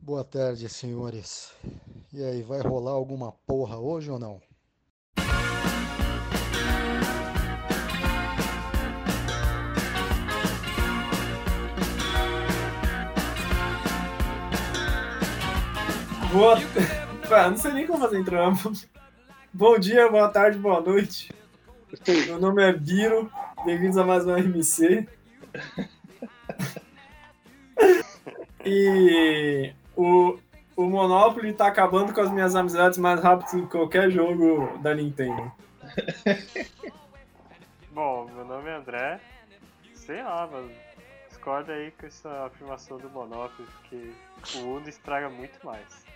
Boa 0.00 0.24
tarde, 0.24 0.68
senhores. 0.68 1.52
E 2.12 2.22
aí, 2.22 2.42
vai 2.42 2.60
rolar 2.60 2.92
alguma 2.92 3.32
porra 3.46 3.78
hoje 3.78 4.10
ou 4.10 4.18
não? 4.18 4.40
Boa. 16.32 16.56
Ah, 17.30 17.50
não 17.50 17.58
sei 17.58 17.72
nem 17.74 17.86
como 17.86 17.98
fazer 17.98 18.18
entrampo. 18.18 18.72
Bom 19.52 19.78
dia, 19.78 20.10
boa 20.10 20.30
tarde, 20.30 20.58
boa 20.58 20.80
noite. 20.80 21.30
Meu 22.26 22.40
nome 22.40 22.62
é 22.62 22.72
Biro. 22.72 23.30
Bem-vindos 23.66 23.98
a 23.98 24.04
mais 24.04 24.26
um 24.26 24.34
RMC. 24.34 25.06
E 28.64 29.74
o, 29.98 30.38
o 30.76 30.88
Monopoly 30.88 31.52
tá 31.52 31.66
acabando 31.66 32.14
com 32.14 32.20
as 32.20 32.30
minhas 32.30 32.54
amizades 32.54 32.98
mais 32.98 33.20
rápido 33.20 33.62
que 33.62 33.66
qualquer 33.66 34.10
jogo 34.10 34.78
da 34.78 34.94
Nintendo. 34.94 35.50
Bom, 37.90 38.30
meu 38.32 38.44
nome 38.44 38.70
é 38.70 38.76
André. 38.76 39.20
Sei 39.94 40.22
lá, 40.22 40.46
mano. 40.46 40.70
Discorda 41.28 41.72
aí 41.72 41.90
com 41.90 42.06
essa 42.06 42.46
afirmação 42.46 42.98
do 42.98 43.10
Monopoly, 43.10 43.68
porque 43.80 44.12
o 44.56 44.76
Uno 44.76 44.88
estraga 44.88 45.28
muito 45.28 45.58
mais. 45.66 46.06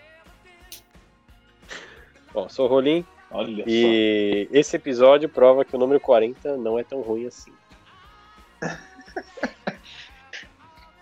Bom, 2.33 2.49
sou 2.49 2.67
o 2.67 2.69
Rolim 2.69 3.05
Olha 3.31 3.65
e 3.67 4.49
esse 4.53 4.77
episódio 4.77 5.29
prova 5.29 5.65
que 5.65 5.75
o 5.75 5.79
número 5.79 5.99
40 5.99 6.57
não 6.57 6.79
é 6.79 6.85
tão 6.85 7.01
ruim 7.01 7.27
assim. 7.27 7.53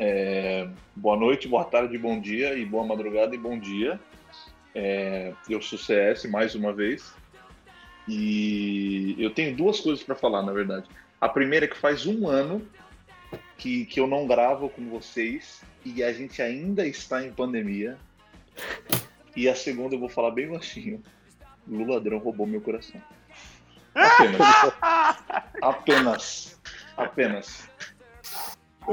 É, 0.02 0.66
boa 0.96 1.14
noite, 1.14 1.46
boa 1.46 1.62
tarde, 1.62 1.98
bom 1.98 2.18
dia 2.18 2.54
e 2.54 2.64
boa 2.64 2.86
madrugada 2.86 3.34
e 3.34 3.38
bom 3.38 3.58
dia. 3.58 4.00
É, 4.74 5.34
eu 5.46 5.60
sou 5.60 5.78
CS 5.78 6.24
mais 6.24 6.54
uma 6.54 6.72
vez 6.72 7.12
e 8.08 9.14
eu 9.18 9.28
tenho 9.28 9.54
duas 9.54 9.78
coisas 9.78 10.02
para 10.02 10.14
falar, 10.14 10.42
na 10.42 10.52
verdade. 10.52 10.88
A 11.20 11.28
primeira 11.28 11.66
é 11.66 11.68
que 11.68 11.76
faz 11.76 12.06
um 12.06 12.26
ano 12.26 12.66
que, 13.58 13.84
que 13.84 14.00
eu 14.00 14.06
não 14.06 14.26
gravo 14.26 14.70
com 14.70 14.88
vocês 14.88 15.60
e 15.84 16.02
a 16.02 16.10
gente 16.14 16.40
ainda 16.40 16.86
está 16.86 17.22
em 17.22 17.30
pandemia. 17.30 17.98
E 19.36 19.50
a 19.50 19.54
segunda 19.54 19.96
eu 19.96 20.00
vou 20.00 20.08
falar 20.08 20.30
bem 20.30 20.48
baixinho. 20.48 21.02
Lula 21.68 21.96
ladrão 21.96 22.16
roubou 22.16 22.46
meu 22.46 22.62
coração. 22.62 23.02
Apenas. 23.94 24.40
Apenas. 25.60 26.60
Apenas. 26.96 27.69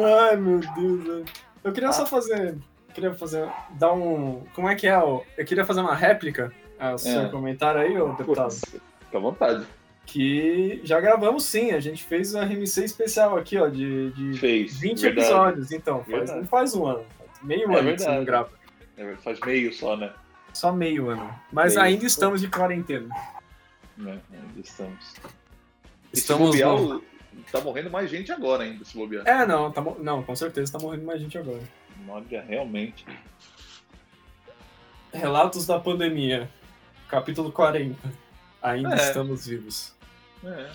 Ai, 0.05 0.35
meu 0.37 0.59
Deus, 0.59 1.03
velho. 1.03 1.25
Eu 1.63 1.71
queria 1.73 1.91
só 1.91 2.05
fazer. 2.05 2.57
Queria 2.93 3.13
fazer. 3.13 3.47
Dar 3.71 3.93
um. 3.93 4.43
Como 4.53 4.69
é 4.69 4.75
que 4.75 4.87
é? 4.87 4.97
ó? 4.97 5.21
Eu 5.37 5.45
queria 5.45 5.65
fazer 5.65 5.81
uma 5.81 5.95
réplica 5.95 6.51
ao 6.79 6.97
seu 6.97 7.21
É. 7.21 7.29
comentário 7.29 7.81
aí, 7.81 7.99
ô 7.99 8.13
deputado. 8.13 8.51
Fica 8.53 9.17
à 9.17 9.19
vontade. 9.19 9.65
Que 10.05 10.79
já 10.83 10.99
gravamos 11.01 11.43
sim, 11.43 11.71
a 11.71 11.79
gente 11.79 12.03
fez 12.03 12.33
um 12.33 12.39
RMC 12.41 12.85
especial 12.85 13.37
aqui, 13.37 13.57
ó, 13.57 13.67
de, 13.67 14.11
de 14.11 14.39
Fez. 14.39 14.77
20 14.79 15.01
verdade. 15.01 15.19
episódios, 15.27 15.71
então. 15.71 16.03
Faz, 16.05 16.31
não 16.31 16.45
faz 16.45 16.75
um 16.75 16.85
ano. 16.85 17.03
Meio 17.43 17.63
É 17.71 17.79
ano 17.79 17.91
que 17.91 17.97
você 17.99 18.05
verdade. 18.05 18.17
não 18.17 18.25
grava. 18.25 18.49
É, 18.97 19.15
faz 19.17 19.39
meio 19.41 19.73
só, 19.73 19.97
né? 19.97 20.11
Só 20.53 20.71
meio 20.71 21.09
ano. 21.09 21.29
Mas 21.51 21.75
Meio. 21.75 21.85
ainda 21.85 22.05
estamos 22.05 22.41
de 22.41 22.47
quarentena. 22.47 23.09
né? 23.97 24.19
Ainda 24.31 24.59
estamos. 24.63 25.13
Estamos. 26.13 26.59
O- 26.61 27.03
tá 27.51 27.61
morrendo 27.61 27.89
mais 27.89 28.09
gente 28.09 28.31
agora 28.31 28.63
ainda, 28.63 28.83
se 28.85 28.97
bobear. 28.97 29.27
É, 29.27 29.45
não, 29.45 29.71
tá, 29.71 29.81
não, 29.99 30.23
com 30.23 30.35
certeza 30.35 30.71
tá 30.71 30.79
morrendo 30.79 31.05
mais 31.05 31.21
gente 31.21 31.37
agora. 31.37 31.61
Olha, 32.07 32.41
realmente. 32.41 33.05
Relatos 35.13 35.65
da 35.65 35.79
pandemia. 35.79 36.49
Capítulo 37.07 37.51
40. 37.51 37.97
Ainda 38.61 38.95
É. 38.95 39.07
estamos 39.07 39.47
vivos. 39.47 39.95
É. 40.43 40.69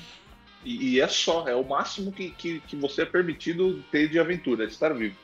E, 0.65 0.95
e 0.95 1.01
é 1.01 1.09
só, 1.09 1.47
é 1.49 1.55
o 1.55 1.65
máximo 1.65 2.13
que, 2.13 2.31
que, 2.31 2.61
que 2.61 2.77
você 2.77 3.03
é 3.03 3.07
permitido 3.07 3.83
ter 3.91 4.09
de 4.09 4.19
aventura, 4.19 4.65
estar 4.65 4.95
vivo. 4.95 5.17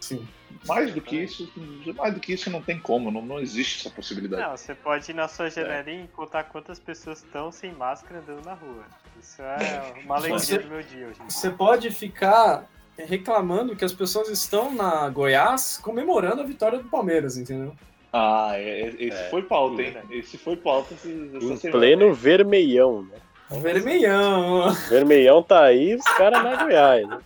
Sim. 0.00 0.26
Mais 0.66 0.92
do 0.92 1.00
que 1.00 1.16
isso, 1.16 1.50
mais 1.96 2.14
do 2.14 2.20
que 2.20 2.32
isso 2.32 2.50
não 2.50 2.60
tem 2.60 2.78
como, 2.78 3.10
não, 3.10 3.22
não 3.22 3.38
existe 3.38 3.80
essa 3.86 3.94
possibilidade. 3.94 4.42
Não, 4.42 4.56
você 4.56 4.74
pode 4.74 5.10
ir 5.10 5.14
na 5.14 5.28
sua 5.28 5.48
janelinha 5.48 6.04
e 6.04 6.08
contar 6.08 6.44
quantas 6.44 6.78
pessoas 6.80 7.22
estão 7.22 7.52
sem 7.52 7.72
máscara 7.72 8.18
andando 8.20 8.44
na 8.44 8.54
rua. 8.54 8.84
Isso 9.18 9.42
é 9.42 9.94
uma 10.04 10.16
alegria 10.16 10.38
Você- 10.38 10.58
do 10.58 10.68
meu 10.68 10.82
dia 10.82 11.06
hoje. 11.08 11.20
Você 11.28 11.50
pode 11.50 11.90
ficar 11.90 12.66
reclamando 12.96 13.74
que 13.74 13.84
as 13.84 13.92
pessoas 13.92 14.28
estão 14.28 14.74
na 14.74 15.08
Goiás 15.08 15.78
comemorando 15.82 16.42
a 16.42 16.44
vitória 16.44 16.78
do 16.78 16.88
Palmeiras, 16.88 17.36
entendeu? 17.36 17.74
Ah, 18.12 18.50
é- 18.54 18.80
é- 18.82 18.94
esse 18.98 19.16
É, 19.18 19.30
foi 19.30 19.42
pauta, 19.42 19.80
hein? 19.82 19.92
verdade. 19.92 20.18
Esse 20.18 20.36
foi 20.36 20.56
pauta 20.56 20.94
essa 20.94 21.08
Em 21.08 21.56
semana. 21.56 21.70
pleno 21.70 22.12
vermelhão, 22.14 23.02
né? 23.02 23.16
Vermelhão. 23.60 24.70
Vermelhão 24.88 25.42
tá 25.42 25.64
aí, 25.64 25.94
os 25.94 26.04
caras 26.04 26.42
na 26.42 26.56
Goiás, 26.62 27.08
né? 27.08 27.18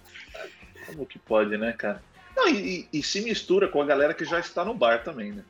Como 0.86 1.06
que 1.06 1.18
pode, 1.18 1.56
né, 1.56 1.72
cara? 1.72 2.02
Não, 2.36 2.48
e, 2.48 2.80
e- 2.92 2.98
e 2.98 3.02
se 3.02 3.20
mistura 3.22 3.68
com 3.68 3.80
a 3.80 3.84
galera 3.84 4.14
que 4.14 4.24
já 4.24 4.38
está 4.38 4.64
no 4.64 4.74
bar 4.74 5.02
também, 5.02 5.32
né? 5.32 5.42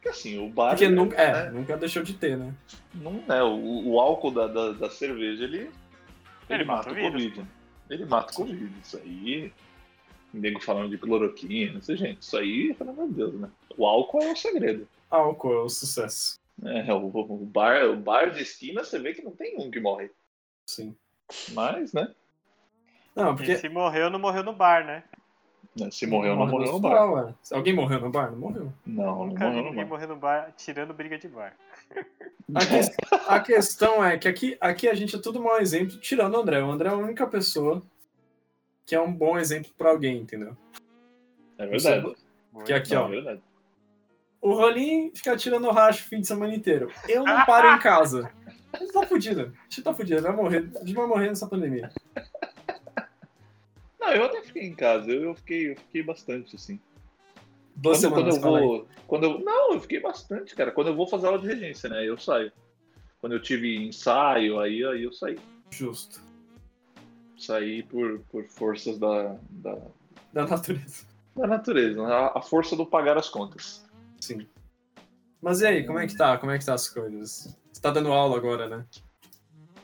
Porque 0.00 0.08
assim, 0.08 0.38
o 0.38 0.48
bar. 0.48 0.70
Porque 0.70 0.88
né, 0.88 0.94
nunca, 0.94 1.16
é, 1.16 1.32
né, 1.32 1.50
nunca 1.50 1.76
deixou 1.76 2.02
de 2.02 2.14
ter, 2.14 2.34
né? 2.34 2.54
não 2.94 3.22
é, 3.28 3.42
o, 3.42 3.90
o 3.90 4.00
álcool 4.00 4.30
da, 4.30 4.46
da, 4.46 4.72
da 4.72 4.90
cerveja, 4.90 5.44
ele, 5.44 5.58
ele, 5.58 5.70
Ele 6.48 6.64
mata 6.64 6.88
mata 6.88 6.88
o 6.88 6.92
o 6.92 6.94
vírus, 6.94 7.12
Covid. 7.12 7.50
Ele 7.90 8.04
mata 8.06 8.32
o 8.32 8.36
Covid. 8.36 8.72
Isso 8.82 8.96
aí. 8.96 9.52
Nego 10.32 10.60
falando 10.60 10.90
de 10.90 10.96
cloroquina, 10.96 11.74
não 11.74 11.82
sei, 11.82 11.96
gente. 11.96 12.22
Isso 12.22 12.36
aí, 12.38 12.72
pelo 12.74 12.90
amor 12.90 13.08
de 13.08 13.14
Deus, 13.14 13.34
né? 13.34 13.50
O 13.76 13.84
álcool 13.84 14.22
é 14.22 14.32
o 14.32 14.36
segredo. 14.36 14.88
Álcool 15.10 15.52
é 15.52 15.62
o 15.64 15.68
sucesso. 15.68 16.40
É, 16.64 16.92
o, 16.94 17.06
o 17.06 17.46
bar, 17.46 17.84
o 17.90 17.96
bar 17.96 18.30
de 18.30 18.40
esquina, 18.40 18.82
você 18.82 18.98
vê 18.98 19.12
que 19.12 19.22
não 19.22 19.32
tem 19.32 19.58
um 19.58 19.70
que 19.70 19.80
morre. 19.80 20.10
Sim. 20.66 20.96
Mas, 21.52 21.92
né? 21.92 22.14
Não, 23.14 23.32
E 23.32 23.36
porque. 23.36 23.56
se 23.56 23.68
morreu, 23.68 24.08
não 24.08 24.18
morreu 24.18 24.42
no 24.42 24.52
bar, 24.52 24.86
né? 24.86 25.02
Se 25.90 26.06
morreu, 26.06 26.34
não 26.36 26.46
morreu 26.46 26.72
no 26.72 26.80
bar. 26.80 27.12
ué. 27.12 27.34
Alguém 27.52 27.72
morreu 27.74 28.00
no 28.00 28.10
bar? 28.10 28.30
Não 28.32 28.38
morreu. 28.38 28.72
Não, 28.84 29.04
não 29.04 29.26
morreu 29.28 29.50
no 29.50 29.62
ninguém 29.62 29.74
bar. 29.84 29.86
morrer 29.88 30.06
no 30.06 30.16
bar 30.16 30.52
tirando 30.56 30.92
briga 30.92 31.16
de 31.18 31.28
bar. 31.28 31.54
A, 32.54 32.60
que- 32.66 33.28
a 33.28 33.40
questão 33.40 34.04
é 34.04 34.18
que 34.18 34.26
aqui, 34.28 34.56
aqui 34.60 34.88
a 34.88 34.94
gente 34.94 35.14
é 35.14 35.18
tudo 35.20 35.40
mau 35.40 35.58
exemplo, 35.60 35.96
tirando 35.98 36.34
o 36.34 36.40
André. 36.40 36.60
O 36.62 36.70
André 36.70 36.88
é 36.88 36.92
a 36.92 36.96
única 36.96 37.26
pessoa 37.26 37.82
que 38.84 38.94
é 38.94 39.00
um 39.00 39.12
bom 39.12 39.38
exemplo 39.38 39.70
pra 39.78 39.90
alguém, 39.90 40.18
entendeu? 40.18 40.56
É 41.56 41.66
verdade. 41.66 42.16
Que 42.64 42.72
aqui, 42.72 42.94
Não, 42.94 43.04
ó. 43.04 43.06
é 43.06 43.10
verdade. 43.10 43.42
O 44.40 44.52
Rolim 44.54 45.12
fica 45.14 45.36
tirando 45.36 45.66
o 45.68 45.70
racho 45.70 46.04
o 46.04 46.08
fim 46.08 46.20
de 46.20 46.26
semana 46.26 46.52
inteiro. 46.54 46.90
Eu 47.08 47.22
não 47.22 47.44
paro 47.46 47.68
em 47.68 47.78
casa. 47.80 48.30
A 48.72 48.78
gente 48.78 48.92
tá 48.92 49.06
fudido. 49.06 49.40
A 49.42 49.62
gente 49.68 49.82
tá 49.82 49.94
fudido. 49.94 50.22
Vai 50.22 50.32
morrer. 50.34 50.68
A 50.76 50.78
gente 50.80 50.94
vai 50.94 51.06
morrer 51.06 51.28
nessa 51.28 51.46
pandemia. 51.46 51.90
Não, 54.10 54.16
eu 54.16 54.24
até 54.24 54.42
fiquei 54.42 54.62
em 54.64 54.74
casa. 54.74 55.10
Eu, 55.10 55.22
eu 55.22 55.34
fiquei, 55.34 55.72
eu 55.72 55.76
fiquei 55.76 56.02
bastante, 56.02 56.56
assim. 56.56 56.80
Duas 57.76 58.00
quando, 58.00 58.12
quando 58.12 58.32
semanas, 58.32 58.36
eu 58.36 58.42
fala 58.42 58.58
aí. 58.58 58.66
vou. 58.66 58.88
Quando 59.06 59.24
eu, 59.24 59.38
não, 59.40 59.72
eu 59.74 59.80
fiquei 59.80 60.00
bastante, 60.00 60.54
cara. 60.54 60.72
Quando 60.72 60.88
eu 60.88 60.96
vou 60.96 61.06
fazer 61.06 61.26
aula 61.26 61.38
de 61.38 61.46
regência, 61.46 61.88
né? 61.88 62.06
Eu 62.06 62.18
saio. 62.18 62.52
Quando 63.20 63.32
eu 63.32 63.40
tive 63.42 63.76
ensaio, 63.86 64.58
aí, 64.58 64.84
aí 64.84 65.02
eu 65.02 65.12
saí. 65.12 65.38
Justo. 65.70 66.20
Saí 67.38 67.82
por, 67.82 68.20
por 68.30 68.44
forças 68.48 68.98
da, 68.98 69.36
da, 69.50 69.78
Da 70.32 70.46
natureza. 70.46 71.06
da 71.36 71.46
natureza. 71.46 72.02
né? 72.06 72.12
A, 72.12 72.38
a 72.38 72.42
força 72.42 72.76
do 72.76 72.84
pagar 72.84 73.16
as 73.16 73.28
contas. 73.28 73.86
Sim. 74.20 74.46
Mas 75.40 75.60
e 75.62 75.66
aí, 75.66 75.86
como 75.86 75.98
é 75.98 76.06
que 76.06 76.16
tá? 76.16 76.36
Como 76.36 76.52
é 76.52 76.58
que 76.58 76.66
tá 76.66 76.74
as 76.74 76.88
coisas? 76.88 77.56
Você 77.72 77.80
tá 77.80 77.90
dando 77.90 78.12
aula 78.12 78.36
agora, 78.36 78.68
né? 78.68 78.86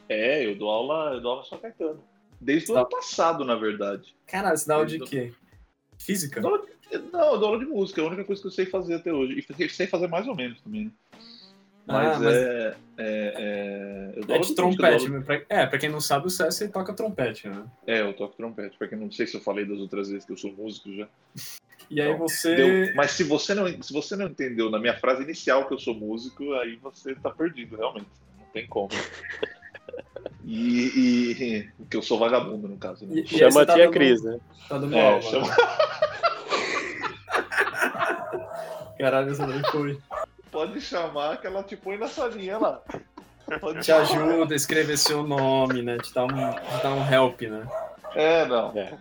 É, 0.09 0.45
eu 0.47 0.57
dou 0.57 0.69
aula, 0.71 1.15
eu 1.15 1.21
dou 1.21 1.33
aula 1.33 1.45
só 1.45 1.57
Caetano. 1.57 2.03
Desde 2.41 2.71
o 2.71 2.75
Tá. 2.75 2.81
ano 2.81 2.89
passado, 2.91 3.45
na 3.45 3.55
verdade. 3.55 4.15
Caralho, 4.27 4.57
você 4.57 4.67
dá 4.69 4.75
aula 4.75 4.87
de 4.87 4.99
quê? 5.01 5.33
Física? 5.99 6.41
Não, 6.41 6.63
Não, 7.13 7.33
eu 7.33 7.39
dou 7.41 7.49
aula 7.49 7.59
de 7.59 7.65
música, 7.67 8.01
é 8.01 8.05
a 8.05 8.07
única 8.07 8.25
coisa 8.25 8.41
que 8.41 8.47
eu 8.47 8.53
sei 8.53 8.65
fazer 8.67 8.95
até 8.95 9.13
hoje. 9.13 9.45
E 9.59 9.69
sei 9.69 9.87
fazer 9.89 10.07
mais 10.07 10.27
ou 10.29 10.37
menos 10.37 10.61
também. 10.61 10.85
né? 10.87 10.91
Mas, 11.89 12.17
Ah, 12.17 12.19
mas- 12.21 12.35
é, 12.35 12.77
é, 12.99 13.35
é. 13.37 14.13
Eu 14.17 14.23
dou 14.25 14.31
É 14.35 14.39
aula 14.39 14.47
de 14.49 14.55
dou 14.55 14.57
trompete. 14.57 15.09
mas 15.09 15.25
pra- 15.25 15.43
É, 15.49 15.67
pra 15.67 15.79
quem 15.79 15.89
não 15.89 16.01
sabe, 16.01 16.27
o 16.27 16.31
César 16.31 16.65
ele 16.65 16.73
toca 16.73 16.93
trompete, 16.93 17.49
né? 17.49 17.65
É, 17.87 18.01
eu 18.03 18.13
toco 18.13 18.37
trompete, 18.37 18.77
porque 18.79 18.95
não 18.97 19.11
sei 19.11 19.27
se 19.27 19.37
eu 19.37 19.41
falei 19.41 19.65
das 19.65 19.79
outras 19.79 20.09
vezes 20.09 20.25
que 20.25 20.33
eu 20.33 20.37
sou 20.37 20.53
músico 20.53 20.93
já. 20.95 21.09
E 21.89 22.01
aí 22.01 22.09
Não, 22.11 22.19
você. 22.19 22.57
Deu- 22.57 22.95
Mas 22.97 23.13
se 23.13 23.23
você, 23.23 23.55
não, 23.55 23.69
se 23.81 23.93
você 23.93 24.17
não 24.17 24.27
entendeu 24.27 24.69
na 24.69 24.79
minha 24.81 24.99
frase 24.99 25.23
inicial 25.23 25.69
que 25.69 25.75
eu 25.75 25.79
sou 25.79 25.95
músico, 25.95 26.53
aí 26.55 26.75
você 26.83 27.15
tá 27.15 27.31
perdido, 27.31 27.77
realmente. 27.77 28.09
Não 28.41 28.47
tem 28.53 28.67
como. 28.67 28.89
E, 30.45 30.87
e- 30.87 31.71
que 31.91 31.97
eu 31.97 32.03
sou 32.03 32.19
vagabundo, 32.19 32.69
no 32.69 32.77
caso. 32.77 33.07
Né? 33.07 33.21
E- 33.21 33.27
Chama 33.27 33.63
a 33.63 33.67
tá 33.67 33.75
tia 33.75 33.91
Cris, 33.91 34.23
né? 34.23 34.39
Tá 34.69 34.79
dando 34.79 34.97
É, 34.97 35.07
aula. 35.09 35.23
chama- 35.23 35.57
Caralho, 38.99 39.31
essa 39.31 39.47
daí 39.47 39.63
foi. 39.71 39.99
Pode 40.51 40.81
chamar 40.81 41.37
que 41.39 41.47
ela 41.47 41.63
te 41.63 41.77
põe 41.77 41.99
na 41.99 42.09
salinha 42.09 42.59
lá. 42.59 42.81
Pode 43.61 43.81
Te 43.83 43.93
ajuda 43.93 44.55
a 44.55 44.57
escrever 44.57 44.97
seu 44.97 45.23
nome, 45.23 45.83
né? 45.83 45.99
Te 45.99 46.13
dá 46.15 46.25
um, 46.25 46.29
te 46.29 46.83
dá 46.83 46.91
um 46.95 47.13
help, 47.13 47.43
né? 47.43 47.67
É, 48.15 48.47
não. 48.47 48.73
É. 48.77 48.95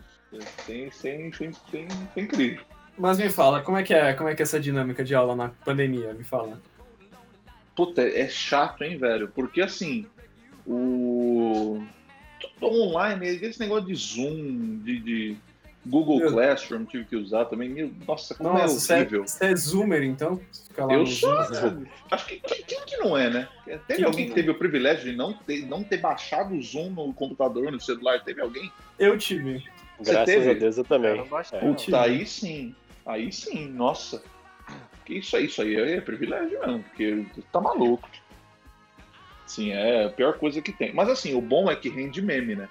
Sem, 0.65 0.91
sem, 0.91 1.31
sem, 1.33 1.53
sem, 1.71 1.87
sem 2.13 2.27
crise. 2.27 2.59
Mas 2.97 3.17
me 3.17 3.29
fala, 3.29 3.61
como 3.61 3.77
é 3.77 3.83
que 3.83 3.93
é, 3.93 4.13
como 4.13 4.29
é 4.29 4.35
que 4.35 4.41
é 4.41 4.43
essa 4.43 4.59
dinâmica 4.59 5.03
de 5.03 5.15
aula 5.15 5.35
na 5.35 5.49
pandemia? 5.63 6.13
Me 6.13 6.23
fala. 6.23 6.59
Puta, 7.75 8.01
é 8.01 8.27
chato, 8.27 8.83
hein, 8.83 8.97
velho? 8.97 9.29
Porque 9.29 9.61
assim, 9.61 10.05
o. 10.67 11.83
Tudo 12.59 12.81
online, 12.81 13.27
esse 13.27 13.59
negócio 13.59 13.85
de 13.87 13.95
Zoom, 13.95 14.79
de, 14.83 14.99
de 14.99 15.37
Google 15.85 16.17
Meu- 16.19 16.31
Classroom 16.31 16.85
tive 16.85 17.05
que 17.05 17.15
usar 17.15 17.45
também. 17.45 17.69
Meu, 17.69 17.91
nossa, 18.07 18.35
como 18.35 18.49
Nossa, 18.53 18.63
é 18.63 18.67
você 18.67 18.93
é, 18.93 18.95
horrível. 18.97 19.27
você 19.27 19.45
é 19.45 19.55
zoomer, 19.55 20.03
então? 20.03 20.39
Fica 20.67 20.85
lá 20.85 20.93
Eu 20.93 20.99
no 21.01 21.07
sou. 21.07 21.43
Zoom. 21.53 21.85
Acho 22.11 22.25
que 22.27 22.39
quem, 22.39 22.63
quem 22.63 22.85
que 22.85 22.97
não 22.97 23.17
é, 23.17 23.29
né? 23.29 23.47
Teve 23.65 23.83
Quem 23.95 24.03
alguém 24.05 24.25
que 24.25 24.29
que 24.29 24.35
teve 24.35 24.49
o 24.51 24.55
privilégio 24.55 25.09
de 25.09 25.15
não 25.15 25.33
ter, 25.33 25.65
não 25.65 25.83
ter 25.83 25.97
baixado 25.97 26.53
o 26.55 26.61
Zoom 26.61 26.89
no 26.91 27.13
computador, 27.13 27.71
no 27.71 27.79
celular? 27.79 28.23
Teve 28.23 28.41
alguém? 28.41 28.71
Eu 28.99 29.17
tive. 29.17 29.63
Você 29.99 30.11
Graças 30.11 30.25
teve? 30.35 30.49
a 30.49 30.53
Deus 30.53 30.77
eu 30.77 30.81
Eu 30.83 30.87
também. 30.87 31.25
baixei, 31.25 31.57
É. 31.59 31.63
não. 31.65 31.73
Puta, 31.73 32.01
aí 32.01 32.25
sim. 32.25 32.75
Aí 33.05 33.31
sim, 33.31 33.67
nossa. 33.69 34.21
Que 35.05 35.19
isso 35.19 35.37
aí, 35.37 35.45
isso 35.45 35.61
aí 35.61 35.75
é 35.75 36.01
privilégio 36.01 36.59
mesmo, 36.59 36.83
porque 36.83 37.25
tá 37.51 37.61
maluco. 37.61 38.09
Sim, 39.45 39.71
é 39.71 40.05
a 40.05 40.09
pior 40.09 40.37
coisa 40.37 40.61
que 40.61 40.71
tem. 40.71 40.93
Mas 40.93 41.09
assim, 41.09 41.35
o 41.35 41.41
bom 41.41 41.69
é 41.69 41.75
que 41.75 41.89
rende 41.89 42.21
meme, 42.21 42.55
né? 42.55 42.67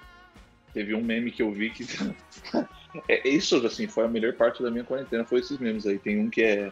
Teve 0.73 0.93
um 0.93 1.01
meme 1.01 1.31
que 1.31 1.41
eu 1.41 1.51
vi 1.51 1.69
que. 1.69 1.85
é, 3.07 3.27
isso, 3.27 3.65
assim, 3.65 3.87
foi 3.87 4.03
a 4.03 4.09
melhor 4.09 4.33
parte 4.33 4.61
da 4.61 4.69
minha 4.69 4.83
quarentena, 4.83 5.23
foi 5.23 5.39
esses 5.39 5.57
memes 5.57 5.85
aí. 5.85 5.97
Tem 5.97 6.19
um 6.19 6.29
que 6.29 6.43
é. 6.43 6.71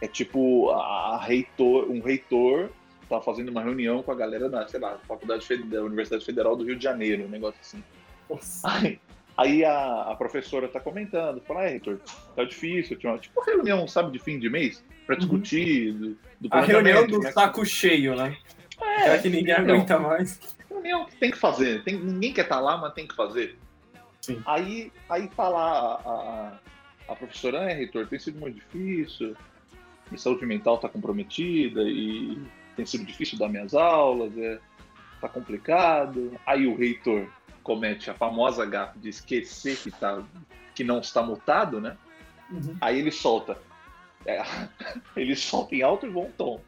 É 0.00 0.06
tipo, 0.06 0.70
a 0.70 1.20
reitor, 1.20 1.90
um 1.90 2.00
reitor 2.00 2.70
tá 3.08 3.20
fazendo 3.20 3.48
uma 3.48 3.62
reunião 3.62 4.02
com 4.02 4.12
a 4.12 4.14
galera 4.14 4.48
da, 4.48 4.68
sei 4.68 4.78
lá, 4.78 4.98
Faculdade 5.08 5.44
da 5.64 5.82
Universidade 5.82 6.24
Federal 6.24 6.54
do 6.54 6.64
Rio 6.64 6.76
de 6.76 6.84
Janeiro, 6.84 7.24
um 7.24 7.28
negócio 7.28 7.58
assim. 7.60 7.82
Nossa. 8.28 8.68
Aí, 8.68 9.00
aí 9.36 9.64
a, 9.64 10.02
a 10.02 10.14
professora 10.14 10.68
tá 10.68 10.78
comentando, 10.78 11.40
fala, 11.40 11.64
é, 11.64 11.70
reitor, 11.70 11.98
tá 12.36 12.44
difícil, 12.44 12.96
tinha 12.96 13.12
uma, 13.12 13.18
tipo 13.18 13.40
uma 13.40 13.46
reunião, 13.46 13.88
sabe, 13.88 14.12
de 14.12 14.18
fim 14.18 14.38
de 14.38 14.50
mês, 14.50 14.84
pra 15.06 15.16
discutir 15.16 15.92
do, 15.94 16.18
do 16.40 16.48
A 16.52 16.60
reunião 16.60 17.06
do 17.06 17.18
né? 17.18 17.32
saco 17.32 17.64
cheio, 17.64 18.14
né? 18.14 18.36
É, 18.80 19.06
Já 19.06 19.22
que 19.22 19.28
ninguém 19.28 19.54
aguenta 19.54 19.98
mais. 19.98 20.40
reunião 20.68 21.06
que 21.06 21.16
tem 21.16 21.30
que 21.30 21.38
fazer, 21.38 21.82
tem, 21.84 21.98
ninguém 21.98 22.32
quer 22.32 22.42
estar 22.42 22.60
lá, 22.60 22.76
mas 22.76 22.92
tem 22.94 23.06
que 23.06 23.14
fazer. 23.14 23.58
Sim. 24.20 24.42
Aí, 24.46 24.92
aí 25.08 25.28
tá 25.28 25.48
lá 25.48 26.00
a, 26.04 26.10
a, 27.08 27.12
a 27.12 27.16
professora, 27.16 27.70
é, 27.70 27.74
reitor, 27.74 28.06
tem 28.06 28.18
sido 28.18 28.38
muito 28.38 28.56
difícil, 28.56 29.36
minha 30.10 30.18
saúde 30.18 30.44
mental 30.46 30.78
tá 30.78 30.88
comprometida 30.88 31.82
e 31.82 32.38
tem 32.76 32.86
sido 32.86 33.04
difícil 33.04 33.38
dar 33.38 33.48
minhas 33.48 33.74
aulas, 33.74 34.36
é, 34.36 34.58
tá 35.20 35.28
complicado. 35.28 36.38
Aí 36.46 36.66
o 36.66 36.76
reitor 36.76 37.28
comete 37.62 38.10
a 38.10 38.14
famosa 38.14 38.64
gafe 38.64 38.98
de 38.98 39.08
esquecer 39.08 39.76
que, 39.76 39.90
tá, 39.90 40.22
que 40.74 40.82
não 40.82 41.00
está 41.00 41.22
mutado, 41.22 41.80
né? 41.80 41.96
Uhum. 42.50 42.76
Aí 42.80 42.98
ele 42.98 43.10
solta. 43.10 43.58
É, 44.24 44.42
ele 45.16 45.36
solta 45.36 45.74
em 45.74 45.82
alto 45.82 46.06
e 46.06 46.10
bom 46.10 46.30
tom. 46.36 46.60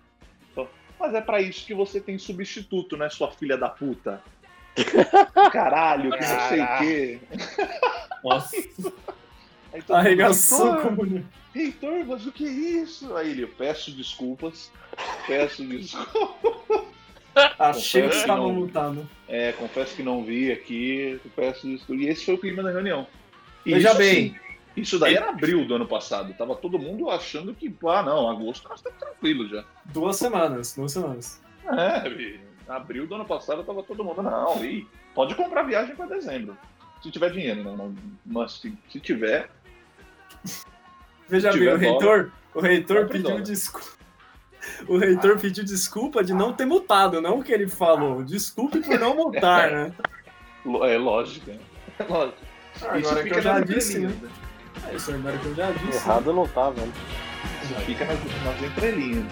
Mas 1.01 1.15
é 1.15 1.21
pra 1.23 1.41
isso 1.41 1.65
que 1.67 1.73
você 1.73 1.99
tem 1.99 2.19
substituto, 2.19 2.95
né, 2.95 3.09
sua 3.09 3.31
filha 3.31 3.57
da 3.57 3.71
puta? 3.71 4.23
Caralho, 5.51 6.11
que 6.13 6.21
não 6.21 6.49
sei 6.49 6.61
o 6.61 6.79
quê. 6.79 7.19
Nossa. 8.23 8.57
Aí 9.73 9.83
todo 9.83 9.97
mundo, 9.97 10.07
Arregaçou 10.07 10.73
"Reitor, 10.73 10.83
como. 10.97 11.25
Reitor, 11.55 12.05
mas 12.07 12.27
o 12.27 12.33
que 12.33 12.45
é 12.45 12.51
isso? 12.51 13.17
Aí 13.17 13.31
ele, 13.31 13.43
eu 13.45 13.49
peço 13.49 13.91
desculpas, 13.93 14.71
peço 15.27 15.65
desculpas. 15.65 16.85
Achei 17.59 18.03
que 18.03 18.09
Confesso 18.09 18.11
que 18.11 18.17
estava 18.17 18.41
não. 18.41 18.53
mutado. 18.53 19.09
É, 19.29 19.53
confesso 19.53 19.95
que 19.95 20.03
não 20.03 20.25
vi 20.25 20.51
aqui, 20.51 21.21
peço 21.37 21.67
desculpas. 21.67 22.05
E 22.05 22.09
esse 22.09 22.25
foi 22.25 22.35
o 22.35 22.39
clima 22.39 22.63
da 22.63 22.71
reunião. 22.73 23.07
Veja 23.65 23.91
isso, 23.91 23.99
bem. 23.99 24.37
Isso 24.77 24.99
daí 24.99 25.15
era 25.15 25.31
abril 25.31 25.67
do 25.67 25.75
ano 25.75 25.87
passado. 25.87 26.33
Tava 26.35 26.55
todo 26.55 26.79
mundo 26.79 27.11
achando 27.11 27.55
que, 27.55 27.75
ah, 27.87 28.03
não, 28.03 28.29
agosto 28.29 28.69
nós 28.69 28.79
estamos 28.79 28.99
tranquilos 28.99 29.51
já. 29.51 29.65
Duas 29.87 30.17
semanas, 30.17 30.75
duas 30.75 30.93
semanas. 30.93 31.41
É, 31.67 32.09
e 32.09 32.41
abril 32.69 33.07
do 33.07 33.15
ano 33.17 33.25
passado 33.25 33.65
tava 33.65 33.83
todo 33.83 34.05
mundo, 34.05 34.23
não, 34.23 34.65
e 34.65 34.87
pode 35.15 35.35
comprar 35.35 35.63
viagem 35.63 35.95
para 35.95 36.07
dezembro. 36.07 36.57
Se 37.03 37.11
tiver 37.11 37.31
dinheiro, 37.31 37.65
não, 37.65 37.77
não 37.77 37.95
mas 38.25 38.53
se, 38.61 38.77
se 38.91 39.01
tiver, 39.01 39.51
Veja 41.29 41.53
Se 41.53 41.61
bem, 41.61 41.69
o 41.69 41.77
reitor, 41.77 42.33
o 42.55 42.61
reitor 42.61 43.07
pediu 43.07 43.31
dólar. 43.31 43.43
desculpa. 43.43 44.01
O 44.89 44.99
reitor 44.99 45.39
pediu 45.39 45.65
desculpa 45.65 46.25
de 46.25 46.35
não 46.35 46.53
ter 46.53 46.67
mutado, 46.67 47.21
não 47.21 47.39
o 47.39 47.43
que 47.43 47.53
ele 47.53 47.69
falou. 47.69 48.25
Desculpe 48.25 48.81
por 48.81 48.99
não 48.99 49.15
mutar, 49.15 49.71
né? 49.73 49.95
é 50.83 50.99
lógico, 50.99 51.51
né? 51.51 51.59
É 51.99 52.03
lógico. 52.11 52.39
Isso 52.75 52.87
Agora 52.87 53.17
que 53.17 53.23
fica 53.23 53.37
eu 53.37 53.43
já 53.43 53.61
disse, 53.61 54.01
né? 54.01 54.13
Entrelinhas, 54.85 54.87
né? 54.87 54.93
É 54.93 54.97
isso, 54.97 55.13
agora 55.13 55.39
que 55.39 55.47
eu 55.47 55.55
já 55.55 55.71
disse. 55.73 55.99
Errado 56.09 56.33
não 56.33 56.47
tá, 56.47 56.71
velho. 56.71 56.93
Fica 57.87 58.05
nas, 58.05 58.19
nas 58.45 58.63
entrelinhas. 58.63 59.27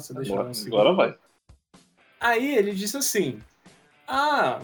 Você 0.00 0.14
deixa 0.14 0.32
Agora, 0.32 0.48
um 0.50 0.66
agora 0.66 0.92
vai. 0.92 1.14
Aí 2.20 2.56
ele 2.56 2.72
disse 2.72 2.96
assim: 2.96 3.40
Ah, 4.06 4.60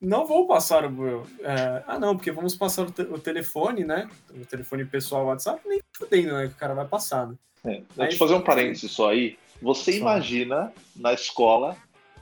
não 0.00 0.26
vou 0.26 0.46
passar 0.46 0.84
o. 0.84 1.26
é, 1.40 1.82
ah, 1.86 1.98
não, 1.98 2.16
porque 2.16 2.30
vamos 2.32 2.56
passar 2.56 2.82
o, 2.82 2.90
te- 2.90 3.02
o 3.02 3.18
telefone, 3.18 3.84
né? 3.84 4.08
O 4.30 4.44
telefone 4.46 4.84
pessoal 4.84 5.26
WhatsApp, 5.26 5.60
nem 5.66 5.80
fudendo, 5.92 6.34
né? 6.34 6.46
Que 6.48 6.54
o 6.54 6.56
cara 6.56 6.74
vai 6.74 6.86
passar. 6.86 7.26
né? 7.26 7.34
É, 7.64 7.70
deixa 7.70 8.02
Aí- 8.02 8.12
eu 8.12 8.18
fazer 8.18 8.34
um 8.34 8.40
parênteses 8.42 8.90
só 8.92 9.10
aí. 9.10 9.36
Você 9.60 9.92
Só. 9.92 9.98
imagina 9.98 10.72
na 10.94 11.12
escola 11.12 11.76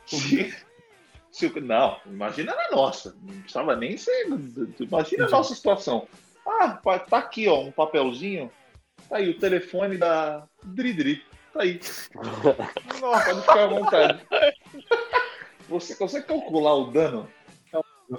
se, 0.07 0.55
se 1.31 1.61
Não, 1.61 1.99
imagina 2.07 2.55
na 2.55 2.71
nossa. 2.75 3.15
Não 3.23 3.35
precisava 3.43 3.77
nem 3.77 3.97
ser. 3.99 4.27
Imagina 4.27 4.63
a 4.65 5.01
Entendi. 5.03 5.31
nossa 5.31 5.55
situação. 5.55 6.09
Ah, 6.47 6.81
tá 6.99 7.19
aqui, 7.19 7.47
ó, 7.47 7.61
um 7.61 7.71
papelzinho. 7.71 8.51
Tá 9.09 9.17
aí 9.19 9.29
o 9.29 9.39
telefone 9.39 9.99
da 9.99 10.47
Dridri. 10.65 11.23
Tá 11.57 11.63
aí. 11.63 11.81
Pode 13.01 13.41
ficar 13.41 13.65
à 13.65 13.67
vontade. 13.67 14.21
Você 15.69 15.95
consegue 15.95 16.27
calcular 16.27 16.75
o 16.75 16.91
dano? 16.91 17.27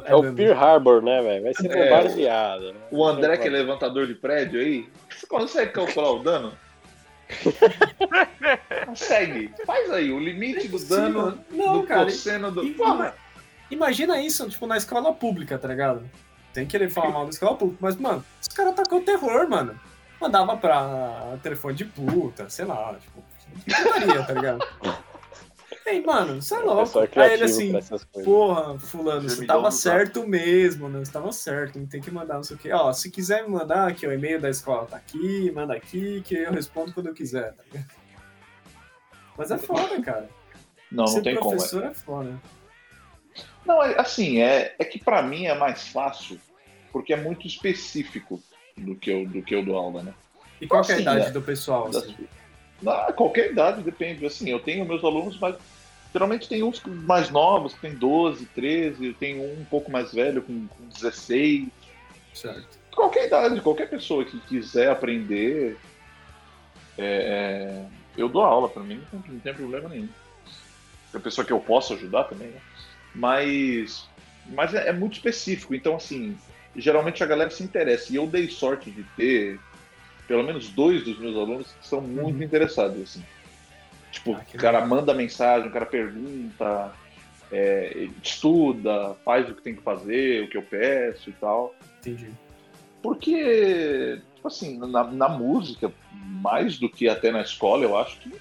É 0.05 0.15
o 0.15 0.21
dano. 0.21 0.35
Pearl 0.35 0.57
Harbor, 0.59 1.01
né, 1.03 1.21
velho? 1.21 1.43
Vai 1.43 1.53
ser 1.53 1.71
É. 1.71 1.83
bombardeado. 1.89 2.73
né? 2.73 2.79
O 2.91 3.05
André, 3.05 3.37
que 3.37 3.47
é 3.47 3.51
levantador 3.51 4.07
de 4.07 4.15
prédio 4.15 4.59
aí, 4.59 4.89
você 5.09 5.27
consegue 5.27 5.71
calcular 5.71 6.11
o 6.11 6.19
dano? 6.23 6.53
Consegue. 8.85 9.53
Faz 9.65 9.91
aí, 9.91 10.11
o 10.11 10.19
limite 10.19 10.67
do 10.69 10.79
dano 10.79 11.37
Não, 11.51 11.81
do 11.81 11.87
cara. 11.87 12.05
cosseno 12.05 12.49
do. 12.51 12.65
Porra, 12.73 13.13
Imagina 13.69 14.21
isso, 14.21 14.49
tipo, 14.49 14.65
na 14.65 14.77
escola 14.77 15.13
pública, 15.13 15.57
tá 15.57 15.67
ligado? 15.67 16.09
Tem 16.53 16.65
que 16.65 16.71
querer 16.71 16.89
falar 16.89 17.09
mal 17.09 17.25
da 17.25 17.31
escola 17.31 17.57
pública, 17.57 17.79
mas, 17.81 17.97
mano, 17.97 18.23
os 18.41 18.47
caras 18.47 18.73
tacou 18.75 19.01
terror, 19.01 19.49
mano. 19.49 19.77
Mandava 20.21 20.55
pra 20.55 21.37
telefone 21.43 21.75
de 21.75 21.83
puta, 21.83 22.49
sei 22.49 22.63
lá, 22.63 22.95
tipo, 22.95 23.21
putaria, 23.65 24.23
tá 24.23 24.33
ligado? 24.33 24.67
Ei, 25.85 26.01
mano, 26.05 26.41
você 26.41 26.53
é 26.55 26.59
O 26.59 26.65
louco. 26.65 26.99
é 26.99 27.09
Aí 27.23 27.33
ele 27.33 27.43
assim, 27.45 27.73
porra, 28.25 28.77
fulano, 28.77 29.29
Você 29.29 29.45
tava 29.45 29.71
certo 29.71 30.27
mesmo, 30.27 30.89
né? 30.89 30.99
Você 30.99 31.11
tava 31.11 31.31
certo, 31.31 31.79
não 31.79 31.85
tem 31.87 32.01
que 32.01 32.11
mandar 32.11 32.35
não 32.35 32.43
sei 32.43 32.57
o 32.57 32.59
quê. 32.59 32.71
Ó, 32.73 32.91
se 32.91 33.09
quiser 33.09 33.43
me 33.43 33.49
mandar 33.49 33.87
aqui, 33.87 34.05
o 34.05 34.11
e-mail 34.11 34.39
da 34.41 34.49
escola 34.49 34.85
tá 34.85 34.97
aqui, 34.97 35.49
manda 35.51 35.73
aqui, 35.73 36.21
que 36.25 36.35
eu 36.35 36.51
respondo 36.51 36.91
quando 36.93 37.07
eu 37.07 37.13
quiser, 37.13 37.53
tá 37.53 37.63
ligado? 37.71 37.87
Mas 39.37 39.51
é 39.51 39.57
foda, 39.57 40.01
cara. 40.01 40.29
não, 40.91 41.05
não 41.05 41.07
Ser 41.07 41.21
tem 41.21 41.35
como. 41.35 41.51
é. 41.53 41.55
professor 41.55 41.83
é 41.85 41.93
foda. 41.93 42.41
Não, 43.65 43.81
é, 43.83 43.99
assim, 43.99 44.41
é, 44.41 44.75
é 44.79 44.83
que 44.85 44.99
pra 45.01 45.21
mim 45.21 45.45
é 45.45 45.53
mais 45.53 45.87
fácil, 45.89 46.39
porque 46.91 47.13
é 47.13 47.17
muito 47.17 47.45
específico 47.47 48.41
do 48.75 48.95
que 48.95 49.09
eu, 49.11 49.25
do 49.27 49.41
que 49.41 49.53
eu 49.55 49.63
dou 49.63 49.77
aula, 49.77 50.03
né? 50.03 50.13
E 50.59 50.67
qual 50.67 50.81
que 50.83 50.91
é 50.91 50.95
a 50.95 50.97
Assim, 50.97 51.01
idade 51.03 51.25
é. 51.27 51.31
do 51.31 51.41
pessoal, 51.41 51.89
Das- 51.89 52.03
assim? 52.03 52.27
Na, 52.81 53.11
qualquer 53.11 53.51
idade, 53.51 53.81
depende. 53.81 54.25
Assim, 54.25 54.49
eu 54.49 54.59
tenho 54.59 54.85
meus 54.85 55.03
alunos, 55.03 55.37
mas 55.39 55.55
geralmente 56.13 56.47
tem 56.47 56.63
uns 56.63 56.81
mais 56.83 57.29
novos, 57.29 57.73
que 57.73 57.81
tem 57.81 57.93
12, 57.93 58.45
13, 58.47 59.07
eu 59.07 59.13
tenho 59.13 59.43
um 59.43 59.61
um 59.61 59.65
pouco 59.65 59.91
mais 59.91 60.13
velho, 60.13 60.41
com, 60.41 60.67
com 60.67 60.87
16. 60.89 61.67
Certo. 62.33 62.77
Qualquer 62.91 63.27
idade, 63.27 63.61
qualquer 63.61 63.89
pessoa 63.89 64.25
que 64.25 64.39
quiser 64.41 64.89
aprender, 64.89 65.77
é, 66.97 67.05
é, 67.05 67.85
eu 68.17 68.27
dou 68.27 68.43
aula, 68.43 68.67
pra 68.67 68.81
mim 68.81 69.01
não 69.13 69.21
tem, 69.21 69.31
não 69.33 69.39
tem 69.39 69.53
problema 69.53 69.89
nenhum. 69.89 70.09
Tem 71.11 71.21
pessoa 71.21 71.45
que 71.45 71.53
eu 71.53 71.59
posso 71.59 71.93
ajudar 71.93 72.25
também, 72.25 72.47
né? 72.47 72.59
Mas, 73.13 74.07
mas 74.47 74.73
é, 74.73 74.89
é 74.89 74.93
muito 74.93 75.13
específico, 75.13 75.75
então 75.75 75.95
assim, 75.95 76.37
geralmente 76.75 77.23
a 77.23 77.27
galera 77.27 77.49
se 77.49 77.63
interessa. 77.63 78.11
E 78.11 78.15
eu 78.15 78.27
dei 78.27 78.49
sorte 78.49 78.89
de 78.91 79.03
ter 79.15 79.59
pelo 80.27 80.43
menos 80.43 80.69
dois 80.69 81.03
dos 81.03 81.17
meus 81.17 81.35
alunos 81.35 81.67
que 81.79 81.87
são 81.87 82.01
muito 82.01 82.43
interessados, 82.43 83.01
assim. 83.01 83.23
Tipo, 84.11 84.33
Ah, 84.33 84.43
o 84.53 84.57
cara 84.57 84.85
manda 84.85 85.13
mensagem, 85.13 85.69
o 85.69 85.71
cara 85.71 85.85
pergunta, 85.85 86.91
é, 87.51 88.07
estuda, 88.23 89.15
faz 89.23 89.49
o 89.49 89.55
que 89.55 89.61
tem 89.61 89.75
que 89.75 89.81
fazer, 89.81 90.43
o 90.43 90.49
que 90.49 90.57
eu 90.57 90.61
peço 90.63 91.29
e 91.29 91.33
tal. 91.33 91.73
Entendi. 91.99 92.29
Porque, 93.01 94.19
tipo 94.35 94.47
assim, 94.47 94.77
na, 94.77 95.03
na 95.03 95.29
música, 95.29 95.91
mais 96.11 96.77
do 96.77 96.89
que 96.89 97.07
até 97.07 97.31
na 97.31 97.41
escola, 97.41 97.83
eu 97.83 97.97
acho 97.97 98.19
que 98.19 98.33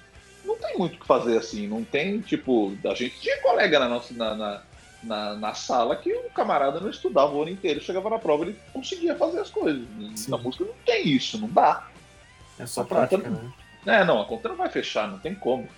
não 0.43 0.57
tem 0.57 0.77
muito 0.77 0.95
o 0.95 0.99
que 0.99 1.05
fazer 1.07 1.37
assim. 1.37 1.67
Não 1.67 1.83
tem, 1.83 2.19
tipo, 2.19 2.75
a 2.85 2.93
gente 2.93 3.19
tinha 3.19 3.41
colega 3.41 3.79
na 3.79 3.87
nossa 3.87 4.13
na, 4.13 4.35
na, 4.35 4.63
na, 5.03 5.35
na 5.35 5.53
sala 5.53 5.95
que 5.95 6.11
o 6.13 6.29
camarada 6.31 6.79
não 6.79 6.89
estudava 6.89 7.33
o 7.33 7.41
ano 7.41 7.51
inteiro, 7.51 7.81
chegava 7.81 8.09
na 8.09 8.19
prova 8.19 8.43
ele 8.43 8.59
conseguia 8.73 9.15
fazer 9.15 9.39
as 9.39 9.49
coisas. 9.49 9.85
Sim. 10.15 10.31
Na 10.31 10.37
música 10.37 10.65
não 10.65 10.73
tem 10.85 11.07
isso, 11.07 11.37
não 11.39 11.47
dá. 11.49 11.87
É 12.59 12.65
só 12.65 12.81
A 12.81 12.85
prática, 12.85 13.17
conta- 13.21 13.29
né? 13.85 14.01
É, 14.01 14.03
não, 14.03 14.21
a 14.21 14.25
conta 14.25 14.49
não 14.49 14.55
vai 14.55 14.69
fechar, 14.69 15.07
não 15.07 15.19
tem 15.19 15.33
como. 15.35 15.63
Não 15.63 15.69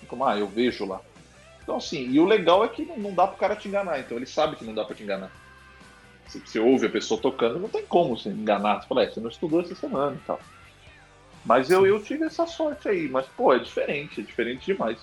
tem 0.00 0.08
como, 0.08 0.24
ah, 0.24 0.36
eu 0.38 0.48
vejo 0.48 0.84
lá. 0.86 1.00
Então, 1.62 1.76
assim, 1.76 2.08
e 2.08 2.18
o 2.18 2.24
legal 2.24 2.64
é 2.64 2.68
que 2.68 2.84
não, 2.84 2.96
não 2.96 3.12
dá 3.14 3.26
pro 3.26 3.36
cara 3.36 3.54
te 3.56 3.68
enganar, 3.68 3.98
então 4.00 4.16
ele 4.16 4.26
sabe 4.26 4.56
que 4.56 4.64
não 4.64 4.74
dá 4.74 4.84
pra 4.84 4.94
te 4.96 5.02
enganar. 5.02 5.30
Se 6.28 6.40
você 6.40 6.58
ouve 6.58 6.86
a 6.86 6.90
pessoa 6.90 7.20
tocando, 7.20 7.58
não 7.60 7.68
tem 7.68 7.84
como 7.86 8.16
você 8.16 8.30
enganar. 8.30 8.80
Você 8.82 8.88
fala, 8.88 9.02
é, 9.04 9.10
você 9.10 9.20
não 9.20 9.30
estudou 9.30 9.60
essa 9.60 9.74
semana 9.76 10.16
e 10.16 10.26
tal. 10.26 10.40
Mas 11.44 11.70
eu, 11.70 11.86
eu 11.86 12.02
tive 12.02 12.24
essa 12.24 12.44
sorte 12.46 12.88
aí, 12.88 13.08
mas, 13.08 13.26
pô, 13.36 13.52
é 13.52 13.58
diferente, 13.60 14.20
é 14.20 14.24
diferente 14.24 14.66
demais. 14.66 14.98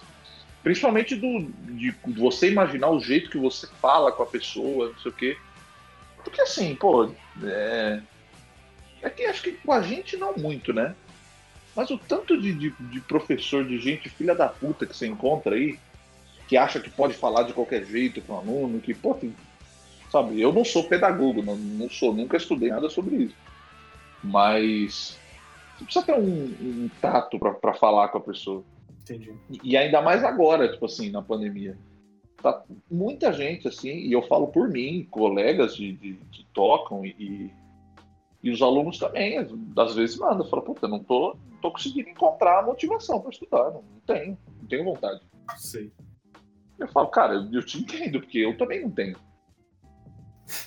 Principalmente 0.63 1.15
do, 1.15 1.53
de 1.75 1.91
você 2.15 2.49
imaginar 2.51 2.89
o 2.91 2.99
jeito 2.99 3.29
que 3.29 3.37
você 3.37 3.67
fala 3.81 4.11
com 4.13 4.23
a 4.23 4.27
pessoa, 4.27 4.89
não 4.91 4.97
sei 4.97 5.11
o 5.11 5.15
quê. 5.15 5.37
Porque 6.23 6.41
assim, 6.41 6.75
pô, 6.77 7.17
é. 7.43 8.03
É 9.01 9.09
que 9.09 9.23
acho 9.25 9.43
que 9.43 9.53
com 9.53 9.71
a 9.73 9.81
gente 9.81 10.17
não 10.17 10.35
muito, 10.37 10.73
né? 10.73 10.95
Mas 11.75 11.91
o 11.91 11.97
tanto 11.99 12.39
de, 12.39 12.53
de, 12.55 12.75
de 12.79 13.01
professor, 13.01 13.67
de 13.67 13.79
gente 13.79 14.09
filha 14.09 14.35
da 14.35 14.49
puta 14.49 14.87
que 14.87 14.95
você 14.95 15.07
encontra 15.07 15.55
aí, 15.55 15.81
que 16.47 16.57
acha 16.57 16.81
que 16.81 16.91
pode 16.91 17.15
falar 17.15 17.43
de 17.43 17.53
qualquer 17.53 17.85
jeito 17.85 18.21
com 18.23 18.33
o 18.33 18.37
aluno, 18.37 18.81
que, 18.81 18.93
pô, 18.95 19.15
tem- 19.15 19.37
sabe, 20.09 20.41
eu 20.41 20.53
não 20.53 20.65
sou 20.65 20.89
pedagogo, 20.89 21.43
não, 21.43 21.57
não 21.57 21.89
sou, 21.89 22.15
nunca 22.15 22.37
estudei 22.37 22.69
nada 22.69 22.89
sobre 22.89 23.17
isso. 23.25 23.37
Mas 24.23 25.23
você 25.75 25.85
precisa 25.85 26.05
ter 26.05 26.15
um, 26.19 26.57
um 26.85 26.89
tato 27.01 27.39
pra 27.39 27.73
falar 27.75 28.09
com 28.09 28.19
a 28.19 28.21
pessoa. 28.23 28.65
Entendi. 29.03 29.33
E- 29.49 29.59
E 29.63 29.77
ainda 29.77 30.01
mais 30.01 30.23
agora, 30.23 30.71
tipo 30.71 30.85
assim, 30.85 31.09
na 31.11 31.21
pandemia. 31.21 31.77
Tá 32.41 32.63
muita 32.91 33.31
gente, 33.31 33.67
assim, 33.67 33.89
e 33.89 34.11
eu 34.11 34.21
falo 34.23 34.47
por 34.47 34.67
mim, 34.67 35.07
colegas 35.09 35.75
de, 35.75 35.93
de- 35.93 36.19
que 36.31 36.45
tocam 36.53 37.05
e, 37.05 37.15
e, 37.17 37.51
e 38.43 38.51
os 38.51 38.61
alunos 38.61 38.97
também, 38.99 39.37
às 39.37 39.95
vezes 39.95 40.17
mandam, 40.17 40.45
fala, 40.49 40.61
puta, 40.61 40.87
não 40.87 40.99
tô, 40.99 41.37
não 41.49 41.57
tô 41.61 41.71
conseguindo 41.71 42.09
encontrar 42.09 42.59
a 42.59 42.63
motivação 42.63 43.21
para 43.21 43.29
estudar, 43.29 43.63
não, 43.71 43.81
não 43.83 43.99
tenho, 44.05 44.37
não 44.61 44.67
tenho 44.67 44.83
vontade. 44.83 45.21
Sei. 45.57 45.91
Eu 46.77 46.87
falo, 46.89 47.07
cara, 47.07 47.35
eu, 47.35 47.49
eu 47.53 47.65
te 47.65 47.77
entendo, 47.79 48.19
porque 48.19 48.39
eu 48.39 48.57
também 48.57 48.81
não 48.81 48.89
tenho. 48.91 49.15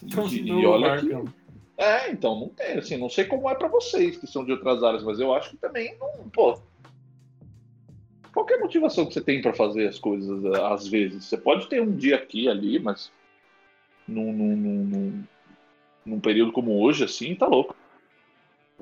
E, 0.02 0.06
Então, 0.06 0.26
e 0.28 0.42
não 0.42 0.64
olha 0.70 0.98
que, 1.00 1.12
marca. 1.12 1.32
é, 1.76 2.10
então, 2.10 2.40
não 2.40 2.48
tem, 2.48 2.78
assim, 2.78 2.96
não 2.96 3.10
sei 3.10 3.26
como 3.26 3.50
é 3.50 3.54
pra 3.54 3.68
vocês 3.68 4.16
que 4.16 4.26
são 4.26 4.44
de 4.46 4.52
outras 4.52 4.82
áreas, 4.82 5.02
mas 5.04 5.20
eu 5.20 5.34
acho 5.34 5.50
que 5.50 5.56
também 5.58 5.94
não, 5.98 6.28
pô. 6.30 6.58
Qualquer 8.36 8.58
motivação 8.60 9.06
que 9.06 9.14
você 9.14 9.22
tem 9.22 9.40
pra 9.40 9.54
fazer 9.54 9.88
as 9.88 9.98
coisas, 9.98 10.44
eh, 10.44 10.62
às 10.70 10.86
vezes, 10.86 11.24
você 11.24 11.38
pode 11.38 11.68
ter 11.68 11.80
um 11.80 11.96
dia 11.96 12.16
aqui, 12.16 12.50
ali, 12.50 12.78
mas 12.78 13.10
num, 14.06 14.30
num, 14.30 14.54
num, 14.54 14.84
num, 14.84 15.24
num 16.04 16.20
período 16.20 16.52
como 16.52 16.78
hoje, 16.82 17.02
assim, 17.02 17.34
tá 17.34 17.46
louco. 17.46 17.74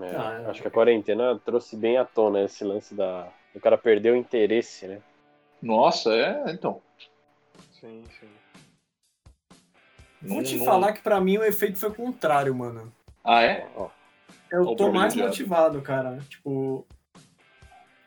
É, 0.00 0.16
Ah, 0.16 0.42
é. 0.44 0.50
Acho 0.50 0.60
que 0.60 0.66
a 0.66 0.70
quarentena 0.72 1.38
trouxe 1.44 1.76
bem 1.76 1.96
à 1.96 2.04
tona 2.04 2.42
esse 2.42 2.64
lance 2.64 2.96
da. 2.96 3.28
O 3.54 3.60
cara 3.60 3.78
perdeu 3.78 4.14
o 4.14 4.16
interesse, 4.16 4.88
né? 4.88 5.00
Nossa, 5.62 6.12
é, 6.12 6.50
então. 6.50 6.82
Sim, 7.80 8.02
sim. 8.18 8.28
Vou 10.20 10.38
não- 10.38 10.42
te 10.42 10.56
não- 10.56 10.64
falar 10.64 10.94
que 10.94 11.00
pra 11.00 11.20
mim 11.20 11.38
o 11.38 11.44
efeito 11.44 11.78
foi 11.78 11.90
o 11.90 11.94
contrário, 11.94 12.52
mano. 12.52 12.92
Ah, 13.22 13.40
é? 13.42 13.68
Ó, 13.76 13.88
Eu 14.50 14.66
Ó 14.66 14.74
tô 14.74 14.90
mais 14.90 15.14
motivado, 15.14 15.80
cara. 15.80 16.18
Tipo. 16.28 16.84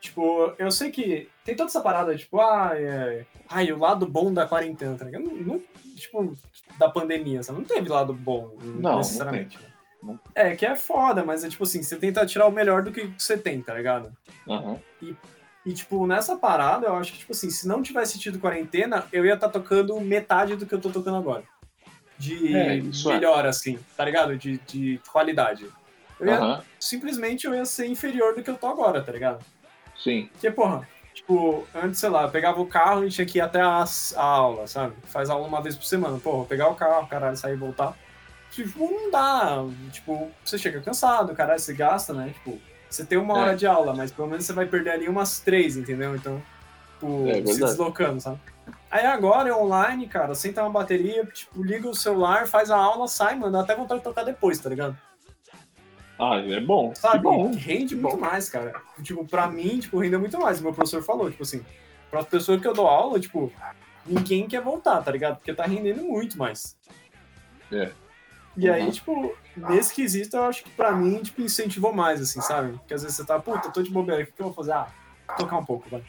Tipo, 0.00 0.54
eu 0.58 0.70
sei 0.70 0.90
que 0.92 1.28
tem 1.48 1.56
toda 1.56 1.70
essa 1.70 1.80
parada, 1.80 2.14
tipo, 2.14 2.38
ah, 2.42 2.72
é. 2.74 3.24
Ai, 3.48 3.72
o 3.72 3.78
lado 3.78 4.06
bom 4.06 4.30
da 4.30 4.46
quarentena, 4.46 4.94
tá 4.98 5.06
ligado? 5.06 5.24
Não, 5.24 5.32
não- 5.34 5.62
tipo, 5.96 6.36
da 6.78 6.90
pandemia, 6.90 7.42
sabe? 7.42 7.58
Não 7.60 7.66
teve 7.66 7.88
lado 7.88 8.12
bom, 8.12 8.54
não 8.62 8.98
necessariamente. 8.98 9.58
Não. 10.02 10.20
É, 10.34 10.54
que 10.54 10.66
é 10.66 10.76
foda, 10.76 11.24
mas 11.24 11.42
é 11.42 11.48
tipo 11.48 11.62
assim, 11.64 11.82
você 11.82 11.96
tenta 11.96 12.26
tirar 12.26 12.46
o 12.46 12.52
melhor 12.52 12.82
do 12.82 12.92
que 12.92 13.10
você 13.16 13.38
tem, 13.38 13.62
tá 13.62 13.72
ligado? 13.74 14.12
Aham. 14.46 14.76
E, 15.64 15.72
tipo, 15.72 16.06
nessa 16.06 16.36
parada, 16.36 16.86
eu 16.86 16.96
acho 16.96 17.12
que, 17.12 17.18
tipo 17.20 17.32
assim, 17.32 17.48
se 17.50 17.66
não 17.66 17.82
tivesse 17.82 18.18
tido 18.18 18.38
quarentena, 18.38 19.06
eu 19.10 19.24
ia 19.24 19.34
estar 19.34 19.48
tocando 19.48 19.98
metade 20.00 20.54
do 20.54 20.66
que 20.66 20.74
eu 20.74 20.80
tô 20.80 20.90
tocando 20.90 21.16
agora. 21.16 21.42
De 22.18 22.54
É, 22.54 22.76
é. 22.78 22.82
melhor, 23.06 23.46
assim, 23.46 23.78
tá 23.96 24.04
ligado? 24.04 24.36
De, 24.36 24.58
de 24.66 25.00
qualidade. 25.10 25.66
Eu 26.20 26.26
ia, 26.26 26.62
simplesmente 26.78 27.46
eu 27.46 27.54
ia 27.54 27.64
ser 27.64 27.86
inferior 27.86 28.34
do 28.34 28.42
que 28.42 28.50
eu 28.50 28.56
tô 28.58 28.66
agora, 28.66 29.02
tá 29.02 29.10
ligado? 29.12 29.42
Sim. 29.96 30.28
Porque, 30.32 30.50
porra, 30.50 30.86
tipo, 31.18 31.66
antes, 31.74 31.98
sei 32.00 32.08
lá, 32.08 32.22
eu 32.22 32.30
pegava 32.30 32.60
o 32.60 32.66
carro 32.66 33.04
e 33.04 33.10
tinha 33.10 33.26
que 33.26 33.38
ir 33.38 33.40
até 33.40 33.60
a, 33.60 33.84
a 34.16 34.22
aula, 34.22 34.66
sabe? 34.66 34.94
Faz 35.04 35.28
aula 35.28 35.46
uma 35.46 35.60
vez 35.60 35.76
por 35.76 35.84
semana. 35.84 36.18
Porra, 36.18 36.44
pegar 36.46 36.68
o 36.68 36.74
carro, 36.74 37.06
caralho, 37.06 37.36
sair 37.36 37.54
e 37.54 37.56
voltar. 37.56 37.94
Tipo, 38.50 38.90
não 38.90 39.10
dá. 39.10 39.64
Tipo, 39.92 40.30
você 40.44 40.56
chega 40.56 40.80
cansado, 40.80 41.34
caralho, 41.34 41.58
você 41.60 41.74
gasta, 41.74 42.12
né? 42.12 42.30
Tipo, 42.32 42.58
você 42.88 43.04
tem 43.04 43.18
uma 43.18 43.34
É. 43.36 43.40
hora 43.40 43.56
de 43.56 43.66
aula, 43.66 43.94
mas 43.94 44.10
pelo 44.10 44.28
menos 44.28 44.44
você 44.46 44.52
vai 44.52 44.66
perder 44.66 44.90
ali 44.90 45.08
umas 45.08 45.40
três, 45.40 45.76
entendeu? 45.76 46.14
Então, 46.14 46.42
tipo, 46.94 47.28
É 47.28 47.44
se 47.44 47.60
deslocando, 47.60 48.20
sabe? 48.20 48.38
Aí 48.90 49.04
agora 49.04 49.48
é 49.50 49.54
online, 49.54 50.06
cara, 50.08 50.34
senta 50.34 50.62
uma 50.62 50.70
bateria, 50.70 51.24
tipo, 51.26 51.62
liga 51.62 51.88
o 51.88 51.94
celular, 51.94 52.46
faz 52.46 52.70
a 52.70 52.76
aula, 52.76 53.06
sai, 53.06 53.34
mano, 53.34 53.52
dá 53.52 53.60
até 53.60 53.74
vontade 53.74 54.00
de 54.00 54.04
tocar 54.04 54.24
depois, 54.24 54.58
tá 54.58 54.68
ligado? 54.70 54.96
Ah, 56.18 56.36
é 56.36 56.60
bom. 56.60 56.92
Sabe? 56.94 57.22
Bom. 57.22 57.52
Rende 57.54 57.94
que 57.94 58.00
muito 58.00 58.16
bom. 58.16 58.20
mais, 58.20 58.48
cara. 58.48 58.72
Tipo, 59.02 59.24
pra 59.24 59.46
mim, 59.46 59.78
tipo, 59.78 59.98
rende 59.98 60.16
muito 60.18 60.38
mais. 60.38 60.60
Meu 60.60 60.72
professor 60.72 61.02
falou, 61.02 61.30
tipo 61.30 61.42
assim, 61.42 61.64
pra 62.10 62.24
pessoa 62.24 62.58
que 62.58 62.66
eu 62.66 62.74
dou 62.74 62.86
aula, 62.88 63.20
tipo, 63.20 63.52
ninguém 64.04 64.48
quer 64.48 64.60
voltar, 64.60 65.00
tá 65.02 65.10
ligado? 65.12 65.36
Porque 65.36 65.54
tá 65.54 65.64
rendendo 65.64 66.02
muito 66.02 66.36
mais. 66.36 66.76
É. 67.72 67.90
E 68.56 68.68
aí, 68.68 68.82
Uhum. 68.82 68.90
tipo, 68.90 69.36
nesse 69.56 69.94
quesito, 69.94 70.36
eu 70.36 70.44
acho 70.44 70.64
que 70.64 70.70
pra 70.70 70.90
mim, 70.90 71.22
tipo, 71.22 71.40
incentivou 71.42 71.92
mais, 71.92 72.20
assim, 72.20 72.40
sabe? 72.40 72.72
Porque 72.78 72.94
às 72.94 73.02
vezes 73.02 73.16
você 73.16 73.24
tá, 73.24 73.38
puta, 73.38 73.70
tô 73.70 73.80
de 73.82 73.90
bobeira, 73.90 74.22
o 74.22 74.26
que, 74.26 74.32
que 74.32 74.40
eu 74.40 74.46
vou 74.46 74.54
fazer? 74.54 74.72
Ah, 74.72 74.88
tocar 75.36 75.58
um 75.58 75.64
pouco, 75.64 75.88
vai. 75.88 76.02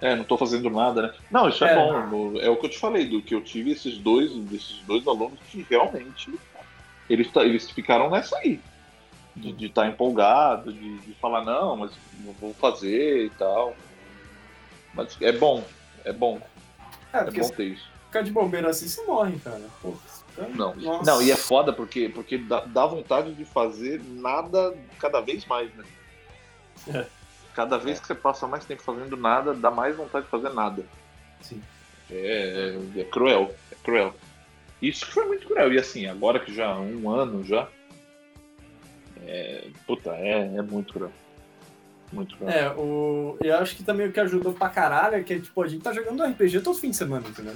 É, 0.00 0.14
não 0.14 0.22
tô 0.24 0.36
fazendo 0.38 0.68
nada, 0.70 1.02
né? 1.02 1.14
Não, 1.30 1.48
isso 1.48 1.64
é, 1.64 1.72
É. 1.72 2.02
bom. 2.06 2.38
É 2.38 2.48
o 2.50 2.56
que 2.56 2.66
eu 2.66 2.70
te 2.70 2.78
falei, 2.78 3.06
do 3.08 3.20
que 3.22 3.34
eu 3.34 3.42
tive 3.42 3.72
esses 3.72 3.98
dois, 3.98 4.30
desses 4.32 4.78
dois 4.86 5.04
alunos 5.08 5.38
que 5.50 5.66
realmente 5.68 6.32
eles, 7.10 7.28
tá- 7.32 7.42
eles 7.44 7.68
ficaram 7.70 8.08
nessa 8.10 8.36
aí. 8.38 8.60
De 9.36 9.66
estar 9.66 9.86
empolgado, 9.86 10.72
de, 10.72 10.98
de 11.00 11.14
falar, 11.14 11.44
não, 11.44 11.76
mas 11.76 11.92
eu 12.24 12.32
vou 12.40 12.54
fazer 12.54 13.26
e 13.26 13.30
tal. 13.30 13.76
Mas 14.94 15.16
é 15.20 15.30
bom, 15.30 15.62
é 16.04 16.12
bom, 16.12 16.40
É, 17.12 17.18
é 17.18 17.30
bom 17.30 17.48
ter 17.50 17.64
isso. 17.64 17.86
ficar 18.06 18.22
de 18.22 18.30
bobeira 18.30 18.70
assim, 18.70 18.88
você 18.88 19.04
morre, 19.04 19.38
cara. 19.38 19.60
Pô, 19.82 19.92
fica- 19.92 20.48
Não, 20.48 20.74
Nossa. 20.76 21.10
não, 21.10 21.20
e 21.22 21.30
é 21.30 21.36
foda 21.36 21.70
porque, 21.72 22.08
porque 22.08 22.38
dá, 22.38 22.60
dá 22.60 22.86
vontade 22.86 23.34
de 23.34 23.44
fazer 23.44 24.00
nada 24.06 24.74
cada 24.98 25.20
vez 25.20 25.44
mais, 25.44 25.70
né? 25.74 25.84
É. 26.94 27.06
Cada 27.54 27.76
vez 27.78 28.00
que 28.00 28.06
você 28.06 28.14
passa 28.14 28.46
mais 28.46 28.64
tempo 28.64 28.82
fazendo 28.82 29.16
nada, 29.16 29.52
dá 29.54 29.70
mais 29.70 29.96
vontade 29.96 30.24
de 30.24 30.30
fazer 30.30 30.50
nada. 30.50 30.84
Sim. 31.42 31.62
É, 32.10 32.74
é, 32.96 33.00
é 33.00 33.04
cruel, 33.04 33.54
é 33.70 33.74
cruel. 33.82 34.14
Isso 34.80 35.04
que 35.06 35.12
foi 35.12 35.24
muito 35.26 35.46
cruel. 35.46 35.72
E 35.72 35.78
assim, 35.78 36.06
agora 36.06 36.38
que 36.40 36.54
já 36.54 36.68
há 36.68 36.78
um 36.80 37.08
ano 37.10 37.44
já. 37.44 37.66
É, 39.24 39.68
puta, 39.86 40.10
é, 40.10 40.56
é 40.56 40.62
muito 40.62 40.92
cruel. 40.92 41.12
Muito 42.12 42.36
cruel. 42.36 42.50
É, 42.52 42.70
o... 42.74 43.36
eu 43.42 43.56
acho 43.58 43.76
que 43.76 43.82
também 43.82 44.06
o 44.06 44.12
que 44.12 44.20
ajudou 44.20 44.52
pra 44.52 44.68
caralho 44.68 45.16
é 45.16 45.22
que, 45.22 45.40
tipo, 45.40 45.62
a 45.62 45.68
gente 45.68 45.82
tá 45.82 45.92
jogando 45.92 46.22
RPG 46.24 46.60
todo 46.60 46.78
fim 46.78 46.90
de 46.90 46.96
semana, 46.96 47.26
entendeu? 47.28 47.54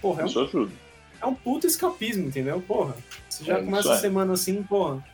Porra, 0.00 0.22
é 0.22 0.24
um 0.24 0.28
Isso 0.28 0.40
ajuda. 0.40 0.72
é 1.20 1.26
um 1.26 1.34
puta 1.34 1.66
escapismo, 1.66 2.26
entendeu? 2.26 2.60
Porra. 2.60 2.94
Você 3.28 3.44
já 3.44 3.58
É, 3.58 3.62
começa 3.62 3.92
a 3.92 3.96
é. 3.96 3.98
semana 3.98 4.32
assim, 4.32 4.62
porra, 4.62 5.04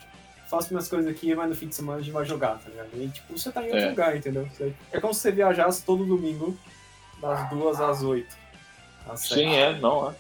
faço 0.49 0.73
minhas 0.73 0.89
coisas 0.89 1.11
aqui, 1.11 1.35
mas 1.35 1.49
no 1.49 1.55
fim 1.55 1.69
de 1.69 1.75
semana 1.75 1.99
a 1.99 2.03
gente 2.03 2.13
vai 2.13 2.25
jogar, 2.25 2.59
tá 2.59 2.71
ligado? 2.71 2.89
E 2.95 3.09
tipo, 3.09 3.37
você 3.37 3.51
tá 3.53 3.63
em 3.63 3.67
outro 3.67 3.81
É. 3.81 3.89
lugar, 3.91 4.17
entendeu? 4.17 4.49
É 4.93 5.01
como 5.01 5.13
se 5.13 5.21
você 5.21 5.33
viajasse 5.33 5.85
todo 5.85 6.05
domingo, 6.07 6.57
das 7.21 7.49
duas 7.51 7.81
às 7.81 8.03
oito. 8.03 8.37
Às. 9.09 9.21
Sim, 9.21 9.55
é, 9.55 9.79
não, 9.79 10.11
é. 10.11 10.15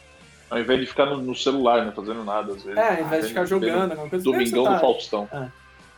Ao 0.48 0.58
invés 0.58 0.80
de 0.80 0.86
ficar 0.86 1.06
no, 1.06 1.16
no 1.18 1.34
celular, 1.34 1.84
né, 1.84 1.92
fazendo 1.94 2.22
nada, 2.24 2.52
às 2.52 2.62
vezes. 2.62 2.78
É, 2.78 3.00
ao 3.00 3.06
invés 3.06 3.22
de 3.24 3.28
ficar 3.30 3.44
jogando, 3.46 3.90
alguma 3.92 4.08
coisa 4.10 4.24
Domingão 4.24 4.62
você 4.64 4.68
do 4.68 4.74
tá... 4.74 4.78
Faustão. 4.80 5.28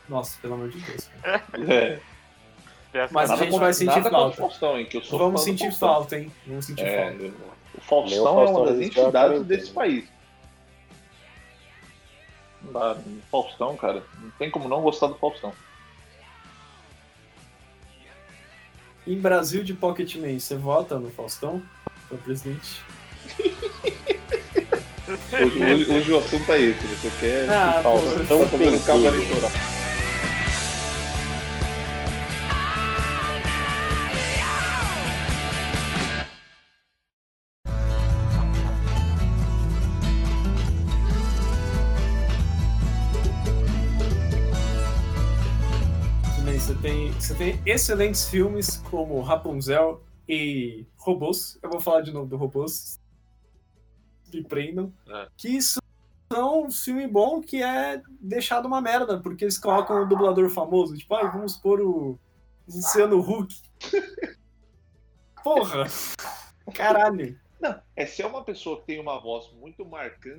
Nossa, 0.08 0.38
pelo 0.40 0.54
amor 0.54 0.68
de 0.70 0.78
Deus. 0.80 1.10
cara. 1.22 1.44
É. 2.94 3.06
Mas 3.12 3.28
a 3.28 3.34
nada 3.34 3.36
gente 3.44 3.50
contra- 3.50 3.66
vai 3.66 3.74
sentir 3.74 4.02
falta. 4.10 4.36
Faustão, 4.38 4.78
hein, 4.78 4.86
que 4.86 4.96
eu 4.96 5.04
sou 5.04 5.18
Vamos 5.18 5.42
sentir 5.44 5.64
Faustão. 5.66 5.88
falta, 5.90 6.18
hein? 6.18 6.32
Vamos 6.46 6.64
sentir 6.64 6.84
É, 6.86 7.04
falta. 7.10 7.22
eu- 7.22 7.34
o 7.74 7.80
Faustão, 7.82 8.16
é 8.16 8.34
Faustão 8.46 8.62
uma 8.62 8.66
das 8.72 8.80
entidades 8.80 9.44
desse 9.44 9.70
país. 9.70 10.08
Dá, 12.62 12.96
Faustão, 13.30 13.76
cara, 13.76 14.02
não 14.22 14.30
tem 14.38 14.50
como 14.50 14.70
não 14.70 14.80
gostar 14.80 15.08
do 15.08 15.14
Faustão. 15.16 15.52
Em 19.06 19.18
Brasil 19.20 19.62
de 19.62 19.74
Pocketman, 19.74 20.38
você 20.38 20.56
vota 20.56 20.98
no 20.98 21.10
Faustão 21.10 21.62
pra 22.08 22.16
presidente? 22.18 22.82
Hoje, 25.08 25.64
hoje- 25.64 25.90
hoje 25.90 26.12
o 26.12 26.18
assunto 26.18 26.52
é 26.52 26.60
esse. 26.60 26.86
Você 26.86 27.10
quer 27.20 27.48
Ah, 27.50 27.74
chutar 27.76 27.88
o 27.90 27.98
pô, 28.00 28.06
Faustão 28.06 28.26
tão 28.38 28.48
fazendo 28.48 28.84
cabo 28.84 29.06
eleitoral. 29.06 29.50
Você 46.58 46.74
tem, 46.74 47.12
você 47.12 47.34
tem 47.34 47.60
excelentes 47.64 48.28
filmes 48.28 48.76
como 48.90 49.20
Rapunzel 49.22 50.02
e 50.28 50.84
Robôs. 50.96 51.58
Eu 51.62 51.70
vou 51.70 51.80
falar 51.80 52.02
de 52.02 52.12
novo 52.12 52.26
do 52.28 52.36
Robôs. 52.36 52.98
Me 54.32 54.42
prendam. 54.44 54.92
É. 55.08 55.28
Que 55.36 55.48
isso 55.48 55.80
são 56.32 56.64
um 56.66 56.70
filme 56.70 57.06
bom 57.06 57.40
que 57.40 57.62
é 57.62 58.02
deixado 58.20 58.66
uma 58.66 58.80
merda, 58.80 59.18
porque 59.20 59.44
eles 59.44 59.58
colocam 59.58 60.02
um 60.04 60.08
dublador 60.08 60.48
famoso. 60.50 60.96
Tipo, 60.96 61.14
ai, 61.14 61.30
vamos 61.30 61.56
pôr 61.56 61.80
o 61.80 62.18
Luciano 62.68 63.18
Huck. 63.18 63.54
Porra! 65.42 65.86
Caralho. 66.74 67.38
Não, 67.60 67.80
é 67.96 68.06
se 68.06 68.22
é 68.22 68.26
uma 68.26 68.44
pessoa 68.44 68.78
que 68.80 68.86
tem 68.86 69.00
uma 69.00 69.18
voz 69.20 69.50
muito 69.52 69.84
marcante, 69.84 70.38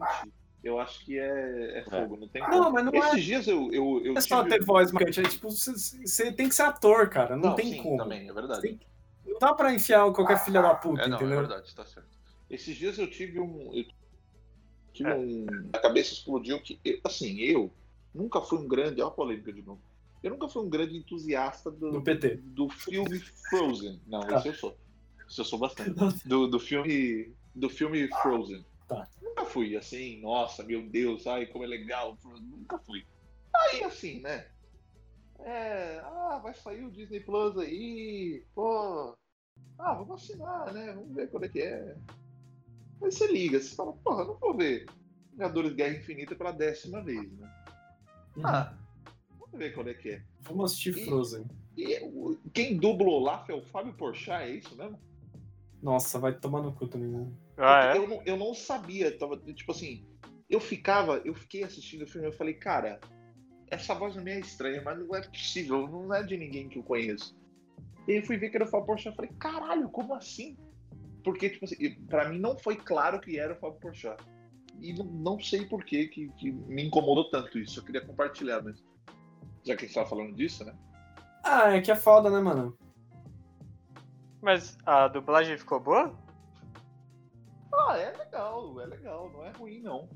eu 0.64 0.80
acho 0.80 1.04
que 1.06 1.18
é, 1.18 1.80
é 1.80 1.84
fogo, 1.84 2.16
não 2.18 2.28
tem 2.28 2.42
Não, 2.44 2.50
como. 2.50 2.72
mas 2.72 2.86
não 2.86 2.94
Esses 2.94 3.14
é- 3.14 3.16
dias 3.22 3.48
eu, 3.48 3.72
eu, 3.74 4.02
eu 4.06 4.14
É 4.18 4.22
só 4.22 4.44
tive- 4.44 4.58
ter 4.60 4.66
voz 4.66 4.92
marcante. 4.92 5.20
É 5.22 5.24
tipo, 5.24 5.50
você- 5.50 6.32
tem 6.32 6.48
que 6.48 6.56
ser 6.56 6.64
ator, 6.64 7.10
cara. 7.10 7.36
Não, 7.36 7.56
tem 7.56 7.74
sim, 7.74 7.84
como. 7.84 7.98
também, 7.98 8.30
é 8.30 8.34
verdade. 8.34 8.62
Tem- 8.62 8.80
Não 9.26 9.40
dá 9.40 9.54
pra 9.54 9.74
enfiar 9.74 10.12
qualquer 10.12 10.38
filha 10.44 10.62
da 10.62 10.74
puta, 10.76 11.02
É, 11.04 11.08
não, 11.08 11.18
é 11.18 11.20
entendeu? 11.22 11.40
verdade, 11.40 11.74
tá 11.76 11.86
certo. 11.86 12.09
Esses 12.50 12.76
dias 12.76 12.98
eu 12.98 13.10
tive 13.10 13.40
um. 13.40 13.74
Eu 13.74 13.86
tive 14.94 15.10
É. 15.10 15.16
um. 15.16 15.46
A 15.74 15.80
cabeça 15.80 16.14
explodiu 16.14 16.60
que. 16.62 16.80
assim, 17.04 17.40
eu 17.40 17.72
nunca 18.14 18.42
fui 18.42 18.58
um 18.60 18.68
grande. 18.68 19.02
Olha 19.02 19.10
a 19.10 19.14
polêmica 19.14 19.52
de 19.54 19.62
novo. 19.62 19.82
Eu 20.22 20.32
nunca 20.32 20.50
fui 20.50 20.64
um 20.64 20.70
grande 20.70 20.98
entusiasta 20.98 21.72
do, 21.72 21.92
Do 21.94 22.02
PT. 22.04 22.36
do 22.38 22.68
filme 22.70 23.20
Frozen. 23.50 24.02
Não, 24.08 24.20
Tá. 24.22 24.38
esse 24.40 24.48
eu 24.50 24.54
sou. 24.54 24.78
Esse 25.30 25.40
eu 25.42 25.46
sou 25.46 25.60
bastante. 25.60 25.92
Do, 26.28 26.48
do 26.48 26.60
filme. 26.60 27.34
Do 27.56 27.70
filme 27.70 28.08
Frozen. 28.22 28.66
Tá. 28.88 29.08
Nunca 29.22 29.46
fui 29.46 29.78
assim, 29.78 30.20
nossa, 30.20 30.64
meu 30.64 30.82
Deus, 30.90 31.28
ai, 31.28 31.46
como 31.46 31.64
é 31.64 31.68
legal. 31.68 32.18
Nunca 32.42 32.78
fui. 32.80 33.06
Aí 33.56 33.84
assim, 33.84 34.20
né? 34.20 34.48
É. 35.40 36.00
Ah, 36.04 36.40
vai 36.44 36.54
sair 36.54 36.84
o 36.84 36.92
Disney 36.92 37.20
Plus 37.22 37.58
aí. 37.58 38.44
Pô. 38.56 39.16
Ah, 39.78 39.94
vamos 39.94 40.22
assinar, 40.24 40.74
né? 40.74 40.92
Vamos 40.94 41.16
ver 41.16 41.30
quando 41.30 41.46
é 41.46 41.50
que 41.50 41.62
é. 41.62 41.96
Aí 43.02 43.12
você 43.12 43.28
liga, 43.28 43.60
você 43.60 43.76
fala, 43.76 43.94
porra, 43.94 44.26
não 44.26 44.38
vou 44.38 44.56
ver 44.56 44.86
Vingadores 45.32 45.74
Guerra 45.74 45.96
Infinita 45.96 46.36
pela 46.36 46.52
décima 46.52 47.02
vez, 47.02 47.32
né? 47.32 47.50
Ah, 48.44 48.74
vamos 49.40 49.58
ver 49.58 49.74
quando 49.74 49.90
é 49.90 49.94
que 49.94 50.10
é. 50.10 50.24
Vamos 50.42 50.72
assistir 50.72 51.06
Frozen. 51.06 51.46
E 51.78 51.98
quem 52.54 52.78
dubla 52.78 53.08
o 53.08 53.12
Olaf 53.12 53.50
é 53.50 53.54
o 53.54 53.62
Fábio 53.62 53.94
Porchat, 53.94 54.44
é 54.44 54.52
isso 54.52 54.76
mesmo? 54.76 55.00
Nossa, 55.82 56.20
vai 56.20 56.34
tomar 56.34 56.62
no 56.62 56.74
cu 56.74 56.88
também. 56.88 57.10
né? 57.10 57.32
Ah, 57.58 57.94
é? 57.94 57.98
eu, 57.98 58.08
não, 58.08 58.22
eu 58.26 58.38
não 58.38 58.54
sabia, 58.54 59.18
tava, 59.18 59.38
tipo 59.38 59.72
assim, 59.72 60.06
eu 60.50 60.60
ficava, 60.60 61.22
eu 61.24 61.34
fiquei 61.34 61.64
assistindo 61.64 62.04
o 62.04 62.08
filme 62.08 62.28
eu 62.28 62.34
falei, 62.34 62.54
cara, 62.54 63.00
essa 63.68 63.94
voz 63.94 64.16
não 64.16 64.24
me 64.24 64.32
é 64.32 64.40
estranha, 64.40 64.82
mas 64.82 65.00
não 65.00 65.16
é 65.16 65.22
possível, 65.22 65.88
não 65.88 66.14
é 66.14 66.22
de 66.22 66.36
ninguém 66.36 66.68
que 66.68 66.80
eu 66.80 66.84
conheço. 66.84 67.38
E 68.08 68.12
aí 68.12 68.18
eu 68.18 68.26
fui 68.26 68.38
ver 68.38 68.50
que 68.50 68.58
era 68.58 68.66
o 68.66 68.68
Fábio 68.68 68.88
Porchat, 68.88 69.08
eu 69.08 69.16
falei, 69.16 69.32
caralho, 69.40 69.88
como 69.90 70.14
assim? 70.14 70.58
Porque, 71.24 71.50
tipo 71.50 71.66
assim, 71.66 71.96
pra 72.08 72.30
mim 72.30 72.40
não 72.40 72.58
foi 72.58 72.76
claro 72.76 73.20
que 73.20 73.38
era 73.40 73.54
o 73.54 73.56
Fábio 73.58 73.80
Porchat. 73.80 74.24
E 74.80 74.94
não, 74.94 75.06
não 75.06 75.40
sei 75.40 75.66
por 75.66 75.84
que, 75.84 76.08
que 76.08 76.30
que 76.30 76.52
me 76.52 76.84
incomodou 76.84 77.30
tanto 77.30 77.60
isso, 77.60 77.80
eu 77.80 77.84
queria 77.84 78.06
compartilhar 78.06 78.62
mesmo. 78.62 78.88
Já 79.66 79.76
que 79.76 79.84
a 79.84 79.88
gente 79.88 79.96
tava 79.96 80.10
falando 80.10 80.34
disso, 80.34 80.64
né? 80.64 80.74
Ah, 81.44 81.76
é 81.76 81.82
que 81.82 81.92
é 81.92 81.96
foda, 81.96 82.30
né, 82.30 82.40
mano? 82.40 82.78
Mas 84.42 84.78
a 84.86 85.08
dublagem 85.08 85.58
ficou 85.58 85.80
boa? 85.80 86.18
Ah, 87.74 87.98
é 87.98 88.16
legal, 88.18 88.80
é 88.82 88.86
legal, 88.86 89.30
não 89.32 89.46
é 89.46 89.52
ruim 89.52 89.82
não. 89.82 90.10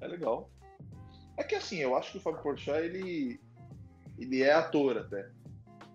É 0.00 0.06
legal. 0.06 0.50
É 1.36 1.44
que 1.44 1.54
assim, 1.54 1.78
eu 1.78 1.94
acho 1.96 2.12
que 2.12 2.18
o 2.18 2.20
Fábio 2.20 2.42
Porchat, 2.42 2.82
ele, 2.82 3.40
ele 4.18 4.42
é 4.42 4.52
ator 4.52 4.96
até. 4.96 5.30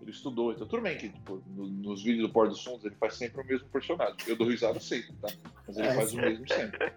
Ele 0.02 0.10
estudou, 0.10 0.52
então 0.52 0.66
tudo 0.66 0.82
bem 0.82 0.98
que 0.98 1.08
tipo, 1.08 1.42
no- 1.46 1.66
nos 1.66 2.02
vídeos 2.02 2.26
do 2.28 2.32
Pôr 2.32 2.48
dos 2.48 2.62
Fundos 2.62 2.84
ele 2.84 2.94
faz 2.96 3.14
sempre 3.14 3.40
o 3.40 3.46
mesmo 3.46 3.66
personagem. 3.68 4.16
Eu 4.26 4.36
dou 4.36 4.46
risada 4.48 4.78
sempre, 4.78 5.12
tá? 5.14 5.28
Mas 5.66 5.76
ele 5.78 5.86
É. 5.88 5.94
faz 5.94 6.12
o 6.12 6.16
mesmo 6.16 6.46
sempre. 6.48 6.92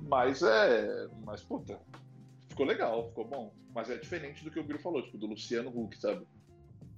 Mas 0.00 0.42
é. 0.42 1.08
Mas 1.24 1.42
puta, 1.42 1.78
ficou 2.48 2.66
legal, 2.66 3.08
ficou 3.08 3.24
bom. 3.24 3.52
Mas 3.74 3.88
é 3.90 3.96
diferente 3.96 4.42
do 4.44 4.50
que 4.50 4.58
o 4.58 4.64
Biro 4.64 4.78
falou, 4.80 5.02
tipo, 5.02 5.16
do 5.18 5.26
Luciano 5.26 5.70
Huck, 5.70 5.96
sabe? 5.98 6.26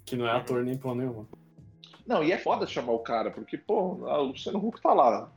Que 0.04 0.16
não 0.16 0.26
é 0.26 0.30
ator 0.30 0.62
nem 0.64 0.76
porra 0.78 0.94
nenhuma. 0.96 1.28
Não, 2.06 2.22
e 2.22 2.30
é 2.32 2.38
foda 2.38 2.66
chamar 2.66 2.92
o 2.92 3.00
cara, 3.00 3.30
porque, 3.30 3.58
pô, 3.58 3.94
o 3.94 4.22
Luciano 4.24 4.58
Huck 4.64 4.80
tá 4.80 4.92
lá. 4.94 5.30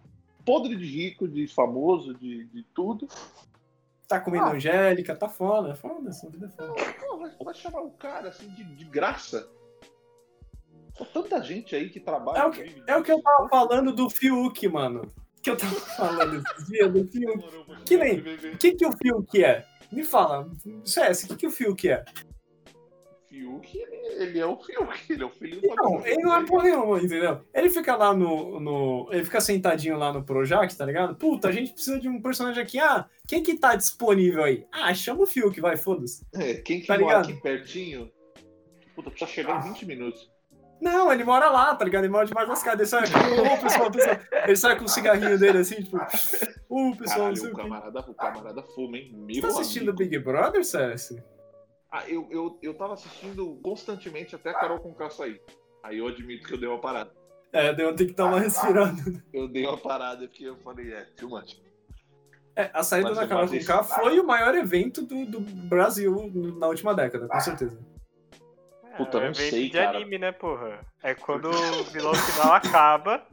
Podre 0.45 0.75
de 0.75 0.85
rico, 0.85 1.27
de 1.27 1.47
famoso, 1.47 2.13
de, 2.13 2.45
de 2.45 2.63
tudo. 2.75 3.07
Tá 4.07 4.19
comendo 4.19 4.45
Ah. 4.45 4.53
Angélica, 4.53 5.15
tá 5.15 5.27
foda, 5.29 5.71
é 5.71 5.75
foda, 5.75 6.09
essa 6.09 6.29
vida 6.29 6.45
é 6.45 6.49
foda. 6.49 6.73
Vai, 7.17 7.31
vai 7.43 7.53
chamar 7.53 7.81
o 7.81 7.91
cara 7.91 8.29
assim 8.29 8.47
de, 8.49 8.63
de 8.63 8.85
graça. 8.85 9.47
Tanta 11.05 11.41
gente 11.43 11.75
aí 11.75 11.89
que 11.89 11.99
trabalha. 11.99 12.39
É 12.39 12.45
o 12.45 12.51
que- 12.51 12.83
É 12.87 12.97
o 12.97 13.03
que 13.03 13.11
eu 13.11 13.21
tava 13.21 13.47
falando 13.49 13.91
do 13.93 14.09
Fiuk, 14.09 14.67
mano. 14.67 15.01
Que 15.41 15.49
eu 15.51 15.57
tava 15.57 15.73
falando 15.97 16.35
esses 16.45 16.67
dias 16.67 16.91
do 16.91 17.07
Fiuk. 17.07 17.83
Que 17.85 17.97
nem- 17.97 18.19
O 18.53 18.57
que, 18.57 18.73
que 18.73 18.85
o 18.85 18.91
Fiuk 18.91 19.43
é? 19.43 19.65
Me 19.91 20.03
fala, 20.03 20.49
CS, 20.85 21.23
o 21.23 21.27
que, 21.29 21.35
que 21.37 21.47
o 21.47 21.51
Fiuk 21.51 21.89
é? 21.89 22.03
Fiuk, 23.27 23.77
ele, 24.17 24.39
é 24.39 24.45
o 24.45 24.57
Fiuk, 24.57 25.11
ele 25.13 25.21
é 25.21 25.25
o 25.25 25.29
filho 25.29 25.61
do 25.61 25.67
Não, 25.75 26.05
ele 26.05 26.21
não 26.23 26.35
é 26.35 26.45
porra 26.45 26.63
nenhuma, 26.63 26.97
entendeu? 26.99 27.41
Ele 27.53 27.69
fica 27.69 27.95
lá 27.95 28.11
no, 28.13 28.59
no. 28.59 29.07
Ele 29.11 29.23
fica 29.23 29.39
sentadinho 29.39 29.97
lá 29.97 30.11
no 30.11 30.23
Projac, 30.23 30.75
tá 30.75 30.83
ligado? 30.83 31.15
Puta, 31.15 31.47
a 31.47 31.51
gente 31.51 31.71
precisa 31.73 31.99
de 31.99 32.09
um 32.09 32.19
personagem 32.21 32.61
aqui. 32.63 32.79
Ah, 32.79 33.07
quem 33.27 33.43
que 33.43 33.55
tá 33.55 33.75
disponível 33.75 34.43
aí? 34.43 34.65
Ah, 34.71 34.91
chama 34.95 35.21
o 35.23 35.27
Fiuk, 35.27 35.61
vai, 35.61 35.77
foda-se. 35.77 36.25
É, 36.33 36.55
quem 36.55 36.81
que 36.81 36.87
Tá 36.87 36.97
mora 36.97 37.17
ligado? 37.19 37.29
aqui 37.31 37.39
pertinho. 37.41 38.11
Puta, 38.95 39.11
precisa 39.11 39.29
chegar 39.31 39.59
em 39.63 39.73
20 39.73 39.85
minutos. 39.85 40.27
Não, 40.81 41.11
ele 41.11 41.23
mora 41.23 41.49
lá, 41.49 41.75
tá 41.75 41.83
ligado? 41.83 42.03
Ele 42.03 42.11
mora 42.11 42.25
debaixo 42.25 42.49
das 42.49 42.59
escadas. 42.59 42.93
Ele 42.93 43.07
sai, 43.07 43.09
ô, 43.39 43.61
pessoal, 43.61 43.91
pessoal. 43.91 44.17
Ele 44.45 44.55
sai 44.55 44.77
com 44.77 44.85
o 44.85 44.89
cigarrinho 44.89 45.37
dele 45.37 45.59
assim, 45.59 45.75
tipo, 45.75 45.97
ô, 46.69 46.95
pessoal, 46.95 47.33
Caralho, 47.33 47.43
o 47.43 47.47
o 47.47 47.55
camarada, 47.55 47.99
o 47.99 48.13
camarada 48.13 48.63
fuma, 48.63 48.97
hein? 48.97 49.11
Meu 49.13 49.35
Você 49.35 49.41
tá 49.41 49.47
assistindo 49.47 49.89
amigo. 49.89 49.97
Big 49.97 50.19
Brother, 50.19 50.63
CS? 50.63 51.17
Ah, 51.91 52.03
eu, 52.07 52.27
eu, 52.31 52.57
eu 52.61 52.73
tava 52.75 52.93
assistindo 52.93 53.59
constantemente 53.63 54.35
até 54.35 54.51
a 54.51 54.53
Carol 54.53 54.79
com 54.79 54.93
K 54.93 55.09
sair. 55.09 55.41
Aí 55.83 55.97
eu 55.97 56.07
admito 56.07 56.47
que 56.47 56.53
eu 56.53 56.59
dei 56.59 56.69
uma 56.69 56.79
parada. 56.79 57.11
É, 57.51 57.73
deu 57.73 57.95
ter 57.95 58.05
que 58.05 58.13
dar 58.13 58.25
uma 58.25 58.39
respirada. 58.39 59.01
Eu 59.33 59.47
dei 59.47 59.65
uma 59.65 59.77
parada 59.77 60.27
porque 60.27 60.43
eu 60.43 60.55
falei, 60.57 60.93
é, 60.93 61.05
too 61.17 61.29
much. 61.29 61.59
É, 62.55 62.69
a 62.73 62.83
saída 62.83 63.09
Mas 63.09 63.17
da 63.17 63.23
eu 63.23 63.29
Carol 63.29 63.47
com 63.47 63.83
foi 63.83 64.19
o 64.19 64.23
maior 64.23 64.53
evento 64.53 65.01
do, 65.01 65.25
do 65.25 65.39
Brasil 65.39 66.29
na 66.57 66.67
última 66.67 66.93
década, 66.93 67.27
com 67.27 67.39
certeza. 67.39 67.79
Puta, 69.05 69.17
é 69.17 69.21
um 69.21 69.23
não 69.25 69.29
evento 69.31 69.49
sei, 69.49 69.69
de 69.69 69.77
cara. 69.77 69.97
anime, 69.97 70.17
né, 70.17 70.31
porra? 70.31 70.85
É 71.01 71.13
quando 71.15 71.49
o 71.49 71.83
vilão 71.85 72.13
final 72.13 72.53
acaba 72.53 73.25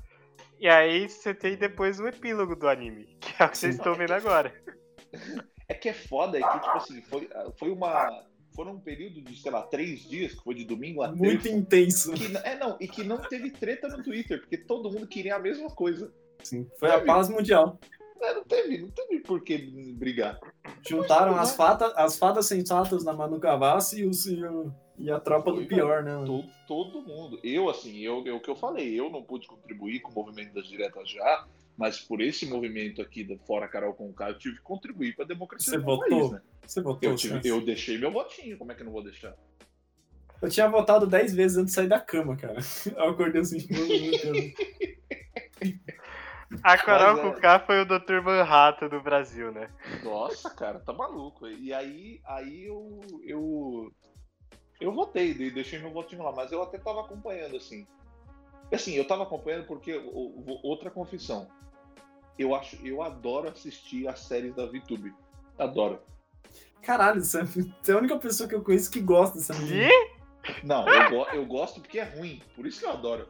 e 0.58 0.68
aí 0.68 1.08
você 1.08 1.34
tem 1.34 1.56
depois 1.56 2.00
o 2.00 2.06
epílogo 2.08 2.56
do 2.56 2.68
anime, 2.68 3.04
que 3.20 3.42
é 3.42 3.46
o 3.46 3.48
que 3.50 3.58
vocês 3.58 3.74
estão 3.76 3.94
vendo 3.94 4.12
agora. 4.12 4.52
É 5.68 5.74
que 5.74 5.88
é 5.88 5.92
foda, 5.92 6.38
é 6.38 6.42
que, 6.42 6.58
tipo 6.60 6.76
assim, 6.76 7.02
foi, 7.02 7.28
foi 7.58 7.70
uma. 7.70 8.24
Foram 8.54 8.72
um 8.72 8.80
período 8.80 9.20
de, 9.20 9.36
sei 9.38 9.50
lá, 9.52 9.62
três 9.62 10.00
dias, 10.08 10.32
que 10.32 10.42
foi 10.42 10.54
de 10.54 10.64
domingo 10.64 11.02
a 11.02 11.08
Muito 11.08 11.42
terça. 11.42 11.48
intenso. 11.58 12.12
Que, 12.14 12.34
é, 12.38 12.56
não, 12.56 12.76
e 12.80 12.88
que 12.88 13.04
não 13.04 13.18
teve 13.18 13.50
treta 13.50 13.86
no 13.88 14.02
Twitter, 14.02 14.40
porque 14.40 14.56
todo 14.56 14.90
mundo 14.90 15.06
queria 15.06 15.36
a 15.36 15.38
mesma 15.38 15.68
coisa. 15.68 16.10
Sim, 16.42 16.66
foi 16.78 16.90
a 16.90 17.04
paz 17.04 17.28
mundial. 17.28 17.78
É, 18.22 18.32
não 18.32 18.44
teve, 18.44 18.78
não 18.78 18.88
teve 18.88 19.20
por 19.20 19.42
que 19.42 19.58
brigar. 19.92 20.38
Juntaram 20.88 21.36
as, 21.36 21.54
fata, 21.54 21.88
as 21.96 22.16
fadas 22.18 22.46
sensatas 22.46 23.04
na 23.04 23.12
Manu 23.12 23.38
Gavassi 23.38 24.00
e, 24.02 24.04
e, 24.30 24.44
o- 24.44 24.72
e 24.98 25.10
a 25.10 25.20
tropa 25.20 25.52
do 25.52 25.64
pior, 25.66 26.02
né? 26.02 26.12
Todo, 26.24 26.48
todo 26.66 27.02
mundo. 27.02 27.38
Eu, 27.42 27.68
assim, 27.68 27.98
eu, 27.98 28.24
eu, 28.26 28.36
o 28.36 28.40
que 28.40 28.50
eu 28.50 28.56
falei, 28.56 28.98
eu 28.98 29.10
não 29.10 29.22
pude 29.22 29.46
contribuir 29.46 30.00
com 30.00 30.10
o 30.10 30.14
movimento 30.14 30.54
das 30.54 30.66
diretas 30.66 31.08
já, 31.10 31.46
mas 31.76 32.00
por 32.00 32.20
esse 32.20 32.46
movimento 32.46 33.02
aqui 33.02 33.22
da 33.22 33.36
Fora 33.46 33.68
Carol 33.68 33.94
com 33.94 34.12
K, 34.12 34.30
eu 34.30 34.38
tive 34.38 34.56
que 34.56 34.62
contribuir 34.62 35.14
para 35.14 35.24
a 35.24 35.28
democracia 35.28 35.72
Você 35.72 35.78
do 35.78 35.84
votou? 35.84 36.08
país, 36.08 36.30
né? 36.30 36.42
Você 36.66 36.80
votou? 36.80 37.10
Eu, 37.10 37.16
tive, 37.16 37.48
eu 37.48 37.60
deixei 37.60 37.98
meu 37.98 38.10
votinho, 38.10 38.56
como 38.56 38.72
é 38.72 38.74
que 38.74 38.80
eu 38.82 38.86
não 38.86 38.92
vou 38.92 39.02
deixar? 39.02 39.34
Eu 40.40 40.50
tinha 40.50 40.68
votado 40.68 41.06
10 41.06 41.34
vezes 41.34 41.56
antes 41.56 41.70
de 41.72 41.74
sair 41.76 41.88
da 41.88 41.98
cama, 41.98 42.36
cara. 42.36 42.58
Eu 42.94 43.10
acordei 43.10 43.40
assim, 43.40 43.66
meu 43.70 43.86
Deus. 43.88 44.52
A 46.62 46.76
Carol 46.76 47.18
é- 47.18 47.22
com 47.22 47.40
K 47.40 47.58
foi 47.60 47.80
o 47.80 47.86
Dr. 47.86 48.22
Manhattan 48.22 48.88
do 48.88 49.00
Brasil, 49.02 49.50
né? 49.50 49.70
Nossa, 50.04 50.50
cara, 50.50 50.78
tá 50.78 50.92
maluco. 50.92 51.46
E 51.48 51.72
aí, 51.72 52.20
aí 52.26 52.66
eu, 52.66 53.00
eu, 53.24 53.92
eu 54.80 54.92
votei, 54.92 55.32
de- 55.34 55.50
deixei 55.50 55.78
meu 55.78 55.90
votinho 55.90 56.22
lá, 56.22 56.32
mas 56.32 56.52
eu 56.52 56.62
até 56.62 56.78
tava 56.78 57.00
acompanhando, 57.02 57.56
assim. 57.56 57.86
Assim, 58.72 58.94
eu 58.94 59.06
tava 59.06 59.22
acompanhando 59.22 59.66
porque 59.66 59.94
outra 60.62 60.90
confissão. 60.90 61.48
Eu 62.38 62.54
acho, 62.54 62.76
eu 62.86 63.00
adoro 63.02 63.48
assistir 63.48 64.06
as 64.08 64.20
séries 64.20 64.54
da 64.54 64.66
VTube. 64.66 65.14
Adoro. 65.58 66.00
Caralho, 66.82 67.24
você 67.24 67.40
é 67.40 67.92
a 67.92 67.98
única 67.98 68.18
pessoa 68.18 68.48
que 68.48 68.54
eu 68.54 68.62
conheço 68.62 68.90
que 68.90 69.00
gosta 69.00 69.38
dessa 69.38 69.54
menina. 69.54 69.88
Não, 70.62 70.86
eu, 70.88 71.10
go- 71.10 71.26
eu 71.32 71.46
gosto 71.46 71.80
porque 71.80 71.98
é 71.98 72.04
ruim. 72.04 72.42
Por 72.54 72.66
isso 72.66 72.80
que 72.80 72.86
eu 72.86 72.90
adoro. 72.90 73.28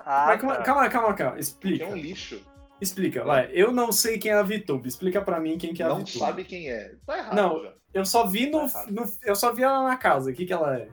Ah, 0.00 0.24
Mas 0.28 0.40
calma, 0.40 0.56
tá. 0.56 0.62
calma, 0.62 0.88
calma, 0.88 1.14
calma. 1.14 1.30
Porque 1.32 1.40
Explica. 1.42 1.84
é 1.84 1.88
um 1.88 1.94
lixo. 1.96 2.40
Explica, 2.80 3.24
vai. 3.24 3.50
Eu 3.52 3.72
não 3.72 3.92
sei 3.92 4.18
quem 4.18 4.30
é 4.32 4.34
a 4.34 4.42
VTube. 4.42 4.88
Explica 4.88 5.20
pra 5.20 5.38
mim 5.40 5.58
quem 5.58 5.74
que 5.74 5.82
é 5.82 5.86
a 5.86 5.88
não 5.90 5.96
VTube. 6.00 6.18
sabe 6.18 6.44
quem 6.44 6.70
é. 6.70 6.94
Tá 7.06 7.18
errado 7.18 7.34
Não. 7.36 7.62
já. 7.62 7.74
Eu 7.92 8.04
só 8.04 8.26
vi 8.26 8.48
no, 8.48 8.70
Tá 8.70 8.86
no- 8.88 9.04
Eu 9.22 9.34
só 9.36 9.52
vi 9.52 9.62
ela 9.62 9.82
na 9.82 9.96
casa. 9.96 10.30
O 10.30 10.34
que, 10.34 10.46
que 10.46 10.52
ela 10.52 10.76
é? 10.78 10.88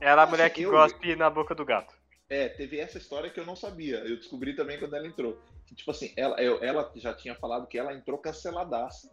Ela 0.00 0.22
é 0.22 0.24
a 0.24 0.28
mulher 0.28 0.50
que 0.50 0.62
eu- 0.62 0.70
gospe 0.70 1.14
na 1.16 1.30
boca 1.30 1.54
do 1.54 1.64
gato. 1.64 1.94
É, 2.28 2.48
teve 2.48 2.78
essa 2.78 2.98
história 2.98 3.30
que 3.30 3.38
eu 3.38 3.46
não 3.46 3.54
sabia. 3.56 3.98
Eu 3.98 4.16
descobri 4.16 4.54
também 4.56 4.78
quando 4.78 4.94
ela 4.94 5.06
entrou. 5.06 5.38
Que, 5.66 5.74
tipo 5.74 5.90
assim, 5.90 6.12
ela, 6.16 6.40
eu- 6.42 6.62
ela 6.62 6.90
já 6.96 7.14
tinha 7.14 7.34
falado 7.36 7.66
que 7.66 7.78
ela 7.78 7.92
entrou 7.94 8.18
canceladaça. 8.18 9.08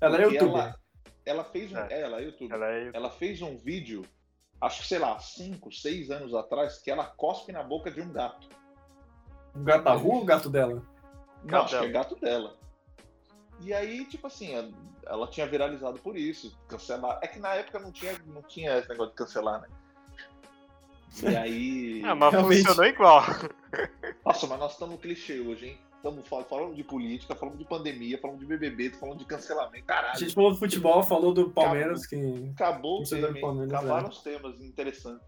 Ela 0.00 0.18
é 0.20 0.24
youtuber. 0.24 0.56
Ela, 0.62 0.76
ela 1.24 1.44
fez 1.44 1.72
um. 1.72 1.78
É. 1.78 1.86
É, 1.90 2.00
ela 2.02 2.20
é 2.20 2.24
youtuber. 2.24 2.54
Ela 2.54 2.70
é. 2.70 2.90
Ela 2.92 3.10
fez 3.10 3.40
um 3.40 3.56
vídeo, 3.56 4.02
acho 4.60 4.82
que 4.82 4.88
sei 4.88 4.98
lá, 4.98 5.18
5, 5.18 5.70
6 5.72 6.10
anos 6.10 6.34
atrás, 6.34 6.78
que 6.82 6.90
ela 6.90 7.04
cospe 7.06 7.52
na 7.52 7.62
boca 7.62 7.90
de 7.90 8.00
um 8.00 8.12
gato. 8.12 8.48
O 9.54 9.60
gato 9.60 9.84
da 9.84 9.92
rua 9.92 10.16
ou 10.16 10.22
o 10.22 10.24
gato 10.24 10.50
dela? 10.50 10.82
Não, 11.44 11.62
acho 11.62 11.78
que 11.78 11.84
é 11.84 11.88
gato 11.88 12.16
dela. 12.16 12.56
E 13.60 13.72
aí, 13.72 14.04
tipo 14.04 14.26
assim, 14.26 14.54
ela- 15.04 15.28
tinha 15.28 15.46
viralizado 15.46 15.98
por 16.00 16.16
isso. 16.16 16.56
Cancelar. 16.68 17.18
É 17.22 17.26
que 17.28 17.38
na 17.38 17.54
época 17.54 17.78
não 17.78 17.90
tinha, 17.92 18.18
não 18.26 18.42
tinha 18.42 18.76
esse 18.78 18.88
negócio 18.88 19.12
de 19.12 19.16
cancelar, 19.16 19.60
né? 19.62 19.68
E 21.22 21.26
aí. 21.36 22.02
Ah, 22.04 22.14
mas 22.14 22.32
Realmente. 22.32 22.58
funcionou 22.62 22.84
igual. 22.84 23.22
Nossa, 24.24 24.46
mas 24.46 24.58
nós 24.58 24.72
estamos 24.72 24.94
no 24.96 25.00
clichê 25.00 25.40
hoje, 25.40 25.68
hein? 25.68 25.78
Estamos 25.96 26.28
falando 26.28 26.74
de 26.74 26.84
política, 26.84 27.34
falando 27.34 27.56
de 27.58 27.64
pandemia, 27.64 28.18
falando 28.18 28.38
de 28.38 28.46
BBB, 28.46 28.90
falando 28.90 29.18
de 29.18 29.24
cancelamento. 29.24 29.84
A 29.90 29.94
Caralho, 29.94 30.18
gente 30.20 30.34
falou 30.34 30.52
do 30.52 30.58
futebol, 30.58 31.02
falou 31.02 31.32
do 31.32 31.50
Palmeiras, 31.50 32.06
que. 32.06 32.16
acabou 32.54 32.96
o 32.96 32.98
Torcedor 32.98 33.32
tema? 33.32 33.40
Palmeiras, 33.40 33.72
Acabaram 33.74 34.06
é. 34.06 34.10
os 34.10 34.18
temas 34.22 34.60
interessantes. 34.60 35.26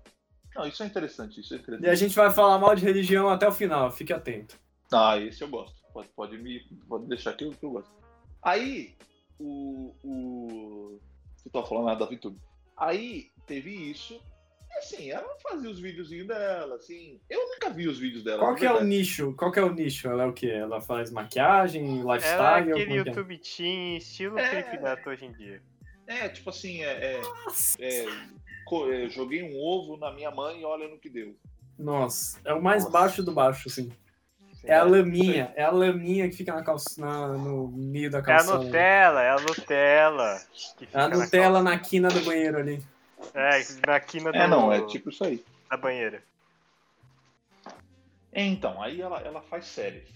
Não, 0.54 0.66
isso 0.66 0.82
é 0.82 0.86
interessante, 0.86 1.40
isso 1.40 1.54
é 1.54 1.56
interessante. 1.56 1.86
E 1.86 1.90
a 1.90 1.94
gente 1.94 2.14
vai 2.14 2.30
falar 2.30 2.58
mal 2.58 2.74
de 2.76 2.84
religião 2.84 3.28
até 3.28 3.48
o 3.48 3.52
final, 3.52 3.90
fique 3.90 4.12
atento. 4.12 4.56
Ah, 4.92 5.16
esse 5.18 5.42
eu 5.42 5.48
gosto. 5.48 5.77
Pode, 5.92 6.08
pode 6.08 6.38
me 6.38 6.60
pode 6.88 7.06
deixar 7.06 7.32
que 7.34 7.44
eu, 7.44 7.52
que 7.52 7.64
eu 7.64 7.70
gosto. 7.70 7.90
Aí, 8.42 8.94
o. 9.38 9.94
o... 10.04 11.00
Você 11.36 11.50
tava 11.50 11.66
falando 11.66 11.86
nada 11.86 12.00
da 12.00 12.06
VTube. 12.06 12.38
Aí 12.76 13.30
teve 13.46 13.70
isso. 13.70 14.20
E 14.70 14.78
assim, 14.78 15.10
ela 15.10 15.34
fazia 15.42 15.70
os 15.70 15.80
videozinhos 15.80 16.26
dela, 16.26 16.76
assim. 16.76 17.20
Eu 17.28 17.48
nunca 17.48 17.70
vi 17.70 17.88
os 17.88 17.98
vídeos 17.98 18.22
dela. 18.22 18.40
Qual 18.40 18.54
que 18.54 18.66
é 18.66 18.72
o 18.72 18.84
nicho? 18.84 19.34
Qual 19.34 19.50
que 19.50 19.58
é 19.58 19.62
o 19.62 19.72
nicho? 19.72 20.08
Ela 20.08 20.24
é 20.24 20.26
o 20.26 20.32
quê? 20.32 20.48
Ela 20.48 20.80
faz 20.80 21.10
maquiagem, 21.10 22.00
Ela 22.00 22.14
é 22.14 22.16
lifestyle? 22.16 22.72
aquele 22.72 22.92
é 22.92 22.94
é? 22.94 22.98
YouTube 22.98 23.38
Teen 23.38 23.96
estilo 23.96 24.38
É. 24.38 24.50
Felipe 24.50 24.82
Neto 24.82 25.08
hoje 25.08 25.24
em 25.24 25.32
dia. 25.32 25.62
É, 26.06 26.28
tipo 26.28 26.50
assim, 26.50 26.82
é. 26.82 27.16
é, 27.16 27.22
é, 27.78 28.06
é, 28.06 29.08
joguei 29.08 29.42
um 29.42 29.58
ovo 29.60 29.96
na 29.96 30.12
minha 30.12 30.30
mãe 30.30 30.60
e 30.60 30.64
olha 30.64 30.88
no 30.88 30.98
que 30.98 31.08
deu. 31.08 31.36
Nossa, 31.78 32.40
é 32.44 32.52
o 32.52 32.62
mais 32.62 32.84
Nossa. 32.84 32.92
baixo 32.92 33.22
do 33.22 33.32
baixo, 33.32 33.68
assim. 33.68 33.92
É 34.64 34.74
a 34.74 34.82
laminha, 34.82 35.52
é 35.56 35.62
a 35.62 35.70
laminha 35.70 36.28
que 36.28 36.36
fica 36.36 36.52
na 36.54 36.62
calça, 36.62 37.00
na- 37.00 37.28
no 37.28 37.68
meio 37.68 38.10
da 38.10 38.18
É 38.18 38.20
a 38.20 38.24
calça. 38.24 38.58
Nutella, 38.58 39.22
é 39.22 39.30
a 39.30 39.36
Nutella. 39.36 40.40
Que 40.76 40.84
É 40.84 40.88
a 41.00 41.08
na 41.08 41.16
Nutella 41.16 41.62
na 41.62 41.78
quina 41.78 42.08
do 42.08 42.20
banheiro 42.22 42.58
ali. 42.58 42.82
calça. 43.32 43.78
É, 43.82 43.86
na 43.90 44.00
quina 44.00 44.30
do, 44.32 44.36
É, 44.38 44.46
não, 44.48 44.72
é 44.72 44.84
tipo 44.86 45.10
isso 45.10 45.24
aí. 45.24 45.44
da 45.70 45.76
banheira. 45.76 46.22
Então, 48.32 48.80
aí 48.82 49.00
ela, 49.00 49.20
ela 49.20 49.40
faz 49.42 49.66
séries. 49.66 50.08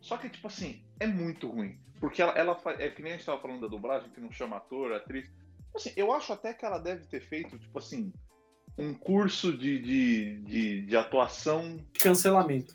Só 0.00 0.16
que, 0.16 0.28
tipo 0.28 0.46
assim, 0.46 0.82
é 1.00 1.06
muito 1.06 1.48
ruim. 1.48 1.78
Porque 2.00 2.20
ela, 2.20 2.32
ela 2.32 2.54
faz. 2.54 2.78
É 2.80 2.88
que 2.90 3.02
nem 3.02 3.12
a 3.12 3.16
gente 3.16 3.24
tava 3.26 3.40
falando 3.40 3.62
da 3.62 3.68
dublagem, 3.68 4.10
que 4.10 4.20
não 4.20 4.30
chama 4.30 4.56
ator, 4.58 4.92
atriz. 4.92 5.30
Assim, 5.74 5.92
eu 5.96 6.12
acho 6.12 6.32
até 6.32 6.52
que 6.52 6.64
ela 6.64 6.78
deve 6.78 7.06
ter 7.06 7.20
feito, 7.20 7.58
tipo 7.58 7.78
assim, 7.78 8.12
um 8.76 8.92
curso 8.94 9.56
de, 9.56 9.78
de, 9.80 10.38
de, 10.42 10.82
de 10.82 10.96
atuação. 10.96 11.78
Cancelamento. 11.98 12.74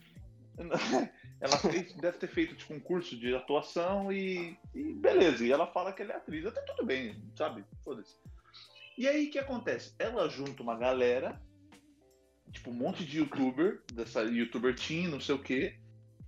Ela 1.41 1.57
fez- 1.57 1.93
deve 1.93 2.17
ter 2.17 2.27
feito, 2.27 2.55
tipo, 2.55 2.73
um 2.73 2.79
curso 2.79 3.17
de 3.17 3.33
atuação 3.33 4.11
e, 4.11 4.57
e 4.75 4.93
beleza. 4.93 5.45
E 5.45 5.51
ela 5.51 5.65
fala 5.67 5.93
que 5.93 6.01
ela 6.01 6.13
é 6.13 6.15
atriz. 6.17 6.45
Até 6.45 6.61
tudo 6.61 6.85
bem, 6.85 7.15
sabe? 7.35 7.63
Foda-se. 7.83 8.15
E 8.97 9.07
aí, 9.07 9.27
o 9.27 9.31
que 9.31 9.39
acontece? 9.39 9.93
Ela 9.97 10.27
junta 10.27 10.61
uma 10.61 10.75
galera, 10.75 11.41
tipo, 12.51 12.71
um 12.71 12.73
monte 12.73 13.05
de 13.05 13.19
youtuber, 13.19 13.81
dessa 13.93 14.21
youtuber 14.23 14.75
teen, 14.75 15.07
não 15.07 15.21
sei 15.21 15.35
o 15.35 15.39
quê. 15.39 15.75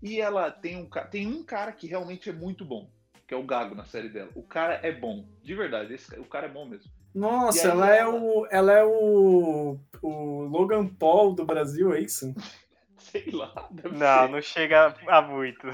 E 0.01 0.21
ela 0.21 0.49
tem 0.49 0.77
um, 0.77 0.89
tem 1.09 1.27
um 1.27 1.43
cara 1.43 1.73
que 1.73 1.85
realmente 1.87 2.29
é 2.29 2.33
muito 2.33 2.63
bom, 2.63 2.89
que 3.27 3.33
é 3.33 3.37
o 3.37 3.43
Gago 3.43 3.75
na 3.75 3.83
série 3.83 4.07
dela. 4.07 4.29
O 4.33 4.41
cara 4.43 4.75
é 4.81 4.91
bom, 4.93 5.27
de 5.43 5.53
verdade. 5.53 5.93
Esse, 5.93 6.17
o 6.17 6.25
cara 6.25 6.47
é 6.47 6.49
bom 6.49 6.65
mesmo. 6.65 6.89
Nossa, 7.13 7.57
E 7.57 7.61
aí 7.65 7.67
ela 7.71 7.93
é 7.93 7.99
ela- 7.99 8.13
o. 8.15 8.47
Ela 8.49 8.73
é 8.79 8.83
o. 8.85 9.77
O 10.01 10.43
Logan 10.45 10.87
Paul 10.87 11.35
do 11.35 11.45
Brasil, 11.45 11.93
é 11.93 11.99
isso? 11.99 12.33
Sei 13.11 13.29
lá, 13.31 13.67
deve 13.71 13.97
Não, 13.97 14.21
ser. 14.21 14.29
não 14.29 14.41
chega 14.41 14.95
a 15.07 15.21
muito. 15.21 15.67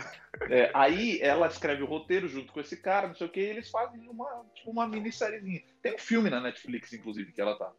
É, 0.50 0.72
aí 0.74 1.20
ela 1.22 1.46
escreve 1.48 1.84
o 1.84 1.88
roteiro 1.88 2.28
junto 2.28 2.52
com 2.52 2.60
esse 2.60 2.82
cara, 2.82 3.08
não 3.08 3.16
sei 3.16 3.28
o 3.28 3.30
que, 3.30 3.40
e 3.40 3.44
eles 3.46 3.70
fazem 3.70 4.10
uma, 4.10 4.44
tipo, 4.56 4.72
uma 4.72 4.88
minissériezinha. 4.88 5.62
Tem 5.84 5.94
um 5.94 6.00
filme 6.00 6.30
na 6.30 6.42
Netflix, 6.42 6.92
inclusive, 6.94 7.32
que 7.32 7.40
ela 7.40 7.56
tá. 7.58 7.72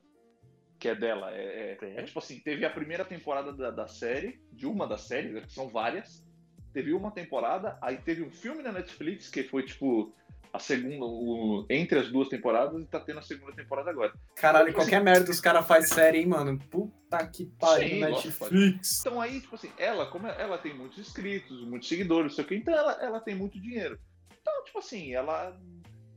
Que 0.79 0.91
é 0.91 0.95
dela. 0.95 1.33
É, 1.35 1.77
é- 1.81 1.95
é 1.97 2.03
tipo 2.05 2.21
assim, 2.21 2.39
teve 2.39 2.65
a 2.65 2.71
primeira 2.71 3.05
temporada 3.05 3.53
da, 3.53 3.71
da 3.73 3.89
série, 3.89 4.41
de 4.53 4.65
uma 4.67 4.87
das 4.87 5.03
séries, 5.03 5.33
né, 5.33 5.41
que 5.41 5.53
são 5.53 5.69
várias. 5.69 6.25
Teve 6.73 6.93
uma 6.93 7.11
temporada, 7.11 7.77
aí 7.83 7.97
teve 7.97 8.23
um 8.23 8.31
filme 8.31 8.63
na 8.63 8.71
Netflix, 8.71 9.29
que 9.29 9.43
foi 9.43 9.65
tipo 9.65 10.15
a 10.53 10.59
segunda, 10.59 11.05
o, 11.05 11.67
entre 11.69 11.99
as 11.99 12.11
duas 12.11 12.29
temporadas, 12.29 12.81
e 12.81 12.87
tá 12.87 13.01
tendo 13.01 13.19
a 13.19 13.23
segunda 13.23 13.53
temporada 13.53 13.91
agora. 13.91 14.13
Caralho, 14.35 14.73
qualquer 14.73 15.03
merda 15.03 15.31
os 15.31 15.41
caras 15.41 15.67
fazem 15.67 15.89
série, 15.89 16.19
hein, 16.19 16.27
mano? 16.27 16.59
Puta 16.71 17.27
que 17.27 17.47
pariu, 17.59 18.01
Netflix. 18.01 19.01
Então 19.01 19.21
aí, 19.21 19.41
tipo 19.41 19.55
assim, 19.55 19.71
ela, 19.79 20.07
como 20.07 20.27
ela 20.27 20.59
tem 20.59 20.75
muitos 20.75 20.99
inscritos, 20.99 21.65
muitos 21.67 21.89
seguidores, 21.89 22.33
não 22.33 22.37
sei 22.37 22.45
o 22.45 22.49
que, 22.49 22.55
então 22.57 22.75
ela, 22.75 22.93
ela 23.01 23.21
tem 23.21 23.35
muito 23.35 23.61
dinheiro. 23.61 23.99
Então, 24.41 24.65
tipo 24.65 24.79
assim, 24.79 25.13
ela 25.15 25.57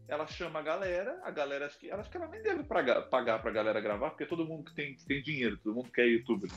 ela 0.07 0.27
chama 0.27 0.59
a 0.59 0.61
galera, 0.61 1.21
a 1.23 1.31
galera 1.31 1.67
acho 1.67 1.79
que 1.79 1.89
ela 1.89 2.01
acho 2.01 2.09
que 2.09 2.17
ela 2.17 2.27
nem 2.27 2.41
deve 2.41 2.63
pagar, 2.63 3.01
pagar 3.03 3.41
pra 3.41 3.49
galera 3.49 3.79
gravar, 3.79 4.09
porque 4.09 4.25
todo 4.25 4.45
mundo 4.45 4.65
que 4.65 4.75
tem, 4.75 4.95
tem 5.07 5.21
dinheiro, 5.23 5.57
todo 5.57 5.73
mundo 5.73 5.89
quer 5.89 6.05
youtuber. 6.05 6.51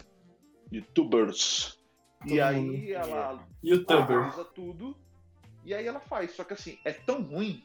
Youtubers. 0.72 1.78
Todo 2.20 2.32
e 2.34 2.40
aí 2.40 2.60
mundo. 2.60 2.92
ela 2.92 3.46
Youtuber. 3.62 4.16
organiza 4.16 4.44
tudo 4.46 4.96
e 5.64 5.74
aí 5.74 5.87
ela 5.87 6.00
faz. 6.00 6.33
Só 6.33 6.44
que 6.44 6.53
assim, 6.55 6.79
é 6.85 6.92
tão 6.92 7.22
ruim 7.22 7.62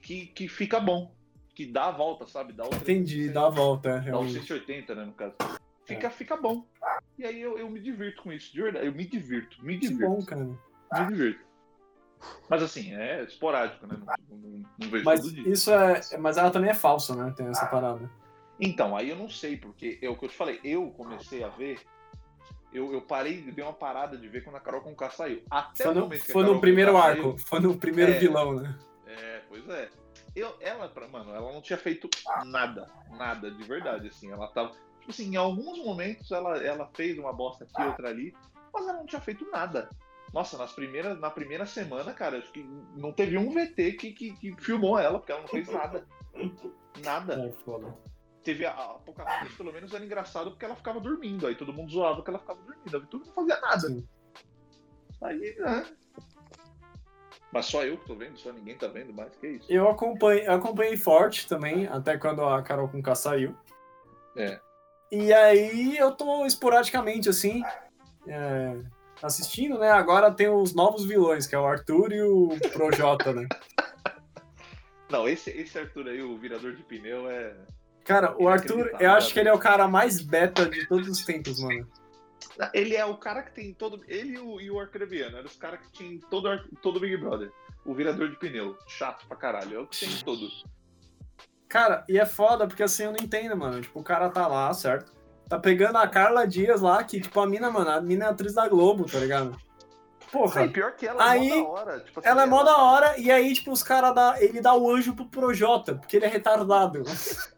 que, 0.00 0.26
que 0.26 0.48
fica 0.48 0.78
bom. 0.80 1.10
Que 1.54 1.66
dá 1.66 1.86
a 1.86 1.90
volta, 1.90 2.26
sabe? 2.26 2.52
Dá 2.52 2.64
o 2.64 2.68
Entendi, 2.68 3.28
360. 3.28 3.32
dá 3.34 3.46
a 3.46 3.50
volta, 3.50 3.88
é, 3.90 3.94
Dá 3.94 4.00
realmente. 4.00 4.32
180, 4.40 4.94
né, 4.94 5.04
no 5.04 5.12
caso. 5.12 5.34
Fica, 5.84 6.08
fica 6.10 6.36
bom. 6.36 6.64
E 7.18 7.24
aí 7.26 7.40
eu, 7.40 7.58
eu 7.58 7.68
me 7.68 7.78
divirto 7.80 8.22
com 8.22 8.32
isso, 8.32 8.52
de 8.52 8.62
verdade. 8.62 8.86
Eu 8.86 8.92
me 8.94 9.04
divirto, 9.04 9.62
me 9.64 9.78
Que 9.78 9.88
divirto, 9.88 10.08
bom, 10.10 10.24
cara. 10.24 10.44
me 10.44 11.06
divirto. 11.08 11.44
Mas 12.48 12.62
assim, 12.62 12.94
é 12.94 13.24
esporádico, 13.24 13.86
né? 13.86 13.96
Não, 14.30 14.36
não- 14.36 14.64
não 14.78 14.88
vejo 14.88 15.04
Mas 15.04 15.20
todo 15.20 15.32
dia. 15.34 15.48
isso 15.52 15.70
é. 15.72 16.00
Mas 16.18 16.36
ela 16.38 16.50
também 16.50 16.70
é 16.70 16.74
falsa, 16.74 17.14
né? 17.16 17.32
Tem 17.36 17.46
essa 17.48 17.66
parada. 17.66 18.08
Então, 18.60 18.96
aí 18.96 19.10
eu 19.10 19.16
não 19.16 19.28
sei, 19.28 19.56
porque 19.56 19.98
é 20.00 20.08
o 20.08 20.16
que 20.16 20.24
eu 20.24 20.28
te 20.28 20.36
falei, 20.36 20.60
eu 20.62 20.88
comecei 20.92 21.42
a 21.42 21.48
ver. 21.48 21.80
Eu, 22.72 22.92
eu 22.92 23.02
parei, 23.02 23.42
dei 23.42 23.62
uma 23.64 23.72
parada 23.72 24.16
de 24.16 24.26
ver 24.28 24.42
quando 24.42 24.56
a 24.56 24.60
Carol 24.60 24.80
Conká 24.80 25.10
saiu. 25.10 25.42
Até 25.50 25.84
Foi 25.84 25.92
o 25.92 25.94
no, 25.94 26.00
momento 26.02 26.24
que 26.24 26.32
foi 26.32 26.44
no 26.44 26.60
primeiro 26.60 26.92
Conká 26.92 27.04
arco, 27.04 27.22
saiu- 27.22 27.38
foi 27.38 27.60
no 27.60 27.76
primeiro 27.76 28.12
É. 28.12 28.18
vilão, 28.18 28.54
né? 28.54 28.78
É, 29.06 29.42
pois 29.48 29.68
é. 29.68 29.90
Eu, 30.34 30.54
ela, 30.60 30.90
mano, 31.10 31.34
ela 31.34 31.52
não 31.52 31.60
tinha 31.60 31.78
feito 31.78 32.08
nada, 32.46 32.90
nada 33.10 33.50
de 33.50 33.62
verdade, 33.64 34.08
assim. 34.08 34.30
Ela 34.32 34.48
tava. 34.48 34.70
Tipo 35.00 35.10
assim, 35.10 35.32
em 35.32 35.36
alguns 35.36 35.84
momentos 35.84 36.30
ela, 36.30 36.56
ela 36.64 36.88
fez 36.94 37.18
uma 37.18 37.32
bosta 37.32 37.64
aqui, 37.64 37.82
outra 37.82 38.08
ali, 38.08 38.34
mas 38.72 38.88
ela 38.88 38.98
não 38.98 39.06
tinha 39.06 39.20
feito 39.20 39.48
nada. 39.50 39.90
Nossa, 40.32 40.56
nas 40.56 40.72
primeiras, 40.72 41.18
na 41.20 41.28
primeira 41.28 41.66
semana, 41.66 42.14
cara, 42.14 42.38
acho 42.38 42.50
que 42.52 42.62
não 42.96 43.12
teve 43.12 43.36
um 43.36 43.52
VT 43.52 43.92
que, 43.92 44.12
que, 44.12 44.32
que 44.32 44.56
filmou 44.62 44.98
ela, 44.98 45.18
porque 45.18 45.32
ela 45.32 45.42
não 45.42 45.48
fez 45.48 45.68
nada. 45.68 46.06
Nada. 47.02 47.34
É, 47.34 47.52
foda. 47.64 47.94
Teve 48.44 48.66
a, 48.66 48.72
a 48.72 48.94
Pocahontas, 48.94 49.52
pelo 49.54 49.72
menos, 49.72 49.92
era 49.94 50.04
engraçado 50.04 50.50
porque 50.50 50.64
ela 50.64 50.74
ficava 50.74 51.00
dormindo. 51.00 51.46
Aí 51.46 51.54
todo 51.54 51.72
mundo 51.72 51.92
zoava 51.92 52.22
que 52.22 52.30
ela 52.30 52.38
ficava 52.38 52.60
dormindo. 52.62 52.96
A 52.96 53.00
Vitube 53.00 53.26
não 53.26 53.34
fazia 53.34 53.60
nada. 53.60 53.88
Sim. 53.88 54.08
Aí, 55.22 55.56
né? 55.58 55.86
Mas 57.52 57.66
só 57.66 57.84
eu 57.84 57.98
que 57.98 58.06
tô 58.06 58.14
vendo, 58.14 58.38
só 58.38 58.50
ninguém 58.50 58.76
tá 58.76 58.88
vendo 58.88 59.12
mais. 59.12 59.36
Que 59.36 59.46
isso? 59.46 59.70
Eu 59.70 59.88
acompanhei, 59.88 60.46
acompanhei 60.46 60.96
forte 60.96 61.46
também, 61.46 61.86
até 61.86 62.16
quando 62.16 62.42
a 62.42 62.62
Carol 62.62 62.88
com 62.88 63.02
K 63.02 63.14
saiu. 63.14 63.54
É. 64.36 64.58
E 65.10 65.32
aí 65.32 65.96
eu 65.98 66.12
tô 66.12 66.46
esporadicamente, 66.46 67.28
assim, 67.28 67.62
é, 68.26 68.80
assistindo, 69.22 69.78
né? 69.78 69.90
Agora 69.90 70.32
tem 70.32 70.48
os 70.48 70.74
novos 70.74 71.04
vilões, 71.04 71.46
que 71.46 71.54
é 71.54 71.58
o 71.58 71.66
Arthur 71.66 72.12
e 72.12 72.22
o 72.22 72.48
Projota, 72.72 73.34
né? 73.34 73.46
Não, 75.10 75.28
esse, 75.28 75.50
esse 75.50 75.78
Arthur 75.78 76.08
aí, 76.08 76.22
o 76.22 76.38
virador 76.38 76.74
de 76.74 76.82
pneu, 76.82 77.30
é. 77.30 77.54
Cara, 78.04 78.34
o 78.38 78.48
Arthur, 78.48 78.90
eu 78.98 79.12
acho 79.12 79.32
que 79.32 79.40
ele 79.40 79.48
é 79.48 79.52
o 79.52 79.58
cara 79.58 79.86
mais 79.86 80.20
beta 80.20 80.68
de 80.68 80.86
todos 80.86 81.08
os 81.08 81.24
tempos, 81.24 81.60
mano. 81.60 81.86
Ele 82.74 82.96
é 82.96 83.04
o 83.04 83.16
cara 83.16 83.42
que 83.42 83.52
tem 83.52 83.72
todo. 83.72 84.02
Ele 84.06 84.34
e 84.34 84.38
o, 84.38 84.60
e 84.60 84.70
o 84.70 84.78
Arcrebiano 84.78 85.36
eram 85.36 85.46
os 85.46 85.56
caras 85.56 85.80
que 85.80 85.92
tinham 85.92 86.20
todo, 86.28 86.48
todo 86.82 87.00
Big 87.00 87.16
Brother. 87.16 87.50
O 87.84 87.94
virador 87.94 88.28
de 88.28 88.36
pneu. 88.36 88.76
Chato 88.86 89.26
pra 89.26 89.36
caralho. 89.36 89.76
É 89.76 89.80
o 89.80 89.86
que 89.86 90.00
tem 90.00 90.08
em 90.08 90.18
todo. 90.18 90.48
Cara, 91.68 92.04
e 92.08 92.18
é 92.18 92.26
foda, 92.26 92.66
porque 92.66 92.82
assim, 92.82 93.04
eu 93.04 93.12
não 93.12 93.18
entendo, 93.18 93.56
mano. 93.56 93.80
Tipo, 93.80 94.00
o 94.00 94.04
cara 94.04 94.28
tá 94.28 94.46
lá, 94.46 94.72
certo? 94.74 95.12
Tá 95.48 95.58
pegando 95.58 95.96
a 95.96 96.06
Carla 96.06 96.46
Dias 96.46 96.80
lá, 96.80 97.02
que, 97.02 97.20
tipo, 97.20 97.40
a 97.40 97.46
mina, 97.46 97.70
mano, 97.70 97.90
a 97.90 98.00
mina 98.00 98.26
é 98.26 98.28
atriz 98.28 98.54
da 98.54 98.68
Globo, 98.68 99.06
tá 99.06 99.18
ligado? 99.18 99.56
Porra, 100.30 100.62
Sim, 100.62 100.72
pior 100.72 100.92
que 100.92 101.06
ela 101.06 101.22
Aí, 101.22 101.50
é 101.50 101.56
mó 101.56 101.62
da 101.62 101.68
hora. 101.68 102.00
Tipo 102.00 102.20
assim, 102.20 102.28
ela 102.28 102.42
é 102.42 102.46
mó 102.46 102.62
da 102.62 102.76
hora, 102.78 103.18
e 103.18 103.30
aí, 103.30 103.52
tipo, 103.52 103.72
os 103.72 103.82
caras 103.82 104.14
dá. 104.14 104.36
Ele 104.38 104.60
dá 104.60 104.74
o 104.74 104.90
anjo 104.90 105.14
pro 105.14 105.26
Projota, 105.26 105.94
porque 105.94 106.16
ele 106.16 106.24
é 106.24 106.28
retardado. 106.28 107.02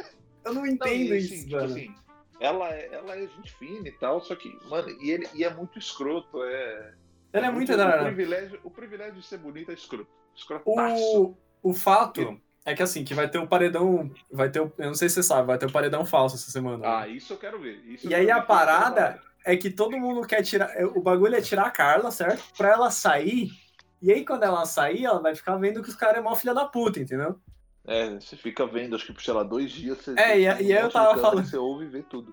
Eu 0.44 0.54
não 0.54 0.62
Não, 0.62 0.66
entendo 0.66 1.14
e, 1.14 1.18
isso, 1.18 1.34
assim, 1.34 1.44
tipo 1.44 1.56
velho. 1.56 1.64
assim, 1.70 1.94
ela, 2.40 2.68
é, 2.70 2.88
ela 2.92 3.16
é 3.16 3.26
gente 3.26 3.52
fina 3.52 3.88
e 3.88 3.92
tal, 3.92 4.20
só 4.20 4.34
que, 4.34 4.48
mano, 4.68 4.88
e 5.00 5.10
ele 5.10 5.28
e 5.34 5.44
é 5.44 5.52
muito 5.54 5.78
escroto. 5.78 6.42
É, 6.42 6.94
Ele 7.32 7.46
é 7.46 7.50
muito 7.50 7.68
o, 7.72 7.72
retardado. 7.72 8.04
privilégio, 8.04 8.60
o 8.62 8.70
privilégio 8.70 9.14
de 9.20 9.26
ser 9.26 9.38
bonito 9.38 9.70
é 9.70 9.74
escroto. 9.74 10.10
Escrotaço. 10.36 11.36
O, 11.62 11.70
o 11.70 11.74
fato 11.74 12.40
é 12.64 12.74
que 12.74 12.82
assim, 12.82 13.04
que 13.04 13.14
vai 13.14 13.28
ter 13.30 13.38
o 13.38 13.46
paredão. 13.46 14.10
Vai 14.30 14.50
ter 14.50 14.60
o, 14.60 14.72
Eu 14.78 14.86
não 14.86 14.94
sei 14.94 15.08
se 15.08 15.16
você 15.16 15.22
sabe, 15.22 15.46
vai 15.46 15.58
ter 15.58 15.66
o 15.66 15.72
paredão 15.72 16.04
falso 16.04 16.36
essa 16.36 16.50
semana. 16.50 16.78
né? 16.78 16.86
Ah, 16.88 17.08
isso 17.08 17.32
eu 17.32 17.38
quero 17.38 17.60
ver. 17.60 17.76
Isso 17.86 18.08
E 18.08 18.14
aí 18.14 18.30
a 18.30 18.38
isso 18.38 18.46
parada 18.46 19.20
é 19.44 19.56
que 19.56 19.70
todo 19.70 19.96
mundo 19.98 20.26
quer 20.26 20.42
tirar. 20.42 20.70
é, 20.76 20.84
O 20.84 21.00
bagulho 21.02 21.36
é 21.36 21.40
tirar 21.40 21.66
a 21.66 21.70
Carla, 21.70 22.10
certo? 22.10 22.42
Pra 22.56 22.68
ela 22.70 22.90
sair. 22.90 23.50
E 24.02 24.12
aí, 24.12 24.24
quando 24.24 24.42
ela 24.42 24.66
sair, 24.66 25.04
ela 25.06 25.20
vai 25.20 25.34
ficar 25.34 25.56
vendo 25.56 25.82
que 25.82 25.88
os 25.88 25.94
caras 25.96 26.18
é 26.18 26.20
mó 26.20 26.34
filha 26.34 26.52
da 26.52 26.66
puta, 26.66 27.00
entendeu? 27.00 27.38
É, 27.86 28.10
você 28.18 28.36
fica 28.36 28.66
vendo, 28.66 28.96
acho 28.96 29.04
que 29.06 29.12
por, 29.12 29.22
sei 29.22 29.34
lá, 29.34 29.42
dois 29.42 29.70
dias 29.70 29.98
você. 29.98 30.14
É, 30.18 30.38
e- 30.40 30.44
você 30.56 30.62
e 30.64 30.72
aí 30.76 30.82
eu 30.84 30.90
tava 30.90 31.18
falando- 31.20 31.44
Você 31.46 31.56
ouve 31.56 31.84
e 31.84 31.88
vê 31.88 32.02
tudo. 32.02 32.32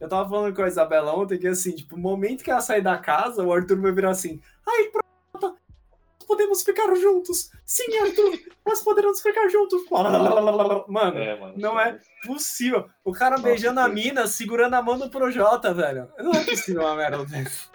Eu 0.00 0.08
tava 0.08 0.28
falando 0.28 0.54
com 0.54 0.62
a 0.62 0.68
Isabela 0.68 1.12
ontem 1.14 1.38
que 1.38 1.46
assim, 1.48 1.72
tipo, 1.72 1.94
o 1.96 1.98
momento 1.98 2.42
que 2.44 2.50
ela 2.50 2.60
sair 2.60 2.82
da 2.82 2.98
casa, 2.98 3.42
o 3.44 3.52
Arthur 3.52 3.80
vai 3.80 3.92
virar 3.92 4.10
assim. 4.10 4.40
Ai, 4.66 4.90
pronto, 5.32 5.56
podemos 6.26 6.62
ficar 6.62 6.92
juntos. 6.96 7.50
Sim, 7.64 7.96
Arthur, 7.98 8.38
nós 8.66 8.82
poderemos 8.82 9.20
ficar 9.20 9.48
juntos. 9.48 9.82
Mano, 9.90 11.18
É, 11.18 11.38
mano. 11.40 11.54
não 11.56 11.80
é 11.80 11.98
possível. 12.26 12.88
O 13.04 13.12
cara 13.12 13.36
Nossa, 13.36 13.42
beijando 13.48 13.80
a 13.80 13.88
mina, 13.88 14.26
segurando 14.26 14.74
a 14.74 14.82
mão 14.82 14.98
do 14.98 15.08
Projota, 15.10 15.72
velho. 15.72 16.08
Não 16.18 16.32
é 16.32 16.44
possível 16.44 16.82
uma 16.82 16.94
merda 16.96 17.24
dessa. 17.24 17.68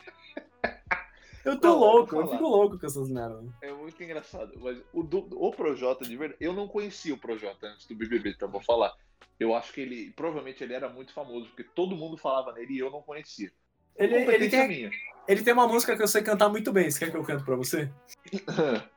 Eu 1.46 1.60
tô 1.60 1.68
Não, 1.68 1.80
louco, 1.80 2.16
eu 2.16 2.28
fico 2.28 2.44
louco 2.44 2.80
com 2.80 2.86
essas 2.86 3.10
merdas. 3.10 3.46
É 3.62 3.72
muito 3.74 4.02
engraçado. 4.02 4.54
Mas 4.60 4.78
o, 4.94 5.04
do, 5.04 5.28
o 5.32 5.52
Projota, 5.52 6.06
de 6.06 6.16
verdade, 6.16 6.38
eu 6.42 6.54
não 6.54 6.68
conhecia 6.68 7.14
o 7.14 7.18
Projota 7.18 7.68
antes 7.68 7.86
do 7.86 7.96
BBB, 7.96 8.32
então 8.32 8.50
vou 8.50 8.62
falar. 8.62 8.94
Eu 9.40 9.54
acho 9.54 9.74
que 9.74 9.82
ele, 9.82 10.12
provavelmente 10.12 10.64
ele 10.64 10.74
era 10.74 10.88
muito 10.88 11.14
famoso, 11.14 11.48
porque 11.48 11.64
todo 11.64 11.98
mundo 11.98 12.18
falava 12.18 12.54
nele 12.54 12.76
e 12.76 12.80
eu 12.80 12.90
não 12.90 13.02
conhecia. 13.02 13.52
Ele, 13.96 14.16
ele, 14.16 14.50
tem, 14.50 14.68
minha. 14.68 14.92
ele 15.28 15.44
tem 15.44 15.54
uma 15.54 15.68
música 15.68 15.96
que 15.96 16.02
eu 16.02 16.08
sei 16.08 16.24
cantar 16.24 16.50
muito 16.50 16.72
bem. 16.72 16.90
Você 16.90 17.00
quer 17.00 17.12
que 17.12 17.18
eu 17.18 17.24
cante 17.24 17.44
pra 17.44 17.56
você? 17.56 17.92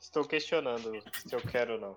Estou 0.00 0.24
questionando 0.24 1.02
se 1.26 1.34
eu 1.34 1.40
quero 1.40 1.74
ou 1.74 1.80
não. 1.80 1.96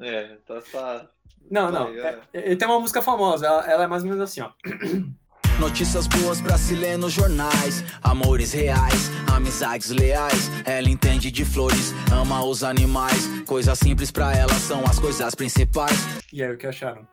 é, 0.00 0.36
tá, 0.46 0.60
tá. 0.60 1.10
Não, 1.50 1.70
não. 1.70 1.88
É- 1.88 2.20
ele 2.32 2.56
tem 2.56 2.68
uma 2.68 2.80
música 2.80 3.00
famosa. 3.00 3.46
Ela, 3.46 3.70
ela 3.70 3.84
é 3.84 3.86
mais 3.86 4.02
ou 4.02 4.08
menos 4.10 4.22
assim, 4.22 4.40
ó. 4.40 4.52
Notícias 5.60 6.06
boas 6.06 6.40
pra 6.40 6.56
se 6.56 6.74
ler 6.76 6.96
nos 6.96 7.12
jornais, 7.12 7.82
amores 8.00 8.52
reais, 8.52 9.10
amizades 9.34 9.90
leais. 9.90 10.48
Ela 10.64 10.88
entende 10.88 11.32
de 11.32 11.44
flores, 11.44 11.92
ama 12.12 12.44
os 12.44 12.62
animais. 12.62 13.42
Coisas 13.44 13.76
simples 13.76 14.10
pra 14.12 14.32
ela 14.36 14.52
são 14.54 14.84
as 14.84 15.00
coisas 15.00 15.34
principais. 15.34 15.96
E 16.32 16.44
aí, 16.44 16.52
o 16.52 16.56
que 16.56 16.66
acharam? 16.66 17.06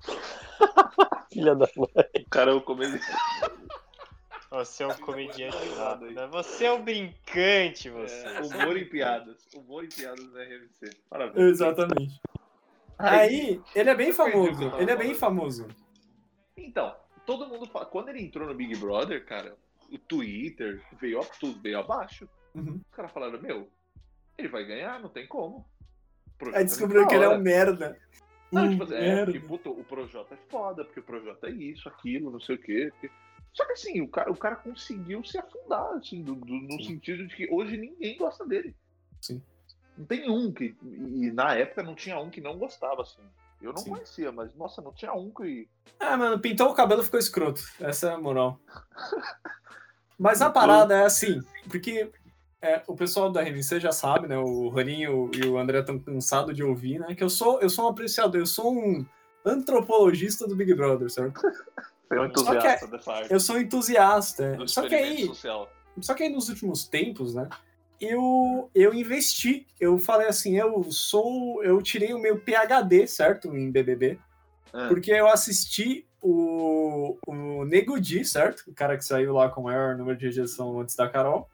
Filha 1.30 1.54
da 1.54 1.68
mãe. 1.76 2.24
O 2.26 2.30
cara 2.30 2.52
é 2.52 2.54
o 2.54 2.62
comediante. 2.62 3.04
Você 4.50 4.82
é 4.82 4.86
um 4.86 4.94
comediante 4.98 5.56
aí. 5.56 5.74
rápido. 5.76 6.28
Você 6.30 6.64
é 6.66 6.72
um 6.72 6.82
brincante, 6.82 7.88
você. 7.88 8.26
É, 8.26 8.40
humor 8.42 8.76
em 8.76 8.84
piadas. 8.84 9.48
Humor 9.54 9.82
em 9.82 9.88
piadas 9.88 10.30
da 10.30 10.42
RMC. 10.42 10.90
Parabéns. 11.08 11.46
Exatamente. 11.52 12.20
Aí, 12.98 13.58
ele 13.74 13.88
é 13.88 13.94
bem 13.94 14.12
famoso. 14.12 14.74
Ele 14.78 14.90
é 14.90 14.96
bem 14.96 15.14
famoso. 15.14 15.66
Então, 16.54 16.94
todo 17.38 17.48
mundo 17.48 17.66
fala. 17.66 17.86
Quando 17.86 18.08
ele 18.08 18.22
entrou 18.22 18.46
no 18.46 18.54
Big 18.54 18.76
Brother, 18.76 19.24
cara, 19.24 19.56
o 19.90 19.98
Twitter 19.98 20.82
veio 21.00 21.20
a, 21.20 21.24
tudo 21.24 21.60
veio 21.60 21.78
abaixo. 21.78 22.28
Uhum. 22.54 22.80
Os 22.88 22.94
caras 22.96 23.10
falaram, 23.12 23.40
meu, 23.40 23.68
ele 24.36 24.48
vai 24.48 24.64
ganhar, 24.64 25.00
não 25.00 25.08
tem 25.08 25.26
como. 25.26 25.66
Aí 26.54 26.62
é 26.62 26.64
descobriu 26.64 27.00
muito 27.00 27.10
que 27.10 27.14
ele 27.16 27.24
é 27.24 27.28
um 27.28 27.38
merda. 27.40 27.98
Não, 28.50 28.68
tipo, 28.68 28.84
é, 28.92 29.00
merda. 29.00 29.32
porque, 29.32 29.46
puta, 29.46 29.70
o 29.70 29.84
Projota 29.84 30.34
é 30.34 30.38
foda, 30.50 30.84
porque 30.84 31.00
o 31.00 31.04
Projota 31.04 31.48
é 31.48 31.52
isso, 31.52 31.88
aquilo, 31.88 32.30
não 32.30 32.40
sei 32.40 32.56
o 32.56 32.58
quê. 32.58 32.92
Só 33.52 33.64
que 33.66 33.72
assim, 33.72 34.00
o 34.00 34.08
cara, 34.08 34.30
o 34.30 34.36
cara 34.36 34.56
conseguiu 34.56 35.22
se 35.24 35.38
afundar, 35.38 35.92
assim, 35.94 36.22
do- 36.22 36.34
do- 36.34 36.54
no 36.54 36.72
Sim. 36.82 36.84
sentido 36.94 37.26
de 37.26 37.36
que 37.36 37.48
hoje 37.50 37.76
ninguém 37.76 38.16
gosta 38.18 38.44
dele. 38.46 38.74
Sim. 39.20 39.42
Não 39.96 40.04
tem 40.06 40.28
um 40.28 40.52
que. 40.52 40.74
E 40.82 41.30
na 41.30 41.54
época 41.54 41.82
não 41.82 41.94
tinha 41.94 42.18
um 42.18 42.30
que 42.30 42.40
não 42.40 42.58
gostava, 42.58 43.02
assim. 43.02 43.22
Eu 43.62 43.72
não 43.72 43.78
Sim. 43.78 43.90
conhecia, 43.90 44.32
mas 44.32 44.54
nossa, 44.54 44.82
não 44.82 44.92
tinha 44.92 45.12
um 45.12 45.30
que. 45.30 45.68
Ah, 45.98 46.16
mano, 46.16 46.38
pintou 46.40 46.68
o 46.68 46.74
cabelo 46.74 47.02
ficou 47.04 47.20
escroto. 47.20 47.62
Essa 47.80 48.08
é 48.08 48.12
a 48.12 48.18
moral. 48.18 48.58
Mas 50.18 50.40
a 50.40 50.48
parada 50.48 50.94
é 50.94 51.04
assim, 51.04 51.40
porque 51.68 52.12
é, 52.60 52.80
o 52.86 52.94
pessoal 52.94 53.28
da 53.28 53.42
RMC 53.42 53.80
já 53.80 53.90
sabe, 53.90 54.28
né? 54.28 54.38
O 54.38 54.68
Raninho 54.68 55.28
e 55.34 55.44
o 55.44 55.58
André 55.58 55.80
estão 55.80 55.98
cansados 55.98 56.54
de 56.54 56.62
ouvir, 56.62 57.00
né? 57.00 57.12
Que 57.12 57.24
eu 57.24 57.28
sou, 57.28 57.60
eu 57.60 57.68
sou 57.68 57.86
um 57.86 57.88
apreciador, 57.88 58.40
eu 58.40 58.46
sou 58.46 58.72
um 58.72 59.04
antropologista 59.44 60.46
do 60.46 60.54
Big 60.54 60.72
Brother, 60.74 61.10
certo? 61.10 61.40
Você 62.08 62.18
é 62.18 62.20
um 62.20 62.36
Só 62.36 62.44
que 62.44 62.58
entusiasta 62.58 62.86
dessa 62.86 63.12
arte. 63.12 63.32
Eu 63.32 63.40
sou 63.40 63.58
entusiasta. 63.58 64.56
do 64.56 64.68
Só 64.68 64.86
que 64.86 64.94
aí, 64.94 65.26
social. 65.26 65.72
Só 66.00 66.14
que 66.14 66.22
aí 66.22 66.28
nos 66.28 66.48
últimos 66.48 66.86
tempos, 66.86 67.34
né? 67.34 67.48
Eu, 68.02 68.68
eu 68.74 68.92
investi. 68.92 69.64
Eu 69.78 69.96
falei 69.96 70.26
assim, 70.26 70.58
eu 70.58 70.82
sou. 70.90 71.62
Eu 71.62 71.80
tirei 71.80 72.12
o 72.12 72.18
meu 72.18 72.38
PhD, 72.38 73.06
certo? 73.06 73.54
Em 73.56 73.70
BBB. 73.70 74.18
É. 74.74 74.88
Porque 74.88 75.12
eu 75.12 75.28
assisti 75.28 76.04
o, 76.20 77.16
o 77.26 77.64
Nego 77.64 78.00
Di, 78.00 78.24
certo? 78.24 78.64
O 78.68 78.74
cara 78.74 78.96
que 78.96 79.04
saiu 79.04 79.32
lá 79.32 79.48
com 79.48 79.60
o 79.60 79.64
maior 79.64 79.96
número 79.96 80.18
de 80.18 80.26
rejeição 80.26 80.80
antes 80.80 80.96
da 80.96 81.08
Carol. 81.08 81.48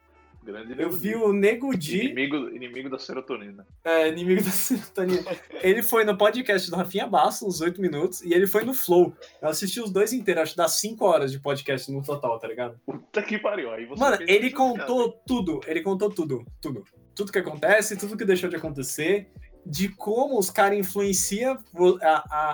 Grande 0.51 0.81
Eu 0.81 0.91
vi 0.91 1.15
o 1.15 1.31
Nego 1.31 1.75
Di, 1.75 2.05
inimigo, 2.05 2.49
inimigo 2.49 2.89
da 2.89 2.97
serotonina. 2.99 3.65
é, 3.83 4.07
inimigo 4.09 4.43
da 4.43 4.49
sintonia. 4.51 5.23
Ele 5.61 5.81
foi 5.83 6.03
no 6.03 6.17
podcast 6.17 6.69
do 6.69 6.75
Rafinha 6.75 7.07
Basso, 7.07 7.47
uns 7.47 7.61
8 7.61 7.79
minutos, 7.79 8.21
e 8.21 8.33
ele 8.33 8.47
foi 8.47 8.63
no 8.63 8.73
Flow. 8.73 9.13
Eu 9.41 9.49
assisti 9.49 9.79
os 9.79 9.91
dois 9.91 10.13
inteiros, 10.13 10.43
acho 10.43 10.51
que 10.53 10.57
dá 10.57 10.67
5 10.67 11.05
horas 11.05 11.31
de 11.31 11.39
podcast 11.39 11.91
no 11.91 12.03
total, 12.03 12.39
tá 12.39 12.47
ligado? 12.47 12.79
Puta 12.85 13.21
que 13.21 13.37
pariu. 13.37 13.71
Aí 13.71 13.85
você 13.85 13.99
Mano, 13.99 14.17
ele 14.27 14.51
contou 14.51 15.11
tudo, 15.25 15.61
ele 15.67 15.81
contou 15.81 16.09
tudo, 16.09 16.45
tudo. 16.61 16.83
Tudo 17.15 17.31
que 17.31 17.39
acontece, 17.39 17.97
tudo 17.97 18.17
que 18.17 18.25
deixou 18.25 18.49
de 18.49 18.55
acontecer, 18.55 19.29
de 19.65 19.89
como 19.89 20.39
os 20.39 20.49
caras 20.49 20.79
influenciam 20.79 21.57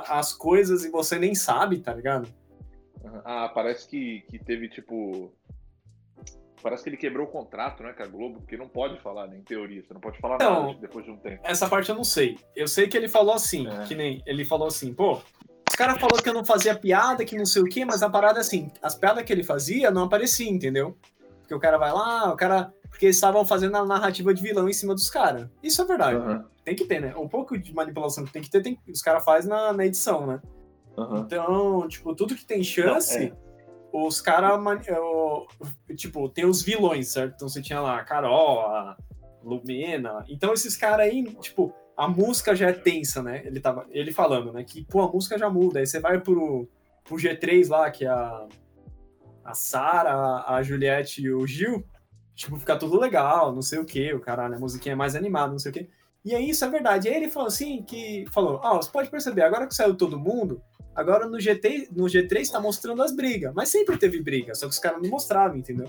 as 0.08 0.34
coisas 0.34 0.84
e 0.84 0.90
você 0.90 1.18
nem 1.20 1.36
sabe, 1.36 1.80
tá 1.80 1.94
ligado? 1.94 2.28
Ah, 3.24 3.50
parece 3.54 3.88
que, 3.88 4.22
que 4.30 4.40
teve 4.40 4.68
tipo. 4.68 5.32
Parece 6.66 6.82
que 6.82 6.90
ele 6.90 6.98
quebrou 6.98 7.28
o 7.28 7.30
contrato, 7.30 7.84
né, 7.84 7.94
com 7.94 8.02
a 8.02 8.08
Globo, 8.08 8.40
porque 8.40 8.58
não 8.58 8.68
pode 8.68 9.00
falar, 9.00 9.28
né, 9.28 9.38
em 9.38 9.44
teoria. 9.44 9.84
Você 9.84 9.94
não 9.94 10.02
pode 10.02 10.18
falar 10.18 10.40
Não. 10.40 10.70
nada 10.70 10.80
depois 10.82 11.06
de 11.06 11.12
um 11.12 11.16
tempo. 11.18 11.40
Essa 11.44 11.70
parte 11.70 11.90
eu 11.92 11.96
não 11.96 12.04
sei. 12.04 12.40
Eu 12.56 12.68
sei 12.68 12.88
que 12.88 12.98
ele 12.98 13.08
falou 13.08 13.36
assim, 13.36 13.68
É. 13.68 13.84
que 13.84 13.94
nem 13.94 14.24
ele 14.26 14.44
falou 14.44 14.68
assim, 14.68 14.92
pô, 14.92 15.22
os 15.70 15.76
caras 15.78 16.00
falaram 16.00 16.24
que 16.24 16.28
eu 16.28 16.34
não 16.34 16.44
fazia 16.44 16.74
piada, 16.76 17.24
que 17.24 17.38
não 17.38 17.46
sei 17.46 17.62
o 17.62 17.66
quê, 17.66 17.86
mas 17.86 18.02
a 18.02 18.10
parada 18.10 18.40
é 18.40 18.42
assim, 18.42 18.72
as 18.82 18.96
piadas 18.96 19.24
que 19.24 19.32
ele 19.32 19.44
fazia 19.44 19.92
não 19.92 20.06
apareciam, 20.06 20.50
entendeu? 20.56 20.98
Porque 21.42 21.54
o 21.54 21.60
cara 21.60 21.78
vai 21.78 21.92
lá, 21.94 22.34
o 22.34 22.36
cara. 22.36 22.74
Porque 22.90 23.06
eles 23.06 23.18
estavam 23.18 23.46
fazendo 23.46 23.78
a 23.78 23.86
narrativa 23.86 24.34
de 24.34 24.42
vilão 24.42 24.68
em 24.68 24.74
cima 24.74 24.96
dos 24.96 25.08
caras. 25.08 25.48
Isso 25.62 25.80
é 25.84 25.86
verdade. 25.86 26.16
Aham, 26.18 26.46
Tem 26.64 26.76
que 26.76 26.86
ter, 26.86 27.00
né? 27.00 27.14
Um 27.16 27.28
pouco 27.28 27.56
de 27.60 27.72
manipulação 27.76 28.26
que 28.26 28.34
tem 28.34 28.42
que 28.42 28.50
ter, 28.50 28.64
tem, 28.64 28.80
os 28.92 29.04
caras 29.04 29.24
fazem 29.24 29.52
na, 29.52 29.72
na 29.72 29.86
edição, 29.86 30.26
né? 30.26 30.42
aham. 30.98 31.20
Então, 31.20 31.88
tipo, 31.88 32.16
tudo 32.16 32.34
que 32.36 32.44
tem 32.44 32.64
chance, 32.64 33.20
Não, 33.20 33.26
é. 33.28 33.45
Os 34.04 34.20
caras. 34.20 34.60
Tipo, 35.96 36.28
tem 36.28 36.46
os 36.46 36.62
vilões, 36.62 37.10
certo? 37.10 37.36
Então 37.36 37.48
você 37.50 37.62
tinha 37.62 37.80
lá 37.80 38.00
a 38.00 38.04
Carol, 38.04 38.62
a 38.62 38.98
Lumena. 39.44 40.26
Então 40.28 40.54
esses 40.54 40.76
caras 40.76 41.08
aí, 41.08 41.24
tipo, 41.36 41.74
a 41.96 42.08
música 42.08 42.56
já 42.56 42.70
é 42.70 42.74
tensa, 42.74 43.24
né? 43.24 43.42
Ele, 43.46 43.60
tava, 43.60 43.86
ele 43.92 44.12
falando, 44.12 44.52
né? 44.52 44.64
Que, 44.64 44.84
pô, 44.84 45.02
a 45.02 45.12
música 45.12 45.38
já 45.38 45.50
muda. 45.50 45.80
Aí 45.80 45.88
você 45.88 46.00
vai 46.00 46.20
pro, 46.20 46.68
pro 47.04 47.16
G3 47.16 47.70
lá, 47.70 47.90
que 47.90 48.06
é 48.06 48.10
a, 48.10 48.48
a 49.44 49.54
Sara, 49.54 50.44
a 50.46 50.62
Juliette 50.62 51.22
e 51.22 51.32
o 51.32 51.46
Gil. 51.48 51.86
Tipo, 52.34 52.58
fica 52.58 52.76
tudo 52.78 53.00
legal, 53.00 53.54
não 53.54 53.62
sei 53.62 53.80
o 53.80 53.86
que, 53.86 54.14
o 54.14 54.20
caralho, 54.20 54.56
a 54.56 54.60
musiquinha 54.60 54.92
é 54.92 54.96
mais 54.96 55.16
animada, 55.16 55.54
não 55.54 55.60
sei 55.60 55.72
o 55.72 55.74
que. 55.74 55.90
E 56.26 56.34
aí 56.34 56.50
isso 56.50 56.66
é 56.66 56.70
verdade. 56.70 57.08
E 57.08 57.12
aí 57.12 57.18
ele 57.18 57.30
falou 57.30 57.48
assim, 57.48 57.84
que 57.84 58.26
falou, 58.32 58.60
ó, 58.64 58.82
você 58.82 58.90
pode 58.90 59.12
perceber, 59.12 59.44
agora 59.44 59.68
que 59.68 59.76
saiu 59.76 59.96
todo 59.96 60.20
mundo, 60.20 60.60
agora 60.96 61.28
no, 61.28 61.40
GT, 61.40 61.90
no 61.92 62.06
G3 62.06 62.50
tá 62.50 62.60
mostrando 62.60 63.04
as 63.04 63.16
brigas. 63.16 63.54
Mas 63.54 63.70
sempre 63.70 63.96
teve 63.96 64.20
briga, 64.24 64.56
só 64.56 64.66
que 64.66 64.74
os 64.74 64.80
caras 64.80 65.00
não 65.02 65.10
mostravam, 65.10 65.56
entendeu? 65.56 65.88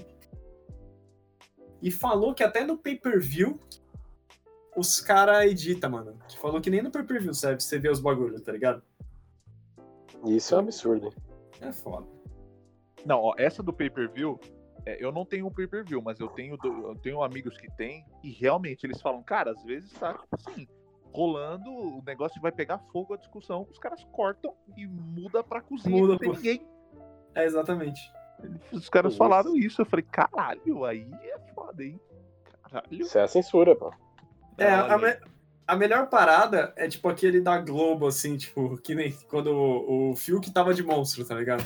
E 1.81 1.91
falou 1.91 2.35
que 2.35 2.45
até 2.45 2.65
no 2.65 2.77
pay-per-view 2.77 3.59
os 4.77 5.01
caras 5.01 5.51
editam, 5.51 5.91
mano. 5.91 6.19
Que 6.29 6.39
falou 6.39 6.61
que 6.61 6.69
nem 6.69 6.83
no 6.83 6.91
pay-per-view 6.91 7.33
serve 7.33 7.63
você 7.63 7.79
vê 7.79 7.89
os 7.89 7.99
bagulhos, 7.99 8.43
tá 8.43 8.53
ligado? 8.53 8.83
Isso 10.27 10.55
é 10.55 10.59
um 10.59 10.61
absurdo. 10.61 11.15
É 11.63 11.73
foda. 11.73 12.07
Não, 13.07 13.21
ó, 13.21 13.35
essa 13.39 13.63
do 13.63 13.73
pay-per-view, 13.73 14.39
é, 14.87 15.05
eu 15.05 15.11
não 15.11 15.25
tenho 15.25 15.47
um 15.47 15.51
pay-per-view, 15.53 16.01
mas 16.01 16.21
eu 16.21 16.29
tenho, 16.29 16.57
eu 16.63 16.95
tenho 17.03 17.23
amigos 17.23 17.59
que 17.59 17.69
têm, 17.73 18.05
e 18.23 18.31
realmente 18.31 18.87
eles 18.87 19.03
falam, 19.03 19.23
cara, 19.23 19.51
às 19.51 19.63
vezes 19.65 19.93
tá, 19.93 20.15
tipo 20.15 20.37
assim, 20.37 20.69
rolando, 21.13 21.71
o 21.71 22.03
negócio 22.07 22.41
vai 22.41 22.53
pegar 22.53 22.79
fogo 22.93 23.15
a 23.15 23.17
discussão, 23.17 23.67
os 23.71 23.79
caras 23.79 24.05
cortam 24.13 24.55
e 24.77 24.87
muda 24.87 25.43
pra 25.43 25.61
cozinha, 25.61 25.97
Muda 25.97 26.13
não 26.13 26.19
tem 26.19 26.31
ninguém. 26.31 26.67
É, 27.35 27.45
exatamente. 27.45 28.01
Os 28.71 28.89
caras 28.89 29.13
Isso. 29.13 29.19
falaram 29.19 29.57
isso, 29.57 29.81
eu 29.81 29.87
falei, 29.87 30.05
caralho, 30.05 30.85
aí 30.85 31.09
é 31.23 31.39
foda, 31.55 31.83
hein? 31.83 31.99
Caralho. 32.63 32.87
Isso 32.91 33.19
é 33.19 33.23
a 33.23 33.29
censura, 33.29 33.75
pô. 33.75 33.93
É, 34.59 34.71
a, 34.71 34.97
me- 34.99 35.19
a 35.67 35.75
melhor 35.75 36.09
parada 36.09 36.73
é 36.77 36.87
tipo 36.87 37.09
aquele 37.09 37.41
da 37.41 37.59
Globo, 37.59 38.07
assim, 38.07 38.37
tipo, 38.37 38.77
que 38.79 38.95
nem 38.95 39.11
quando 39.29 39.49
o, 39.49 40.11
o 40.13 40.17
Fiuk 40.17 40.51
tava 40.53 40.73
de 40.75 40.83
monstro, 40.83 41.25
tá 41.27 41.35
ligado? 41.35 41.65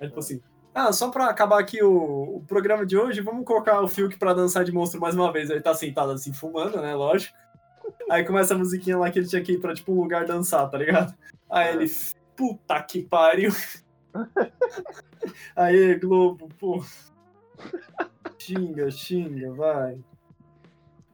É 0.00 0.06
tipo 0.06 0.18
assim, 0.18 0.40
ah, 0.76 0.92
só 0.92 1.10
pra 1.10 1.30
acabar 1.30 1.58
aqui 1.58 1.82
o, 1.82 2.36
o 2.36 2.44
programa 2.46 2.84
de 2.84 2.98
hoje, 2.98 3.22
vamos 3.22 3.46
colocar 3.46 3.80
o 3.80 3.88
Fiuk 3.88 4.18
pra 4.18 4.34
dançar 4.34 4.62
de 4.62 4.70
monstro 4.70 5.00
mais 5.00 5.14
uma 5.14 5.32
vez. 5.32 5.48
Ele 5.48 5.62
tá 5.62 5.72
sentado 5.72 6.12
assim, 6.12 6.34
fumando, 6.34 6.82
né, 6.82 6.94
lógico. 6.94 7.34
Aí 8.10 8.22
começa 8.26 8.52
a 8.52 8.58
musiquinha 8.58 8.98
lá 8.98 9.10
que 9.10 9.18
ele 9.18 9.26
tinha 9.26 9.42
que 9.42 9.52
ir 9.52 9.58
pra, 9.58 9.72
tipo, 9.72 9.90
um 9.90 10.02
lugar 10.02 10.26
dançar, 10.26 10.68
tá 10.70 10.76
ligado? 10.76 11.14
Aí 11.48 11.74
ele, 11.74 11.90
puta 12.36 12.82
que 12.82 13.02
pariu. 13.02 13.50
Aí, 15.56 15.98
Globo, 15.98 16.50
pô. 16.58 16.84
Xinga, 18.38 18.90
xinga, 18.90 19.54
vai. 19.54 19.98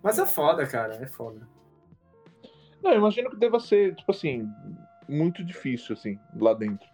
Mas 0.02 0.18
é 0.18 0.26
foda, 0.26 0.66
cara, 0.66 0.96
é 0.96 1.06
foda. 1.06 1.46
Não, 2.82 2.92
imagino 2.92 3.30
que 3.30 3.36
deva 3.36 3.60
ser, 3.60 3.94
tipo 3.94 4.10
assim, 4.10 4.50
muito 5.08 5.44
difícil, 5.44 5.92
assim, 5.92 6.18
lá 6.34 6.52
dentro. 6.52 6.88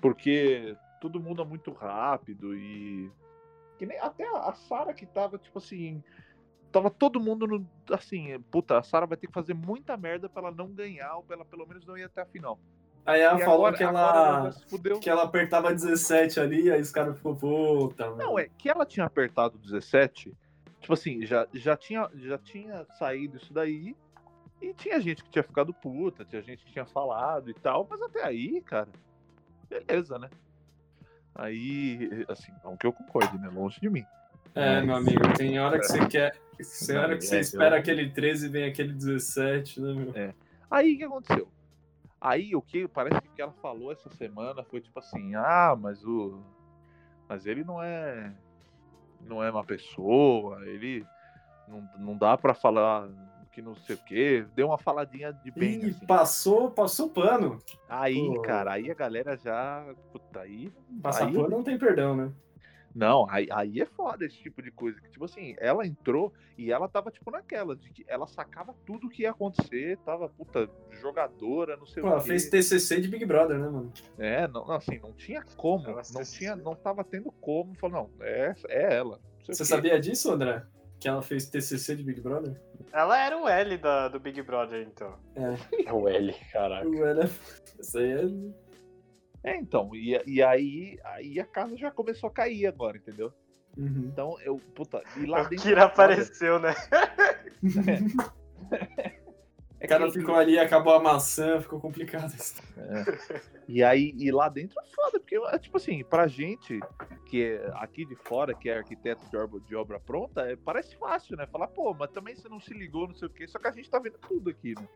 Porque 0.00 0.76
tudo 1.02 1.18
muda 1.18 1.44
muito 1.44 1.72
rápido 1.72 2.54
e. 2.54 3.10
Que 3.76 3.84
nem 3.84 3.98
até 3.98 4.24
a 4.28 4.50
a 4.50 4.54
Sarah 4.54 4.94
que 4.94 5.04
tava, 5.04 5.36
tipo 5.36 5.58
assim. 5.58 6.00
Tava 6.70 6.88
todo 6.88 7.18
mundo 7.18 7.44
no. 7.44 7.68
Assim, 7.90 8.38
puta, 8.52 8.78
a 8.78 8.82
Sarah 8.84 9.04
vai 9.06 9.16
ter 9.16 9.26
que 9.26 9.32
fazer 9.32 9.52
muita 9.52 9.96
merda 9.96 10.28
pra 10.28 10.42
ela 10.42 10.52
não 10.52 10.68
ganhar 10.68 11.16
ou 11.16 11.24
pra 11.24 11.34
ela 11.34 11.44
pelo 11.44 11.66
menos 11.66 11.84
não 11.84 11.98
ir 11.98 12.04
até 12.04 12.22
a 12.22 12.26
final. 12.26 12.56
Aí 13.04 13.20
ela 13.20 13.40
E 13.40 13.44
falou 13.44 13.66
agora- 13.66 13.76
que, 13.76 13.82
ela, 13.82 14.50
que 15.00 15.10
ela 15.10 15.22
apertava 15.24 15.74
17 15.74 16.38
ali, 16.38 16.70
aí 16.70 16.80
os 16.80 16.92
caras 16.92 17.16
ficou, 17.16 17.34
puta, 17.34 18.06
mano. 18.10 18.16
Não, 18.18 18.38
é 18.38 18.48
que 18.56 18.70
ela 18.70 18.86
tinha 18.86 19.04
apertado 19.04 19.58
17, 19.58 20.32
tipo 20.80 20.92
assim, 20.92 21.26
já, 21.26 21.48
já, 21.52 21.76
tinha, 21.76 22.08
já 22.14 22.38
tinha 22.38 22.86
saído 22.96 23.38
isso 23.38 23.52
daí, 23.52 23.96
e 24.60 24.72
tinha 24.72 25.00
gente 25.00 25.24
que 25.24 25.30
tinha 25.30 25.42
ficado 25.42 25.74
puta, 25.74 26.24
tinha 26.24 26.40
gente 26.42 26.64
que 26.64 26.70
tinha 26.70 26.86
falado 26.86 27.50
e 27.50 27.54
tal, 27.54 27.84
mas 27.90 28.00
até 28.02 28.24
aí, 28.24 28.60
cara, 28.60 28.88
beleza, 29.68 30.16
né? 30.16 30.30
Aí, 31.34 32.24
assim, 32.28 32.52
não 32.62 32.76
que 32.76 32.86
eu 32.86 32.92
concorde, 32.92 33.38
né? 33.38 33.48
Longe 33.48 33.80
de 33.80 33.88
mim. 33.88 34.04
É, 34.54 34.82
meu 34.82 34.96
amigo, 34.96 35.32
tem 35.36 35.58
hora 35.58 35.78
que 35.78 35.86
você 35.86 36.06
quer. 36.06 36.38
Tem 36.86 36.96
hora 36.96 37.16
que 37.16 37.24
você 37.24 37.36
É, 37.36 37.40
espera 37.40 37.76
aquele 37.76 38.10
13 38.10 38.46
e 38.46 38.48
vem 38.48 38.64
aquele 38.64 38.92
17, 38.92 39.80
né, 39.80 39.94
meu? 39.94 40.34
Aí 40.70 40.94
o 40.94 40.98
que 40.98 41.04
aconteceu? 41.04 41.48
Aí 42.20 42.54
o 42.54 42.62
que 42.62 42.86
parece 42.86 43.20
que 43.20 43.28
o 43.28 43.32
que 43.32 43.42
ela 43.42 43.52
falou 43.60 43.90
essa 43.90 44.08
semana 44.10 44.62
foi 44.62 44.80
tipo 44.80 44.98
assim, 44.98 45.34
ah, 45.34 45.76
mas 45.78 46.04
o. 46.04 46.40
Mas 47.28 47.46
ele 47.46 47.64
não 47.64 47.82
é. 47.82 48.32
Não 49.22 49.42
é 49.42 49.50
uma 49.50 49.64
pessoa, 49.64 50.64
ele. 50.66 51.04
Não, 51.66 51.88
não 51.98 52.16
dá 52.16 52.36
pra 52.36 52.54
falar 52.54 53.08
que 53.52 53.62
não 53.62 53.74
sei 53.76 53.96
o 53.96 53.98
quê. 53.98 54.44
Deu 54.54 54.66
uma 54.68 54.78
faladinha 54.78 55.32
de 55.32 55.50
bem. 55.50 55.80
Ih, 55.84 55.90
assim. 55.90 56.06
passou, 56.06 56.70
passou 56.70 57.08
pano. 57.10 57.58
Aí, 57.88 58.26
Pô. 58.34 58.42
cara, 58.42 58.72
aí 58.72 58.90
a 58.90 58.94
galera 58.94 59.36
já. 59.36 59.84
Puta, 60.10 60.40
aí. 60.40 60.72
Passar 61.02 61.26
aí- 61.26 61.34
pano 61.34 61.48
não 61.48 61.62
tem 61.62 61.78
perdão, 61.78 62.16
né? 62.16 62.32
Não, 62.94 63.26
aí, 63.30 63.48
aí 63.50 63.80
é 63.80 63.86
foda 63.86 64.26
esse 64.26 64.36
tipo 64.36 64.60
de 64.60 64.70
coisa. 64.70 65.00
Que, 65.00 65.08
tipo 65.10 65.24
assim, 65.24 65.54
ela 65.58 65.86
entrou 65.86 66.30
e 66.58 66.70
ela 66.70 66.86
tava, 66.86 67.10
tipo, 67.10 67.30
naquela, 67.30 67.74
de 67.74 67.88
que 67.90 68.04
ela 68.06 68.26
sacava 68.26 68.74
tudo 68.84 69.08
que 69.08 69.22
ia 69.22 69.30
acontecer, 69.30 69.96
tava, 70.04 70.28
puta, 70.28 70.68
jogadora, 71.00 71.74
não 71.78 71.86
sei 71.86 72.02
Pô, 72.02 72.08
o 72.08 72.12
ela 72.12 72.20
quê. 72.20 72.28
fez 72.28 72.50
TCC 72.50 73.00
de 73.00 73.08
Big 73.08 73.24
Brother, 73.24 73.58
né, 73.58 73.66
mano? 73.66 73.90
É, 74.18 74.46
não, 74.46 74.66
não, 74.66 74.74
assim, 74.74 74.98
não 74.98 75.12
tinha 75.12 75.42
como, 75.56 75.88
Ela 75.88 76.02
não 76.12 76.22
tinha, 76.22 76.54
não 76.54 76.74
tava 76.74 77.02
tendo 77.02 77.32
como, 77.32 77.74
falou, 77.76 78.10
não, 78.18 78.26
é, 78.26 78.54
é 78.68 78.94
ela. 78.96 79.18
Você 79.42 79.64
sabia 79.64 79.98
disso, 79.98 80.30
André? 80.30 80.62
Que 81.02 81.08
ela 81.08 81.20
fez 81.20 81.46
TCC 81.46 81.96
de 81.96 82.04
Big 82.04 82.20
Brother? 82.20 82.54
Ela 82.92 83.18
era 83.18 83.36
o 83.36 83.48
L 83.48 83.76
da, 83.76 84.06
do 84.06 84.20
Big 84.20 84.40
Brother, 84.40 84.86
então. 84.86 85.18
É. 85.34 85.88
É 85.88 85.92
o 85.92 86.08
L, 86.08 86.32
caraca. 86.52 86.88
Ué, 86.88 87.14
né? 87.14 87.28
Isso 87.80 87.98
aí 87.98 88.12
é. 88.12 89.50
É, 89.50 89.56
então, 89.56 89.90
e, 89.96 90.22
e 90.24 90.40
aí, 90.40 91.00
aí 91.02 91.40
a 91.40 91.44
casa 91.44 91.76
já 91.76 91.90
começou 91.90 92.28
a 92.28 92.32
cair 92.32 92.68
agora, 92.68 92.98
entendeu? 92.98 93.32
Uhum. 93.76 94.10
Então, 94.12 94.36
eu, 94.44 94.60
puta, 94.76 95.02
e 95.16 95.26
lá 95.26 95.42
O 95.42 95.48
dentro 95.48 95.64
Kira 95.64 95.80
é 95.80 95.84
apareceu, 95.84 96.60
né? 96.60 96.72
É 98.94 99.10
O 99.84 99.88
cara 99.88 100.06
que- 100.06 100.12
ficou 100.20 100.34
ali, 100.36 100.58
acabou 100.58 100.92
a 100.94 101.00
maçã, 101.00 101.60
ficou 101.60 101.80
complicado. 101.80 102.32
E 103.68 103.82
aí, 103.82 104.14
e 104.18 104.30
lá 104.30 104.48
dentro 104.48 104.78
é 104.80 104.84
foda, 104.84 105.18
porque, 105.18 105.36
é, 105.36 105.58
tipo 105.58 105.76
assim, 105.76 106.04
pra 106.04 106.26
gente 106.26 106.78
que 107.26 107.42
é 107.44 107.70
aqui 107.76 108.04
de 108.04 108.14
fora, 108.14 108.54
que 108.54 108.68
é 108.68 108.78
arquiteto 108.78 109.28
de 109.28 109.36
obra, 109.36 109.60
de 109.60 109.74
obra 109.74 109.98
pronta, 110.00 110.42
é, 110.42 110.56
parece 110.56 110.96
fácil, 110.96 111.36
né? 111.36 111.46
Falar, 111.46 111.68
pô, 111.68 111.94
mas 111.94 112.10
também 112.10 112.36
você 112.36 112.48
não 112.48 112.60
se 112.60 112.72
ligou, 112.74 113.08
não 113.08 113.14
sei 113.14 113.28
o 113.28 113.30
quê, 113.30 113.46
só 113.48 113.58
que 113.58 113.66
a 113.66 113.72
gente 113.72 113.88
tá 113.90 113.98
vendo 113.98 114.18
tudo 114.18 114.50
aqui, 114.50 114.74
né? 114.78 114.86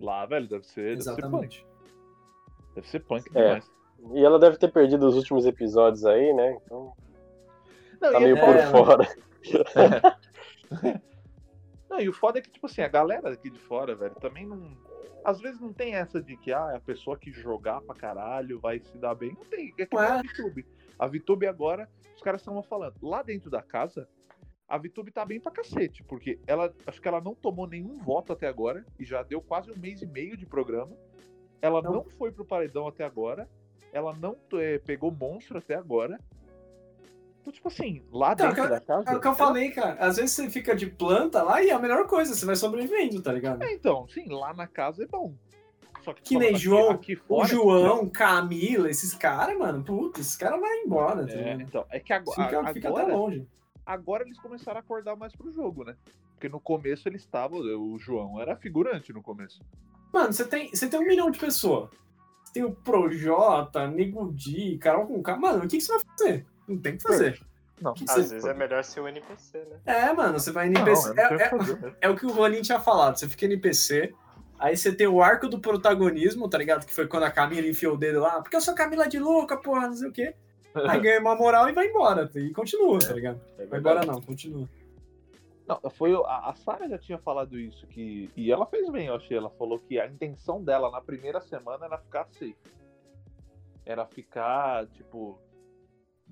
Lá, 0.00 0.24
velho, 0.26 0.48
deve 0.48 0.64
ser, 0.66 0.96
deve 0.96 1.02
ser 1.02 1.10
punk. 1.10 1.20
Exatamente. 1.24 1.66
Deve 2.74 2.88
ser 2.88 3.00
punk 3.00 3.28
É. 3.34 3.42
demais. 3.42 3.70
E 4.14 4.24
ela 4.24 4.38
deve 4.38 4.56
ter 4.56 4.70
perdido 4.72 5.08
os 5.08 5.16
últimos 5.16 5.44
episódios 5.44 6.06
aí, 6.06 6.32
né? 6.32 6.56
Então 6.64 6.92
Não, 8.00 8.12
tá 8.12 8.16
é 8.16 8.20
meio 8.20 8.36
é, 8.38 8.70
por 8.70 8.70
fora. 8.70 9.08
Não, 11.88 12.00
e 12.00 12.08
o 12.08 12.12
foda 12.12 12.38
é 12.38 12.42
que, 12.42 12.50
tipo 12.50 12.66
assim, 12.66 12.82
a 12.82 12.88
galera 12.88 13.32
aqui 13.32 13.48
de 13.50 13.58
fora, 13.58 13.94
velho, 13.94 14.14
também 14.16 14.46
não. 14.46 14.76
Às 15.24 15.40
vezes 15.40 15.60
não 15.60 15.72
tem 15.72 15.94
essa 15.94 16.22
de 16.22 16.36
que, 16.36 16.52
ah, 16.52 16.76
a 16.76 16.80
pessoa 16.80 17.18
que 17.18 17.32
jogar 17.32 17.80
pra 17.80 17.94
caralho 17.94 18.60
vai 18.60 18.78
se 18.80 18.96
dar 18.98 19.14
bem. 19.14 19.32
Não 19.32 19.44
tem. 19.44 19.74
É 19.78 19.86
que 19.86 19.96
nem 19.96 20.04
Ué. 20.04 20.10
a 20.10 20.22
VTube. 20.22 20.66
A 20.98 21.06
VTube 21.06 21.46
agora, 21.46 21.88
os 22.14 22.22
caras 22.22 22.40
estavam 22.40 22.62
falando, 22.62 22.94
lá 23.02 23.22
dentro 23.22 23.50
da 23.50 23.62
casa, 23.62 24.08
a 24.68 24.76
VTube 24.76 25.10
tá 25.10 25.24
bem 25.24 25.40
pra 25.40 25.50
cacete, 25.50 26.02
porque 26.04 26.38
ela, 26.46 26.74
acho 26.86 27.00
que 27.00 27.08
ela 27.08 27.20
não 27.20 27.34
tomou 27.34 27.66
nenhum 27.66 27.96
voto 27.98 28.32
até 28.32 28.46
agora, 28.46 28.84
e 28.98 29.04
já 29.04 29.22
deu 29.22 29.40
quase 29.40 29.70
um 29.70 29.78
mês 29.78 30.02
e 30.02 30.06
meio 30.06 30.36
de 30.36 30.44
programa. 30.44 30.94
Ela 31.62 31.80
não, 31.80 31.92
Não. 31.94 32.04
foi 32.04 32.30
pro 32.30 32.44
paredão 32.44 32.86
até 32.86 33.04
agora, 33.04 33.48
ela 33.92 34.14
não 34.14 34.36
eh, 34.54 34.78
pegou 34.78 35.10
monstro 35.10 35.58
até 35.58 35.74
agora. 35.74 36.20
Então, 37.48 37.52
tipo 37.52 37.68
assim, 37.68 38.02
lá 38.12 38.32
Então, 38.34 38.48
dentro 38.48 38.62
que- 38.64 38.68
da 38.68 38.80
casa. 38.80 39.10
É 39.10 39.16
o 39.16 39.20
que 39.20 39.26
eu 39.26 39.34
falei, 39.34 39.70
cara. 39.70 39.94
Às 39.98 40.16
vezes 40.16 40.32
você 40.32 40.50
fica 40.50 40.76
de 40.76 40.86
planta 40.86 41.42
lá 41.42 41.62
e 41.62 41.70
é 41.70 41.72
a 41.72 41.78
melhor 41.78 42.06
coisa, 42.06 42.34
você 42.34 42.44
vai 42.44 42.56
sobrevivendo, 42.56 43.22
tá 43.22 43.32
ligado? 43.32 43.62
É, 43.62 43.72
então, 43.72 44.06
sim, 44.08 44.28
lá 44.28 44.52
na 44.52 44.66
casa 44.66 45.02
é 45.02 45.06
bom. 45.06 45.32
Só 46.04 46.12
Que 46.12 46.38
nem 46.38 46.50
aqui- 46.50 46.58
João, 46.58 46.90
aqui 46.90 47.14
O 47.14 47.18
fora, 47.26 47.48
João, 47.48 48.08
Camila, 48.08 48.88
esses 48.90 49.14
caras, 49.14 49.56
mano, 49.58 49.82
putz, 49.82 50.20
esses 50.20 50.36
caras 50.36 50.60
vão 50.60 50.68
embora, 50.84 51.26
tá 51.26 51.32
É, 51.32 51.54
então, 51.54 51.84
é 51.90 51.98
que 51.98 52.12
agora, 52.12 52.44
Fica, 52.44 52.66
fica 52.74 52.88
até 52.88 53.00
agora, 53.00 53.14
longe. 53.16 53.46
agora 53.84 54.24
eles 54.24 54.38
começaram 54.38 54.76
a 54.78 54.80
acordar 54.80 55.16
mais 55.16 55.34
pro 55.34 55.50
jogo, 55.52 55.84
né? 55.84 55.96
Porque 56.34 56.48
no 56.48 56.60
começo 56.60 57.08
eles 57.08 57.22
estavam. 57.22 57.58
O 57.60 57.98
João 57.98 58.40
era 58.40 58.54
figurante 58.56 59.12
no 59.12 59.22
começo. 59.22 59.60
Mano, 60.12 60.32
você 60.32 60.44
tem, 60.44 60.68
você 60.70 60.86
tem 60.88 61.00
um 61.00 61.06
milhão 61.06 61.30
de 61.30 61.38
pessoas. 61.38 61.90
Você 62.44 62.52
tem 62.54 62.64
o 62.64 62.70
Projota, 62.72 63.88
Nego 63.88 64.32
Di, 64.32 64.78
Carol 64.78 65.06
com. 65.06 65.20
Mano, 65.38 65.64
o 65.64 65.68
que, 65.68 65.78
que 65.78 65.80
você 65.82 65.92
vai 65.92 66.00
fazer? 66.16 66.46
Não 66.68 66.78
tem 66.78 66.94
o 66.94 66.96
que 66.98 67.02
fazer. 67.02 67.40
Não, 67.80 67.94
Que 67.94 68.04
Às 68.04 68.10
você- 68.10 68.20
vezes 68.34 68.44
é 68.44 68.54
melhor 68.54 68.82
ser 68.84 69.00
um 69.00 69.08
NPC, 69.08 69.58
né? 69.58 69.80
É, 69.86 70.12
mano, 70.12 70.38
você 70.38 70.50
vai 70.52 70.66
NPC. 70.66 71.14
não 71.14 71.22
é, 71.22 71.26
é- 71.42 71.54
o 71.54 71.94
é 72.02 72.08
o 72.10 72.16
que 72.16 72.26
o 72.26 72.30
Ronin 72.32 72.60
tinha 72.60 72.80
falado. 72.80 73.16
Você 73.18 73.28
fica 73.28 73.44
NPC, 73.46 74.12
aí 74.58 74.76
você 74.76 74.92
tem 74.92 75.06
o 75.06 75.22
arco 75.22 75.48
do 75.48 75.60
protagonismo, 75.60 76.48
tá 76.48 76.58
ligado? 76.58 76.84
Que 76.84 76.92
foi 76.92 77.06
quando 77.06 77.22
a 77.24 77.30
Camila 77.30 77.66
enfiou 77.66 77.94
o 77.94 77.96
dedo 77.96 78.20
lá. 78.20 78.42
Porque 78.42 78.56
eu 78.56 78.60
sou 78.60 78.74
Camila 78.74 79.08
de 79.08 79.18
louca, 79.18 79.56
porra, 79.56 79.86
não 79.86 79.94
sei 79.94 80.08
o 80.08 80.12
quê. 80.12 80.34
Aí 80.98 81.00
ganha 81.00 81.20
uma 81.20 81.34
moral 81.34 81.68
e 81.68 81.72
vai 81.72 81.86
embora. 81.88 82.30
E 82.34 82.50
continua, 82.52 82.98
tá 82.98 83.12
ligado? 83.12 83.40
É 83.58 83.64
Vai 83.66 83.80
embora 83.80 84.04
não, 84.04 84.20
continua. 84.20 84.68
Não, 85.66 85.80
foi 85.90 86.12
a, 86.14 86.50
a 86.50 86.54
Sarah 86.54 86.88
já 86.88 86.98
tinha 86.98 87.18
falado 87.18 87.58
isso 87.58 87.86
que 87.86 88.30
e 88.36 88.50
ela 88.52 88.64
fez 88.66 88.88
bem, 88.90 89.06
eu 89.06 89.14
achei. 89.16 89.36
Ela 89.36 89.50
falou 89.50 89.78
que 89.78 89.98
a 90.00 90.06
intenção 90.06 90.62
dela 90.62 90.90
na 90.90 91.00
primeira 91.00 91.40
semana 91.40 91.86
era 91.86 91.98
ficar 91.98 92.26
safe. 92.26 92.56
Era 93.84 94.04
ficar 94.06 94.86
tipo 94.88 95.38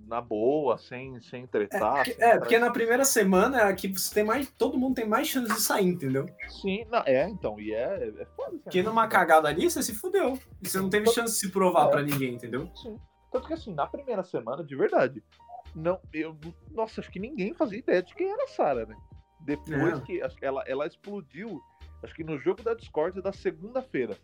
na 0.07 0.21
boa, 0.21 0.79
sem 0.79 1.21
sem 1.21 1.47
tretar. 1.47 2.05
sem 2.05 2.15
É, 2.19 2.39
porque 2.39 2.59
na 2.59 2.71
primeira 2.71 3.05
semana 3.05 3.63
é 3.69 3.73
que 3.75 3.89
você 3.89 4.15
tem 4.15 4.25
mais. 4.25 4.51
Todo 4.51 4.79
mundo 4.79 4.95
tem 4.95 5.07
mais 5.07 5.27
chance 5.29 5.53
de 5.53 5.61
sair, 5.61 5.87
entendeu? 5.89 6.27
Sim, 6.61 6.85
não, 6.91 7.03
é, 7.07 7.29
então, 7.29 7.59
e 7.61 7.73
é, 7.75 8.13
é 8.19 8.25
foda. 8.37 8.57
Porque 8.63 8.83
numa 8.83 9.09
cagada 9.09 9.49
ali, 9.49 9.71
você 9.71 9.83
se 9.83 9.95
fudeu. 9.95 10.39
E 10.63 10.69
você 10.69 10.79
não 10.81 10.89
teve 10.91 11.07
chance 11.11 11.35
de 11.35 11.39
se 11.41 11.51
provar 11.51 11.89
É. 11.89 11.91
pra 11.91 12.03
ninguém, 12.03 12.35
entendeu? 12.35 12.71
Sim. 12.77 12.99
Tanto 13.33 13.49
que 13.49 13.55
assim, 13.55 13.75
na 13.75 13.87
primeira 13.87 14.23
semana, 14.23 14.63
de 14.65 14.77
verdade, 14.77 15.23
não, 15.75 16.01
eu, 16.13 16.37
nossa, 16.71 17.01
acho 17.01 17.11
que 17.11 17.19
ninguém 17.19 17.53
fazia 17.53 17.79
ideia 17.79 18.03
de 18.03 18.15
quem 18.15 18.31
era 18.31 18.45
a 18.45 18.49
Sarah, 18.49 18.87
né? 18.87 18.97
Depois 19.41 19.99
É. 19.99 20.01
que 20.03 20.23
ela, 20.41 20.63
ela 20.67 20.87
explodiu, 20.87 21.61
acho 22.03 22.15
que 22.15 22.25
no 22.25 22.39
jogo 22.39 22.63
da 22.63 22.75
Discord 22.75 23.21
da 23.21 23.33
segunda-feira. 23.33 24.17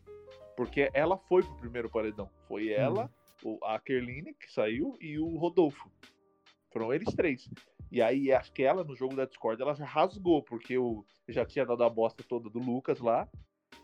Porque 0.57 0.91
ela 0.93 1.17
foi 1.29 1.43
pro 1.43 1.55
primeiro 1.57 1.89
paredão. 1.91 2.29
Foi 2.47 2.69
ela, 2.71 3.11
o, 3.45 3.59
a 3.65 3.79
Kerline, 3.79 4.35
que 4.35 4.53
saiu, 4.53 4.97
e 5.01 5.19
o 5.19 5.37
Rodolfo. 5.37 5.91
Foram 6.73 6.93
eles 6.93 7.15
três. 7.15 7.49
E 7.91 8.01
aí, 8.01 8.33
acho 8.33 8.53
que 8.53 8.63
ela, 8.63 8.83
no 8.83 8.97
jogo 8.97 9.15
da 9.15 9.27
Discord, 9.27 9.61
ela 9.61 9.75
já 9.75 9.85
rasgou, 9.85 10.43
porque 10.43 10.75
eu 10.75 11.05
já 11.29 11.45
tinha 11.45 11.67
dado 11.67 11.85
a 11.85 11.91
bosta 11.91 12.25
toda 12.27 12.49
do 12.49 12.59
Lucas 12.59 13.01
lá. 13.01 13.29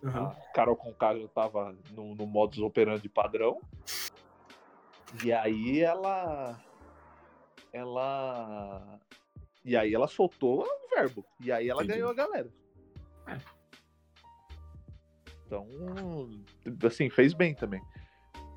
Uhum. 0.03 0.11
A 0.11 0.31
Carol 0.55 0.77
Conká 0.77 1.17
já 1.19 1.29
tava 1.29 1.77
no, 1.91 2.15
no 2.15 2.27
modus 2.27 2.59
operandi 2.61 3.09
padrão. 3.09 3.61
E 5.23 5.33
aí 5.33 5.81
ela. 5.81 6.59
Ela. 7.73 9.01
E 9.65 9.77
aí 9.77 9.95
ela 9.95 10.07
soltou 10.07 10.63
o 10.63 10.89
verbo. 10.95 11.25
E 11.41 11.53
aí 11.53 11.69
ela 11.69 11.83
Entendi. 11.83 11.99
ganhou 11.99 12.11
a 12.11 12.15
galera. 12.15 12.51
É. 13.27 13.39
Então, 15.47 15.67
assim, 16.85 17.09
fez 17.09 17.33
bem 17.33 17.55
também. 17.55 17.83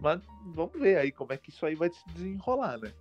Mas 0.02 0.20
vamos 0.48 0.74
ver 0.74 0.98
aí 0.98 1.12
como 1.12 1.32
é 1.32 1.38
que 1.38 1.52
isso 1.52 1.64
aí 1.66 1.76
vai 1.76 1.92
se 1.92 2.04
desenrolar, 2.08 2.80
né? 2.80 2.92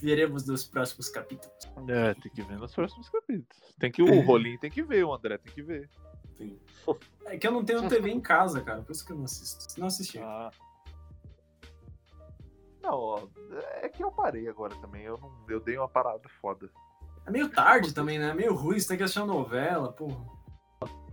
Veremos 0.00 0.46
nos 0.46 0.64
próximos 0.64 1.08
capítulos. 1.10 1.54
É, 1.88 2.14
tem 2.14 2.32
que 2.32 2.42
ver 2.42 2.56
nos 2.58 2.74
próximos 2.74 3.08
capítulos. 3.10 3.74
Tem 3.78 3.92
que, 3.92 4.02
o 4.02 4.20
Rolinho 4.24 4.58
tem 4.58 4.70
que 4.70 4.82
ver, 4.82 5.04
o 5.04 5.12
André 5.12 5.36
tem 5.36 5.52
que 5.52 5.62
ver. 5.62 5.90
É 7.26 7.36
que 7.36 7.46
eu 7.46 7.52
não 7.52 7.64
tenho 7.64 7.86
TV 7.88 8.10
em 8.10 8.20
casa, 8.20 8.62
cara. 8.62 8.80
Por 8.80 8.92
isso 8.92 9.04
que 9.04 9.12
eu 9.12 9.16
não 9.16 9.24
assisto. 9.24 9.78
Não 9.78 9.88
assisti. 9.88 10.18
Ah. 10.20 10.50
Não, 12.80 12.94
ó, 12.94 13.28
é 13.82 13.88
que 13.88 14.02
eu 14.02 14.10
parei 14.10 14.48
agora 14.48 14.74
também. 14.76 15.02
Eu, 15.02 15.18
não, 15.18 15.44
eu 15.48 15.60
dei 15.60 15.76
uma 15.76 15.88
parada 15.88 16.26
foda. 16.40 16.70
É 17.26 17.30
meio 17.30 17.50
tarde 17.50 17.92
também, 17.92 18.18
né? 18.18 18.30
É 18.30 18.34
meio 18.34 18.54
ruim. 18.54 18.78
Você 18.78 18.88
tem 18.88 18.96
que 18.96 19.02
assistir 19.02 19.20
uma 19.20 19.34
novela, 19.34 19.92
porra. 19.92 20.24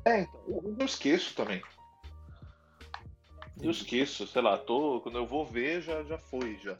É, 0.06 0.24
eu 0.48 0.76
eu 0.80 0.86
esqueço 0.86 1.36
também. 1.36 1.62
Eu 3.62 3.72
esqueço, 3.72 4.28
sei 4.28 4.41
lá, 4.41 4.58
tô, 4.58 5.01
quando 5.01 5.18
eu 5.18 5.26
vou 5.26 5.45
ver 5.45 5.82
já, 5.82 6.03
já 6.03 6.18
foi, 6.18 6.58
já. 6.58 6.76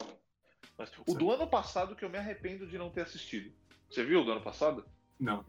Mas 0.76 0.90
o 1.06 1.14
do 1.14 1.30
ano 1.30 1.46
passado 1.46 1.96
que 1.96 2.04
eu 2.04 2.10
me 2.10 2.18
arrependo 2.18 2.66
de 2.66 2.76
não 2.76 2.90
ter 2.90 3.02
assistido. 3.02 3.52
Você 3.88 4.04
viu 4.04 4.20
o 4.20 4.24
do 4.24 4.32
ano 4.32 4.42
passado? 4.42 4.84
Não. 5.18 5.44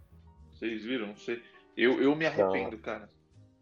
Vocês 0.53 0.83
viram? 0.83 1.07
Não 1.07 1.17
sei. 1.17 1.43
Eu, 1.75 2.01
eu 2.01 2.15
me 2.15 2.25
arrependo, 2.25 2.77
cara. 2.77 3.11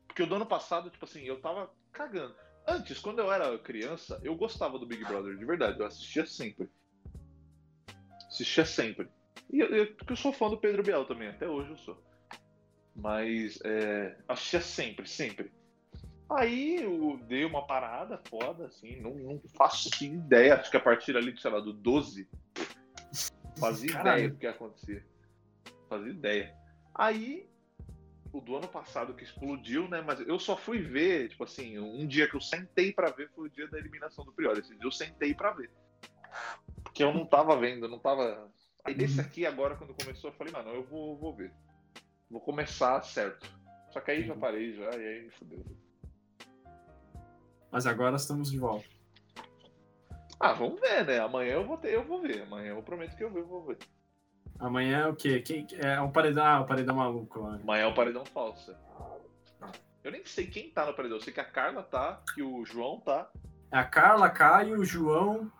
Porque 0.07 0.23
o 0.23 0.27
do 0.27 0.35
ano 0.35 0.45
passado, 0.45 0.89
tipo 0.89 1.05
assim, 1.05 1.23
eu 1.23 1.41
tava 1.41 1.71
cagando. 1.91 2.35
Antes, 2.67 2.99
quando 2.99 3.19
eu 3.19 3.31
era 3.31 3.57
criança, 3.59 4.19
eu 4.23 4.35
gostava 4.35 4.79
do 4.79 4.85
Big 4.85 5.03
Brother, 5.03 5.35
de 5.35 5.45
verdade. 5.45 5.79
Eu 5.79 5.85
assistia 5.85 6.25
sempre. 6.25 6.69
Assistia 8.27 8.65
sempre. 8.65 9.09
E 9.51 9.59
eu, 9.59 9.67
eu, 9.67 9.95
porque 9.95 10.13
eu 10.13 10.17
sou 10.17 10.31
fã 10.31 10.49
do 10.49 10.57
Pedro 10.57 10.83
Biel 10.83 11.05
também, 11.05 11.27
até 11.27 11.47
hoje 11.47 11.71
eu 11.71 11.77
sou. 11.77 12.03
Mas 12.95 13.59
é, 13.63 14.17
assistia 14.27 14.61
sempre, 14.61 15.07
sempre. 15.07 15.51
Aí 16.29 16.81
eu 16.81 17.19
dei 17.27 17.45
uma 17.45 17.65
parada 17.67 18.19
foda, 18.29 18.65
assim, 18.65 18.99
não, 18.99 19.13
não 19.13 19.41
faço 19.55 19.89
assim, 19.93 20.15
ideia. 20.15 20.55
Acho 20.55 20.71
que 20.71 20.77
a 20.77 20.81
partir 20.81 21.15
ali, 21.15 21.37
sei 21.39 21.51
lá, 21.51 21.59
do 21.59 21.71
12, 21.71 22.27
fazia 23.59 23.91
Caralho. 23.91 24.17
ideia 24.17 24.29
do 24.29 24.37
que 24.37 24.47
acontecia. 24.47 25.05
Fazia 25.87 26.11
ideia. 26.11 26.55
Aí, 26.95 27.47
o 28.33 28.41
do 28.41 28.55
ano 28.55 28.67
passado 28.67 29.13
que 29.13 29.23
explodiu, 29.23 29.87
né? 29.87 30.01
Mas 30.01 30.19
eu 30.21 30.39
só 30.39 30.57
fui 30.57 30.79
ver, 30.79 31.29
tipo 31.29 31.43
assim, 31.43 31.77
um 31.77 32.07
dia 32.07 32.27
que 32.27 32.35
eu 32.35 32.41
sentei 32.41 32.91
pra 32.91 33.11
ver 33.11 33.29
foi 33.35 33.45
o 33.47 33.49
dia 33.49 33.67
da 33.67 33.77
eliminação 33.77 34.25
do 34.25 34.33
Priori. 34.33 34.61
Esse 34.61 34.75
dia 34.75 34.85
eu 34.85 34.91
sentei 34.91 35.33
pra 35.33 35.51
ver. 35.51 35.69
Porque 36.83 37.03
eu 37.03 37.13
não 37.13 37.25
tava 37.25 37.55
vendo, 37.55 37.85
eu 37.85 37.89
não 37.89 37.99
tava. 37.99 38.51
Aí 38.83 38.95
desse 38.95 39.21
aqui, 39.21 39.45
agora, 39.45 39.75
quando 39.75 39.93
começou, 39.93 40.31
eu 40.31 40.35
falei, 40.35 40.51
mano, 40.51 40.69
eu 40.71 40.83
vou, 40.83 41.17
vou 41.17 41.35
ver. 41.35 41.53
Vou 42.29 42.41
começar 42.41 43.01
certo. 43.03 43.47
Só 43.91 43.99
que 44.01 44.11
aí 44.11 44.25
já 44.25 44.35
parei 44.35 44.73
já, 44.73 44.89
e 44.95 45.07
aí 45.07 45.23
me 45.23 45.31
fudeu. 45.31 45.65
Mas 47.75 47.85
agora 47.85 48.15
estamos 48.15 48.49
de 48.49 48.57
volta. 48.57 48.85
Ah, 50.39 50.53
vamos 50.53 50.79
ver, 50.79 51.05
né? 51.05 51.19
Amanhã 51.19 51.55
eu 51.55 51.67
vou 51.67 51.77
ter, 51.77 51.93
eu 51.93 52.05
vou 52.05 52.21
ver. 52.21 52.43
Amanhã 52.43 52.69
eu 52.69 52.81
prometo 52.81 53.17
que 53.17 53.23
eu 53.25 53.29
vou, 53.29 53.65
ver. 53.65 53.77
Amanhã 54.57 54.99
é 54.99 55.07
o 55.09 55.13
quê? 55.13 55.41
Quem, 55.41 55.67
é 55.73 55.99
um 55.99 56.09
paredão, 56.09 56.45
ah, 56.45 56.61
o 56.61 56.65
paredão 56.65 56.95
maluco 56.95 57.41
lá. 57.41 57.55
Amanhã 57.55 57.83
é 57.83 57.85
o 57.87 57.93
paredão 57.93 58.23
falso. 58.27 58.73
Eu 60.01 60.09
nem 60.09 60.23
sei 60.23 60.47
quem 60.47 60.69
tá 60.69 60.85
no 60.85 60.93
paredão. 60.93 61.17
Eu 61.17 61.21
sei 61.21 61.33
que 61.33 61.41
a 61.41 61.43
Carla 61.43 61.83
tá, 61.83 62.23
que 62.33 62.41
o 62.41 62.63
João 62.63 63.01
tá. 63.01 63.29
É 63.69 63.77
a 63.77 63.83
Carla, 63.83 64.29
Caio, 64.29 64.79
o 64.79 64.85
João 64.85 65.51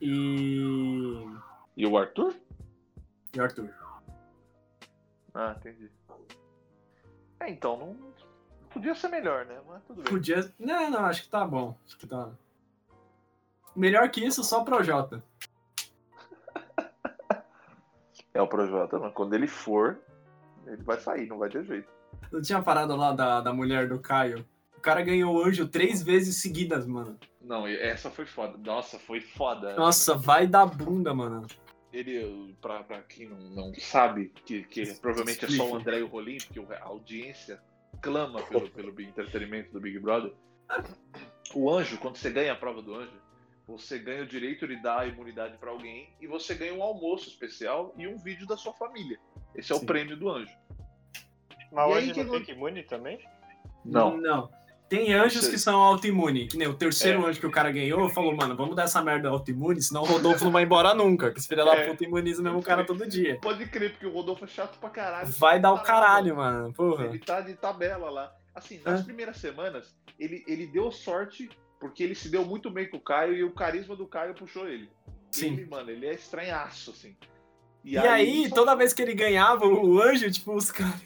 e. 0.00 1.24
E 1.76 1.86
o 1.86 1.96
Arthur? 1.96 2.34
e 3.36 3.38
o 3.38 3.44
Arthur. 3.44 3.72
Ah, 5.32 5.54
entendi. 5.56 5.92
É, 7.38 7.48
então, 7.48 7.76
não. 7.76 8.17
Podia 8.70 8.94
ser 8.94 9.08
melhor, 9.08 9.46
né? 9.46 9.58
Mas 9.66 9.82
tudo 9.84 10.02
bem. 10.02 10.12
Podia. 10.12 10.52
Não, 10.58 10.90
não, 10.90 11.06
acho 11.06 11.22
que 11.22 11.28
tá 11.28 11.44
bom. 11.44 11.76
Acho 11.86 11.96
que 11.98 12.06
tá. 12.06 12.30
Melhor 13.74 14.10
que 14.10 14.24
isso, 14.24 14.42
só 14.42 14.64
pro 14.64 14.82
Jota. 14.82 15.22
É 18.34 18.42
o 18.42 18.46
Projota, 18.46 19.00
mas 19.00 19.12
quando 19.14 19.34
ele 19.34 19.48
for, 19.48 19.98
ele 20.64 20.82
vai 20.84 21.00
sair, 21.00 21.26
não 21.26 21.38
vai 21.38 21.48
ter 21.48 21.64
jeito. 21.64 21.88
Não 22.30 22.40
tinha 22.40 22.62
parada 22.62 22.94
lá 22.94 23.12
da, 23.12 23.40
da 23.40 23.52
mulher 23.52 23.88
do 23.88 23.98
Caio? 23.98 24.46
O 24.76 24.80
cara 24.80 25.02
ganhou 25.02 25.34
o 25.34 25.42
anjo 25.42 25.66
três 25.66 26.04
vezes 26.04 26.36
seguidas, 26.36 26.86
mano. 26.86 27.18
Não, 27.40 27.66
essa 27.66 28.10
foi 28.10 28.26
foda. 28.26 28.56
Nossa, 28.58 28.96
foi 28.96 29.20
foda. 29.20 29.74
Nossa, 29.74 30.14
vai 30.14 30.46
dar 30.46 30.66
bunda, 30.66 31.12
mano. 31.12 31.48
Ele, 31.92 32.54
pra, 32.60 32.84
pra 32.84 33.02
quem 33.02 33.28
não, 33.28 33.38
não 33.38 33.74
sabe, 33.74 34.32
que, 34.44 34.62
que 34.62 34.94
provavelmente 35.00 35.44
é 35.44 35.48
só 35.48 35.68
o. 35.68 35.74
André 35.74 35.98
e 35.98 36.02
o 36.02 36.06
Rolim, 36.06 36.38
porque 36.38 36.60
a 36.74 36.84
audiência 36.84 37.60
clama 38.00 38.42
pelo, 38.42 38.68
pelo 38.70 39.00
entretenimento 39.00 39.72
do 39.72 39.80
Big 39.80 39.98
Brother. 39.98 40.32
O 41.54 41.70
anjo, 41.70 41.98
quando 41.98 42.16
você 42.16 42.30
ganha 42.30 42.52
a 42.52 42.56
prova 42.56 42.82
do 42.82 42.94
anjo, 42.94 43.12
você 43.66 43.98
ganha 43.98 44.22
o 44.22 44.26
direito 44.26 44.66
de 44.66 44.76
dar 44.82 45.00
a 45.00 45.06
imunidade 45.06 45.56
pra 45.58 45.70
alguém 45.70 46.12
e 46.20 46.26
você 46.26 46.54
ganha 46.54 46.74
um 46.74 46.82
almoço 46.82 47.28
especial 47.28 47.94
e 47.96 48.06
um 48.06 48.16
vídeo 48.16 48.46
da 48.46 48.56
sua 48.56 48.72
família. 48.74 49.18
Esse 49.54 49.72
é 49.72 49.74
o 49.74 49.78
Sim. 49.78 49.86
prêmio 49.86 50.16
do 50.16 50.28
anjo. 50.28 50.52
Mas 51.70 51.86
E 51.90 51.92
aí 51.92 51.98
hoje 52.04 52.12
que 52.14 52.24
não 52.24 52.32
não- 52.32 52.40
fica 52.40 52.52
imune 52.52 52.82
também? 52.82 53.18
Não. 53.84 54.16
Não. 54.16 54.50
Tem 54.88 55.12
anjos 55.12 55.46
que 55.48 55.58
são 55.58 55.80
autoimune. 55.82 56.46
Que 56.46 56.56
nem 56.56 56.66
o 56.66 56.72
terceiro 56.74 57.22
É. 57.24 57.28
anjo 57.28 57.38
que 57.40 57.46
o 57.46 57.50
cara 57.50 57.70
ganhou 57.70 58.08
falou, 58.08 58.34
mano, 58.34 58.56
vamos 58.56 58.74
dar 58.74 58.84
essa 58.84 59.02
merda 59.02 59.28
autoimune, 59.28 59.82
senão 59.82 60.02
o 60.02 60.06
Rodolfo 60.06 60.44
não 60.44 60.50
vai 60.52 60.62
embora 60.64 60.94
nunca. 60.94 61.30
Que 61.30 61.38
esse 61.38 61.46
filho 61.48 61.64
da 61.64 61.74
É. 61.74 61.88
puta 61.90 62.04
imuniza 62.04 62.40
o 62.40 62.44
mesmo 62.44 62.62
cara 62.62 62.84
todo 62.84 63.06
dia. 63.06 63.38
Pode 63.40 63.66
crer, 63.66 63.90
porque 63.92 64.06
o 64.06 64.10
Rodolfo 64.12 64.44
é 64.44 64.48
chato 64.48 64.78
pra 64.78 64.88
caralho. 64.88 65.28
Vai 65.38 65.60
dar 65.60 65.72
o 65.72 65.78
Tá 65.78 65.82
caralho, 65.84 66.36
mano. 66.36 66.72
Porra. 66.72 67.04
Ele 67.06 67.18
tá 67.18 67.40
de 67.42 67.54
tabela 67.54 68.08
lá. 68.10 68.32
Assim, 68.54 68.80
nas 68.84 69.00
É. 69.00 69.04
primeiras 69.04 69.36
semanas, 69.36 69.94
ele, 70.18 70.42
ele 70.48 70.66
deu 70.66 70.90
sorte 70.90 71.48
porque 71.78 72.02
ele 72.02 72.14
se 72.14 72.28
deu 72.30 72.44
muito 72.44 72.70
bem 72.70 72.88
com 72.88 72.96
o 72.96 73.00
Caio 73.00 73.34
e 73.34 73.44
o 73.44 73.52
carisma 73.52 73.94
do 73.94 74.06
Caio 74.06 74.34
puxou 74.34 74.66
ele. 74.68 74.88
Sim. 75.30 75.52
Ele, 75.52 75.66
mano, 75.66 75.90
ele 75.90 76.06
é 76.06 76.14
estranhaço, 76.14 76.90
assim. 76.90 77.14
E 77.84 77.96
aí, 77.96 78.48
só- 78.48 78.54
toda 78.56 78.74
vez 78.74 78.92
que 78.92 79.00
ele 79.02 79.14
ganhava 79.14 79.64
o 79.66 80.02
anjo, 80.02 80.30
tipo, 80.30 80.52
os 80.54 80.70
caras. 80.70 81.00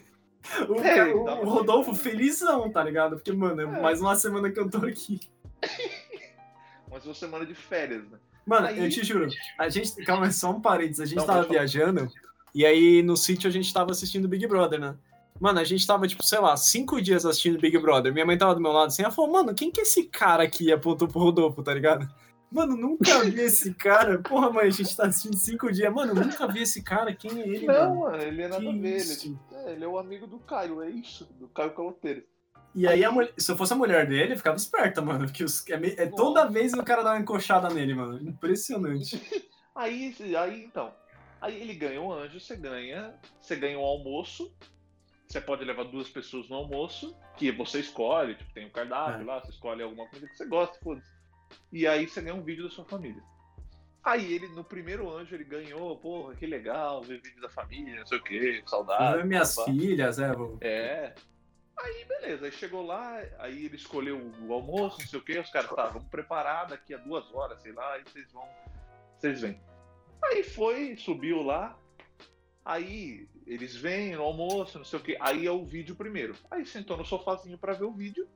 O, 0.69 0.81
É, 0.81 1.15
o- 1.15 1.23
o 1.23 1.45
Rodolfo 1.49 1.95
felizão, 1.95 2.71
tá 2.71 2.83
ligado? 2.83 3.17
Porque, 3.17 3.33
mano, 3.33 3.61
é 3.61 3.65
É. 3.65 3.81
mais 3.83 4.01
uma 4.01 4.17
semana 4.17 4.51
que 4.51 4.59
eu 4.59 4.69
tô 4.69 4.79
aqui. 4.79 5.21
Mas 6.91 7.05
uma 7.07 7.15
semana 7.15 7.47
de 7.47 7.55
férias, 7.55 8.03
né? 8.11 8.19
Mano, 8.45 8.67
Aí- 8.67 8.83
eu 8.85 8.91
te 8.91 9.05
juro, 9.05 9.29
a 9.59 9.69
gente. 9.69 9.95
Calma, 10.05 10.31
só 10.31 10.51
um 10.51 10.61
parênteses. 10.61 11.01
A 11.01 11.07
gente 11.07 11.17
Não, 11.19 11.27
tava 11.27 11.45
viajando 11.45 12.11
e 12.55 12.67
aí 12.67 13.03
no 13.03 13.17
sítio 13.17 13.49
a 13.49 13.53
gente 13.53 13.73
tava 13.73 13.93
assistindo 13.93 14.29
Big 14.29 14.47
Brother, 14.47 14.81
né? 14.81 14.95
Mano, 15.41 15.59
a 15.61 15.65
gente 15.65 15.87
tava, 15.87 16.07
tipo, 16.07 16.23
sei 16.25 16.39
lá, 16.39 16.57
cinco 16.57 17.01
dias 17.01 17.25
assistindo 17.25 17.59
Big 17.59 17.77
Brother. 17.79 18.13
Minha 18.13 18.27
mãe 18.27 18.37
tava 18.37 18.55
do 18.55 18.61
meu 18.61 18.73
lado 18.73 18.89
assim, 18.89 19.03
ela 19.03 19.11
falou, 19.11 19.33
mano, 19.33 19.55
quem 19.55 19.71
que 19.71 19.81
é 19.81 19.83
esse 19.85 20.05
cara 20.05 20.43
aqui? 20.43 20.71
Apontou 20.73 21.09
pro 21.09 21.19
Rodolfo, 21.21 21.63
tá 21.63 21.73
ligado? 21.73 22.09
Mano, 22.53 22.77
nunca 22.77 23.21
vi 23.25 23.41
esse 23.41 23.73
cara. 23.75 24.19
Porra, 24.19 24.51
mãe, 24.51 24.67
a 24.67 24.71
gente 24.71 24.95
tá 24.95 25.07
assistindo 25.07 25.37
cinco 25.37 25.73
dias. 25.73 25.93
Mano, 25.93 26.15
nunca 26.15 26.47
vi 26.47 26.63
esse 26.63 26.83
cara. 26.83 27.15
Quem 27.15 27.41
é 27.41 27.49
ele, 27.49 27.67
não, 27.67 27.95
mano? 27.97 28.01
mano, 28.01 28.23
ele 28.23 28.43
é 28.43 28.49
nada 28.49 28.69
a 28.69 28.73
ver. 28.73 29.01
Ele 29.01 29.39
é, 29.53 29.57
é, 29.57 29.73
ele 29.73 29.85
é 29.85 29.89
o 29.89 29.99
amigo 29.99 30.27
do 30.27 30.39
Caio, 30.39 30.83
é 30.83 30.91
isso, 30.91 31.25
do 31.41 31.49
Caio 31.49 31.73
Caloteiro. 31.75 32.23
E 32.75 32.87
aí, 32.87 33.05
a 33.05 33.11
mulher- 33.11 33.33
se 33.37 33.51
eu 33.51 33.57
fosse 33.57 33.73
a 33.73 33.77
mulher 33.77 34.07
dele, 34.07 34.33
eu 34.35 34.37
ficava 34.37 34.57
esperta, 34.57 35.01
mano. 35.03 35.27
Porque 35.27 35.45
os, 35.45 35.67
é, 35.69 36.03
é 36.03 36.07
toda 36.07 36.47
vez 36.49 36.73
o 36.73 36.83
cara 36.83 37.03
dá 37.03 37.13
uma 37.13 37.21
encoxada 37.21 37.69
nele, 37.71 37.95
mano. 37.95 38.21
Impressionante. 38.23 39.21
Aí, 39.75 40.15
aí 40.39 40.65
então. 40.65 40.93
Aí 41.41 41.59
ele 41.59 41.73
ganha 41.75 41.99
um 41.99 42.13
anjo, 42.13 42.39
você 42.39 42.55
ganha. 42.55 43.15
Você 43.41 43.57
ganha 43.57 43.79
um 43.79 43.83
almoço. 43.83 44.55
Você 45.27 45.41
pode 45.41 45.65
levar 45.65 45.85
duas 45.85 46.11
pessoas 46.11 46.47
no 46.51 46.57
almoço, 46.57 47.17
que 47.39 47.51
você 47.51 47.81
escolhe, 47.81 48.35
tipo, 48.35 48.53
tem 48.53 48.67
um 48.67 48.71
cardápio 48.71 49.23
É. 49.23 49.25
lá, 49.25 49.41
você 49.41 49.51
escolhe 49.51 49.83
alguma 49.83 50.07
coisa 50.11 50.27
que 50.29 50.37
você 50.37 50.47
gosta, 50.47 50.79
foda-se. 50.85 51.09
E 51.73 51.87
aí 51.87 52.09
você 52.09 52.21
ganha 52.21 52.35
um 52.35 52.43
vídeo 52.43 52.65
da 52.65 52.71
sua 52.71 52.85
família. 52.85 53.23
Aí 54.05 54.33
ele, 54.33 54.49
no 54.49 54.65
primeiro 54.65 55.09
anjo, 55.11 55.35
ele 55.35 55.45
ganhou, 55.45 55.97
porra, 55.97 56.35
que 56.35 56.45
legal, 56.45 57.03
ver 57.03 57.21
vídeo 57.23 57.41
da 57.41 57.49
família, 57.49 58.01
não 58.01 58.07
sei 58.07 58.19
o 58.19 58.23
que, 58.23 58.63
saudade. 58.67 59.19
Ver 59.19 59.25
minhas 59.25 59.55
blá, 59.55 59.65
blá. 59.65 59.75
filhas, 59.75 60.19
é, 60.19 60.33
vou... 60.33 60.59
É. 60.61 61.15
Aí, 61.77 62.05
beleza. 62.05 62.47
Aí 62.47 62.53
chegou 62.53 62.85
lá, 62.85 63.23
aí 63.39 63.67
ele 63.67 63.77
escolheu 63.77 64.33
o 64.41 64.53
almoço, 64.53 65.01
não 65.01 65.07
sei 65.07 65.19
o 65.19 65.23
quê. 65.23 65.39
Os 65.39 65.51
caras, 65.51 65.71
tá, 65.71 65.87
vamos 65.87 66.09
preparar 66.09 66.67
daqui 66.67 66.95
a 66.95 66.99
duas 66.99 67.33
horas, 67.33 67.61
sei 67.63 67.73
lá, 67.73 67.95
aí 67.95 68.03
vocês 68.05 68.31
vão. 68.33 68.49
Vocês 69.19 69.41
vêm. 69.41 69.61
Aí 70.25 70.43
foi, 70.43 70.97
subiu 70.97 71.43
lá. 71.43 71.79
Aí 72.65 73.29
eles 73.47 73.75
vêm 73.75 74.15
no 74.15 74.23
almoço, 74.23 74.79
não 74.79 74.85
sei 74.85 74.99
o 74.99 75.03
quê. 75.03 75.17
Aí 75.21 75.47
é 75.47 75.51
o 75.51 75.65
vídeo 75.65 75.97
primeiro. 75.97 76.35
Aí 76.51 76.65
sentou 76.65 76.97
no 76.97 77.05
sofazinho 77.05 77.59
pra 77.59 77.73
ver 77.73 77.85
o 77.85 77.93
vídeo. 77.93 78.29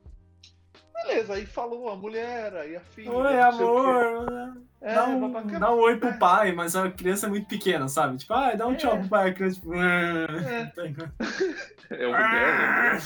Beleza, 1.03 1.33
aí 1.33 1.45
falou 1.45 1.89
a 1.89 1.95
mulher, 1.95 2.55
aí 2.55 2.75
a 2.75 2.81
filha. 2.81 3.11
Oi, 3.11 3.39
amor. 3.39 4.57
É, 4.81 4.93
dá, 4.93 5.05
um, 5.05 5.19
babacana. 5.21 5.59
dá 5.59 5.71
um 5.73 5.79
oi 5.79 5.97
pro 5.97 6.17
pai, 6.19 6.51
mas 6.51 6.75
a 6.75 6.91
criança 6.91 7.25
é 7.25 7.29
muito 7.29 7.47
pequena, 7.47 7.87
sabe? 7.87 8.17
Tipo, 8.17 8.33
ah, 8.33 8.53
dá 8.53 8.67
um 8.67 8.73
É. 8.73 8.75
tchau 8.75 8.99
pro 8.99 9.09
pai, 9.09 9.29
a 9.29 9.33
criança, 9.33 9.59
tipo. 9.59 9.73
É. 9.73 10.71
É 11.89 12.05
o 12.05 12.11
mulher, 12.11 12.93
né? 12.93 12.99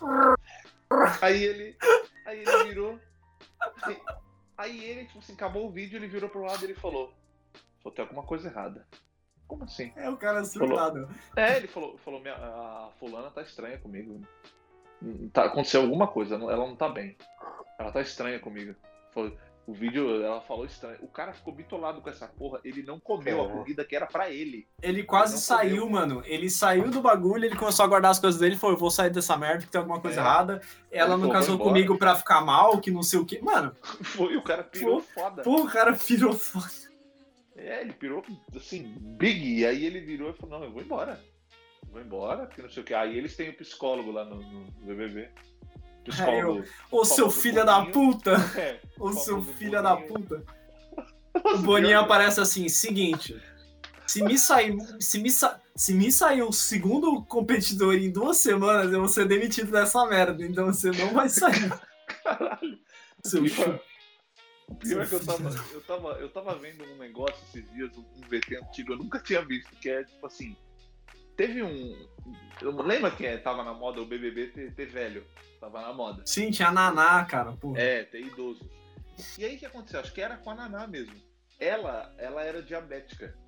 Aí 1.20 1.42
ele. 1.44 1.76
Aí 2.24 2.38
ele 2.40 2.64
virou. 2.64 2.98
Aí 4.56 4.84
ele, 4.84 5.04
tipo 5.06 5.18
assim, 5.18 5.32
acabou 5.32 5.66
o 5.66 5.70
vídeo, 5.70 5.96
ele 5.96 6.06
virou 6.06 6.30
pro 6.30 6.42
lado 6.42 6.62
e 6.62 6.66
ele 6.66 6.74
falou. 6.74 7.12
Falou, 7.82 7.94
tem 7.94 8.04
alguma 8.04 8.22
coisa 8.22 8.48
errada. 8.48 8.86
Como 9.48 9.64
assim? 9.64 9.92
É 9.96 10.08
o 10.08 10.16
cara 10.16 10.44
surtado. 10.44 11.08
É, 11.34 11.56
ele 11.56 11.66
falou, 11.66 11.98
falou 11.98 12.20
minha, 12.20 12.34
a 12.34 12.90
fulana 13.00 13.30
tá 13.30 13.42
estranha 13.42 13.78
comigo. 13.78 14.20
Tá, 15.32 15.44
aconteceu 15.44 15.82
alguma 15.82 16.06
coisa, 16.08 16.34
ela 16.34 16.56
não 16.56 16.74
tá 16.76 16.88
bem. 16.88 17.16
Ela 17.78 17.92
tá 17.92 18.00
estranha 18.00 18.38
comigo. 18.40 18.74
Falou, 19.12 19.32
o 19.66 19.72
vídeo, 19.72 20.24
ela 20.24 20.40
falou 20.40 20.64
estranho. 20.64 20.96
O 21.02 21.06
cara 21.08 21.32
ficou 21.32 21.54
bitolado 21.54 22.00
com 22.00 22.08
essa 22.10 22.26
porra, 22.26 22.58
ele 22.64 22.82
não 22.82 22.98
comeu 22.98 23.42
a 23.42 23.44
É. 23.44 23.48
comida 23.48 23.84
que 23.84 23.94
era 23.94 24.06
pra 24.06 24.30
ele. 24.30 24.66
Ele 24.82 25.02
quase 25.04 25.34
Não 25.34 25.40
saiu, 25.40 25.82
comeu. 25.82 25.90
mano. 25.90 26.22
Ele 26.24 26.48
saiu 26.50 26.90
do 26.90 27.00
bagulho, 27.02 27.44
ele 27.44 27.54
começou 27.54 27.84
a 27.84 27.88
guardar 27.88 28.10
as 28.10 28.18
coisas 28.18 28.40
dele 28.40 28.54
e 28.54 28.58
falou: 28.58 28.74
Eu 28.76 28.80
vou 28.80 28.90
sair 28.90 29.10
dessa 29.10 29.36
merda 29.36 29.64
que 29.66 29.70
tem 29.70 29.78
alguma 29.78 30.00
coisa 30.00 30.20
É. 30.20 30.24
errada. 30.24 30.60
Ela 30.90 31.14
Ele 31.14 31.22
não 31.22 31.30
casou 31.30 31.58
comigo 31.58 31.96
pra 31.98 32.16
ficar 32.16 32.40
mal, 32.40 32.80
que 32.80 32.90
não 32.90 33.02
sei 33.02 33.18
o 33.20 33.26
quê. 33.26 33.38
Mano, 33.42 33.74
Foi, 34.02 34.36
o 34.36 34.42
cara 34.42 34.64
pirou 34.64 35.00
foda. 35.02 35.42
pô, 35.42 35.62
o 35.62 35.70
cara 35.70 35.92
virou 35.92 36.32
foda. 36.32 36.88
É, 37.54 37.80
ele 37.82 37.92
pirou 37.92 38.24
assim, 38.56 38.94
big. 38.98 39.58
E 39.60 39.66
aí 39.66 39.84
ele 39.84 40.00
virou 40.00 40.30
e 40.30 40.32
falou: 40.32 40.58
Não, 40.58 40.64
eu 40.66 40.72
vou 40.72 40.80
embora. 40.82 41.20
Vou 41.90 42.00
embora, 42.00 42.46
que 42.46 42.60
não 42.62 42.68
sei 42.70 42.82
o 42.82 42.86
que. 42.86 42.94
Aí 42.94 43.16
eles 43.16 43.34
têm 43.36 43.50
o 43.50 43.56
psicólogo 43.56 44.10
lá 44.10 44.24
no, 44.24 44.36
no 44.42 44.64
BBB. 44.82 45.28
Psicólogo. 46.04 46.64
Ô, 46.90 47.04
seu 47.04 47.16
Famoso 47.30 47.40
filho 47.40 47.64
da 47.64 47.84
puta! 47.86 48.32
É, 48.58 48.80
Ô, 48.98 49.12
seu 49.12 49.42
filho 49.42 49.82
da 49.82 49.96
puta! 49.96 50.42
O 51.54 51.58
Boninho 51.58 51.98
aparece 52.00 52.40
assim: 52.40 52.68
seguinte. 52.68 53.40
Se 54.06 54.22
me 54.22 54.38
sair, 54.38 54.74
se 55.00 55.18
me, 55.18 55.30
sa- 55.30 55.60
se 55.76 55.92
me 55.92 56.10
sair 56.10 56.42
o 56.42 56.50
segundo 56.50 57.22
competidor 57.24 57.94
em 57.94 58.10
duas 58.10 58.38
semanas, 58.38 58.90
eu 58.92 59.00
vou 59.00 59.08
ser 59.08 59.26
demitido 59.26 59.70
dessa 59.70 60.04
merda. 60.06 60.44
Então 60.44 60.66
você 60.66 60.90
não 60.90 61.12
vai 61.12 61.28
sair. 61.28 61.70
Caralho. 62.24 62.78
Seu 63.24 63.42
Pior- 63.42 63.54
chu- 63.64 63.80
O 64.68 64.74
pior 64.76 65.02
é 65.02 65.06
que 65.06 65.14
eu 65.14 65.24
tava, 65.24 65.48
eu, 65.72 65.80
tava, 65.82 66.08
eu 66.20 66.28
tava 66.30 66.54
vendo 66.58 66.84
um 66.84 66.96
negócio 66.96 67.36
esses 67.48 67.70
dias, 67.72 67.90
um 67.98 68.04
VT 68.28 68.56
antigo, 68.56 68.92
eu 68.94 68.96
nunca 68.98 69.18
tinha 69.20 69.42
visto, 69.44 69.70
que 69.76 69.90
é 69.90 70.02
tipo 70.04 70.26
assim. 70.26 70.56
Teve 71.38 71.62
um. 71.62 71.96
Eu 72.60 72.72
não 72.72 72.84
lembro 72.84 73.14
quem 73.16 73.28
é, 73.28 73.38
tava 73.38 73.62
na 73.62 73.72
moda 73.72 74.02
o 74.02 74.04
BBB 74.04 74.48
ter, 74.48 74.74
ter 74.74 74.86
velho. 74.86 75.24
Tava 75.60 75.80
na 75.80 75.92
moda. 75.92 76.22
Sim, 76.26 76.50
tinha 76.50 76.72
Naná, 76.72 77.24
cara. 77.24 77.52
Porra. 77.52 77.80
É, 77.80 78.02
ter 78.02 78.20
idoso. 78.20 78.68
E 79.38 79.44
aí 79.44 79.54
o 79.54 79.58
que 79.58 79.66
aconteceu? 79.66 80.00
Acho 80.00 80.12
que 80.12 80.20
era 80.20 80.36
com 80.36 80.50
a 80.50 80.54
Naná 80.56 80.88
mesmo. 80.88 81.14
Ela, 81.60 82.12
ela 82.18 82.42
era 82.42 82.60
diabética. 82.60 83.38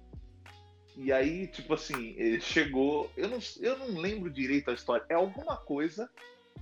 E 0.96 1.12
aí, 1.12 1.48
tipo 1.48 1.74
assim, 1.74 2.14
eh, 2.16 2.38
chegou. 2.38 3.10
Eu 3.16 3.28
não, 3.28 3.38
eu 3.60 3.76
não 3.76 4.00
lembro 4.00 4.30
direito 4.30 4.70
a 4.70 4.74
história. 4.74 5.04
É 5.08 5.14
alguma 5.14 5.56
coisa 5.56 6.08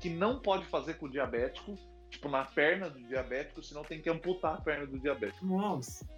que 0.00 0.08
não 0.08 0.40
pode 0.40 0.64
fazer 0.66 0.94
com 0.94 1.06
o 1.06 1.10
diabético, 1.10 1.74
tipo, 2.08 2.26
na 2.30 2.44
perna 2.44 2.88
do 2.88 3.00
diabético, 3.00 3.62
senão 3.62 3.84
tem 3.84 4.00
que 4.00 4.08
amputar 4.08 4.54
a 4.54 4.60
perna 4.60 4.86
do 4.86 4.98
diabético. 4.98 5.44
Nossa. 5.44 6.08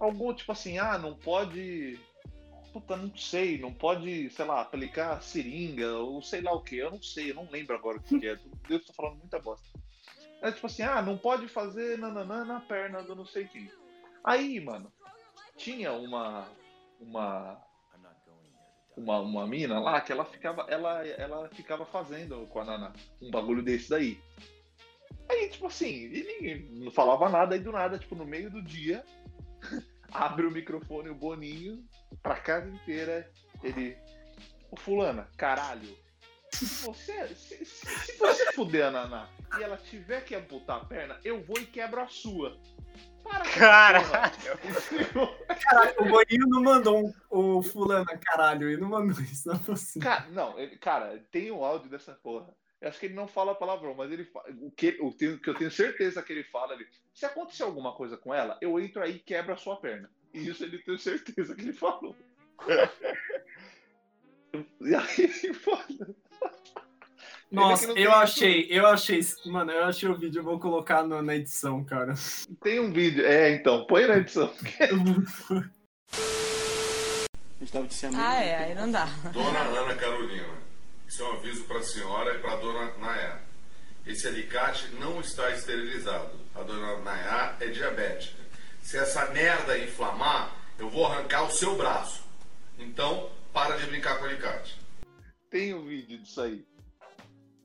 Algo 0.00 0.34
tipo 0.34 0.50
assim, 0.50 0.76
ah, 0.78 0.98
não 0.98 1.14
pode. 1.14 2.00
Puta, 2.76 2.94
não 2.94 3.16
sei, 3.16 3.56
não 3.56 3.72
pode, 3.72 4.28
sei 4.28 4.44
lá, 4.44 4.60
aplicar 4.60 5.22
seringa 5.22 5.96
ou 5.96 6.20
sei 6.20 6.42
lá 6.42 6.52
o 6.52 6.60
que. 6.60 6.76
Eu 6.76 6.90
não 6.90 7.00
sei, 7.00 7.30
eu 7.30 7.34
não 7.34 7.48
lembro 7.50 7.74
agora 7.74 7.96
o 7.96 8.02
que 8.02 8.20
que 8.20 8.28
é. 8.28 8.38
Eu 8.68 8.84
tô 8.84 8.92
falando 8.92 9.16
muita 9.16 9.38
bosta. 9.38 9.66
É 10.42 10.52
tipo 10.52 10.66
assim, 10.66 10.82
ah, 10.82 11.00
não 11.00 11.16
pode 11.16 11.48
fazer 11.48 11.96
nananã 11.96 12.44
na 12.44 12.60
perna 12.60 13.02
do 13.02 13.16
não 13.16 13.24
sei 13.24 13.46
quem. 13.46 13.70
Aí, 14.22 14.60
mano, 14.60 14.92
tinha 15.56 15.90
uma. 15.94 16.46
Uma. 17.00 17.64
Uma, 18.94 19.20
uma 19.20 19.46
mina 19.46 19.80
lá 19.80 19.98
que 20.02 20.12
ela 20.12 20.26
ficava, 20.26 20.66
ela, 20.68 21.06
ela 21.06 21.48
ficava 21.48 21.86
fazendo 21.86 22.46
com 22.48 22.60
a 22.60 22.64
Naná 22.64 22.92
um 23.22 23.30
bagulho 23.30 23.62
desse 23.62 23.88
daí. 23.88 24.20
Aí, 25.30 25.48
tipo 25.48 25.66
assim, 25.66 26.10
e 26.12 26.22
ninguém 26.24 26.70
não 26.72 26.90
falava 26.90 27.30
nada, 27.30 27.54
aí 27.54 27.60
do 27.60 27.72
nada, 27.72 27.98
tipo, 27.98 28.14
no 28.14 28.26
meio 28.26 28.50
do 28.50 28.62
dia, 28.62 29.02
abre 30.12 30.46
o 30.46 30.50
microfone 30.50 31.08
o 31.08 31.14
Boninho 31.14 31.82
pra 32.22 32.36
casa 32.36 32.68
inteira. 32.68 33.30
Ele. 33.62 33.96
Ô 34.70 34.76
fulana, 34.76 35.28
caralho. 35.36 35.96
Se 36.52 36.64
você, 36.86 37.28
se, 37.28 37.64
se- 37.64 37.86
se 37.86 38.18
você 38.18 38.52
fuder 38.52 38.86
a 38.86 38.90
Naná 38.90 39.28
e 39.58 39.62
ela 39.62 39.76
tiver 39.76 40.24
que 40.24 40.34
amputar 40.34 40.78
a 40.78 40.84
perna, 40.84 41.18
eu 41.24 41.42
vou 41.42 41.58
e 41.58 41.66
quebro 41.66 42.00
a 42.00 42.08
sua. 42.08 42.58
Para. 43.22 43.44
Caralho, 43.50 44.06
o 45.98 46.04
Boninho 46.04 46.46
não 46.48 46.62
mandou 46.62 47.06
um, 47.06 47.12
o 47.58 47.62
fulano, 47.62 48.06
caralho. 48.22 48.68
Ele 48.70 48.80
não 48.80 48.88
mandou 48.88 49.20
isso, 49.20 49.48
não 49.48 49.56
é 49.56 49.58
possível. 49.58 50.08
Cara, 50.08 50.26
não, 50.30 50.58
ele, 50.58 50.76
cara, 50.78 51.18
tem 51.30 51.50
um 51.50 51.64
áudio 51.64 51.90
dessa 51.90 52.12
porra. 52.12 52.54
Eu 52.86 52.90
acho 52.90 53.00
que 53.00 53.06
ele 53.06 53.14
não 53.14 53.26
fala 53.26 53.52
palavrão, 53.52 53.94
mas 53.96 54.12
ele 54.12 54.24
fa- 54.24 54.44
o 54.60 54.70
que, 54.70 54.96
o 55.00 55.10
que 55.12 55.50
eu 55.50 55.54
tenho 55.54 55.70
certeza 55.72 56.22
que 56.22 56.32
ele 56.32 56.44
fala 56.44 56.72
ali. 56.72 56.86
Se 57.12 57.26
acontecer 57.26 57.64
alguma 57.64 57.92
coisa 57.92 58.16
com 58.16 58.32
ela, 58.32 58.56
eu 58.60 58.78
entro 58.78 59.02
aí 59.02 59.16
e 59.16 59.18
quebro 59.18 59.52
a 59.52 59.56
sua 59.56 59.74
perna. 59.76 60.08
E 60.32 60.46
isso 60.48 60.62
ele 60.62 60.78
tem 60.78 60.96
certeza 60.96 61.52
que 61.56 61.62
ele 61.62 61.72
falou. 61.72 62.14
e 64.80 64.94
aí, 64.94 65.52
foda. 65.54 66.14
Nossa, 67.50 67.90
eu 67.92 68.12
achei, 68.12 68.68
eu 68.70 68.86
achei, 68.86 69.20
mano, 69.46 69.72
eu 69.72 69.84
achei 69.84 70.08
o 70.08 70.16
vídeo, 70.16 70.38
eu 70.38 70.44
vou 70.44 70.60
colocar 70.60 71.02
no- 71.02 71.22
na 71.22 71.34
edição, 71.34 71.82
cara. 71.84 72.14
Tem 72.62 72.78
um 72.78 72.92
vídeo. 72.92 73.26
É, 73.26 73.50
então, 73.50 73.84
põe 73.86 74.06
na 74.06 74.18
edição. 74.18 74.52
Ah, 78.14 78.34
é, 78.44 78.56
aí 78.56 78.74
não 78.74 78.90
dá. 78.92 79.06
Dona 79.32 79.58
Ana 79.60 79.94
Carolina, 79.96 80.44
isso 81.06 81.22
é 81.22 81.28
um 81.28 81.32
aviso 81.32 81.64
para 81.64 81.78
a 81.78 81.82
senhora 81.82 82.34
e 82.34 82.38
para 82.40 82.52
a 82.52 82.56
dona 82.56 82.96
Nayá. 82.98 83.40
Esse 84.06 84.28
alicate 84.28 84.88
não 85.00 85.20
está 85.20 85.50
esterilizado. 85.50 86.38
A 86.54 86.62
dona 86.62 86.98
Nayá 86.98 87.56
é 87.60 87.66
diabética. 87.68 88.42
Se 88.82 88.96
essa 88.98 89.26
merda 89.32 89.78
inflamar, 89.78 90.54
eu 90.78 90.88
vou 90.88 91.06
arrancar 91.06 91.44
o 91.44 91.50
seu 91.50 91.76
braço. 91.76 92.24
Então, 92.78 93.30
para 93.52 93.76
de 93.76 93.86
brincar 93.86 94.18
com 94.18 94.24
o 94.24 94.28
alicate. 94.28 94.78
Tem 95.50 95.74
um 95.74 95.84
vídeo 95.84 96.18
disso 96.18 96.40
aí. 96.40 96.64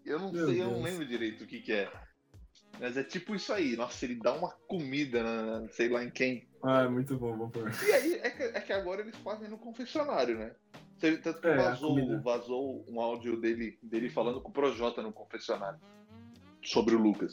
Eu 0.05 0.19
não 0.19 0.31
Meu 0.31 0.47
sei, 0.47 0.61
eu 0.61 0.65
não 0.65 0.73
Deus. 0.73 0.83
lembro 0.83 1.05
direito 1.05 1.43
o 1.43 1.47
que, 1.47 1.59
que 1.59 1.73
é. 1.73 1.91
Mas 2.79 2.97
é 2.97 3.03
tipo 3.03 3.35
isso 3.35 3.53
aí. 3.53 3.75
Nossa, 3.75 4.03
ele 4.05 4.15
dá 4.15 4.33
uma 4.33 4.49
comida 4.67 5.21
na, 5.21 5.67
sei 5.69 5.89
lá 5.89 6.03
em 6.03 6.09
quem. 6.09 6.49
Ah, 6.63 6.83
é 6.83 6.87
muito 6.87 7.15
bom, 7.17 7.37
vou 7.37 7.49
pôr. 7.49 7.71
E 7.85 7.91
aí, 7.91 8.13
é 8.15 8.29
que, 8.29 8.43
é 8.43 8.61
que 8.61 8.73
agora 8.73 9.01
eles 9.01 9.15
fazem 9.17 9.47
no 9.49 9.57
confessionário, 9.57 10.37
né? 10.39 10.55
Tanto 11.01 11.41
que 11.41 11.47
É, 11.47 11.55
vazou, 11.55 12.21
vazou 12.21 12.85
um 12.87 13.01
áudio 13.01 13.35
dele, 13.39 13.77
dele 13.81 14.09
falando 14.09 14.39
com 14.39 14.49
o 14.49 14.53
Projota 14.53 15.01
no 15.01 15.11
confessionário. 15.11 15.79
Sobre 16.63 16.93
o 16.95 16.99
Lucas. 16.99 17.31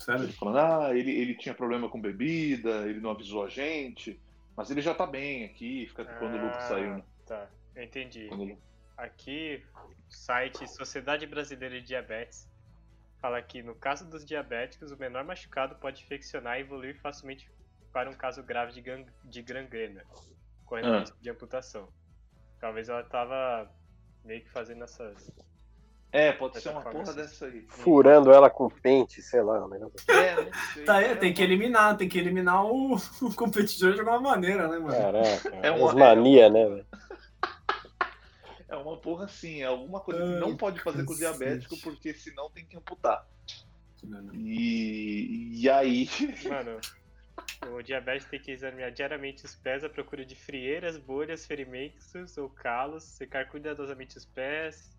Sério? 0.00 0.24
Ele 0.24 0.32
falando, 0.32 0.58
ah, 0.58 0.96
ele, 0.96 1.10
ele 1.12 1.34
tinha 1.36 1.54
problema 1.54 1.88
com 1.88 2.00
bebida, 2.00 2.88
ele 2.88 3.00
não 3.00 3.10
avisou 3.10 3.44
a 3.44 3.48
gente. 3.48 4.20
Mas 4.56 4.70
ele 4.70 4.80
já 4.80 4.92
tá 4.94 5.06
bem 5.06 5.44
aqui, 5.44 5.86
fica 5.86 6.04
quando 6.18 6.34
o 6.34 6.42
Lucas 6.44 6.64
Ah, 6.64 6.68
saiu, 6.68 6.94
né? 6.96 7.02
Tá, 7.24 7.48
eu 7.76 7.82
entendi. 7.84 8.26
Quando 8.28 8.58
Aqui, 8.96 9.62
o 9.76 10.12
site 10.12 10.66
Sociedade 10.66 11.24
Brasileira 11.24 11.80
de 11.80 11.86
Diabetes 11.86 12.48
fala 13.20 13.40
que 13.40 13.62
no 13.62 13.76
caso 13.76 14.08
dos 14.10 14.24
diabéticos, 14.24 14.90
o 14.90 14.96
menor 14.96 15.22
machucado 15.24 15.76
pode 15.76 16.02
infeccionar 16.02 16.58
e 16.58 16.62
evoluir 16.62 16.98
facilmente 17.00 17.48
para 17.92 18.10
um 18.10 18.12
caso 18.14 18.42
grave 18.42 18.72
de, 18.72 18.80
gang- 18.80 19.06
de 19.24 19.40
gangrena, 19.42 20.02
correndo 20.64 20.94
Ah. 20.94 20.98
risco 21.00 21.16
de 21.20 21.30
amputação. 21.30 21.88
Talvez 22.60 22.88
ela 22.88 23.02
tava 23.04 23.70
meio 24.24 24.42
que 24.42 24.50
fazendo 24.50 24.84
essas. 24.84 25.30
É, 26.10 26.32
pode 26.32 26.54
ser 26.54 26.60
Essa 26.60 26.70
uma 26.72 26.80
forma 26.82 27.00
porra 27.00 27.10
assim. 27.12 27.20
dessa 27.20 27.44
aí. 27.46 27.66
Furando 27.68 28.32
ela 28.32 28.48
com 28.48 28.68
pente, 28.70 29.20
sei 29.20 29.42
lá. 29.42 29.68
Negócio. 29.68 29.94
É, 30.10 30.34
não 30.42 30.52
sei. 30.72 30.84
Tá, 30.84 31.02
é, 31.02 31.12
É 31.12 31.14
tem 31.16 31.34
que 31.34 31.42
uma- 31.42 31.46
eliminar, 31.52 31.96
tem 31.98 32.08
que 32.08 32.18
eliminar 32.18 32.64
o, 32.64 32.94
o 33.22 33.34
competidor 33.34 33.92
de 33.92 34.00
alguma 34.00 34.20
maneira, 34.20 34.66
né, 34.68 34.78
mano? 34.78 34.96
Caraca. 34.96 35.56
É 35.62 35.68
É 35.68 35.70
uma- 35.70 35.92
mania, 35.94 36.48
né, 36.48 36.66
velho? 36.66 36.86
É 38.68 38.76
uma 38.76 38.96
porra 38.98 39.24
assim, 39.24 39.62
é 39.62 39.66
alguma 39.66 40.00
coisa 40.00 40.22
que 40.22 40.32
Ai, 40.34 40.40
não 40.40 40.56
pode 40.56 40.80
fazer 40.80 41.04
com 41.04 41.12
o 41.14 41.16
diabético, 41.16 41.76
porque 41.80 42.12
senão 42.12 42.50
tem 42.50 42.66
que 42.66 42.76
amputar. 42.76 43.26
Mano. 44.04 44.34
E, 44.34 45.60
e 45.62 45.70
aí. 45.70 46.08
Mano, 46.48 46.78
o 47.70 47.82
diabético 47.82 48.30
tem 48.30 48.40
que 48.40 48.50
examinar 48.50 48.90
diariamente 48.92 49.44
os 49.44 49.54
pés 49.54 49.82
à 49.84 49.88
procura 49.88 50.24
de 50.24 50.34
frieiras, 50.34 50.96
bolhas, 50.96 51.46
ferimentos 51.46 52.36
ou 52.38 52.48
calos, 52.48 53.02
secar 53.04 53.48
cuidadosamente 53.48 54.16
os 54.16 54.24
pés, 54.24 54.90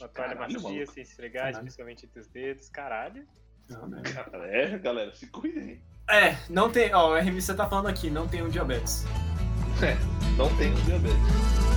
uma 0.00 0.08
toalha 0.08 0.34
Caralho, 0.34 0.54
macia 0.54 0.70
maluco. 0.70 0.92
sem 0.92 1.02
esfregar, 1.02 1.44
Caralho. 1.44 1.58
especialmente 1.58 2.06
entre 2.06 2.20
os 2.20 2.26
dedos, 2.28 2.68
caralho. 2.68 3.26
Não, 3.68 3.88
né? 3.88 4.02
É, 4.50 4.78
galera, 4.78 5.14
se 5.14 5.26
cuidem. 5.28 5.80
É, 6.10 6.36
não 6.50 6.70
tem. 6.70 6.92
Ó, 6.94 7.12
o 7.12 7.16
RMC 7.16 7.54
tá 7.54 7.68
falando 7.68 7.88
aqui, 7.88 8.10
não 8.10 8.28
tem 8.28 8.42
um 8.42 8.48
diabetes. 8.48 9.04
Não 10.36 10.54
tem 10.56 10.70
um 10.72 10.84
diabetes. 10.84 11.73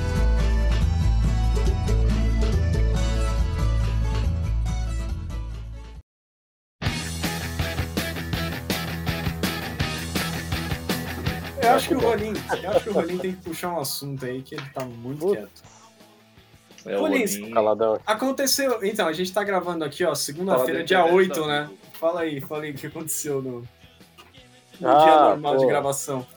Acho 11.87 11.89
que 11.89 11.93
o 11.95 11.99
Rolim, 11.99 12.33
eu 12.63 12.69
acho 12.71 12.83
que 12.83 12.89
o 12.89 12.93
Rolim 12.93 13.17
tem 13.17 13.31
que 13.33 13.41
puxar 13.43 13.69
um 13.73 13.79
assunto 13.79 14.25
aí 14.25 14.41
que 14.41 14.55
ele 14.55 14.65
tá 14.73 14.83
muito 14.85 15.31
quieto. 15.31 15.63
É 16.85 16.95
Rolim. 16.95 17.51
Caladão. 17.51 17.99
Aconteceu. 18.05 18.79
Então, 18.83 19.07
a 19.07 19.13
gente 19.13 19.33
tá 19.33 19.43
gravando 19.43 19.83
aqui, 19.83 20.03
ó, 20.05 20.13
segunda-feira, 20.15 20.83
dia 20.83 20.99
internet 20.99 21.15
8, 21.15 21.41
da 21.41 21.47
né? 21.47 21.69
Fala 21.93 22.21
aí, 22.21 22.39
fala 22.41 22.63
aí 22.63 22.71
o 22.71 22.75
que 22.75 22.87
aconteceu 22.87 23.41
no, 23.41 23.63
no 24.79 24.89
Ah, 24.89 25.03
dia 25.03 25.19
normal 25.29 25.57
de 25.57 25.63
pô. 25.63 25.67
gravação. 25.69 26.27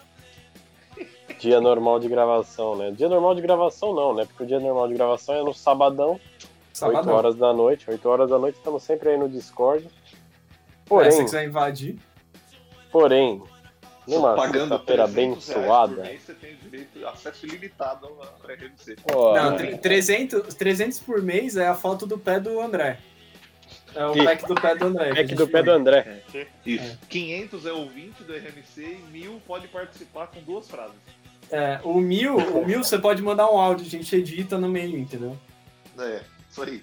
Dia 1.39 1.61
normal 1.61 2.01
de 2.01 2.09
gravação, 2.09 2.77
né? 2.77 2.91
Dia 2.91 3.09
normal 3.09 3.35
de 3.35 3.41
gravação 3.43 3.95
não, 3.95 4.15
né? 4.15 4.25
Porque 4.27 4.43
o 4.43 4.47
dia 4.47 4.61
normal 4.61 4.89
de 4.89 4.95
gravação 4.95 5.35
é 5.37 5.43
no 5.43 5.55
sabadão, 5.55 6.13
8 6.13 6.21
Sabadão. 6.73 7.15
horas 7.15 7.35
da 7.37 7.53
noite. 7.53 7.89
8 7.91 8.09
horas 8.09 8.29
da 8.31 8.39
noite 8.39 8.57
estamos 8.57 8.83
sempre 8.83 9.11
aí 9.11 9.17
no 9.19 9.29
Discord. 9.29 9.85
É, 9.87 9.89
se 9.89 10.87
Porém, 10.87 11.11
você 11.13 11.25
quiser 11.25 11.45
invadir. 11.45 11.99
porém, 12.91 13.43
numa 14.11 14.35
Pagando 14.35 14.69
sexta-feira 14.77 15.09
300 15.09 15.49
reais 15.49 15.49
por 15.49 15.63
abençoada. 15.65 16.03
mês, 16.03 16.23
você 16.23 16.35
tem 16.35 16.57
direito 16.57 17.07
a 17.07 17.11
acesso 17.11 17.47
ilimitado 17.47 18.07
ao 18.07 18.41
RMC. 18.45 18.97
ó, 19.13 19.35
Não, 19.35 19.57
tre- 19.57 19.79
300, 19.79 20.55
300 20.55 20.99
por 21.01 21.23
mês 21.23 21.57
é 21.57 21.67
a 21.69 21.75
foto 21.75 22.07
do 22.07 22.19
pé 22.19 22.39
do 22.41 22.61
André. 22.61 22.99
É 23.95 24.05
o 24.07 24.25
pack 24.25 24.47
do 24.47 24.55
pé 24.55 24.75
do 24.77 24.87
André. 24.87 25.15
Pack 25.15 25.35
do 25.35 25.49
pé 25.49 25.63
do. 25.63 25.71
André. 25.73 26.23
Isso. 26.65 26.99
500 27.09 27.67
é 27.67 27.73
ouvinte 27.73 28.23
do 28.23 28.33
RMC 28.33 28.81
e 28.83 29.03
1000 29.11 29.43
pode 29.47 29.67
participar 29.69 30.29
com 30.29 30.41
duas 30.43 30.69
frases. 30.69 30.95
É, 31.51 31.81
o 31.83 31.95
mil, 32.01 32.37
o 32.37 32.65
mil 32.65 32.85
você 32.85 32.97
pode 32.99 33.21
mandar 33.21 33.51
um 33.51 33.59
áudio, 33.59 33.85
a 33.85 33.89
gente 33.91 34.15
edita 34.15 34.57
no 34.59 34.69
meio, 34.69 34.97
entendeu? 34.97 35.37
É, 35.99 36.21
isso 36.49 36.63
aí. 36.63 36.83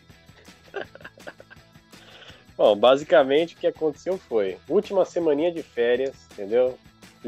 Bom, 2.58 2.76
basicamente 2.76 3.56
o 3.56 3.58
que 3.60 3.68
aconteceu 3.68 4.18
foi, 4.18 4.58
última 4.68 5.06
semaninha 5.06 5.52
de 5.52 5.62
férias, 5.62 6.16
entendeu? 6.34 6.78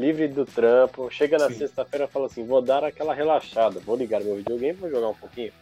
Livre 0.00 0.28
do 0.28 0.44
trampo, 0.46 1.10
chega 1.10 1.36
na 1.38 1.50
sexta-feira 1.50 2.06
e 2.06 2.08
fala 2.08 2.26
assim, 2.26 2.44
vou 2.44 2.62
dar 2.62 2.82
aquela 2.84 3.12
relaxada, 3.14 3.78
vou 3.80 3.96
ligar 3.96 4.22
meu 4.22 4.36
videogame, 4.36 4.72
vou 4.78 4.90
jogar 4.90 5.08
um 5.08 5.14
pouquinho. 5.14 5.52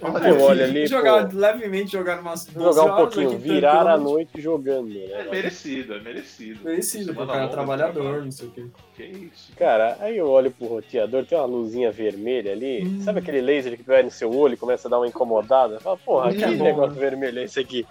Olha, 0.00 0.28
eu 0.28 0.40
olho 0.40 0.64
ali, 0.64 0.86
jogar, 0.86 1.28
pô. 1.28 1.36
levemente 1.36 1.92
jogar 1.92 2.18
umas 2.20 2.46
12 2.46 2.58
Vou 2.58 2.72
jogar 2.72 2.82
um 2.82 2.94
horas 2.94 3.14
pouquinho, 3.14 3.28
aqui, 3.36 3.36
virar 3.48 3.86
a 3.86 3.98
noite 3.98 4.40
jogando, 4.40 4.90
É 4.90 5.06
né? 5.24 5.28
merecido, 5.30 5.94
é 5.94 6.00
merecido. 6.00 6.64
Merecido, 6.64 7.12
Semana 7.12 7.30
cara, 7.32 7.48
trabalhador, 7.48 8.24
não 8.24 8.30
sei 8.32 8.48
o 8.48 8.50
quê. 8.52 8.66
Que 8.96 9.02
isso. 9.04 9.52
Cara, 9.54 9.98
aí 10.00 10.16
eu 10.16 10.30
olho 10.30 10.50
pro 10.50 10.66
roteador, 10.66 11.26
tem 11.26 11.36
uma 11.36 11.46
luzinha 11.46 11.92
vermelha 11.92 12.52
ali, 12.52 12.86
Hum. 12.86 13.00
sabe 13.02 13.18
aquele 13.18 13.42
laser 13.42 13.76
que 13.76 13.82
vai 13.82 14.02
no 14.02 14.10
seu 14.10 14.34
olho 14.34 14.54
e 14.54 14.56
começa 14.56 14.88
a 14.88 14.90
dar 14.90 14.96
uma 14.98 15.06
incomodada? 15.08 15.78
Fala, 15.78 15.98
porra, 15.98 16.30
Hum, 16.30 16.34
que 16.36 16.46
bom, 16.46 16.64
negócio 16.64 16.94
né? 16.94 16.98
vermelho 17.00 17.38
é 17.40 17.44
esse 17.44 17.60
aqui? 17.60 17.86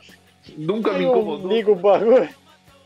Nunca 0.58 0.90
Aí 0.92 0.98
me 0.98 1.06
incomodou. 1.06 1.52
ligo 1.52 1.72
o 1.74 1.76
bagulho. 1.76 2.28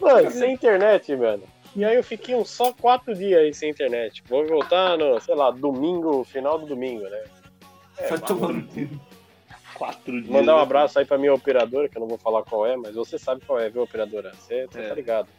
Mano, 0.01 0.29
sem 0.31 0.53
internet, 0.53 1.15
mano. 1.15 1.43
E 1.79 1.85
aí 1.85 1.95
eu 1.95 2.03
fiquei 2.03 2.35
uns 2.35 2.49
só 2.49 2.73
quatro 2.73 3.15
dias 3.15 3.39
aí 3.39 3.53
sem 3.53 3.69
internet. 3.69 4.21
Vou 4.27 4.45
voltar 4.45 4.97
no, 4.97 5.17
sei 5.21 5.33
lá, 5.33 5.49
domingo, 5.49 6.25
final 6.25 6.59
do 6.59 6.65
domingo, 6.65 7.03
né? 7.07 7.23
Vai 8.09 8.19
tomar 8.19 8.49
no 8.53 8.67
cu. 8.67 8.89
Quatro 9.75 10.11
dias. 10.21 10.27
Mandar 10.29 10.57
um 10.57 10.59
abraço 10.59 10.99
aí 10.99 11.05
pra 11.05 11.17
minha 11.17 11.33
operadora, 11.33 11.87
que 11.87 11.95
eu 11.95 12.01
não 12.01 12.07
vou 12.09 12.17
falar 12.17 12.43
qual 12.43 12.65
é, 12.67 12.75
mas 12.75 12.95
você 12.95 13.17
sabe 13.17 13.41
qual 13.45 13.57
é, 13.59 13.69
viu, 13.69 13.83
operadora? 13.83 14.33
Você 14.33 14.67
você 14.67 14.79
É. 14.81 14.87
tá 14.89 14.93
ligado. 14.95 15.29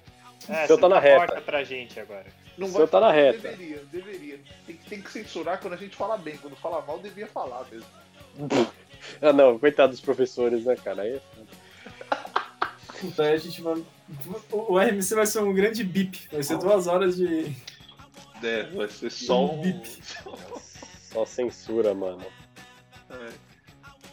É, 0.49 0.67
Seu 0.67 0.77
você 0.77 0.81
tá 0.81 0.89
na 0.89 0.99
reta. 0.99 1.41
pra 1.43 1.63
gente 1.63 2.01
agora. 2.01 2.25
Não 2.57 2.69
seu 2.69 2.89
tá 2.89 3.01
na 3.01 3.13
reta. 3.13 3.51
Deveria, 3.51 3.83
deveria. 3.93 4.41
Tem, 4.67 4.77
que- 4.77 4.89
tem 4.89 5.03
que 5.03 5.11
censurar 5.13 5.61
quando 5.61 5.75
a 5.75 5.77
gente 5.77 5.95
fala 5.95 6.17
bem. 6.17 6.39
Quando 6.39 6.57
fala 6.57 6.81
mal, 6.87 6.99
devia 6.99 7.27
falar 7.27 7.67
mesmo. 7.71 7.87
Ah, 9.23 9.33
não, 9.33 9.59
coitado 9.59 9.93
dos 9.93 10.01
professores, 10.01 10.67
né, 10.67 10.77
cara? 10.77 11.03
Aí 11.03 11.15
é 11.15 11.21
foda. 11.21 11.47
Então 13.03 13.25
aí 13.25 13.33
a 13.33 13.37
gente 13.39 13.63
vai. 13.63 13.83
O 14.51 14.79
RMC 14.79 15.15
vai 15.15 15.27
ser 15.27 15.41
um 15.41 15.53
grande 15.53 15.85
bip. 15.85 16.29
Vai 16.33 16.43
ser 16.43 16.59
duas 16.59 16.87
horas 16.87 17.17
de. 17.17 17.55
É, 18.43 18.65
vai 18.75 18.89
ser 18.89 19.11
só 19.11 19.47
um. 19.47 19.83
Só 21.13 21.27
censura, 21.27 21.95
mano. 21.95 22.25
É. 23.11 23.29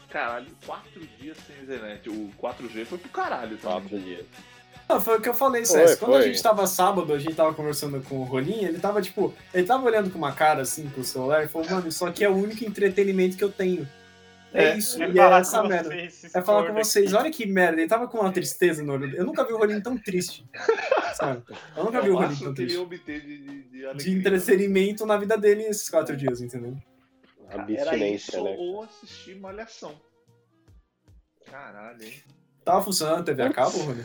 Caralho, 0.09 0.47
quatro 0.65 1.05
dias 1.19 1.37
sem 1.45 1.55
internet. 1.61 2.09
O 2.09 2.31
4G 2.41 2.85
foi 2.85 2.97
pro 2.97 3.09
caralho, 3.09 3.57
tá? 3.57 3.71
Quatro 3.71 3.99
dias. 3.99 4.25
Não, 4.89 5.01
foi 5.01 5.17
o 5.17 5.21
que 5.21 5.27
eu 5.27 5.33
falei, 5.33 5.65
César. 5.65 5.97
Quando 5.97 6.15
a 6.15 6.21
foi. 6.21 6.29
gente 6.29 6.41
tava 6.41 6.65
sábado, 6.65 7.13
a 7.13 7.19
gente 7.19 7.35
tava 7.35 7.53
conversando 7.53 8.01
com 8.01 8.19
o 8.19 8.23
Rolim, 8.23 8.63
ele 8.63 8.79
tava 8.79 9.01
tipo. 9.01 9.33
Ele 9.53 9.67
tava 9.67 9.85
olhando 9.85 10.09
com 10.09 10.17
uma 10.17 10.31
cara 10.31 10.61
assim 10.61 10.87
pro 10.89 11.03
celular 11.03 11.43
e 11.43 11.47
falou, 11.47 11.69
mano, 11.69 11.87
isso 11.87 12.05
aqui 12.05 12.23
é 12.23 12.29
o 12.29 12.35
único 12.35 12.63
entretenimento 12.63 13.35
que 13.35 13.43
eu 13.43 13.51
tenho. 13.51 13.87
É, 14.53 14.63
É, 14.69 14.77
isso, 14.77 15.01
É 15.01 15.07
e 15.09 15.11
é 15.11 15.21
falar 15.21 15.39
essa 15.39 15.61
com 15.61 15.67
merda. 15.67 15.89
vocês, 15.89 16.35
É 16.35 16.41
falar 16.41 16.67
com 16.67 16.73
vocês, 16.73 17.13
aqui. 17.13 17.23
olha 17.23 17.31
que 17.31 17.45
merda, 17.45 17.79
ele 17.81 17.89
tava 17.89 18.07
com 18.07 18.19
uma 18.19 18.31
tristeza 18.31 18.81
no 18.83 18.93
olho. 18.93 19.15
Eu 19.15 19.25
nunca 19.25 19.43
vi 19.45 19.53
o 19.53 19.57
Rolim 19.57 19.81
tão 19.81 19.97
triste. 19.97 20.45
Sabe? 21.15 21.43
Eu 21.75 21.83
nunca 21.83 22.01
vi 22.01 22.07
É 22.07 22.11
o 22.11 22.13
o 22.13 22.15
Rolim 22.17 22.27
máximo 22.29 22.45
tão 22.45 22.53
que 22.55 22.61
ele 22.61 22.67
triste. 22.69 22.83
obter 22.83 23.21
de, 23.21 23.37
de, 23.37 23.63
de 23.63 23.69
De 23.69 23.85
alegria. 23.85 24.13
entretenimento 24.17 25.05
na 25.05 25.17
vida 25.17 25.37
dele 25.37 25.63
esses 25.63 25.89
quatro 25.89 26.15
dias, 26.15 26.41
entendeu? 26.41 26.75
Abstinência, 27.49 28.41
né? 28.41 28.55
ou 28.57 28.83
assistir 28.83 29.35
Malhação. 29.39 29.95
Caralho, 31.45 32.03
hein? 32.03 32.13
Tava 32.63 32.81
funcionando 32.83 33.21
a 33.21 33.23
TV 33.23 33.43
a 33.43 33.53
cabo, 33.53 33.77
Rolim? 33.77 34.03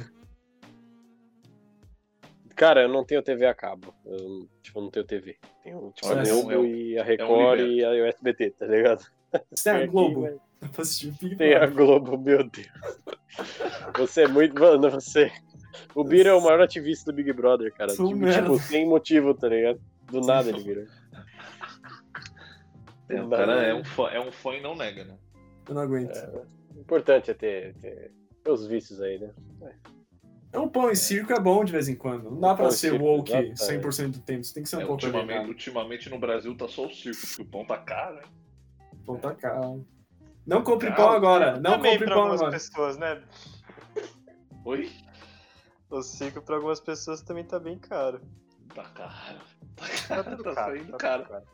Cara, 2.55 2.83
eu 2.83 2.89
não 2.89 3.05
tenho 3.05 3.23
TV 3.23 3.47
a 3.47 3.55
cabo. 3.55 3.95
Eu, 4.05 4.49
tipo, 4.63 4.81
não 4.81 4.91
tenho 4.91 5.05
TV. 5.07 5.37
Tenho, 5.65 5.91
tipo, 5.93 6.09
a 6.13 6.23
Globo 6.23 6.53
é 6.53 6.59
um- 6.59 6.65
e 6.67 6.99
a 6.99 7.03
Record 7.03 7.61
universo. 7.61 7.73
e 7.73 7.85
a 8.05 8.09
USBT, 8.09 8.51
tá 8.51 8.67
ligado? 8.67 9.05
Você 9.51 9.69
é 9.69 9.73
a 9.73 9.77
Aqui, 9.79 9.87
Globo? 9.89 10.41
mas 10.77 11.03
Big 11.03 11.37
Tem 11.37 11.55
a. 11.55 11.67
Globo, 11.67 12.19
meu 12.19 12.45
Deus. 12.49 12.69
Você 13.99 14.23
é 14.23 14.29
muito. 14.29 14.59
Mano, 14.61 14.91
você. 14.91 15.33
O 15.95 16.05
Bira 16.05 16.31
é 16.31 16.35
o 16.35 16.41
maior 16.41 16.61
ativista 16.61 17.11
do 17.11 17.17
Big 17.17 17.33
Brother, 17.33 17.73
cara. 17.73 17.95
Sou 17.95 18.09
Tipo, 18.09 18.31
tipo, 18.31 18.59
sem 18.59 18.87
motivo, 18.87 19.35
tá 19.35 19.49
ligado? 19.49 19.81
Do 20.11 20.21
nada 20.21 20.51
ele 20.51 20.63
virou. 20.63 20.85
É, 23.09 23.23
o 23.23 23.29
cara 23.29 23.63
é 23.63 23.75
um, 23.75 23.85
fã, 23.85 24.09
é 24.09 24.21
um 24.21 24.33
fã 24.33 24.55
e 24.55 24.61
não 24.61 24.75
nega, 24.75 25.05
né? 25.05 25.17
Eu 25.69 25.75
não 25.75 25.83
aguento. 25.83 26.17
O 26.75 26.81
importante 26.81 27.31
é 27.31 27.35
ter, 27.35 27.75
ter, 27.75 28.11
ter 28.43 28.51
os 28.51 28.67
vícios 28.67 29.01
aí, 29.01 29.19
né? 29.19 29.31
É 30.53 30.59
um 30.59 30.69
pão 30.69 30.91
e 30.91 30.97
circo 30.97 31.33
é 31.33 31.41
bom 31.41 31.65
de 31.65 31.73
vez 31.73 31.89
em 31.89 31.95
quando. 31.95 32.31
Não 32.31 32.39
dá 32.41 32.53
Um 32.53 32.57
pra 32.57 32.65
pão 32.65 32.71
ser 32.71 32.91
circo, 32.91 33.05
woke 33.05 33.33
exatamente. 33.33 33.87
100% 33.87 34.11
do 34.11 34.19
tempo. 34.21 34.45
Você 34.45 34.55
tem 34.55 34.63
que 34.63 34.69
ser 34.69 34.77
um 34.77 34.81
É, 34.81 34.87
pouco 34.87 35.05
ultimamente, 35.05 35.49
ultimamente 35.49 36.11
no 36.11 36.19
Brasil 36.19 36.55
tá 36.55 36.69
só 36.69 36.87
o 36.87 36.91
circo, 36.93 37.21
porque 37.27 37.43
o 37.43 37.47
pão 37.47 37.65
tá 37.65 37.79
caro, 37.79 38.17
né? 38.17 38.23
Pão 39.07 39.17
tá 39.19 39.35
caro. 39.35 39.87
Não 40.47 40.63
compre 40.63 40.89
Caro. 40.89 41.03
pão 41.03 41.11
agora. 41.13 41.53
Não 41.61 41.73
Também 41.73 41.93
compre 41.93 42.07
pra 42.07 42.15
pão 42.15 42.23
algumas 42.25 42.41
agora. 42.41 42.53
pessoas, 42.57 42.97
né? 42.99 43.23
Oi? 44.65 44.91
O 45.91 46.03
ciclo 46.03 46.43
pra 46.43 46.57
algumas 46.57 46.81
pessoas 46.81 47.23
também 47.23 47.45
tá 47.45 47.59
bem 47.59 47.79
caro. 47.79 48.21
Tá 48.75 48.85
caro. 48.85 49.39
Tá 49.77 49.87
Tá 49.87 50.09
caro, 50.09 50.25
tudo 50.37 50.43
tá 50.45 50.55
caro. 50.55 50.73
saindo 50.77 50.93
tá 50.93 50.99
caro. 50.99 51.23
tudo 51.25 51.33
caro. 51.33 51.45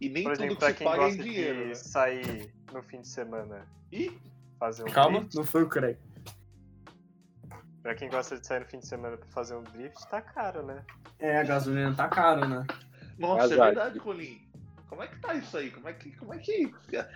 E 0.00 0.08
nem 0.08 0.24
Por 0.24 0.32
tudo 0.32 0.44
exemplo, 0.44 0.56
que 0.58 0.66
se 0.66 0.74
quem 0.74 0.86
paga 0.86 1.02
é 1.04 1.08
em 1.10 1.16
dinheiro, 1.16 1.58
de 1.62 1.68
né? 1.68 1.74
sair 1.74 2.54
no 2.72 2.82
fim 2.82 3.00
de 3.02 3.08
semana 3.08 3.66
Ih, 3.92 4.18
fazer 4.58 4.82
um 4.82 4.86
Calma, 4.86 5.18
drift. 5.20 5.36
não 5.36 5.44
foi 5.44 5.62
o 5.62 5.68
Craig. 5.68 5.96
Pra 7.82 7.94
quem 7.94 8.08
gosta 8.10 8.38
de 8.38 8.46
sair 8.46 8.60
no 8.60 8.66
fim 8.66 8.78
de 8.78 8.86
semana 8.86 9.16
pra 9.16 9.28
fazer 9.28 9.54
um 9.54 9.62
drift, 9.62 10.04
tá 10.08 10.20
caro, 10.20 10.64
né? 10.64 10.84
É, 11.20 11.38
a 11.38 11.44
gasolina 11.44 11.94
tá 11.94 12.08
cara, 12.08 12.46
né? 12.48 12.66
nossa, 13.18 13.44
Azar. 13.44 13.58
é 13.58 13.64
verdade, 13.72 13.98
Rolim. 14.00 14.41
Como 14.92 15.02
é 15.02 15.06
que 15.06 15.18
tá 15.20 15.32
isso 15.34 15.56
aí? 15.56 15.70
Como 15.70 15.88
é 15.88 15.94
que, 15.94 16.10
como 16.18 16.34
é 16.34 16.38
que 16.38 16.70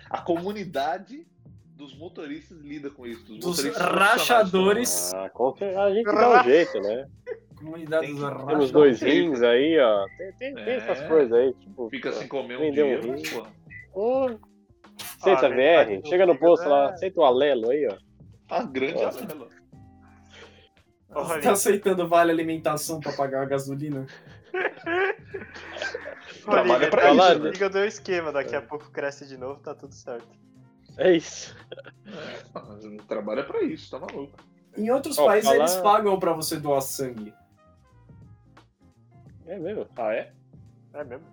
a 0.09 0.19
comunidade 0.21 1.27
dos 1.75 1.95
motoristas 1.95 2.57
lida 2.61 2.89
com 2.89 3.05
isso? 3.05 3.23
Dos, 3.25 3.37
Dos 3.37 3.57
motoristas 3.57 3.85
rachadores. 3.87 5.13
Ah, 5.13 5.29
certeza, 5.29 5.79
a 5.83 5.93
gente 5.93 6.05
dá 6.05 6.41
um 6.41 6.43
jeito, 6.43 6.81
né? 6.81 7.07
Comunidade 7.55 8.07
Tem- 8.07 8.15
dos 8.15 8.23
temos 8.23 8.37
Temos 8.39 8.53
arracha- 8.53 8.73
dois 8.73 8.99
rins 9.03 9.41
aí, 9.43 9.77
ó. 9.79 10.05
Tem, 10.17 10.33
tem, 10.33 10.55
tem 10.55 10.63
É. 10.63 10.75
essas 10.77 11.07
coisas 11.07 11.31
aí, 11.31 11.53
tipo. 11.53 11.87
Fica 11.91 12.11
sem 12.13 12.27
comer 12.27 12.55
um 12.57 12.61
Vendeu 12.61 12.87
um 12.87 12.99
dia, 12.99 13.15
rim. 13.15 13.45
Pô, 13.93 14.25
Aceita 15.19 15.45
Ah, 15.45 15.49
VR, 15.49 16.01
chega 16.07 16.25
no 16.25 16.33
fígado 16.33 16.35
posto 16.39 16.67
lá, 16.67 16.85
é- 16.85 16.93
aceita 16.93 17.19
o 17.21 17.25
Alelo 17.25 17.69
aí, 17.69 17.87
ó. 17.87 17.95
Tá 18.47 18.63
grande 18.63 19.03
Nossa. 19.03 19.23
a 19.23 19.27
tela. 19.27 19.49
Você 21.13 21.39
tá 21.41 21.51
aceitando 21.51 22.07
vale 22.07 22.31
alimentação 22.31 22.99
pra 22.99 23.13
pagar 23.13 23.43
a 23.43 23.45
gasolina? 23.45 24.07
Trabalha 26.43 26.73
Olha, 26.75 26.89
pra 26.89 27.13
metade 27.13 27.31
isso, 27.31 27.39
né? 27.43 27.51
é 27.79 27.83
o 27.83 27.85
esquema, 27.85 28.31
daqui 28.31 28.55
a 28.55 28.61
pouco 28.61 28.89
cresce 28.91 29.25
de 29.27 29.37
novo, 29.37 29.59
tá 29.59 29.75
tudo 29.75 29.93
certo. 29.93 30.27
É 30.97 31.15
isso. 31.15 31.55
É, 32.05 32.97
trabalha 33.07 33.43
pra 33.43 33.61
isso, 33.61 33.91
tá 33.91 33.99
maluco. 33.99 34.37
Em 34.75 34.89
outros 34.89 35.17
Ó, 35.17 35.25
países 35.25 35.49
falar- 35.49 35.59
eles 35.59 35.75
pagam 35.77 36.19
pra 36.19 36.33
você 36.33 36.57
doar 36.57 36.81
sangue. 36.81 37.33
É 39.45 39.57
mesmo. 39.59 39.87
Ah, 39.95 40.13
é? 40.13 40.33
É 40.93 41.03
mesmo? 41.03 41.25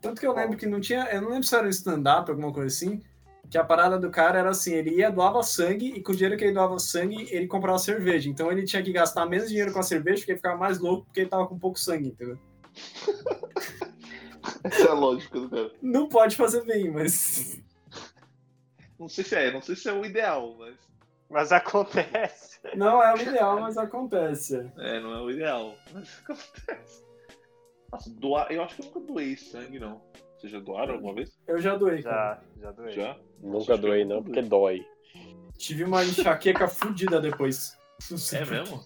Tanto 0.00 0.20
que 0.20 0.26
eu 0.26 0.34
lembro 0.34 0.56
que 0.56 0.66
não 0.66 0.80
tinha. 0.80 1.04
Eu 1.12 1.20
não 1.22 1.28
lembro 1.30 1.44
se 1.44 1.54
era 1.54 1.66
um 1.66 1.70
stand-up, 1.70 2.30
alguma 2.30 2.52
coisa 2.52 2.68
assim. 2.68 3.02
Que 3.50 3.58
a 3.58 3.64
parada 3.64 3.98
do 3.98 4.10
cara 4.10 4.38
era 4.38 4.50
assim: 4.50 4.72
ele 4.72 4.90
ia, 4.96 5.10
doava 5.10 5.42
sangue, 5.42 5.92
e 5.96 6.02
com 6.02 6.12
o 6.12 6.14
dinheiro 6.14 6.36
que 6.36 6.44
ele 6.44 6.54
doava 6.54 6.78
sangue, 6.78 7.28
ele 7.30 7.46
comprava 7.48 7.78
cerveja. 7.78 8.28
Então 8.28 8.50
ele 8.50 8.64
tinha 8.64 8.82
que 8.82 8.92
gastar 8.92 9.26
menos 9.26 9.48
dinheiro 9.48 9.72
com 9.72 9.80
a 9.80 9.82
cerveja, 9.82 10.18
porque 10.18 10.32
ele 10.32 10.38
ficava 10.38 10.56
mais 10.56 10.78
louco 10.78 11.04
porque 11.06 11.20
ele 11.20 11.30
tava 11.30 11.46
com 11.46 11.58
pouco 11.58 11.78
sangue, 11.78 12.08
entendeu? 12.08 12.38
Essa 14.64 14.88
é 14.88 14.90
a 14.90 14.94
lógica 14.94 15.40
do 15.40 15.48
cara. 15.48 15.72
Não 15.82 16.08
pode 16.08 16.36
fazer 16.36 16.64
bem, 16.64 16.90
mas. 16.90 17.60
Não 18.98 19.08
sei 19.08 19.24
se 19.24 19.34
é, 19.34 19.50
não 19.50 19.62
sei 19.62 19.74
se 19.74 19.88
é 19.88 19.92
o 19.94 20.04
ideal, 20.04 20.54
mas. 20.58 20.76
Mas 21.30 21.52
acontece. 21.52 22.60
Não 22.76 23.02
é 23.02 23.14
o 23.14 23.16
ideal, 23.16 23.58
mas 23.58 23.78
acontece. 23.78 24.70
É, 24.76 25.00
não 25.00 25.14
é 25.14 25.22
o 25.22 25.30
ideal. 25.30 25.74
Mas 25.94 26.20
acontece. 26.22 27.02
Nossa, 27.90 28.10
doar. 28.10 28.52
Eu 28.52 28.62
acho 28.62 28.76
que 28.76 28.82
eu 28.82 28.86
nunca 28.86 29.00
doei 29.00 29.36
sangue, 29.36 29.78
não. 29.78 30.02
Vocês 30.40 30.52
já 30.52 30.58
doaram 30.60 30.94
alguma 30.94 31.14
vez? 31.14 31.38
Eu 31.46 31.60
já 31.60 31.76
doei, 31.76 32.02
cara. 32.02 32.42
Já, 32.56 32.62
já 32.62 32.70
doei. 32.72 32.92
Já? 32.92 33.16
Nunca 33.42 33.76
doei, 33.76 34.04
não, 34.06 34.22
porque 34.22 34.40
dói. 34.40 34.86
Tive 35.58 35.84
uma 35.84 36.02
enxaqueca 36.02 36.66
fudida 36.68 37.20
depois. 37.20 37.76
Não 38.10 38.16
sei 38.16 38.40
É 38.40 38.44
mesmo? 38.46 38.80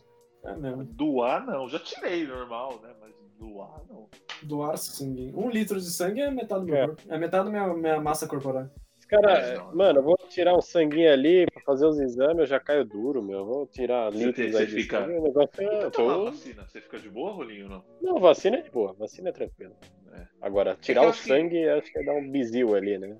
É 0.44 0.56
mesmo. 0.56 0.84
Doar, 0.84 1.46
não. 1.46 1.68
Já 1.68 1.78
tirei, 1.78 2.26
normal, 2.26 2.80
né? 2.82 2.92
Mas 3.00 3.14
doar, 3.38 3.80
não. 3.88 4.08
Doar 4.42 4.76
sangue. 4.76 5.32
Um 5.34 5.48
litro 5.48 5.78
de 5.78 5.86
sangue 5.90 6.20
é 6.22 6.30
metade 6.30 6.62
do 6.62 6.66
meu 6.66 6.76
É. 6.76 6.86
corpo. 6.86 7.02
É 7.08 7.16
metade 7.18 7.44
da 7.44 7.50
minha, 7.50 7.72
minha 7.74 8.00
massa 8.00 8.26
corporal. 8.26 8.68
Os 8.98 9.04
caras, 9.06 9.38
É, 9.50 9.54
não. 9.58 9.74
mano, 9.76 9.98
eu 10.00 10.02
vou 10.02 10.16
tirar 10.28 10.56
um 10.56 10.60
sanguinho 10.62 11.12
ali 11.12 11.46
pra 11.46 11.62
fazer 11.62 11.86
os 11.86 12.00
exames, 12.00 12.38
eu 12.38 12.46
já 12.46 12.58
caio 12.58 12.84
duro, 12.84 13.22
meu. 13.22 13.38
Eu 13.40 13.44
Vou 13.46 13.66
tirar 13.66 14.10
Você 14.10 14.18
litros 14.18 14.36
tem- 14.36 14.44
aí 14.46 14.52
você 14.52 14.66
de 14.66 14.82
fica- 14.82 15.00
sangue, 15.02 15.18
o 15.18 15.22
negócio 15.22 15.50
é... 15.62 15.76
Então, 15.78 15.90
Tô... 15.90 16.24
vacina. 16.24 16.66
Você 16.66 16.80
fica 16.80 16.98
de 16.98 17.08
boa, 17.10 17.32
Rolinho, 17.32 17.64
ou 17.66 17.70
não? 17.70 17.84
Não, 18.02 18.18
vacina 18.18 18.56
é 18.56 18.62
de 18.62 18.70
boa, 18.70 18.92
vacina 18.94 19.28
é 19.28 19.32
tranquilo. 19.32 19.76
É. 20.14 20.26
Agora, 20.40 20.76
tirar 20.80 21.02
eu 21.02 21.06
o 21.08 21.10
acho 21.10 21.22
que- 21.22 21.28
sangue, 21.28 21.68
acho 21.68 21.90
que 21.92 21.98
é 21.98 22.04
dar 22.04 22.12
um 22.14 22.30
bizil 22.30 22.74
ali, 22.74 22.98
né? 22.98 23.18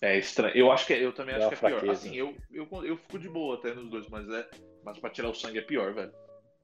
É 0.00 0.16
estranho. 0.18 0.56
Eu 0.56 0.70
acho 0.70 0.86
que 0.86 0.92
é- 0.92 1.04
eu 1.04 1.12
também 1.12 1.36
Dá 1.38 1.48
acho 1.48 1.56
que 1.56 1.64
é 1.64 1.68
uma 1.68 1.70
pior. 1.70 1.80
fraqueza. 1.80 2.06
Assim, 2.06 2.16
eu, 2.16 2.36
eu, 2.52 2.68
eu 2.84 2.96
fico 2.98 3.18
de 3.18 3.28
boa 3.28 3.56
até 3.56 3.74
nos 3.74 3.88
dois, 3.90 4.08
mas 4.08 4.28
é. 4.30 4.48
Mas 4.84 4.98
pra 4.98 5.10
tirar 5.10 5.28
o 5.28 5.34
sangue 5.34 5.58
é 5.58 5.62
pior, 5.62 5.92
velho. 5.92 6.12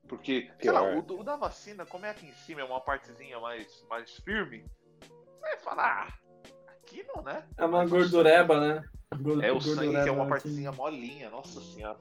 Porque, 0.07 0.51
sei 0.61 0.71
lá, 0.71 0.83
Pior. 0.83 1.05
o, 1.11 1.21
o 1.21 1.25
da 1.25 1.35
vacina, 1.35 1.87
como 1.87 2.05
é 2.05 2.11
aqui 2.11 2.27
em 2.27 2.33
cima, 2.33 2.61
é 2.61 2.65
uma 2.65 2.81
partezinha 2.81 3.41
mais, 3.41 3.85
mais 3.89 4.15
firme, 4.19 4.63
você 5.01 5.41
vai 5.41 5.57
falar, 5.59 6.09
ah, 6.09 6.73
aqui 6.73 7.03
não, 7.15 7.23
né? 7.23 7.43
É 7.57 7.65
uma 7.65 7.87
gordureba, 7.87 8.61
né? 8.61 8.85
É 9.43 9.51
o 9.51 9.61
sangue 9.63 9.91
que 10.03 10.09
é 10.09 10.13
uma 10.13 10.23
aqui. 10.25 10.31
partezinha 10.31 10.71
molinha, 10.73 11.31
nossa 11.31 11.59
senhora. 11.61 11.99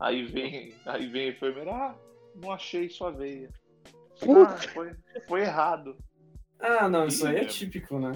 Aí 0.00 0.24
vem, 0.24 0.74
aí 0.84 1.06
vem 1.06 1.28
a 1.28 1.30
enfermeira, 1.30 1.70
ah, 1.72 1.94
não 2.34 2.50
achei 2.50 2.88
sua 2.88 3.12
veia. 3.12 3.48
Ah, 4.22 4.56
foi, 4.74 4.92
foi 5.28 5.40
errado. 5.42 5.96
Ah, 6.58 6.88
não, 6.88 7.06
isso 7.06 7.26
aí 7.26 7.36
é 7.36 7.44
típico, 7.44 7.98
né? 7.98 8.12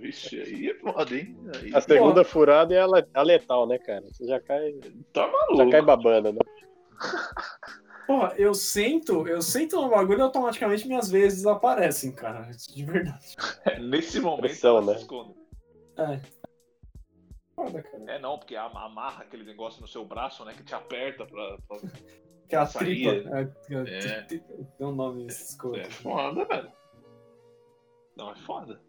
Vixe, 0.00 0.40
aí 0.40 0.70
é 0.70 0.74
foda, 0.78 1.14
hein? 1.14 1.36
Aí 1.60 1.74
A 1.74 1.80
segunda 1.80 2.24
furada 2.24 2.74
é 2.74 2.80
a 2.80 2.86
le- 2.86 3.06
a 3.12 3.22
letal, 3.22 3.66
né, 3.66 3.78
cara? 3.78 4.02
Você 4.10 4.26
já 4.26 4.40
cai, 4.40 4.72
tá 5.12 5.26
já 5.26 5.32
maluco. 5.32 5.70
cai 5.70 5.82
babando, 5.82 6.32
né? 6.32 6.38
Porra, 8.06 8.34
eu 8.36 8.52
sento, 8.54 9.26
eu 9.26 9.40
sento 9.40 9.80
no 9.80 9.88
bagulho 9.88 10.18
e 10.18 10.22
automaticamente 10.22 10.86
minhas 10.86 11.10
veias 11.10 11.34
desaparecem, 11.36 12.12
cara. 12.12 12.50
De 12.50 12.84
verdade. 12.84 13.34
Nesse 13.80 14.20
momento 14.20 14.40
Pressão, 14.42 14.84
né? 14.84 14.94
É. 15.96 16.20
Foda, 17.54 17.82
cara. 17.82 18.04
É 18.08 18.18
não, 18.18 18.38
porque 18.38 18.56
am- 18.56 18.76
amarra 18.76 19.22
aquele 19.22 19.44
negócio 19.44 19.80
no 19.80 19.88
seu 19.88 20.04
braço, 20.04 20.44
né? 20.44 20.52
Que 20.54 20.62
te 20.62 20.74
aperta 20.74 21.24
pra. 21.24 21.56
pra... 21.68 21.78
Que 22.48 22.54
é 22.54 22.58
a 22.58 22.66
tripa. 22.66 23.10
É, 23.10 23.74
é, 23.74 24.06
É. 24.06 24.22
Tem 24.22 24.42
um 24.80 24.92
nome 24.92 25.26
esses 25.26 25.54
É 25.54 25.58
coisas. 25.60 25.94
foda, 25.94 26.44
velho. 26.44 26.72
Não, 28.16 28.30
é 28.32 28.36
foda. 28.36 28.80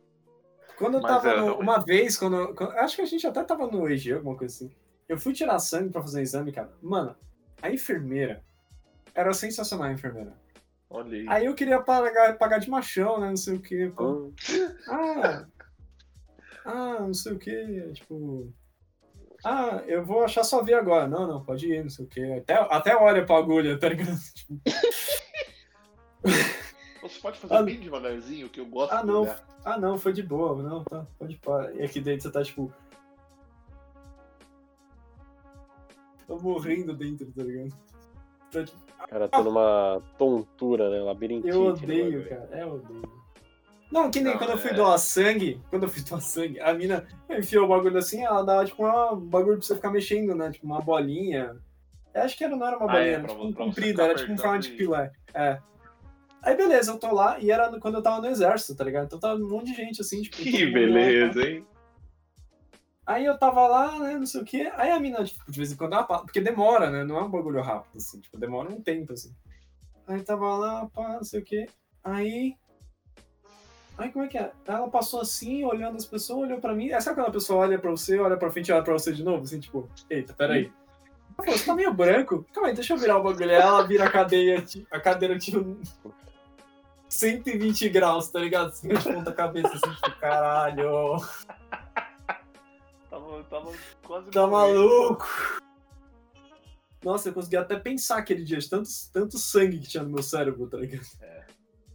Quando 0.77 0.95
eu 0.95 1.01
Mas 1.01 1.11
tava 1.11 1.29
é, 1.29 1.37
no- 1.37 1.57
uma 1.57 1.79
vez, 1.79 2.17
quando, 2.17 2.53
quando- 2.53 2.71
Acho 2.77 2.97
que 2.97 3.01
a 3.01 3.05
gente 3.05 3.25
até 3.25 3.43
tava 3.43 3.65
no 3.67 3.89
EG, 3.89 4.13
alguma 4.13 4.35
coisa 4.37 4.53
assim. 4.53 4.71
Eu 5.07 5.17
fui 5.17 5.33
tirar 5.33 5.57
sangue 5.59 5.89
pra 5.91 6.01
fazer 6.01 6.21
exame, 6.21 6.51
cara. 6.51 6.71
Mano, 6.81 7.15
a 7.61 7.69
enfermeira. 7.71 8.43
Era 9.13 9.33
sensacional 9.33 9.87
a 9.87 9.93
enfermeira. 9.93 10.33
Olha 10.89 11.17
aí. 11.17 11.25
Aí 11.29 11.45
eu 11.45 11.55
queria 11.55 11.81
pagar, 11.81 12.37
pagar 12.37 12.57
de 12.59 12.69
machão, 12.69 13.19
né? 13.19 13.29
Não 13.29 13.37
sei 13.37 13.55
o 13.55 13.61
quê. 13.61 13.91
pô. 13.95 14.03
Hum, 14.03 14.33
Ah, 14.89 15.45
ah, 16.65 16.97
não 16.99 17.13
sei 17.13 17.33
o 17.33 17.39
que, 17.39 17.91
tipo. 17.93 18.51
Ah, 19.43 19.83
eu 19.87 20.03
vou 20.05 20.23
achar 20.23 20.43
sua 20.43 20.63
via 20.63 20.77
agora. 20.79 21.07
Não, 21.07 21.27
não, 21.27 21.43
pode 21.43 21.71
ir, 21.71 21.83
não 21.83 21.89
sei 21.89 22.05
o 22.05 22.07
que. 22.09 22.33
Até, 22.33 22.53
até 22.55 22.95
olha 22.95 23.25
pra 23.25 23.37
agulha, 23.37 23.77
tá 23.79 23.87
ligado? 23.89 24.17
Tipo, 24.35 24.59
Você 27.15 27.21
pode 27.21 27.39
fazer 27.39 27.53
Ah, 27.55 27.63
bem 27.63 27.79
devagarzinho, 27.79 28.49
que 28.49 28.59
eu 28.59 28.65
gosto 28.65 28.91
ah, 28.91 29.01
de 29.01 29.07
não, 29.07 29.21
olhar. 29.21 29.47
ah, 29.63 29.77
não, 29.79 29.97
foi 29.97 30.11
de 30.11 30.21
boa, 30.21 30.61
não, 30.61 30.83
tá, 30.83 31.05
pode 31.17 31.37
parar. 31.37 31.73
E 31.73 31.81
aqui 31.81 32.01
dentro 32.01 32.23
você 32.23 32.31
tá, 32.31 32.43
tipo. 32.43 32.71
Tô 36.27 36.37
morrendo 36.39 36.93
dentro, 36.93 37.31
tá 37.31 37.43
ligado? 37.43 37.73
Tá, 38.51 38.63
tipo, 38.63 38.79
cara, 39.07 39.29
tô 39.29 39.43
numa 39.43 40.01
tontura, 40.17 40.89
né? 40.89 40.99
Labirintite. 41.01 41.49
eu 41.49 41.59
no 41.63 41.69
odeio, 41.69 42.27
cara, 42.27 42.49
eu 42.51 42.73
odeio. 42.75 43.15
Não, 43.91 44.11
que 44.11 44.19
nem 44.19 44.33
Não, 44.33 44.39
quando 44.39 44.49
eu 44.51 44.57
fui 44.57 44.71
é- 44.71 44.73
doar 44.73 44.97
sangue, 44.97 45.61
quando 45.69 45.83
eu 45.83 45.89
fui 45.89 46.01
doar 46.03 46.19
sangue, 46.21 46.59
a 46.59 46.73
mina 46.73 47.07
enfiou 47.29 47.65
o 47.65 47.67
bagulho 47.69 47.97
assim, 47.97 48.23
ela 48.23 48.43
dava 48.43 48.65
tipo 48.65 48.85
um 48.85 49.19
bagulho 49.19 49.57
pra 49.57 49.65
você 49.65 49.75
ficar 49.75 49.91
mexendo, 49.91 50.35
né? 50.35 50.51
Tipo 50.51 50.65
uma 50.65 50.81
bolinha. 50.81 51.55
Eu 52.13 52.23
acho 52.23 52.35
que 52.37 52.43
era, 52.43 52.55
não 52.55 52.65
era 52.65 52.77
uma 52.77 52.85
Ah, 52.89 52.91
bolinha, 52.91 53.09
é, 53.09 53.13
era 53.13 53.27
tipo 53.27 53.43
um 53.45 53.53
comprido, 53.53 53.89
ficar 53.89 54.03
era 54.03 54.15
tipo 54.15 54.33
um 54.33 54.37
forma 54.37 54.59
de 54.59 54.69
pilar. 54.71 55.11
É. 55.33 55.61
Aí 56.45 56.55
beleza, 56.55 56.91
eu 56.91 56.99
tô 56.99 57.11
lá 57.11 57.39
e 57.39 57.49
era 57.49 57.67
quando 57.79 57.95
eu 57.95 58.03
tava 58.03 58.21
no 58.21 58.27
exército, 58.27 58.75
tá 58.75 58.83
ligado? 58.83 59.05
Então 59.05 59.19
tava 59.19 59.35
um 59.35 59.49
monte 59.49 59.71
de 59.71 59.73
gente 59.73 59.99
assim, 59.99 60.21
tipo. 60.21 60.37
Que 60.37 60.67
mundo 60.67 60.77
lá, 60.77 60.77
beleza, 60.77 61.41
hein? 61.43 61.65
Aí 63.03 63.25
eu 63.25 63.35
tava 63.37 63.67
lá, 63.67 63.99
né, 63.99 64.13
não 64.13 64.27
sei 64.27 64.41
o 64.41 64.45
quê. 64.45 64.71
Aí 64.75 64.91
a 64.91 64.99
mina, 64.99 65.23
tipo, 65.23 65.51
de 65.51 65.57
vez 65.57 65.71
em 65.71 65.75
quando 65.75 65.93
ela 65.93 66.03
passa, 66.03 66.23
porque 66.23 66.39
demora, 66.39 66.91
né? 66.91 67.03
Não 67.03 67.17
é 67.17 67.23
um 67.23 67.29
bagulho 67.31 67.61
rápido, 67.61 67.97
assim, 67.97 68.19
tipo, 68.19 68.37
demora 68.37 68.69
um 68.69 68.79
tempo, 68.79 69.13
assim. 69.13 69.33
Aí 70.07 70.21
tava 70.21 70.55
lá, 70.55 70.85
pá, 70.93 71.13
não 71.13 71.23
sei 71.23 71.39
o 71.41 71.43
quê. 71.43 71.67
Aí. 72.03 72.55
Aí 73.97 74.11
como 74.11 74.25
é 74.25 74.27
que 74.27 74.37
é? 74.37 74.51
Ela 74.67 74.87
passou 74.87 75.21
assim, 75.21 75.63
olhando 75.63 75.95
as 75.95 76.05
pessoas, 76.05 76.47
olhou 76.47 76.59
pra 76.59 76.75
mim. 76.75 76.91
Aí 76.91 77.01
sabe 77.01 77.15
quando 77.15 77.29
a 77.29 77.31
pessoa 77.31 77.61
olha 77.61 77.79
pra 77.79 77.89
você, 77.89 78.19
olha 78.19 78.37
pra 78.37 78.51
frente 78.51 78.67
e 78.69 78.71
olha 78.71 78.83
pra 78.83 78.93
você 78.93 79.11
de 79.11 79.23
novo? 79.23 79.43
Assim, 79.43 79.59
tipo, 79.59 79.89
eita, 80.09 80.33
peraí. 80.33 80.71
Ela 81.37 81.45
falou, 81.45 81.57
você 81.57 81.65
tá 81.65 81.73
meio 81.73 81.93
branco? 81.93 82.45
Calma 82.53 82.69
aí, 82.69 82.75
deixa 82.75 82.93
eu 82.93 82.97
virar 82.97 83.17
o 83.17 83.23
bagulho. 83.23 83.49
Aí 83.49 83.55
ela 83.55 83.81
vira 83.87 84.05
a 84.05 84.11
cadeia, 84.11 84.63
a 84.91 84.99
cadeira, 84.99 85.39
tipo. 85.39 85.77
120 87.09 87.89
graus, 87.89 88.29
tá 88.29 88.39
ligado? 88.39 88.69
Assim, 88.69 88.87
de 88.89 89.03
ponta 89.03 89.31
cabeça, 89.31 89.69
assim, 89.69 89.95
tipo, 90.03 90.19
caralho. 90.19 91.17
Tava, 93.09 93.43
tava 93.45 93.71
quase. 94.03 94.31
Tá 94.31 94.47
maluco? 94.47 95.25
Nossa, 97.03 97.29
eu 97.29 97.33
consegui 97.33 97.57
até 97.57 97.79
pensar 97.79 98.17
aquele 98.17 98.43
dia 98.43 98.57
de 98.57 98.69
tanto, 98.69 98.89
tanto 99.13 99.37
sangue 99.37 99.79
que 99.79 99.87
tinha 99.87 100.03
no 100.03 100.09
meu 100.09 100.23
cérebro, 100.23 100.67
tá 100.67 100.77
ligado? 100.77 101.05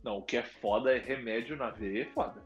Não, 0.02 0.18
o 0.18 0.22
que 0.22 0.36
é 0.36 0.42
foda 0.42 0.94
é 0.96 0.98
remédio 0.98 1.56
na 1.56 1.70
veia, 1.70 2.02
é 2.02 2.06
foda. 2.06 2.40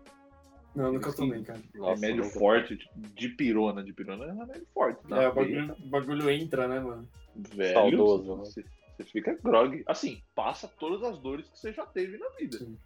Não, 0.75 0.93
nunca 0.93 1.13
tomei, 1.13 1.43
cara. 1.45 1.61
Nossa, 1.75 2.01
remédio 2.01 2.25
nunca- 2.25 2.39
forte, 2.39 2.77
tipo, 2.77 2.99
de 2.99 3.29
pirona. 3.29 3.85
De 3.85 3.93
pirona 3.93 4.25
é 4.25 4.33
remédio 4.33 4.67
forte. 4.75 4.99
É, 5.13 5.29
o 5.29 5.35
bagulho, 5.35 5.77
bagulho 5.89 6.31
entra, 6.31 6.67
né, 6.67 6.81
mano? 6.81 7.09
velho, 7.37 7.75
Saudoso, 7.75 8.31
né? 8.37 8.39
você, 8.39 8.65
você 8.97 9.05
fica 9.05 9.35
grog. 9.35 9.83
Assim, 9.87 10.23
passa 10.35 10.69
todas 10.69 11.03
as 11.03 11.19
dores 11.19 11.49
que 11.49 11.59
você 11.59 11.73
já 11.73 11.85
teve 11.87 12.17
na 12.19 12.29
vida. 12.31 12.59
Sim. 12.59 12.79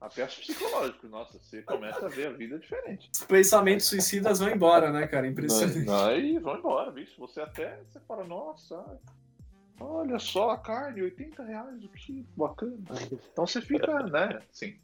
Até 0.00 0.22
as 0.22 0.34
psicológicas. 0.34 1.10
Nossa, 1.10 1.38
você 1.38 1.62
começa 1.62 2.06
a 2.06 2.08
ver 2.08 2.28
a 2.28 2.32
vida 2.32 2.58
diferente. 2.58 3.10
Os 3.12 3.24
pensamentos 3.24 3.86
suicidas 3.86 4.38
vão 4.38 4.48
embora, 4.48 4.90
né, 4.90 5.06
cara? 5.06 5.26
Impressionante. 5.26 5.90
Aí 5.90 6.38
vão 6.38 6.56
embora, 6.56 6.90
bicho. 6.90 7.18
Você 7.18 7.40
até 7.40 7.78
você 7.84 8.00
fala, 8.00 8.24
nossa, 8.24 8.82
olha 9.78 10.18
só 10.18 10.50
a 10.50 10.58
carne, 10.58 11.02
80 11.02 11.42
reais, 11.42 11.84
que 11.96 12.24
bacana. 12.34 12.78
Então 13.32 13.46
você 13.46 13.60
fica, 13.60 14.02
né, 14.04 14.40
assim. 14.50 14.78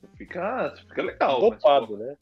Você 0.00 0.08
fica, 0.16 0.70
você 0.70 0.82
fica 0.82 1.02
legal. 1.02 1.40
mas, 1.40 1.50
Dopado, 1.50 1.86
pô, 1.86 1.96
né? 1.96 2.16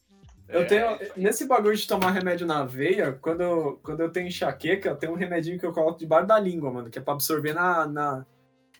Eu 0.52 0.62
é, 0.62 0.64
tenho. 0.64 0.98
Nesse 1.16 1.46
bagulho 1.46 1.76
de 1.76 1.86
tomar 1.86 2.10
remédio 2.10 2.46
na 2.46 2.64
veia, 2.64 3.12
quando 3.20 3.40
eu, 3.40 3.80
quando 3.82 4.00
eu 4.00 4.10
tenho 4.10 4.26
enxaqueca, 4.28 4.90
eu 4.90 4.96
tenho 4.96 5.12
um 5.12 5.16
remedinho 5.16 5.58
que 5.58 5.66
eu 5.66 5.72
coloco 5.72 5.98
debaixo 5.98 6.26
da 6.26 6.38
língua, 6.38 6.70
mano, 6.70 6.90
que 6.90 6.98
é 6.98 7.02
pra 7.02 7.14
absorver 7.14 7.54
na, 7.54 7.86
na, 7.86 8.26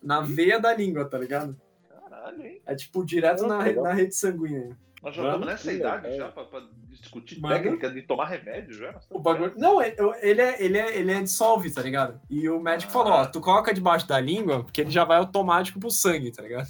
na 0.03 0.21
veia 0.21 0.61
da 0.61 0.75
língua, 0.75 1.05
tá 1.05 1.19
ligado? 1.19 1.57
Caralho, 1.89 2.43
hein? 2.47 2.61
É 2.67 2.75
tipo 2.75 3.05
direto 3.05 3.45
Ah, 3.45 3.49
na, 3.49 3.73
na 3.83 3.93
rede 3.93 4.15
sanguínea. 4.15 4.77
Nós 5.03 5.17
já 5.17 5.25
estamos 5.25 5.47
nessa 5.47 5.73
idade 5.73 6.07
legal. 6.07 6.29
já 6.29 6.33
pra, 6.33 6.45
pra 6.45 6.63
discutir 6.89 7.41
Mano. 7.41 7.55
técnica 7.57 7.91
de 7.91 8.03
tomar 8.03 8.27
remédio 8.27 8.73
já. 8.75 9.01
O 9.11 9.19
bagulho. 9.19 9.53
Não, 9.57 9.83
ele 9.83 9.97
ele 10.21 10.41
é, 10.41 10.63
ele 10.63 10.79
é, 10.79 10.97
ele 10.97 11.11
é 11.13 11.21
dissolve, 11.21 11.73
tá 11.73 11.83
ligado? 11.83 12.21
E 12.31 12.49
o 12.49 12.61
médico 12.61 12.91
Ah. 12.91 12.93
falou, 12.93 13.13
ó, 13.15 13.27
tu 13.27 13.41
coloca 13.41 13.75
debaixo 13.75 14.07
da 14.07 14.21
língua, 14.21 14.63
porque 14.63 14.81
ele 14.83 14.91
já 14.91 15.05
vai 15.05 15.19
automático 15.19 15.81
pro 15.81 15.91
sangue, 15.91 16.31
tá 16.31 16.43
ligado? 16.43 16.69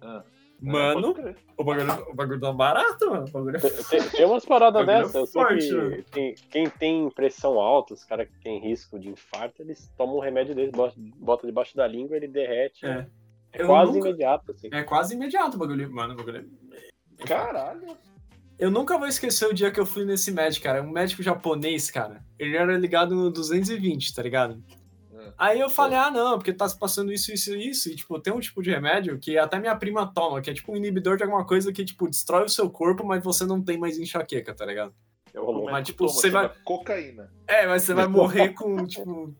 Ah. 0.00 0.22
Mano, 0.60 1.10
o 1.58 1.64
bagulho, 1.64 2.10
o 2.10 2.14
bagulho 2.14 2.40
tá 2.40 2.52
barato, 2.52 3.10
mano. 3.10 3.26
O 3.26 3.30
bagulho 3.30 3.56
é 3.56 3.60
Tem, 3.60 3.70
tem- 4.00 4.08
tem 4.10 4.24
umas 4.26 4.44
paradas 4.44 4.80
Bagulho 4.86 5.04
dessas. 5.06 5.14
Eu 5.14 5.26
sei 5.26 5.42
forte, 5.42 5.68
que 5.68 6.20
né? 6.20 6.34
quem, 6.50 6.70
tem 6.70 7.10
pressão 7.10 7.58
alta, 7.60 7.92
os 7.94 8.04
caras 8.04 8.28
que 8.28 8.38
tem 8.40 8.60
risco 8.60 8.98
de 8.98 9.08
infarto, 9.10 9.60
eles 9.62 9.90
tomam 9.98 10.16
um 10.16 10.20
remédio 10.20 10.54
desse, 10.54 10.72
bota, 11.18 11.46
debaixo 11.46 11.76
da 11.76 11.86
língua, 11.86 12.16
ele 12.16 12.28
derrete. 12.28 12.86
É. 12.86 13.06
É 13.52 13.64
quase 13.64 13.92
nunca- 13.92 14.08
imediato, 14.08 14.50
assim. 14.52 14.68
É 14.72 14.82
quase 14.82 15.14
imediato 15.14 15.56
o 15.56 15.60
bagulho. 15.60 15.90
Mano, 15.92 16.14
o 16.14 16.16
bagulho 16.16 16.38
é... 17.18 17.24
Caralho. 17.26 17.96
Eu 18.58 18.70
nunca 18.70 18.96
vou 18.98 19.06
esquecer 19.08 19.46
o 19.46 19.52
dia 19.54 19.70
que 19.70 19.78
eu 19.80 19.86
fui 19.86 20.04
nesse 20.04 20.30
médico, 20.32 20.64
cara. 20.64 20.82
Um 20.82 20.90
médico 20.90 21.22
japonês, 21.22 21.90
cara. 21.90 22.24
Ele 22.38 22.56
era 22.56 22.76
ligado 22.78 23.14
no 23.14 23.30
220, 23.30 24.14
tá 24.14 24.22
ligado? 24.22 24.62
É. 25.28 25.32
Aí 25.38 25.60
eu 25.60 25.70
falei, 25.70 25.98
ah, 25.98 26.10
não, 26.10 26.38
porque 26.38 26.52
tá 26.52 26.68
se 26.68 26.78
passando 26.78 27.12
isso, 27.12 27.32
isso 27.32 27.54
e 27.54 27.70
isso. 27.70 27.88
E, 27.90 27.96
tipo, 27.96 28.18
tem 28.18 28.32
um 28.32 28.40
tipo 28.40 28.62
de 28.62 28.70
remédio 28.70 29.18
que 29.18 29.38
até 29.38 29.58
minha 29.58 29.74
prima 29.76 30.10
toma, 30.12 30.40
que 30.40 30.50
é 30.50 30.54
tipo 30.54 30.72
um 30.72 30.76
inibidor 30.76 31.16
de 31.16 31.22
alguma 31.22 31.46
coisa 31.46 31.72
que, 31.72 31.84
tipo, 31.84 32.08
destrói 32.08 32.44
o 32.44 32.48
seu 32.48 32.68
corpo, 32.70 33.04
mas 33.04 33.22
você 33.22 33.44
não 33.46 33.62
tem 33.62 33.78
mais 33.78 33.98
enxaqueca, 33.98 34.54
tá 34.54 34.64
ligado? 34.66 34.94
É 35.32 35.40
o 35.40 35.64
Mas, 35.64 35.86
tipo, 35.86 36.06
toma, 36.06 36.18
você 36.20 36.30
vai- 36.30 36.50
Cocaína. 36.64 37.30
É, 37.48 37.66
mas 37.66 37.82
você 37.82 37.94
vai 37.94 38.06
morrer 38.06 38.50
com, 38.50 38.84
tipo, 38.86 39.34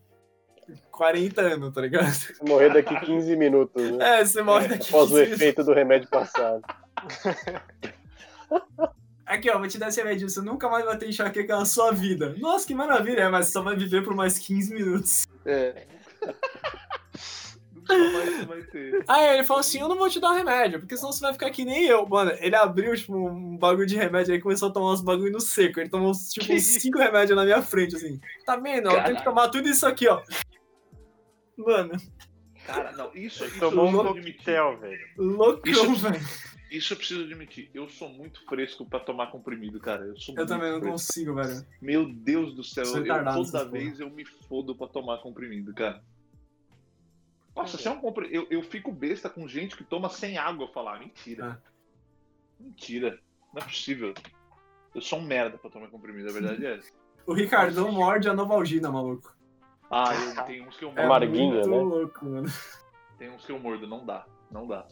40 0.91 1.41
anos, 1.43 1.72
tá 1.72 1.80
ligado? 1.80 2.11
Morrer 2.49 2.72
daqui 2.72 2.99
15 3.01 3.37
minutos, 3.37 3.91
né? 3.93 4.20
É, 4.20 4.24
você 4.24 4.43
morre 4.43 4.68
daqui. 4.68 4.89
Após 4.89 5.11
o 5.11 5.14
15 5.14 5.20
minutos. 5.22 5.41
efeito 5.41 5.64
do 5.64 5.72
remédio 5.72 6.09
passado. 6.09 6.62
Aqui, 9.27 9.51
ó, 9.51 9.59
vou 9.59 9.68
te 9.68 9.79
dar 9.79 9.89
esse 9.89 10.03
remédio. 10.03 10.29
Você 10.29 10.41
nunca 10.41 10.68
mais 10.68 10.85
vai 10.85 10.97
ter 10.99 11.09
enxaqueca 11.09 11.57
na 11.57 11.64
sua 11.64 11.91
vida. 11.93 12.35
Nossa, 12.39 12.66
que 12.66 12.75
maravilha, 12.75 13.22
é, 13.22 13.29
mas 13.29 13.47
você 13.47 13.53
só 13.53 13.62
vai 13.62 13.75
viver 13.77 14.03
por 14.05 14.14
mais 14.14 14.39
15 14.39 14.75
minutos. 14.75 15.27
É. 15.47 15.87
Nunca 17.75 17.99
mais 17.99 18.31
você 18.37 18.45
vai 18.47 18.62
ter. 18.62 19.05
Aí 19.07 19.35
ele 19.35 19.45
falou 19.45 19.61
assim: 19.61 19.79
Eu 19.81 19.89
não 19.89 19.97
vou 19.97 20.09
te 20.09 20.18
dar 20.20 20.33
remédio, 20.33 20.81
porque 20.81 20.97
senão 20.97 21.12
você 21.12 21.20
vai 21.20 21.33
ficar 21.35 21.51
que 21.51 21.64
nem 21.64 21.85
eu. 21.85 22.07
Mano, 22.07 22.33
ele 22.41 22.57
abriu, 22.57 22.97
tipo, 22.97 23.14
um 23.14 23.57
bagulho 23.59 23.87
de 23.87 23.95
remédio 23.97 24.33
aí 24.33 24.39
e 24.39 24.43
começou 24.43 24.70
a 24.70 24.72
tomar 24.72 24.93
uns 24.93 25.03
bagulho 25.03 25.33
no 25.33 25.41
seco. 25.41 25.81
Ele 25.81 25.91
tomou, 25.91 26.12
tipo, 26.12 26.53
uns 26.53 26.62
cinco 26.62 26.99
remédios 26.99 27.37
na 27.37 27.45
minha 27.45 27.61
frente, 27.61 27.95
assim. 27.97 28.18
Tá 28.47 28.57
vendo? 28.57 28.91
Eu 28.91 29.05
tenho 29.05 29.16
que 29.16 29.25
tomar 29.25 29.49
tudo 29.49 29.68
isso 29.68 29.87
aqui, 29.87 30.09
ó. 30.09 30.22
Mano, 31.59 31.93
Cara, 32.66 32.93
não, 32.93 33.11
isso, 33.14 33.45
isso 33.45 33.61
Tomou 33.61 33.87
um 33.91 34.01
admitir. 34.01 34.33
coquetel, 34.37 34.79
velho. 34.79 35.07
loucão, 35.18 35.95
velho. 35.95 36.20
Isso 36.75 36.93
eu 36.93 36.97
preciso 36.97 37.22
admitir. 37.22 37.70
Eu 37.72 37.89
sou 37.89 38.09
muito 38.09 38.45
fresco 38.47 38.85
pra 38.85 38.99
tomar 38.99 39.29
comprimido, 39.29 39.79
cara. 39.79 40.07
Eu 40.07 40.18
sou 40.18 40.35
Eu 40.37 40.45
também 40.45 40.72
não 40.72 40.81
fresco. 40.81 40.93
consigo, 40.93 41.35
velho. 41.35 41.64
Meu 41.81 42.12
Deus 42.12 42.53
do 42.53 42.64
céu, 42.64 42.85
eu, 42.85 43.25
toda 43.33 43.64
vez 43.64 44.01
eu 44.01 44.11
me 44.11 44.25
fodo 44.25 44.75
pra 44.75 44.89
tomar 44.89 45.18
comprimido, 45.18 45.72
cara. 45.72 46.03
Nossa, 47.55 47.79
se 47.79 47.87
é 47.87 47.91
um 47.93 48.01
compri... 48.01 48.29
eu, 48.35 48.49
eu 48.51 48.61
fico 48.61 48.91
besta 48.91 49.31
com 49.31 49.47
gente 49.47 49.77
que 49.77 49.85
toma 49.85 50.09
sem 50.09 50.37
água. 50.37 50.66
Eu 50.66 50.72
falo, 50.72 50.89
ah, 50.89 50.99
mentira. 50.99 51.62
Mentira. 52.59 53.20
Não 53.53 53.62
é 53.62 53.64
possível. 53.64 54.12
Eu 54.93 55.01
sou 55.01 55.20
um 55.20 55.22
merda 55.22 55.57
pra 55.57 55.70
tomar 55.70 55.87
comprimido, 55.89 56.29
a 56.29 56.33
verdade 56.33 56.66
é 56.66 56.77
essa. 56.79 56.91
O 57.27 57.33
Ricardão 57.33 57.91
morde 57.91 58.29
a 58.29 58.35
Novalgina, 58.35 58.93
maluco. 58.93 59.35
Ah, 59.91 60.12
eu, 60.14 60.45
tem 60.45 60.61
uns 60.61 60.77
que 60.77 60.85
eu 60.85 60.93
mordo. 60.93 61.25
É 61.25 61.29
muito 61.29 61.70
né? 61.70 61.77
louco, 61.77 62.27
mano. 62.27 62.53
Tem 63.16 63.31
uns 63.31 63.47
que 63.47 63.51
eu 63.51 63.59
mordo, 63.59 63.87
não 63.87 64.05
dá. 64.05 64.27
Não 64.51 64.66
dá. 64.66 64.87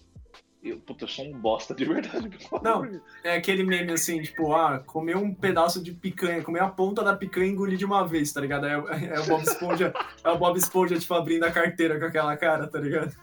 Eu, 0.62 0.78
puta, 0.78 1.04
eu 1.04 1.08
sou 1.08 1.24
um 1.24 1.32
bosta 1.36 1.74
de 1.74 1.84
verdade. 1.84 2.30
Não. 2.62 2.88
É 3.24 3.34
aquele 3.36 3.64
meme 3.64 3.92
assim, 3.92 4.22
tipo, 4.22 4.54
ah, 4.54 4.78
comer 4.78 5.16
um 5.16 5.34
pedaço 5.34 5.82
de 5.82 5.92
picanha, 5.92 6.42
comer 6.42 6.60
a 6.60 6.68
ponta 6.68 7.02
da 7.02 7.16
picanha 7.16 7.46
e 7.46 7.50
engolir 7.50 7.76
de 7.76 7.84
uma 7.84 8.06
vez, 8.06 8.32
tá 8.32 8.40
ligado? 8.40 8.66
É, 8.66 8.74
é 8.74 9.20
o 9.20 9.26
Bob 9.26 9.42
Esponja, 9.42 9.92
é 10.22 10.30
o 10.30 10.38
Bob 10.38 10.56
Esponja, 10.56 10.96
tipo, 10.96 11.14
abrindo 11.14 11.44
a 11.44 11.50
carteira 11.50 11.98
com 11.98 12.04
aquela 12.06 12.36
cara, 12.36 12.66
tá 12.68 12.78
ligado? 12.78 13.12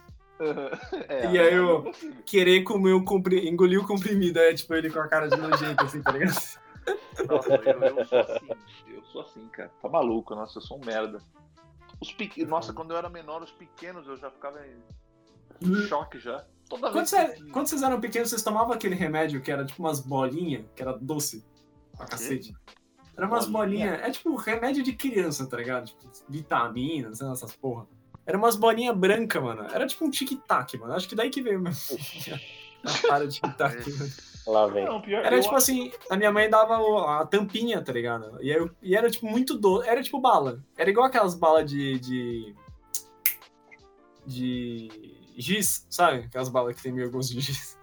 É, 1.08 1.30
E 1.32 1.38
aí 1.38 1.52
eu 1.54 1.84
eu- 1.84 1.92
Querer 2.24 2.62
comer 2.62 2.92
o 2.94 3.04
compri... 3.04 3.46
engolir 3.46 3.78
o 3.78 3.86
comprimido, 3.86 4.38
é 4.38 4.54
tipo 4.54 4.74
ele 4.74 4.88
com 4.88 4.98
a 4.98 5.06
cara 5.06 5.28
de 5.28 5.36
nojento, 5.36 5.84
assim, 5.84 6.00
tá 6.02 6.12
ligado? 6.12 6.32
Nossa, 7.28 7.54
eu, 7.56 7.82
eu 7.82 8.04
sou 8.06 8.18
assim. 8.20 8.48
Eu 8.88 9.04
sou 9.04 9.20
assim, 9.20 9.48
cara. 9.48 9.70
Tá 9.82 9.88
maluco, 9.90 10.34
nossa, 10.34 10.56
eu 10.58 10.62
sou 10.62 10.78
um 10.78 10.84
merda. 10.84 11.18
Os 12.00 12.10
pequ... 12.14 12.42
Nossa, 12.46 12.72
quando 12.72 12.92
eu 12.92 12.96
era 12.96 13.10
menor, 13.10 13.42
os 13.42 13.50
pequenos 13.50 14.06
eu 14.08 14.16
já 14.16 14.30
ficava 14.30 14.58
em 15.60 15.74
choque 15.88 16.18
já. 16.18 16.42
Toda 16.70 16.82
Quando, 16.90 16.94
vez 16.94 17.10
você- 17.10 17.26
que- 17.34 17.50
quando 17.50 17.66
vocês 17.66 17.82
eram 17.82 18.00
pequenos, 18.00 18.30
vocês 18.30 18.42
tomavam 18.42 18.72
aquele 18.72 18.94
remédio 18.94 19.42
que 19.42 19.50
era 19.52 19.66
tipo 19.66 19.82
umas 19.82 20.00
bolinhas, 20.00 20.64
que 20.74 20.80
era 20.80 20.96
doce 20.96 21.44
pra 21.96 22.06
cacete? 22.06 22.54
Era 23.16 23.26
umas 23.26 23.46
Bolinha? 23.46 23.88
bolinhas, 23.90 24.08
é 24.08 24.10
tipo 24.12 24.34
remédio 24.36 24.82
de 24.82 24.94
criança, 24.94 25.46
tá 25.46 25.56
ligado? 25.58 25.86
Tipo, 25.86 26.08
vitaminas, 26.28 27.18
sei 27.18 27.26
lá, 27.26 27.34
essas 27.34 27.54
porra. 27.54 27.86
Era 28.24 28.38
umas 28.38 28.56
bolinhas 28.56 28.96
brancas, 28.96 29.42
mano. 29.42 29.66
Era 29.70 29.86
tipo 29.86 30.04
um 30.06 30.10
tic-tac, 30.10 30.78
mano. 30.78 30.94
Acho 30.94 31.06
que 31.08 31.14
daí 31.16 31.28
que 31.28 31.42
veio 31.42 31.60
mesmo. 31.60 31.98
a 32.84 33.08
para 33.08 33.26
de 33.26 33.34
tic-tac, 33.40 33.74
mano. 33.98 34.10
Lá 34.46 34.66
vem. 34.68 34.84
Não, 34.86 35.02
pior, 35.02 35.22
Era 35.22 35.36
eu 35.36 35.42
tipo 35.42 35.54
assim, 35.54 35.92
a 36.08 36.16
minha 36.16 36.32
mãe 36.32 36.48
dava 36.48 37.20
a 37.20 37.26
tampinha, 37.26 37.82
tá 37.82 37.92
ligado? 37.92 38.38
E, 38.42 38.48
eu- 38.50 38.70
e 38.80 38.96
era 38.96 39.10
tipo 39.10 39.26
muito 39.26 39.58
doce. 39.58 39.86
Era 39.88 40.02
tipo 40.02 40.18
bala. 40.18 40.64
Era 40.78 40.88
igual 40.88 41.06
aquelas 41.06 41.34
balas 41.34 41.68
de. 41.70 41.98
de. 41.98 42.54
de 44.26 45.19
giz, 45.36 45.86
sabe? 45.90 46.24
Aquelas 46.26 46.48
balas 46.48 46.76
que 46.76 46.82
tem 46.82 46.92
meio 46.92 47.10
gosto 47.10 47.32
de 47.34 47.40
giz. 47.40 47.78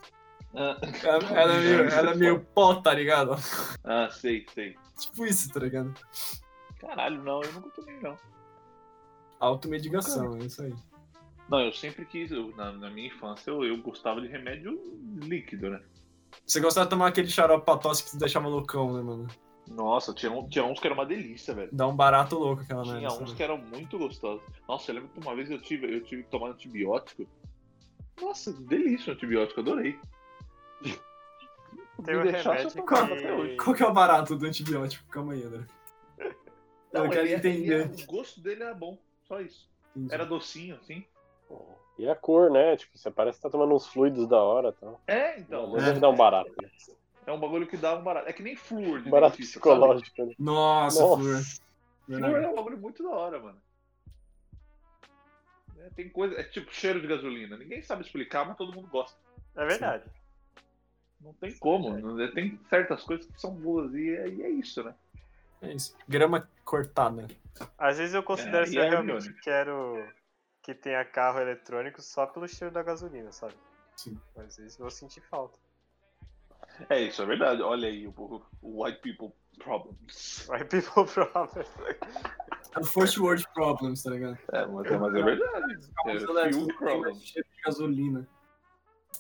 Ah, 0.55 0.77
Era, 1.03 1.25
era 1.39 1.59
meio, 1.61 1.79
era 1.89 2.15
meio 2.15 2.39
pó, 2.39 2.75
tá 2.75 2.93
ligado? 2.93 3.35
ah, 3.83 4.09
sei, 4.09 4.45
sei. 4.53 4.75
Tipo 4.99 5.25
isso, 5.25 5.51
tá 5.51 5.59
ligado? 5.59 5.93
Caralho, 6.79 7.21
não, 7.23 7.41
eu 7.43 7.53
nunca 7.53 7.69
tomei, 7.71 7.99
não. 7.99 8.17
Automedicação, 9.39 10.35
é 10.37 10.39
isso 10.45 10.61
aí. 10.63 10.73
Não, 11.49 11.61
eu 11.61 11.71
sempre 11.73 12.05
quis, 12.05 12.31
eu- 12.31 12.53
na, 12.55 12.71
na 12.71 12.89
minha 12.89 13.07
infância, 13.07 13.51
eu, 13.51 13.63
eu 13.63 13.77
gostava 13.81 14.19
de 14.19 14.27
remédio 14.27 14.79
líquido, 15.21 15.69
né? 15.69 15.81
Você 16.45 16.59
gostava 16.59 16.85
de 16.85 16.89
tomar 16.89 17.07
aquele 17.07 17.29
xarope 17.29 17.65
pra 17.65 17.77
tosse 17.77 18.03
que 18.03 18.11
te 18.11 18.17
deixava 18.17 18.47
loucão, 18.47 18.93
né, 18.93 19.01
mano? 19.01 19.27
Nossa, 19.67 20.13
tinha, 20.13 20.31
um- 20.31 20.47
tinha 20.47 20.63
uns 20.63 20.79
que 20.79 20.87
era 20.87 20.93
uma 20.93 21.05
delícia, 21.05 21.53
velho. 21.53 21.69
Dá 21.71 21.87
um 21.87 21.95
barato 21.95 22.37
louco 22.37 22.61
aquela 22.61 22.83
merda. 22.83 22.99
Tinha 22.99 23.09
uns 23.09 23.15
sabe? 23.29 23.35
que 23.35 23.43
eram 23.43 23.57
muito 23.57 23.97
gostosos. 23.97 24.41
Nossa, 24.67 24.91
eu 24.91 24.95
lembro 24.95 25.09
que 25.09 25.19
uma 25.19 25.35
vez 25.35 25.49
eu 25.51 25.61
tive, 25.61 25.93
eu 25.93 26.03
tive 26.03 26.23
que 26.23 26.29
tomar 26.29 26.49
antibiótico. 26.49 27.27
Nossa, 28.21 28.51
delícia 28.53 29.11
o 29.11 29.15
antibiótico, 29.15 29.59
adorei. 29.59 29.99
Tem 32.05 32.15
um 32.15 32.21
remédio 32.21 32.71
que- 32.71 32.93
até 32.93 33.33
hoje. 33.33 33.57
Qual 33.57 33.75
que 33.75 33.83
é 33.83 33.87
o 33.87 33.93
barato 33.93 34.35
do 34.35 34.45
antibiótico? 34.45 35.07
Calma 35.09 35.33
aí, 35.33 35.43
André. 35.43 35.65
Não, 36.93 37.05
eu 37.05 37.09
quero 37.09 37.27
é- 37.27 37.31
ele 37.31 37.33
é- 37.33 37.37
entender. 37.37 38.03
o 38.03 38.05
gosto 38.05 38.39
dele 38.39 38.63
era 38.63 38.73
bom, 38.73 38.97
só 39.27 39.41
isso. 39.41 39.67
Entendi. 39.95 40.13
Era 40.13 40.25
docinho, 40.25 40.75
assim. 40.75 41.03
E 41.97 42.07
a 42.07 42.15
cor, 42.15 42.51
né? 42.51 42.77
Tipo, 42.77 42.95
você 42.97 43.09
parece 43.09 43.37
que 43.39 43.43
tá 43.43 43.49
tomando 43.49 43.73
uns 43.73 43.87
fluidos 43.87 44.27
da 44.27 44.37
hora 44.41 44.69
e 44.69 44.79
tal. 44.79 45.01
É, 45.07 45.39
então. 45.39 45.67
Não 45.71 45.77
é, 45.79 45.85
deve 45.85 45.99
dar 45.99 46.09
um 46.09 46.15
barato. 46.15 46.51
Né? 46.61 46.69
É 47.27 47.31
um 47.31 47.39
bagulho 47.39 47.67
que 47.67 47.77
dá 47.77 47.95
um 47.97 48.03
barato. 48.03 48.29
É 48.29 48.33
que 48.33 48.41
nem 48.41 48.55
flúor 48.55 49.01
de 49.01 49.09
Barato 49.09 49.37
dentista, 49.37 49.59
psicológico. 49.59 50.25
Né? 50.25 50.33
Nossa, 50.39 51.01
Nossa. 51.01 51.23
Sabe? 51.43 51.61
Flúor 52.05 52.21
Verdade. 52.21 52.45
é 52.45 52.49
um 52.49 52.55
bagulho 52.55 52.77
muito 52.77 53.03
da 53.03 53.09
hora, 53.09 53.39
mano. 53.39 53.61
É, 55.79 55.89
tem 55.91 56.09
coisa. 56.09 56.39
É 56.39 56.43
tipo 56.43 56.73
cheiro 56.73 57.01
de 57.01 57.07
gasolina. 57.07 57.57
Ninguém 57.57 57.81
sabe 57.81 58.03
explicar, 58.03 58.45
mas 58.45 58.57
todo 58.57 58.73
mundo 58.73 58.87
gosta. 58.87 59.17
É 59.55 59.65
verdade. 59.65 60.09
Não 61.19 61.33
tem 61.33 61.51
como. 61.57 61.97
não- 61.97 62.31
Tem 62.31 62.59
certas 62.69 63.03
coisas 63.03 63.25
que 63.25 63.39
são 63.41 63.53
boas 63.55 63.93
e 63.93 64.15
é, 64.15 64.27
e 64.29 64.43
é 64.43 64.49
isso, 64.49 64.83
né? 64.83 64.95
É 65.61 65.73
isso. 65.73 65.95
Grama 66.07 66.47
cortada. 66.63 67.27
Às 67.77 67.97
vezes 67.97 68.13
eu 68.13 68.21
considero 68.23 68.63
É, 68.63 68.65
se 68.67 68.73
e 68.75 68.77
eu 68.77 68.83
é 68.83 68.89
realmente 68.89 69.33
quero 69.41 70.07
que 70.61 70.73
tenha 70.75 71.03
carro 71.03 71.39
eletrônico 71.39 72.01
só 72.01 72.25
pelo 72.27 72.47
cheiro 72.47 72.73
da 72.73 72.83
gasolina, 72.83 73.31
sabe? 73.31 73.55
Sim. 73.95 74.19
Às 74.37 74.57
vezes 74.57 74.77
eu 74.77 74.83
vou 74.83 74.91
sentir 74.91 75.21
falta. 75.21 75.57
É 76.89 77.01
isso, 77.01 77.21
é 77.21 77.25
verdade. 77.25 77.61
Olha 77.61 77.87
aí 77.87 78.07
o, 78.07 78.41
o 78.61 78.83
White 78.83 78.99
People 79.01 79.33
Problems. 79.59 80.45
Vai 80.47 80.63
people 80.63 81.05
problem. 81.05 81.65
É 82.75 82.79
o 82.79 82.83
first 82.83 83.17
world 83.17 83.43
problems, 83.55 84.03
tá 84.03 84.11
ligado? 84.11 84.37
É, 84.53 84.65
mas, 84.67 84.85
é- 84.85 84.97
mas 84.97 85.15
é 85.15 85.23
verdade. 85.23 85.73
É 85.73 86.03
Carros 86.03 86.23
fuel 86.23 86.29
elétricos 86.29 86.67
têm 86.67 86.75
problem. 86.77 87.01
mais 87.13 87.23
cheiro 87.25 87.47
de 87.55 87.61
gasolina. 87.63 88.27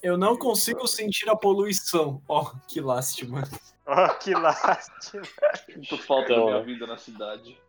Eu 0.03 0.15
não 0.15 0.37
consigo 0.37 0.85
sentir 0.87 1.27
a 1.27 1.35
poluição. 1.35 2.21
Ó, 2.27 2.51
que 2.67 2.79
lástima. 2.79 3.43
oh, 3.87 4.13
que 4.19 4.33
lástima. 4.35 5.23
Sinto 5.65 5.97
falta 6.03 6.31
Então, 6.33 6.45
da 6.45 6.51
minha 6.51 6.61
é. 6.61 6.65
vida 6.65 6.85
na 6.85 6.97
cidade. 6.97 7.59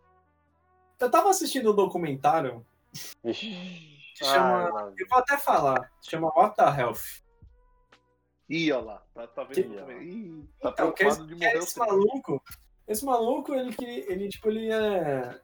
Eu 1.00 1.10
tava 1.10 1.30
assistindo 1.30 1.72
um 1.72 1.74
documentário 1.74 2.66
Vixe. 3.24 3.48
que 4.14 4.24
chama. 4.26 4.68
Lá. 4.68 4.92
Eu 4.98 5.08
vou 5.08 5.18
até 5.18 5.38
falar. 5.38 5.90
Chama 6.02 6.28
What 6.36 6.54
the 6.56 6.64
Health. 6.80 7.22
Ih, 8.48 8.72
olha 8.72 8.84
lá. 8.84 9.02
Tá, 9.14 9.26
tá 9.26 9.44
vendo? 9.44 9.54
Que- 9.54 9.76
também? 9.76 10.02
Ih, 10.08 10.48
tá 10.60 10.70
Então, 10.70 10.92
que 10.92 11.04
preocupado 11.04 11.26
de 11.26 11.32
esse, 11.34 11.38
que 11.40 11.46
morrer. 11.46 11.58
esse 11.58 11.78
maluco. 11.78 12.42
Esse 12.86 13.04
maluco, 13.04 13.54
ele, 13.54 13.72
que- 13.74 13.84
ele, 14.08 14.28
tipo, 14.28 14.48
ele 14.48 14.70
é. 14.72 15.38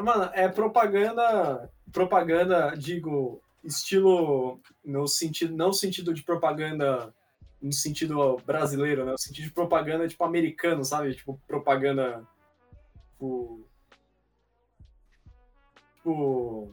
Mano, 0.00 0.30
é 0.32 0.48
propaganda. 0.48 1.70
Propaganda, 1.92 2.74
digo, 2.76 3.42
estilo. 3.62 4.58
No 4.84 5.06
sentido, 5.06 5.54
não 5.54 5.72
sentido 5.72 6.14
de 6.14 6.22
propaganda 6.22 7.14
no 7.60 7.72
sentido 7.72 8.38
brasileiro, 8.46 9.04
né? 9.04 9.12
No 9.12 9.18
sentido 9.18 9.44
de 9.44 9.52
propaganda, 9.52 10.08
tipo, 10.08 10.24
americano, 10.24 10.84
sabe? 10.84 11.14
Tipo, 11.14 11.38
propaganda. 11.46 12.26
Tipo. 13.12 13.68
Tipo. 15.96 16.72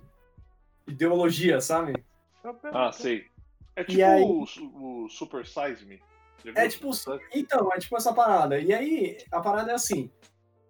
Ideologia, 0.87 1.61
sabe? 1.61 2.03
Ah, 2.73 2.91
sei. 2.91 3.27
É 3.75 3.83
tipo 3.83 4.03
aí- 4.03 4.21
o, 4.23 5.03
o 5.05 5.09
Super 5.09 5.45
Size 5.45 5.85
Me. 5.85 6.01
É 6.55 6.67
tipo, 6.69 6.89
então, 7.33 7.69
é 7.73 7.79
tipo 7.79 7.97
essa 7.97 8.13
parada. 8.13 8.59
E 8.59 8.73
aí, 8.73 9.17
a 9.31 9.41
parada 9.41 9.71
é 9.71 9.75
assim. 9.75 10.09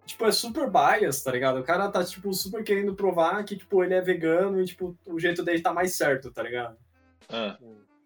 Tipo, 0.04 0.26
é 0.26 0.32
super 0.32 0.68
bias, 0.68 1.22
tá 1.22 1.30
ligado? 1.30 1.60
O 1.60 1.62
cara 1.64 1.88
tá, 1.88 2.02
tipo, 2.04 2.32
super 2.34 2.64
querendo 2.64 2.96
provar 2.96 3.44
que, 3.44 3.56
tipo, 3.56 3.84
ele 3.84 3.94
é 3.94 4.00
vegano 4.00 4.60
e, 4.60 4.64
tipo, 4.64 4.96
o 5.06 5.20
jeito 5.20 5.44
dele 5.44 5.62
tá 5.62 5.72
mais 5.72 5.94
certo, 5.94 6.32
tá 6.32 6.42
ligado? 6.42 6.76
Ah, 7.28 7.56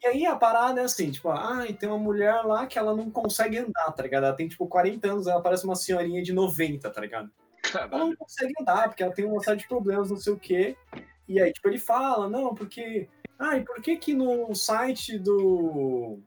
E 0.02 0.06
aí 0.06 0.26
a 0.26 0.36
parada 0.36 0.82
é 0.82 0.84
assim, 0.84 1.10
tipo, 1.10 1.30
ah, 1.30 1.64
tem 1.78 1.88
uma 1.88 1.96
mulher 1.96 2.42
lá 2.44 2.66
que 2.66 2.78
ela 2.78 2.94
não 2.94 3.10
consegue 3.10 3.56
andar, 3.56 3.90
tá 3.92 4.02
ligado? 4.02 4.24
Ela 4.24 4.36
tem, 4.36 4.46
tipo, 4.46 4.66
40 4.66 5.10
anos, 5.10 5.26
ela 5.26 5.40
parece 5.40 5.64
uma 5.64 5.74
senhorinha 5.76 6.22
de 6.22 6.34
90, 6.34 6.90
tá 6.90 7.00
ligado? 7.00 7.30
Ela 7.74 7.84
não 7.84 7.88
caralho. 7.90 8.16
consegue 8.18 8.52
andar, 8.60 8.88
porque 8.88 9.02
ela 9.02 9.14
tem 9.14 9.24
uma 9.24 9.42
série 9.42 9.56
de 9.60 9.66
problemas, 9.68 10.10
não 10.10 10.18
sei 10.18 10.34
o 10.34 10.38
quê. 10.38 10.76
E 11.28 11.40
aí, 11.40 11.52
tipo, 11.52 11.68
ele 11.68 11.78
fala, 11.78 12.28
não, 12.28 12.54
porque. 12.54 13.08
Ah, 13.38 13.56
e 13.56 13.64
por 13.64 13.80
que 13.80 13.96
que 13.96 14.14
no 14.14 14.54
site 14.54 15.18
do. 15.18 16.18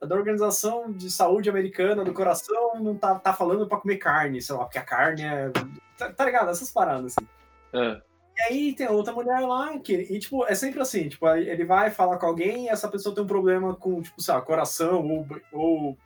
Da 0.00 0.14
Organização 0.14 0.92
de 0.92 1.10
Saúde 1.10 1.50
Americana 1.50 2.04
do 2.04 2.12
Coração 2.14 2.80
não 2.80 2.96
tá, 2.96 3.16
tá 3.18 3.32
falando 3.32 3.66
pra 3.66 3.78
comer 3.78 3.96
carne, 3.96 4.40
sei 4.40 4.54
lá, 4.54 4.64
porque 4.64 4.78
a 4.78 4.84
carne 4.84 5.22
é. 5.24 5.50
Tá, 5.96 6.12
tá 6.12 6.24
ligado? 6.24 6.50
Essas 6.50 6.70
paradas, 6.70 7.16
assim. 7.16 7.28
Ah, 7.72 8.00
E 8.36 8.42
aí 8.42 8.74
tem 8.74 8.88
outra 8.88 9.12
mulher 9.12 9.40
lá, 9.40 9.76
que, 9.80 9.94
e 9.94 10.18
tipo, 10.20 10.46
é 10.46 10.54
sempre 10.54 10.80
assim, 10.80 11.08
tipo, 11.08 11.28
ele 11.28 11.64
vai 11.64 11.90
falar 11.90 12.16
com 12.18 12.26
alguém 12.26 12.66
e 12.66 12.68
essa 12.68 12.88
pessoa 12.88 13.12
tem 13.12 13.24
um 13.24 13.26
problema 13.26 13.74
com, 13.74 14.00
tipo, 14.00 14.22
sei 14.22 14.34
lá, 14.34 14.40
coração 14.40 15.04
ou, 15.04 15.26
ou 15.52 15.98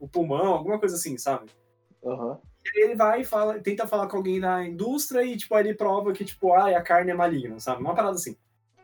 o 0.00 0.08
pulmão, 0.08 0.52
alguma 0.52 0.80
coisa 0.80 0.96
assim, 0.96 1.16
sabe? 1.16 1.48
Uhum. 2.02 2.36
E 2.74 2.84
ele 2.84 2.94
vai 2.94 3.22
e 3.22 3.24
fala, 3.24 3.58
tenta 3.58 3.86
falar 3.86 4.06
com 4.08 4.16
alguém 4.16 4.40
da 4.40 4.64
indústria 4.64 5.22
e, 5.24 5.36
tipo, 5.36 5.56
ele 5.58 5.74
prova 5.74 6.12
que, 6.12 6.24
tipo, 6.24 6.52
ah, 6.52 6.76
a 6.76 6.82
carne 6.82 7.10
é 7.10 7.14
maligna, 7.14 7.58
sabe? 7.60 7.80
Uma 7.80 7.94
parada 7.94 8.14
assim. 8.14 8.36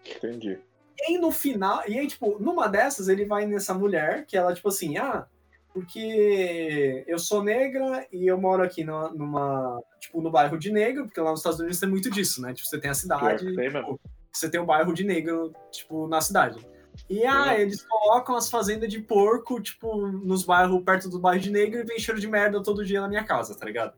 Entendi. 0.04 0.58
E 0.98 1.04
aí 1.12 1.18
no 1.18 1.30
final, 1.30 1.82
e 1.88 1.98
aí, 1.98 2.06
tipo, 2.06 2.38
numa 2.38 2.68
dessas 2.68 3.08
ele 3.08 3.24
vai 3.24 3.46
nessa 3.46 3.74
mulher 3.74 4.26
que 4.26 4.36
ela, 4.36 4.54
tipo 4.54 4.68
assim, 4.68 4.96
ah, 4.96 5.26
porque 5.72 7.04
eu 7.08 7.18
sou 7.18 7.42
negra 7.42 8.06
e 8.12 8.26
eu 8.26 8.40
moro 8.40 8.62
aqui 8.62 8.84
numa, 8.84 9.08
numa, 9.10 9.82
tipo, 9.98 10.22
no 10.22 10.30
bairro 10.30 10.56
de 10.56 10.70
negro, 10.70 11.04
porque 11.04 11.20
lá 11.20 11.30
nos 11.30 11.40
Estados 11.40 11.58
Unidos 11.58 11.80
tem 11.80 11.88
muito 11.88 12.08
disso, 12.10 12.40
né? 12.40 12.54
Tipo, 12.54 12.68
você 12.68 12.78
tem 12.78 12.90
a 12.90 12.94
cidade, 12.94 13.44
tipo, 13.44 14.00
você 14.32 14.48
tem 14.48 14.60
o 14.60 14.66
bairro 14.66 14.94
de 14.94 15.04
negro, 15.04 15.52
tipo, 15.72 16.06
na 16.06 16.20
cidade. 16.20 16.64
E 17.08 17.24
ah, 17.26 17.58
eles 17.58 17.82
colocam 17.82 18.34
as 18.34 18.48
fazendas 18.48 18.88
de 18.88 18.98
porco, 18.98 19.60
tipo, 19.60 20.06
nos 20.06 20.44
bairros, 20.44 20.82
perto 20.82 21.08
do 21.08 21.18
bairro 21.18 21.42
de 21.42 21.50
negro 21.50 21.80
e 21.80 21.84
vem 21.84 21.98
cheiro 21.98 22.18
de 22.18 22.26
merda 22.26 22.62
todo 22.62 22.84
dia 22.84 23.00
na 23.00 23.08
minha 23.08 23.24
casa, 23.24 23.54
tá 23.54 23.66
ligado? 23.66 23.92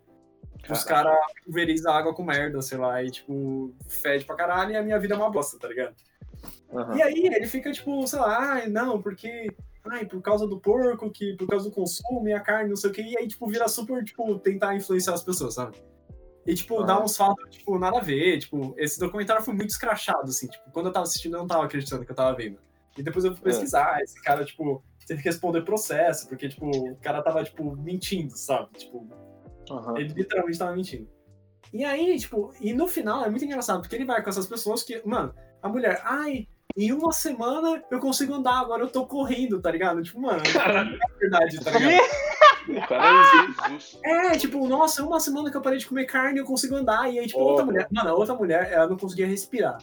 Caraca. 0.63 0.73
Os 0.73 0.85
caras 0.85 1.17
pulverizam 1.45 1.93
água 1.93 2.13
com 2.13 2.25
merda, 2.25 2.61
sei 2.61 2.79
lá, 2.79 3.03
e 3.03 3.11
tipo, 3.11 3.73
fede 3.89 4.25
pra 4.25 4.35
caralho 4.35 4.73
e 4.73 4.77
a 4.77 4.83
minha 4.83 4.99
vida 4.99 5.15
é 5.15 5.17
uma 5.17 5.31
bosta, 5.31 5.57
tá 5.59 5.69
ligado? 5.69 5.95
Uhum. 6.71 6.97
E 6.97 7.03
aí 7.03 7.27
ele 7.27 7.47
fica, 7.47 7.71
tipo, 7.71 8.05
sei 8.07 8.19
lá, 8.19 8.63
ah, 8.63 8.69
não, 8.69 9.01
porque 9.01 9.47
ai, 9.89 10.05
por 10.05 10.21
causa 10.21 10.47
do 10.47 10.59
porco, 10.59 11.11
que 11.11 11.35
por 11.37 11.47
causa 11.47 11.69
do 11.69 11.75
consumo 11.75 12.29
e 12.29 12.33
a 12.33 12.41
carne, 12.41 12.71
não 12.71 12.77
sei 12.77 12.91
o 12.91 12.93
que, 12.93 13.03
e 13.03 13.17
aí, 13.17 13.29
tipo, 13.29 13.47
vira 13.47 13.69
super, 13.69 14.05
tipo, 14.05 14.37
tentar 14.41 14.75
influenciar 14.75 15.15
as 15.15 15.23
pessoas, 15.23 15.55
sabe? 15.55 15.77
E, 16.45 16.55
tipo, 16.55 16.81
ah. 16.81 16.85
dá 16.85 17.03
uns 17.03 17.17
fatos, 17.17 17.49
tipo, 17.51 17.79
nada 17.79 17.99
a 17.99 18.03
ver, 18.03 18.39
tipo, 18.39 18.75
esse 18.77 18.99
documentário 18.99 19.43
foi 19.43 19.55
muito 19.55 19.71
escrachado, 19.71 20.29
assim, 20.29 20.49
tipo, 20.49 20.71
quando 20.73 20.87
eu 20.87 20.93
tava 20.93 21.05
assistindo 21.05 21.35
eu 21.35 21.41
não 21.41 21.47
tava 21.47 21.65
acreditando 21.65 22.05
que 22.05 22.11
eu 22.11 22.17
tava 22.17 22.37
vendo. 22.37 22.59
E 22.97 23.03
depois 23.03 23.25
eu 23.25 23.33
fui 23.33 23.41
é. 23.41 23.45
pesquisar, 23.45 23.99
é. 24.01 24.03
esse 24.05 24.21
cara, 24.23 24.45
tipo, 24.45 24.83
teve 25.07 25.23
que 25.23 25.29
responder 25.29 25.63
processo, 25.63 26.29
porque, 26.29 26.49
tipo, 26.49 26.67
o 26.67 26.97
cara 26.97 27.23
tava, 27.23 27.45
tipo, 27.45 27.77
mentindo, 27.77 28.37
sabe? 28.37 28.71
Tipo, 28.77 29.07
uhum. 29.71 29.97
ele 29.97 30.13
literalmente 30.15 30.59
tava 30.59 30.75
mentindo. 30.75 31.09
E 31.73 31.85
aí, 31.85 32.19
tipo, 32.19 32.53
e 32.61 32.73
no 32.73 32.89
final 32.89 33.25
é 33.25 33.31
muito 33.31 33.45
engraçado, 33.45 33.81
porque 33.81 33.97
ele 33.97 34.05
vai 34.05 34.23
com 34.23 34.31
essas 34.31 34.47
pessoas 34.47 34.83
que, 34.83 35.03
mano, 35.07 35.35
a 35.63 35.69
mulher, 35.69 36.01
ai, 36.05 36.47
em 36.77 36.93
uma 36.93 37.13
semana 37.13 37.83
eu 37.91 37.99
consigo 37.99 38.35
andar, 38.35 38.61
agora 38.61 38.83
eu 38.83 38.89
tô 38.89 39.07
correndo, 39.07 39.61
tá 39.61 39.71
ligado? 39.71 40.03
Tipo, 40.03 40.21
mano, 40.21 40.43
Caralho. 40.53 40.95
é 40.95 41.19
verdade, 41.19 41.65
tá 41.65 41.71
ligado? 41.73 41.91
É. 41.91 42.27
É, 44.05 44.39
tipo, 44.39 44.67
nossa, 44.67 45.05
uma 45.05 45.21
semana 45.21 45.51
que 45.51 45.57
eu 45.57 45.63
parei 45.63 45.79
de 45.79 45.87
comer 45.87 46.05
carne 46.05 46.39
eu 46.41 46.45
consigo 46.45 46.75
andar. 46.75 47.13
E 47.13 47.19
aí, 47.19 47.27
tipo, 47.27 47.39
oh. 47.39 47.51
outra 47.51 47.65
mulher. 47.65 47.87
Mano, 47.93 48.11
a 48.11 48.15
outra 48.15 48.35
mulher, 48.35 48.73
ela 48.73 48.89
não 48.89 48.97
conseguia 48.97 49.27
respirar. 49.27 49.79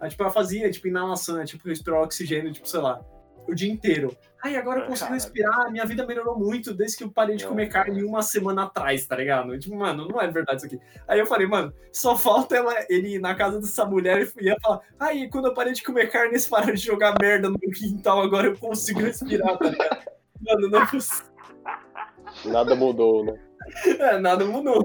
Aí, 0.00 0.10
tipo, 0.10 0.22
ela 0.22 0.32
fazia, 0.32 0.70
tipo, 0.70 0.88
inalação, 0.88 1.44
tipo, 1.44 1.68
respirar 1.68 2.02
oxigênio, 2.02 2.52
tipo, 2.52 2.68
sei 2.68 2.80
lá, 2.80 3.00
o 3.48 3.54
dia 3.54 3.72
inteiro. 3.72 4.16
Ai, 4.44 4.56
agora 4.56 4.80
eu 4.80 4.86
consigo 4.86 5.12
respirar, 5.12 5.72
minha 5.72 5.84
vida 5.84 6.06
melhorou 6.06 6.38
muito 6.38 6.72
desde 6.74 6.98
que 6.98 7.04
eu 7.04 7.10
parei 7.10 7.36
de 7.36 7.46
comer 7.46 7.68
carne 7.68 8.04
uma 8.04 8.22
semana 8.22 8.64
atrás, 8.64 9.06
tá 9.06 9.16
ligado? 9.16 9.58
Tipo, 9.58 9.74
mano, 9.74 10.06
não 10.06 10.20
é 10.20 10.30
verdade 10.30 10.58
isso 10.58 10.66
aqui. 10.66 10.78
Aí 11.08 11.18
eu 11.18 11.26
falei, 11.26 11.46
mano, 11.46 11.72
só 11.90 12.16
falta 12.16 12.56
ela, 12.56 12.74
ele 12.88 13.14
ir 13.14 13.18
na 13.18 13.34
casa 13.34 13.58
dessa 13.58 13.84
mulher 13.84 14.30
e 14.38 14.44
ia 14.44 14.56
falar, 14.60 14.80
ai, 15.00 15.28
quando 15.28 15.46
eu 15.46 15.54
parei 15.54 15.72
de 15.72 15.82
comer 15.82 16.10
carne, 16.10 16.32
eles 16.32 16.46
pararam 16.46 16.74
de 16.74 16.84
jogar 16.84 17.14
merda 17.20 17.48
no 17.48 17.58
quintal, 17.58 18.20
agora 18.20 18.48
eu 18.48 18.56
consigo 18.56 19.00
respirar, 19.00 19.56
tá 19.58 19.70
ligado? 19.70 19.98
Mano, 20.40 20.68
não 20.68 20.82
é 20.82 20.86
possível. 20.86 21.26
Nada 22.44 22.76
mudou, 22.76 23.24
né? 23.24 23.34
É, 23.98 24.18
nada 24.18 24.44
mudou. 24.44 24.84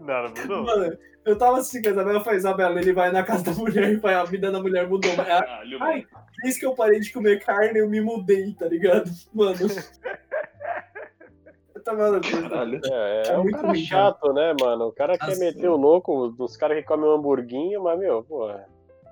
Nada 0.00 0.28
mudou. 0.28 0.64
Mano, 0.64 0.98
eu 1.26 1.36
tava 1.36 1.58
assistindo 1.58 1.82
com 1.82 1.88
a 1.88 1.92
Isabela, 1.92 2.18
eu 2.18 2.24
falei, 2.24 2.38
Isabela, 2.38 2.80
ele 2.80 2.92
vai 2.92 3.10
na 3.10 3.22
casa 3.24 3.44
da 3.44 3.52
mulher 3.52 3.92
e 3.92 4.08
a 4.08 4.24
vida 4.24 4.50
da 4.50 4.60
mulher 4.60 4.88
mudou. 4.88 5.10
Mas, 5.16 5.26
Caralho, 5.26 5.82
ai, 5.82 6.06
desde 6.42 6.60
que 6.60 6.66
eu 6.66 6.74
parei 6.74 7.00
de 7.00 7.12
comer 7.12 7.44
carne, 7.44 7.80
eu 7.80 7.88
me 7.88 8.00
mudei, 8.00 8.54
tá 8.54 8.66
ligado? 8.66 9.10
Mano. 9.34 9.58
Tava 11.84 12.20
É, 12.20 13.28
é, 13.28 13.32
é 13.32 13.38
um 13.38 13.48
cara 13.50 13.74
chato, 13.76 14.32
né, 14.32 14.54
mano? 14.60 14.86
O 14.86 14.92
cara 14.92 15.16
assim. 15.20 15.26
quer 15.26 15.38
meter 15.38 15.68
o 15.68 15.76
louco 15.76 16.30
dos 16.30 16.56
caras 16.56 16.78
que 16.78 16.82
comem 16.82 17.08
um 17.08 17.14
hamburguinho, 17.14 17.82
mas, 17.84 17.96
meu, 17.96 18.24
pô, 18.24 18.50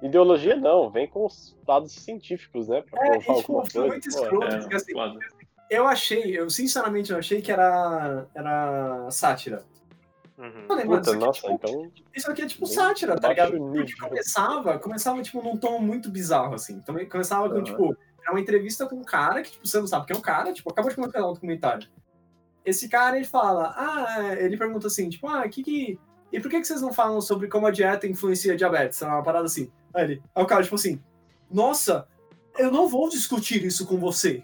ideologia 0.03 0.57
não, 0.57 0.91
vem 0.91 1.07
com 1.07 1.25
os 1.27 1.57
dados 1.65 1.93
científicos, 1.93 2.69
né? 2.69 2.83
Pra 2.91 3.07
é, 3.07 3.17
e, 3.17 3.21
tipo, 3.21 3.53
coisa. 3.53 3.87
Muito 3.87 4.09
escroto, 4.09 4.45
é, 4.45 4.75
assim, 4.75 4.93
eu 5.71 5.87
achei, 5.87 6.39
eu 6.39 6.51
sinceramente 6.51 7.13
eu 7.13 7.19
achei 7.19 7.41
que 7.41 7.51
era, 7.51 8.27
era 8.35 9.11
sátira. 9.11 9.63
Uhum. 10.37 10.67
Falei, 10.67 10.85
Puta, 10.85 11.11
isso, 11.11 11.19
nossa, 11.19 11.47
aqui, 11.47 11.47
é, 11.47 11.59
tipo, 11.59 11.69
então... 11.69 11.93
isso 12.15 12.31
aqui 12.31 12.43
é 12.43 12.47
tipo 12.47 12.67
sátira, 12.67 13.19
tá 13.19 13.29
ligado? 13.29 13.57
Porque 13.57 13.95
começava, 13.97 14.79
começava, 14.79 15.23
tipo, 15.23 15.43
num 15.43 15.57
tom 15.57 15.79
muito 15.79 16.11
bizarro, 16.11 16.55
assim. 16.55 16.81
Também 16.81 17.09
começava 17.09 17.49
com, 17.49 17.57
uhum. 17.57 17.63
tipo, 17.63 17.97
é 18.27 18.31
uma 18.31 18.41
entrevista 18.41 18.87
com 18.87 18.97
um 18.97 19.05
cara 19.05 19.43
que, 19.43 19.53
tipo, 19.53 19.67
você 19.67 19.79
não 19.79 19.87
sabe 19.87 20.07
que 20.07 20.13
é 20.13 20.17
um 20.17 20.21
cara, 20.21 20.53
tipo, 20.53 20.71
acabou 20.71 20.91
de 20.91 20.97
comentar 20.97 21.23
no 21.23 21.33
documentário. 21.33 21.89
Esse 22.65 22.89
cara, 22.89 23.17
ele 23.17 23.27
fala, 23.27 23.75
ah, 23.77 24.35
ele 24.37 24.57
pergunta 24.57 24.87
assim, 24.87 25.09
tipo, 25.09 25.29
ah, 25.29 25.49
que 25.49 25.63
que... 25.63 25.99
E 26.33 26.41
por 26.41 26.51
que, 26.51 26.61
que 26.61 26.67
vocês 26.67 26.83
não 26.83 26.93
falam 26.93 27.21
sobre 27.21 27.47
como 27.47 27.67
a 27.67 27.71
dieta 27.71 28.09
influencia 28.09 28.55
a 28.55 28.57
diabetes? 28.57 29.01
É 29.01 29.07
uma 29.07 29.23
parada 29.23 29.45
assim. 29.45 29.71
Aí 29.95 30.05
ele, 30.05 30.23
aí 30.35 30.43
o 30.43 30.47
cara, 30.47 30.65
tipo 30.65 30.75
assim, 30.75 31.01
nossa, 31.49 32.09
eu 32.59 32.73
não 32.73 32.89
vou 32.89 33.09
discutir 33.09 33.65
isso 33.65 33.87
com 33.87 33.99
você. 33.99 34.43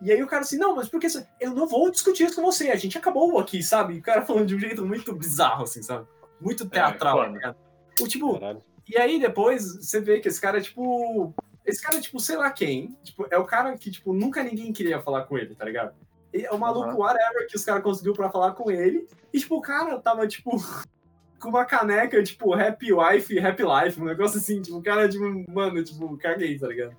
E 0.00 0.12
aí 0.12 0.22
o 0.22 0.26
cara 0.26 0.42
assim, 0.42 0.56
não, 0.56 0.76
mas 0.76 0.88
por 0.88 1.00
que 1.00 1.08
eu 1.40 1.54
não 1.54 1.66
vou 1.66 1.90
discutir 1.90 2.24
isso 2.24 2.36
com 2.36 2.42
você, 2.42 2.70
a 2.70 2.76
gente 2.76 2.96
acabou 2.96 3.38
aqui, 3.38 3.62
sabe? 3.62 3.98
O 3.98 4.02
cara 4.02 4.24
falando 4.24 4.46
de 4.46 4.54
um 4.54 4.58
jeito 4.58 4.84
muito 4.84 5.12
bizarro, 5.12 5.64
assim, 5.64 5.82
sabe? 5.82 6.06
Muito 6.40 6.64
é, 6.64 6.68
teatral, 6.68 7.24
é, 7.24 7.30
né? 7.30 7.54
O 8.00 8.06
tipo, 8.06 8.38
Caralho. 8.38 8.62
e 8.88 8.96
aí 8.96 9.18
depois 9.18 9.76
você 9.76 10.00
vê 10.00 10.20
que 10.20 10.28
esse 10.28 10.40
cara 10.40 10.58
é 10.58 10.60
tipo. 10.60 11.34
Esse 11.66 11.82
cara 11.82 11.98
é 11.98 12.00
tipo, 12.00 12.20
sei 12.20 12.36
lá 12.36 12.50
quem. 12.50 12.96
Tipo, 13.02 13.26
é 13.30 13.36
o 13.36 13.44
cara 13.44 13.76
que, 13.76 13.90
tipo, 13.90 14.14
nunca 14.14 14.42
ninguém 14.42 14.72
queria 14.72 15.02
falar 15.02 15.24
com 15.24 15.36
ele, 15.36 15.54
tá 15.54 15.64
ligado? 15.64 15.94
E 16.32 16.44
é 16.44 16.50
o 16.50 16.58
maluco 16.58 16.90
uhum. 16.90 16.98
whatever 16.98 17.46
que 17.46 17.56
os 17.56 17.64
caras 17.64 17.82
conseguiu 17.82 18.14
pra 18.14 18.30
falar 18.30 18.52
com 18.52 18.70
ele. 18.70 19.06
E, 19.32 19.38
tipo, 19.38 19.56
o 19.56 19.60
cara 19.60 19.98
tava, 19.98 20.26
tipo, 20.26 20.50
com 21.40 21.48
uma 21.48 21.64
caneca, 21.64 22.22
tipo, 22.22 22.54
Happy 22.54 22.92
Wife, 22.92 23.38
Happy 23.38 23.62
Life, 23.62 24.00
um 24.00 24.04
negócio 24.04 24.38
assim, 24.38 24.62
tipo, 24.62 24.78
o 24.78 24.82
cara, 24.82 25.08
tipo, 25.08 25.24
mano, 25.50 25.82
tipo, 25.82 26.16
caguei, 26.16 26.58
tá 26.58 26.68
ligado? 26.68 26.96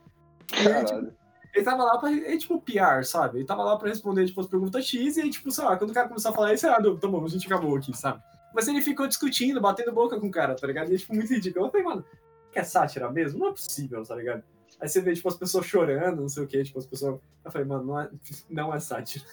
E 0.53 0.67
aí, 0.67 0.85
tipo, 0.85 1.13
ele 1.53 1.65
tava 1.65 1.83
lá 1.83 1.97
pra. 1.97 2.11
Ele, 2.11 2.37
tipo, 2.37 2.61
PR, 2.61 3.03
sabe? 3.03 3.39
Ele 3.39 3.45
tava 3.45 3.63
lá 3.63 3.77
pra 3.77 3.89
responder, 3.89 4.25
tipo, 4.25 4.41
as 4.41 4.47
perguntas 4.47 4.85
X, 4.85 5.17
e 5.17 5.21
aí, 5.21 5.29
tipo, 5.29 5.51
sei 5.51 5.63
lá, 5.63 5.77
quando 5.77 5.91
o 5.91 5.93
cara 5.93 6.07
começou 6.07 6.31
a 6.31 6.33
falar 6.33 6.53
isso, 6.53 6.67
ah, 6.67 6.81
tá 6.81 7.07
bom, 7.07 7.23
a 7.23 7.27
gente 7.27 7.47
acabou 7.47 7.75
aqui, 7.75 7.95
sabe? 7.95 8.21
Mas 8.53 8.67
ele 8.67 8.81
ficou 8.81 9.07
discutindo, 9.07 9.61
batendo 9.61 9.91
boca 9.91 10.19
com 10.19 10.27
o 10.27 10.31
cara, 10.31 10.55
tá 10.55 10.65
ligado? 10.65 10.91
E 10.91 10.95
é, 10.95 10.97
tipo, 10.97 11.13
muito 11.13 11.33
ridículo. 11.33 11.65
Eu 11.65 11.71
falei, 11.71 11.85
mano, 11.85 12.05
que 12.51 12.59
é 12.59 12.63
sátira 12.63 13.11
mesmo? 13.11 13.39
Não 13.39 13.49
é 13.49 13.51
possível, 13.51 14.03
tá 14.03 14.15
ligado? 14.15 14.43
Aí 14.79 14.87
você 14.87 15.01
vê, 15.01 15.13
tipo, 15.13 15.27
as 15.27 15.37
pessoas 15.37 15.65
chorando, 15.65 16.21
não 16.21 16.29
sei 16.29 16.43
o 16.43 16.47
quê, 16.47 16.63
tipo, 16.63 16.79
as 16.79 16.85
pessoas. 16.85 17.19
Eu 17.43 17.51
falei, 17.51 17.67
mano, 17.67 17.83
não 17.83 17.99
é, 17.99 18.09
não 18.49 18.73
é 18.73 18.79
sátira. 18.79 19.25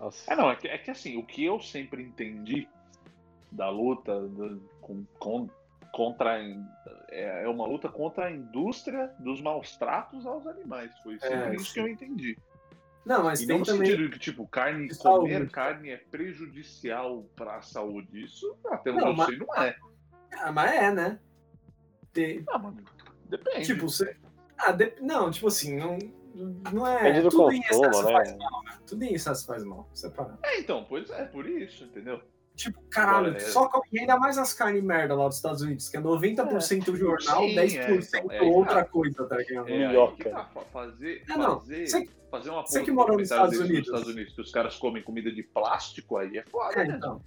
Nossa. 0.00 0.32
É, 0.32 0.36
não, 0.36 0.50
é 0.50 0.56
que, 0.56 0.66
é 0.66 0.78
que 0.78 0.90
assim, 0.90 1.18
o 1.18 1.26
que 1.26 1.44
eu 1.44 1.60
sempre 1.60 2.02
entendi 2.02 2.66
da 3.52 3.68
luta 3.68 4.18
do, 4.20 4.60
com, 4.80 5.04
com 5.18 5.48
contra 5.92 6.38
é, 7.10 7.44
é 7.44 7.48
uma 7.48 7.66
luta 7.66 7.88
contra 7.88 8.26
a 8.26 8.30
indústria 8.30 9.12
dos 9.18 9.40
maus 9.40 9.76
tratos 9.76 10.26
aos 10.26 10.46
animais. 10.46 10.90
Foi 11.02 11.18
é, 11.22 11.54
isso 11.54 11.72
que 11.74 11.80
eu 11.80 11.88
entendi. 11.88 12.38
Não, 13.04 13.24
mas 13.24 13.40
e 13.40 13.46
tem 13.46 13.56
não 13.56 13.64
também... 13.64 13.90
sentido 13.90 14.10
que, 14.10 14.18
tipo, 14.18 14.46
carne, 14.46 14.94
comer 14.96 15.50
carne 15.50 15.90
é 15.90 15.96
prejudicial 15.96 17.24
para 17.34 17.56
a 17.56 17.62
saúde. 17.62 18.24
Isso, 18.24 18.56
até 18.66 18.90
onde 18.90 19.00
não, 19.00 19.08
eu 19.08 19.16
mas... 19.16 19.26
sei, 19.26 19.38
não 19.38 19.56
é. 19.56 19.76
Ah, 20.34 20.52
mas 20.52 20.72
é, 20.72 20.92
né? 20.92 21.18
Tem... 22.12 22.44
Ah, 22.48 22.58
mano, 22.58 22.82
depende. 23.28 23.66
Tipo, 23.66 23.88
você... 23.88 24.16
Ah, 24.58 24.72
de... 24.72 24.94
não, 25.00 25.30
tipo 25.30 25.48
assim, 25.48 25.76
não, 25.76 25.98
não 26.72 26.86
é... 26.86 26.98
Depende 26.98 27.22
do 27.22 27.30
Tudo 27.30 27.44
consumo, 27.44 27.56
em 27.56 27.80
né? 27.80 28.12
faz 28.12 28.36
mal, 28.36 28.62
né? 28.64 28.78
Tudo 28.86 29.02
em 29.04 29.14
excesso 29.14 29.46
faz 29.46 29.64
mal, 29.64 29.88
separado. 29.94 30.38
É, 30.44 30.60
então, 30.60 30.84
pois 30.88 31.08
é, 31.10 31.24
por 31.24 31.48
isso, 31.48 31.84
entendeu? 31.84 32.20
Tipo, 32.56 32.78
caralho, 32.90 33.34
é. 33.34 33.40
só 33.40 33.70
e 33.90 34.00
ainda 34.00 34.18
mais 34.18 34.36
as 34.36 34.52
carnes 34.52 34.82
merda 34.82 35.14
lá 35.14 35.26
dos 35.26 35.36
Estados 35.36 35.62
Unidos, 35.62 35.88
que 35.88 35.96
é 35.96 36.00
90% 36.00 36.92
é. 36.92 36.96
jornal, 36.96 37.42
Sim, 37.42 37.54
10% 37.54 38.30
é, 38.30 38.42
outra 38.42 38.84
coisa, 38.84 39.24
tá 39.26 39.36
ligado? 39.36 39.68
É, 39.68 39.78
New 39.78 39.92
York. 39.92 40.28
Tá, 40.28 40.50
fazer, 40.70 41.24
é, 41.28 41.36
não. 41.36 41.60
fazer, 41.60 41.86
você, 41.86 42.08
fazer 42.30 42.50
uma 42.50 42.62
você 42.62 42.82
que 42.82 42.90
morou 42.90 43.16
nos 43.16 43.30
Estados 43.30 43.58
Unidos. 43.58 43.78
nos 43.78 43.86
Estados 43.86 44.08
Unidos, 44.08 44.34
que 44.34 44.40
os 44.42 44.50
caras 44.50 44.76
comem 44.76 45.02
comida 45.02 45.32
de 45.32 45.42
plástico, 45.42 46.18
aí 46.18 46.36
é 46.36 46.44
foda, 46.44 46.82
é, 46.82 46.86
né? 46.86 46.96
Então. 46.98 47.22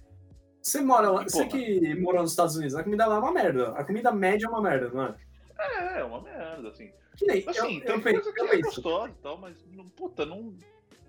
Você 0.62 0.80
mora 0.80 1.10
lá, 1.10 1.24
você 1.24 1.46
que 1.46 1.94
morou 1.96 2.22
nos 2.22 2.30
Estados 2.30 2.56
Unidos, 2.56 2.74
a 2.74 2.82
comida 2.82 3.04
lá 3.04 3.16
é 3.16 3.18
uma 3.18 3.32
merda. 3.32 3.70
A 3.72 3.84
comida 3.84 4.12
média 4.12 4.46
é 4.46 4.48
uma 4.48 4.62
merda, 4.62 4.88
não 4.88 5.04
é? 5.04 5.14
É, 5.58 6.00
é 6.00 6.04
uma 6.04 6.22
merda, 6.22 6.68
assim. 6.68 6.90
Que 7.16 7.26
nem, 7.26 7.44
assim, 7.48 7.78
eu, 7.78 7.84
tem 7.84 7.94
eu 7.96 8.02
coisa 8.02 8.32
que 8.32 8.40
é 8.40 8.62
gostosa 8.62 9.12
e 9.12 9.22
tal, 9.22 9.38
mas, 9.38 9.56
puta, 9.94 10.24
não, 10.24 10.54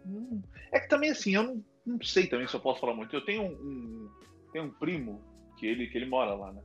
não, 0.04 0.44
É 0.72 0.80
que 0.80 0.90
também, 0.90 1.10
assim, 1.10 1.36
eu 1.36 1.44
não, 1.44 1.64
não 1.86 2.02
sei 2.02 2.28
também 2.28 2.48
se 2.48 2.56
eu 2.56 2.60
posso 2.60 2.80
falar 2.82 2.94
muito. 2.94 3.16
Eu 3.16 3.24
tenho 3.24 3.44
um, 3.44 3.54
um 3.54 4.10
tem 4.52 4.62
um 4.62 4.72
primo 4.72 5.22
que 5.58 5.66
ele, 5.66 5.88
que 5.88 5.98
ele 5.98 6.06
mora 6.06 6.34
lá, 6.34 6.52
né? 6.52 6.62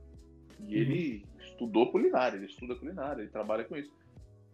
E 0.67 0.75
ele 0.75 1.23
uhum. 1.25 1.41
estudou 1.43 1.91
culinária, 1.91 2.37
ele 2.37 2.45
estuda 2.45 2.75
culinária, 2.75 3.21
ele 3.21 3.31
trabalha 3.31 3.63
com 3.65 3.75
isso. 3.75 3.91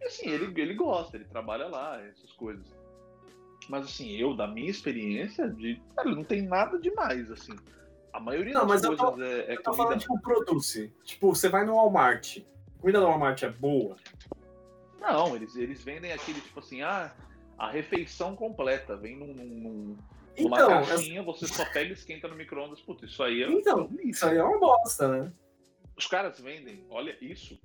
E 0.01 0.05
assim, 0.05 0.29
ele, 0.29 0.59
ele 0.61 0.73
gosta, 0.73 1.17
ele 1.17 1.25
trabalha 1.25 1.67
lá, 1.67 2.01
essas 2.05 2.31
coisas. 2.33 2.65
Mas 3.69 3.85
assim, 3.85 4.11
eu, 4.15 4.33
da 4.35 4.47
minha 4.47 4.69
experiência, 4.69 5.49
de, 5.49 5.81
cara, 5.95 6.09
não 6.09 6.23
tem 6.23 6.41
nada 6.41 6.79
demais, 6.79 7.29
assim. 7.31 7.53
A 8.13 8.19
maioria 8.19 8.53
Não, 8.53 8.61
das 8.61 8.69
mas 8.69 8.83
eu 8.83 8.97
coisas 8.97 9.15
tô- 9.15 9.23
é, 9.23 9.39
é 9.39 9.53
Eu 9.53 9.61
tô 9.61 9.71
comida. 9.71 9.83
falando, 9.83 9.99
tipo, 9.99 10.21
produce. 10.21 10.93
Tipo, 11.03 11.35
você 11.35 11.49
vai 11.49 11.65
no 11.65 11.75
Walmart. 11.75 12.37
A 12.37 12.79
comida 12.81 12.99
do 12.99 13.05
Walmart 13.05 13.43
é 13.43 13.49
boa. 13.49 13.97
Não, 14.99 15.35
eles, 15.35 15.55
eles 15.55 15.83
vendem 15.83 16.11
aquele 16.11 16.39
tipo 16.41 16.59
assim, 16.59 16.81
ah, 16.81 17.13
a 17.57 17.69
refeição 17.69 18.35
completa. 18.35 18.95
Vem 18.95 19.17
num, 19.17 19.33
num- 19.33 19.97
numa 20.39 20.57
Então, 20.57 20.85
caixinha, 20.85 21.23
você 21.23 21.47
só 21.47 21.65
pega 21.71 21.89
e 21.89 21.93
esquenta 21.93 22.27
no 22.27 22.35
micro-ondas. 22.35 22.81
Putz, 22.81 23.03
isso 23.03 23.23
aí 23.23 23.43
é. 23.43 23.49
Então, 23.49 23.89
é 23.99 24.07
isso 24.07 24.25
aí 24.25 24.37
é 24.37 24.43
uma 24.43 24.59
bosta, 24.59 25.07
né? 25.07 25.33
Os 25.95 26.05
caras 26.05 26.39
vendem, 26.39 26.85
olha, 26.89 27.17
isso 27.21 27.59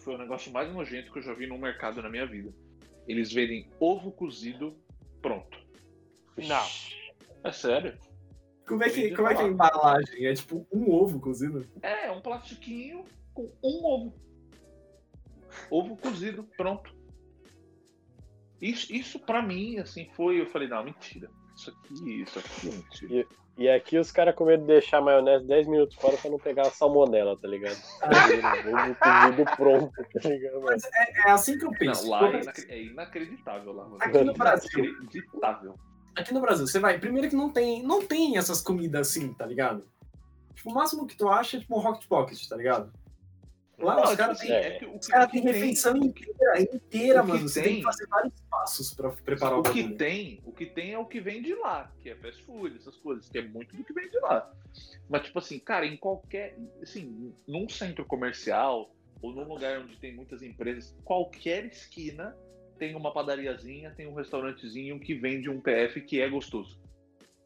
foi 0.00 0.14
o 0.14 0.18
negócio 0.18 0.52
mais 0.52 0.70
nojento 0.72 1.10
que 1.10 1.18
eu 1.18 1.22
já 1.22 1.32
vi 1.32 1.46
no 1.46 1.58
mercado 1.58 2.02
na 2.02 2.10
minha 2.10 2.26
vida. 2.26 2.52
Eles 3.08 3.32
vendem 3.32 3.70
ovo 3.80 4.12
cozido 4.12 4.76
pronto. 5.22 5.58
Não. 6.36 6.66
É 7.42 7.52
sério. 7.52 7.98
Como 8.66 8.82
é 8.82 8.88
que, 8.88 9.14
como 9.14 9.28
é, 9.28 9.34
que 9.34 9.42
é 9.42 9.44
a 9.44 9.48
embalagem? 9.48 10.26
É 10.26 10.34
tipo 10.34 10.66
um 10.72 10.90
ovo 10.90 11.20
cozido? 11.20 11.66
É, 11.82 12.10
um 12.10 12.20
plastiquinho 12.20 13.04
com 13.32 13.50
um 13.62 13.84
ovo. 13.84 14.14
Ovo 15.70 15.96
cozido, 15.96 16.44
pronto. 16.56 16.94
Isso, 18.60 18.92
isso 18.92 19.18
para 19.18 19.42
mim, 19.42 19.78
assim, 19.78 20.08
foi. 20.14 20.40
Eu 20.40 20.46
falei, 20.46 20.68
não, 20.68 20.82
mentira. 20.82 21.30
Isso 21.70 21.70
aqui, 21.70 22.22
isso 22.22 22.38
aqui 22.38 22.68
é 22.68 22.72
mentira. 22.72 23.26
E 23.56 23.68
aqui 23.68 23.96
os 23.98 24.10
caras 24.10 24.34
com 24.34 24.44
medo 24.46 24.62
de 24.62 24.66
deixar 24.66 24.98
a 24.98 25.00
maionese 25.00 25.46
10 25.46 25.68
minutos 25.68 25.94
fora 25.96 26.16
pra 26.16 26.28
não 26.28 26.38
pegar 26.40 26.62
a 26.62 26.70
salmonela, 26.70 27.36
tá 27.38 27.46
ligado? 27.46 27.76
Pronto, 29.56 29.92
tá 30.20 30.28
ligado? 30.28 30.60
mano? 30.60 30.76
É 31.26 31.30
assim 31.30 31.58
que 31.58 31.64
eu 31.64 31.70
penso. 31.70 32.02
Não, 32.04 32.10
lá 32.10 32.26
é, 32.28 32.42
inacre- 32.42 32.66
é 32.68 32.82
inacreditável 32.82 33.72
lá, 33.72 33.84
mano. 33.84 33.98
Aqui 34.00 34.24
no 34.24 34.32
Brasil. 34.34 34.84
Inacreditável. 34.84 35.74
Aqui 36.16 36.34
no 36.34 36.40
Brasil, 36.40 36.66
você 36.66 36.78
vai. 36.80 36.98
Primeiro 36.98 37.28
que 37.28 37.36
não 37.36 37.50
tem, 37.50 37.82
não 37.82 38.04
tem 38.04 38.36
essas 38.36 38.60
comidas 38.60 39.08
assim, 39.08 39.32
tá 39.34 39.46
ligado? 39.46 39.84
Tipo, 40.54 40.70
o 40.70 40.74
máximo 40.74 41.06
que 41.06 41.16
tu 41.16 41.28
acha 41.28 41.56
é 41.56 41.60
tipo 41.60 41.76
um 41.76 41.80
Rocket 41.80 42.06
Pocket, 42.08 42.48
tá 42.48 42.56
ligado? 42.56 42.92
Lá 43.78 43.96
Não, 43.96 44.02
os 44.04 44.10
tipo 44.10 44.18
caras 44.22 44.38
assim, 44.38 44.46
têm. 44.48 44.56
é 44.56 44.70
que 44.78 44.86
têm 44.86 45.28
tem- 45.30 45.42
refeição 45.42 45.96
inteira, 45.96 46.60
inteira, 46.62 47.22
mano. 47.24 47.40
Você 47.48 47.60
tem 47.60 47.70
tem- 47.72 47.78
que 47.80 47.82
fazer 47.84 48.06
vários 48.06 48.40
passos 48.48 48.94
pra 48.94 49.10
preparar 49.10 49.56
o, 49.56 49.60
O 49.60 49.62
que 49.64 49.82
bagulho. 49.82 49.96
tem, 49.98 50.40
o 50.44 50.52
que 50.52 50.66
tem 50.66 50.92
é 50.92 50.98
o 50.98 51.04
que 51.04 51.20
vem 51.20 51.42
de 51.42 51.54
lá, 51.56 51.92
que 52.00 52.08
é 52.10 52.14
fast 52.14 52.42
food, 52.44 52.76
essas 52.76 52.96
coisas, 52.96 53.28
que 53.28 53.38
é 53.38 53.42
muito 53.42 53.74
do 53.76 53.82
que 53.82 53.92
vem 53.92 54.08
de 54.08 54.18
lá. 54.20 54.48
Mas, 55.08 55.22
tipo 55.22 55.38
assim, 55.40 55.58
cara, 55.58 55.84
em 55.86 55.96
qualquer. 55.96 56.56
Assim, 56.82 57.32
num 57.48 57.68
centro 57.68 58.04
comercial, 58.04 58.94
ou 59.20 59.32
num 59.32 59.44
lugar 59.48 59.80
onde 59.80 59.96
tem 59.96 60.14
muitas 60.14 60.40
empresas, 60.42 60.94
qualquer 61.04 61.64
esquina 61.66 62.36
tem 62.78 62.94
uma 62.94 63.12
padariazinha, 63.12 63.90
tem 63.96 64.06
um 64.06 64.14
restaurantezinho 64.14 64.98
que 65.00 65.14
vende 65.14 65.48
um 65.50 65.60
PF 65.60 66.00
que 66.00 66.20
é 66.20 66.28
gostoso. 66.28 66.78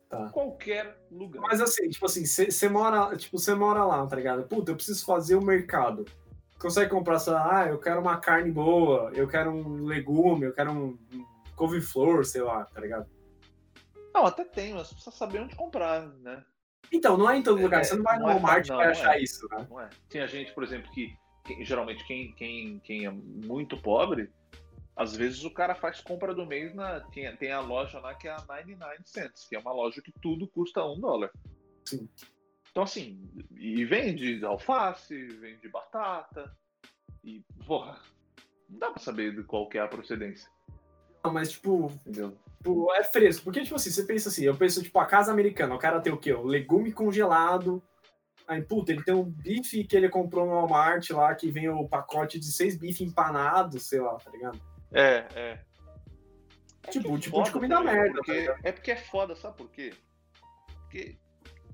Tá. 0.08 0.30
Qualquer 0.30 0.96
lugar. 1.10 1.42
Mas 1.42 1.60
assim, 1.60 1.88
tipo 1.88 2.06
assim, 2.06 2.24
você 2.24 2.68
mora, 2.68 3.14
tipo, 3.16 3.38
você 3.38 3.54
mora 3.54 3.84
lá, 3.84 4.06
tá 4.06 4.16
ligado? 4.16 4.44
Puta, 4.44 4.70
eu 4.70 4.76
preciso 4.76 5.04
fazer 5.04 5.34
o 5.36 5.42
mercado. 5.42 6.06
Consegue 6.58 6.90
comprar, 6.90 7.18
sei 7.18 7.34
lá, 7.34 7.60
ah, 7.62 7.66
eu 7.68 7.78
quero 7.78 8.00
uma 8.00 8.16
carne 8.18 8.50
boa, 8.50 9.12
eu 9.14 9.28
quero 9.28 9.50
um 9.50 9.84
legume, 9.84 10.46
eu 10.46 10.52
quero 10.52 10.72
um 10.72 10.98
um 11.12 11.24
couve-flor, 11.56 12.24
sei 12.24 12.40
lá, 12.40 12.64
tá 12.64 12.80
ligado? 12.80 13.06
Não, 14.14 14.24
até 14.24 14.44
tem, 14.44 14.72
mas 14.74 14.88
precisa 14.92 15.10
saber 15.14 15.40
onde 15.40 15.54
comprar, 15.56 16.06
né? 16.20 16.42
Então, 16.90 17.16
não 17.18 17.28
é 17.28 17.36
em 17.36 17.42
todo 17.42 17.60
lugar, 17.60 17.80
É, 17.80 17.84
você 17.84 17.96
não 17.96 18.02
vai 18.02 18.16
no 18.16 18.22
não 18.22 18.30
é- 18.30 18.34
Walmart 18.34 18.66
e 18.66 18.68
não, 18.70 18.76
vai 18.76 18.86
não 18.86 18.92
achar 18.92 19.16
é. 19.16 19.22
isso, 19.22 19.46
né? 19.50 19.66
Não 19.68 19.80
é? 19.80 19.88
Tinha 20.08 20.26
gente, 20.26 20.52
por 20.54 20.62
exemplo, 20.64 20.90
que, 20.92 21.14
que- 21.44 21.64
geralmente 21.64 22.04
quem, 22.06 22.32
quem, 22.32 22.78
quem 22.80 23.04
é 23.06 23.10
muito 23.10 23.76
pobre, 23.76 24.30
às 24.98 25.14
vezes 25.14 25.44
o 25.44 25.50
cara 25.50 25.76
faz 25.76 26.00
compra 26.00 26.34
do 26.34 26.44
mês 26.44 26.74
na. 26.74 26.98
Tem, 27.00 27.34
tem 27.36 27.52
a 27.52 27.60
loja 27.60 28.00
lá 28.00 28.16
que 28.16 28.26
é 28.26 28.32
a 28.32 28.40
99 28.40 28.96
cents, 29.04 29.46
que 29.48 29.54
é 29.54 29.58
uma 29.58 29.72
loja 29.72 30.02
que 30.02 30.12
tudo 30.20 30.48
custa 30.48 30.84
um 30.84 30.98
dólar. 30.98 31.30
Sim. 31.86 32.08
Então, 32.72 32.82
assim, 32.82 33.30
e 33.52 33.84
vende 33.84 34.44
alface, 34.44 35.26
vende 35.28 35.68
batata, 35.68 36.52
e, 37.22 37.44
porra, 37.64 37.98
não 38.68 38.78
dá 38.78 38.90
pra 38.90 39.00
saber 39.00 39.34
de 39.34 39.44
qual 39.44 39.68
que 39.68 39.78
é 39.78 39.80
a 39.80 39.88
procedência, 39.88 40.50
Não, 41.24 41.32
mas, 41.32 41.52
tipo, 41.52 41.92
entendeu? 42.06 42.36
tipo, 42.56 42.92
é 42.92 43.04
fresco. 43.04 43.44
Porque, 43.44 43.62
tipo 43.62 43.76
assim, 43.76 43.90
você 43.90 44.04
pensa 44.04 44.28
assim, 44.28 44.44
eu 44.44 44.56
penso, 44.56 44.82
tipo, 44.82 44.98
a 44.98 45.06
casa 45.06 45.30
americana, 45.32 45.74
o 45.74 45.78
cara 45.78 46.00
tem 46.00 46.12
o 46.12 46.18
quê? 46.18 46.32
O 46.32 46.42
legume 46.42 46.92
congelado. 46.92 47.82
Aí, 48.46 48.62
puta, 48.62 48.92
ele 48.92 49.04
tem 49.04 49.14
um 49.14 49.24
bife 49.24 49.84
que 49.84 49.96
ele 49.96 50.08
comprou 50.08 50.46
no 50.46 50.52
Walmart 50.52 51.08
lá, 51.10 51.34
que 51.34 51.50
vem 51.50 51.68
o 51.68 51.88
pacote 51.88 52.38
de 52.38 52.50
seis 52.50 52.76
bifes 52.76 53.06
empanados, 53.06 53.84
sei 53.84 54.00
lá, 54.00 54.14
tá 54.16 54.30
ligado? 54.30 54.58
É, 54.92 55.26
é. 55.34 55.64
Tipo, 56.90 57.14
que 57.14 57.20
tipo 57.20 57.36
foda 57.36 57.44
de 57.46 57.52
comida 57.52 57.80
merda, 57.80 58.14
porque- 58.14 58.46
tá 58.46 58.58
é 58.64 58.72
porque 58.72 58.90
é 58.92 58.96
foda, 58.96 59.36
sabe 59.36 59.56
por 59.58 59.70
quê? 59.70 59.92
Porque 60.82 61.18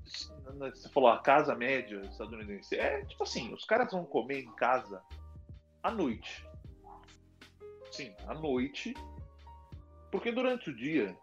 se- 0.05 0.29
você 0.59 0.89
falou 0.89 1.09
a 1.09 1.21
casa 1.21 1.55
média 1.55 2.01
estadunidense. 2.01 2.75
É 2.77 3.03
tipo 3.05 3.23
assim, 3.23 3.53
os 3.53 3.63
caras 3.65 3.91
vão 3.91 4.05
comer 4.05 4.41
em 4.43 4.51
casa 4.55 5.01
à 5.81 5.89
noite. 5.91 6.45
Sim, 7.91 8.13
à 8.27 8.33
noite. 8.33 8.93
Porque 10.11 10.31
durante 10.31 10.69
o 10.69 10.75
dia, 10.75 11.17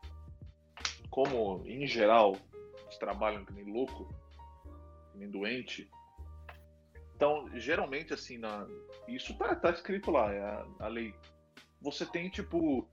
como 1.10 1.62
em 1.66 1.86
geral 1.86 2.36
eles 2.84 2.96
trabalham 2.98 3.44
que 3.44 3.52
nem 3.52 3.64
louco, 3.70 4.08
que 5.12 5.18
nem 5.18 5.30
doente. 5.30 5.90
Então, 7.14 7.46
geralmente, 7.54 8.12
assim, 8.12 8.38
na... 8.38 8.66
isso 9.06 9.36
tá, 9.38 9.54
tá 9.54 9.70
escrito 9.70 10.10
lá, 10.10 10.32
é 10.32 10.40
a, 10.40 10.66
a 10.80 10.88
lei. 10.88 11.14
Você 11.82 12.06
tem, 12.06 12.28
tipo, 12.30 12.88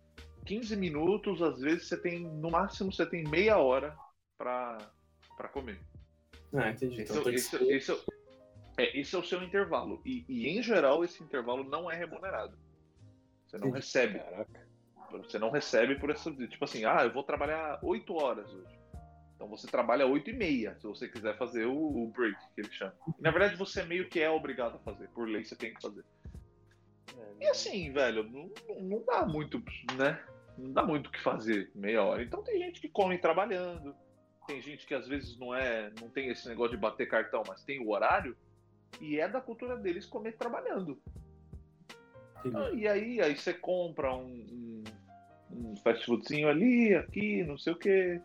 15 0.45 0.75
minutos, 0.75 1.41
às 1.41 1.59
vezes 1.59 1.87
você 1.87 1.97
tem, 1.97 2.19
no 2.21 2.49
máximo, 2.49 2.91
você 2.91 3.05
tem 3.05 3.23
meia 3.25 3.57
hora 3.57 3.95
pra, 4.37 4.77
pra 5.37 5.47
comer. 5.49 5.79
Ah, 6.53 6.71
entendi. 6.71 7.01
Esse, 7.01 7.11
Então, 7.11 7.21
é- 7.21 7.23
tem 7.25 7.33
que 7.33 7.39
esse- 7.39 7.71
esse 7.71 7.91
é 7.91 7.93
o- 7.93 8.03
é, 8.77 8.99
esse 8.99 9.15
é 9.15 9.19
o 9.19 9.23
seu 9.23 9.43
intervalo. 9.43 10.01
E, 10.05 10.25
e, 10.27 10.47
em 10.49 10.63
geral, 10.63 11.03
esse 11.03 11.21
intervalo 11.23 11.63
não 11.63 11.89
é 11.89 11.95
remunerado. 11.95 12.57
Você 13.47 13.57
não 13.57 13.67
Entendi. 13.67 13.85
recebe. 13.85 14.19
Caraca. 14.19 14.67
Você 15.11 15.39
não 15.39 15.49
recebe 15.51 15.95
por 15.99 16.09
essa. 16.11 16.31
Tipo 16.31 16.65
assim, 16.65 16.85
ah, 16.85 17.03
eu 17.03 17.11
vou 17.11 17.23
trabalhar 17.23 17.79
8 17.83 18.13
horas 18.15 18.51
hoje. 18.51 18.79
Então 19.35 19.47
você 19.47 19.67
trabalha 19.67 20.05
8 20.05 20.29
e 20.29 20.33
meia, 20.33 20.75
se 20.79 20.85
você 20.85 21.07
quiser 21.07 21.35
fazer 21.37 21.65
o, 21.65 21.73
o 22.03 22.07
break, 22.11 22.37
que 22.53 22.61
ele 22.61 22.71
chama. 22.71 22.93
E, 23.17 23.21
na 23.21 23.31
verdade, 23.31 23.55
você 23.55 23.83
meio 23.83 24.07
que 24.09 24.19
é 24.19 24.29
obrigado 24.29 24.75
a 24.75 24.79
fazer. 24.79 25.07
Por 25.09 25.27
lei, 25.27 25.43
você 25.45 25.55
tem 25.55 25.73
que 25.73 25.81
fazer. 25.81 26.03
E 27.39 27.45
assim, 27.47 27.91
velho, 27.91 28.23
não, 28.23 28.51
não- 28.81 29.03
dá 29.05 29.25
muito, 29.25 29.63
né? 29.97 30.21
Não 30.57 30.71
dá 30.73 30.83
muito 30.83 31.07
o 31.07 31.11
que 31.11 31.21
fazer 31.21 31.71
meia 31.73 32.03
hora. 32.03 32.21
Então 32.21 32.43
tem 32.43 32.59
gente 32.59 32.81
que 32.81 32.89
come 32.89 33.17
trabalhando. 33.17 33.95
Tem 34.45 34.61
gente 34.61 34.85
que 34.85 34.93
às 34.93 35.07
vezes 35.07 35.37
não 35.37 35.53
é, 35.55 35.91
não 36.01 36.09
tem 36.09 36.27
esse 36.29 36.47
negócio 36.49 36.71
de 36.75 36.81
bater 36.81 37.07
cartão, 37.07 37.43
mas 37.47 37.63
tem 37.63 37.79
o 37.79 37.89
horário. 37.91 38.35
E 38.99 39.19
é 39.19 39.27
da 39.27 39.39
cultura 39.39 39.77
deles 39.77 40.05
comer 40.05 40.33
trabalhando. 40.35 40.99
Ah, 42.53 42.71
E 42.73 42.87
aí, 42.87 43.21
aí 43.21 43.37
você 43.37 43.53
compra 43.53 44.13
um, 44.15 44.23
um, 44.51 44.83
um 45.51 45.75
fast 45.77 46.05
foodzinho 46.05 46.49
ali, 46.49 46.95
aqui, 46.95 47.43
não 47.43 47.57
sei 47.57 47.73
o 47.73 47.77
que. 47.77 48.19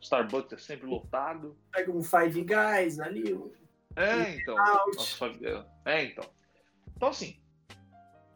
Starbucks 0.00 0.52
é 0.52 0.58
sempre 0.58 0.86
lotado. 0.86 1.56
Pega 1.72 1.90
um 1.90 2.02
Five 2.02 2.44
Guys 2.44 3.00
ali. 3.00 3.32
um- 3.34 3.50
É, 3.96 4.34
então. 4.36 4.54
Nossa, 4.54 5.26
é, 5.26 5.64
é, 5.86 6.04
então. 6.04 6.24
Então, 6.96 7.08
assim. 7.08 7.40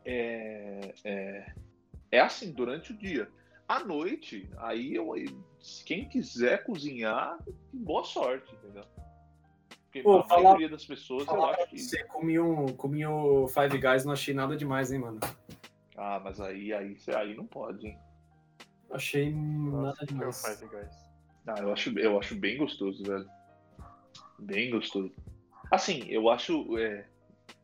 É, 0.05 0.95
é, 1.05 1.53
é 2.11 2.20
assim 2.20 2.53
durante 2.53 2.93
o 2.93 2.97
dia. 2.97 3.29
À 3.69 3.81
noite, 3.81 4.49
aí 4.59 4.95
eu, 4.95 5.12
quem 5.87 6.09
quiser 6.09 6.65
cozinhar, 6.65 7.39
boa 7.73 8.05
sorte, 8.05 8.55
entendeu? 8.55 8.85
Porque 9.85 10.03
Pô, 10.03 10.19
a 10.19 10.24
falar- 10.24 10.43
maioria 10.43 10.69
das 10.69 10.85
pessoas, 10.85 11.27
eu 11.29 11.45
acho 11.45 11.69
que. 11.69 11.79
você, 11.79 12.03
comi 12.05 12.39
um, 12.39 12.66
comi 12.69 13.07
o 13.07 13.47
Five 13.49 13.79
Guys, 13.79 14.05
não 14.05 14.12
achei 14.12 14.35
nada 14.35 14.57
demais, 14.57 14.91
hein, 14.91 14.99
mano. 15.01 15.20
Ah, 15.97 16.20
mas 16.23 16.41
aí, 16.41 16.73
aí, 16.73 16.97
aí 17.15 17.35
não 17.35 17.47
pode, 17.47 17.87
hein? 17.87 17.99
Achei 18.91 19.31
Nossa, 19.33 19.83
nada 19.83 20.07
demais. 20.07 20.43
Five 20.59 20.70
Guys. 20.70 20.95
Ah, 21.47 21.55
eu 21.61 21.73
acho, 21.73 21.99
eu 21.99 22.19
acho 22.19 22.35
bem 22.35 22.57
gostoso, 22.59 23.03
velho. 23.05 23.29
Bem 24.39 24.70
gostoso. 24.70 25.12
Assim, 25.70 26.05
eu 26.09 26.29
acho. 26.31 26.77
É, 26.79 27.07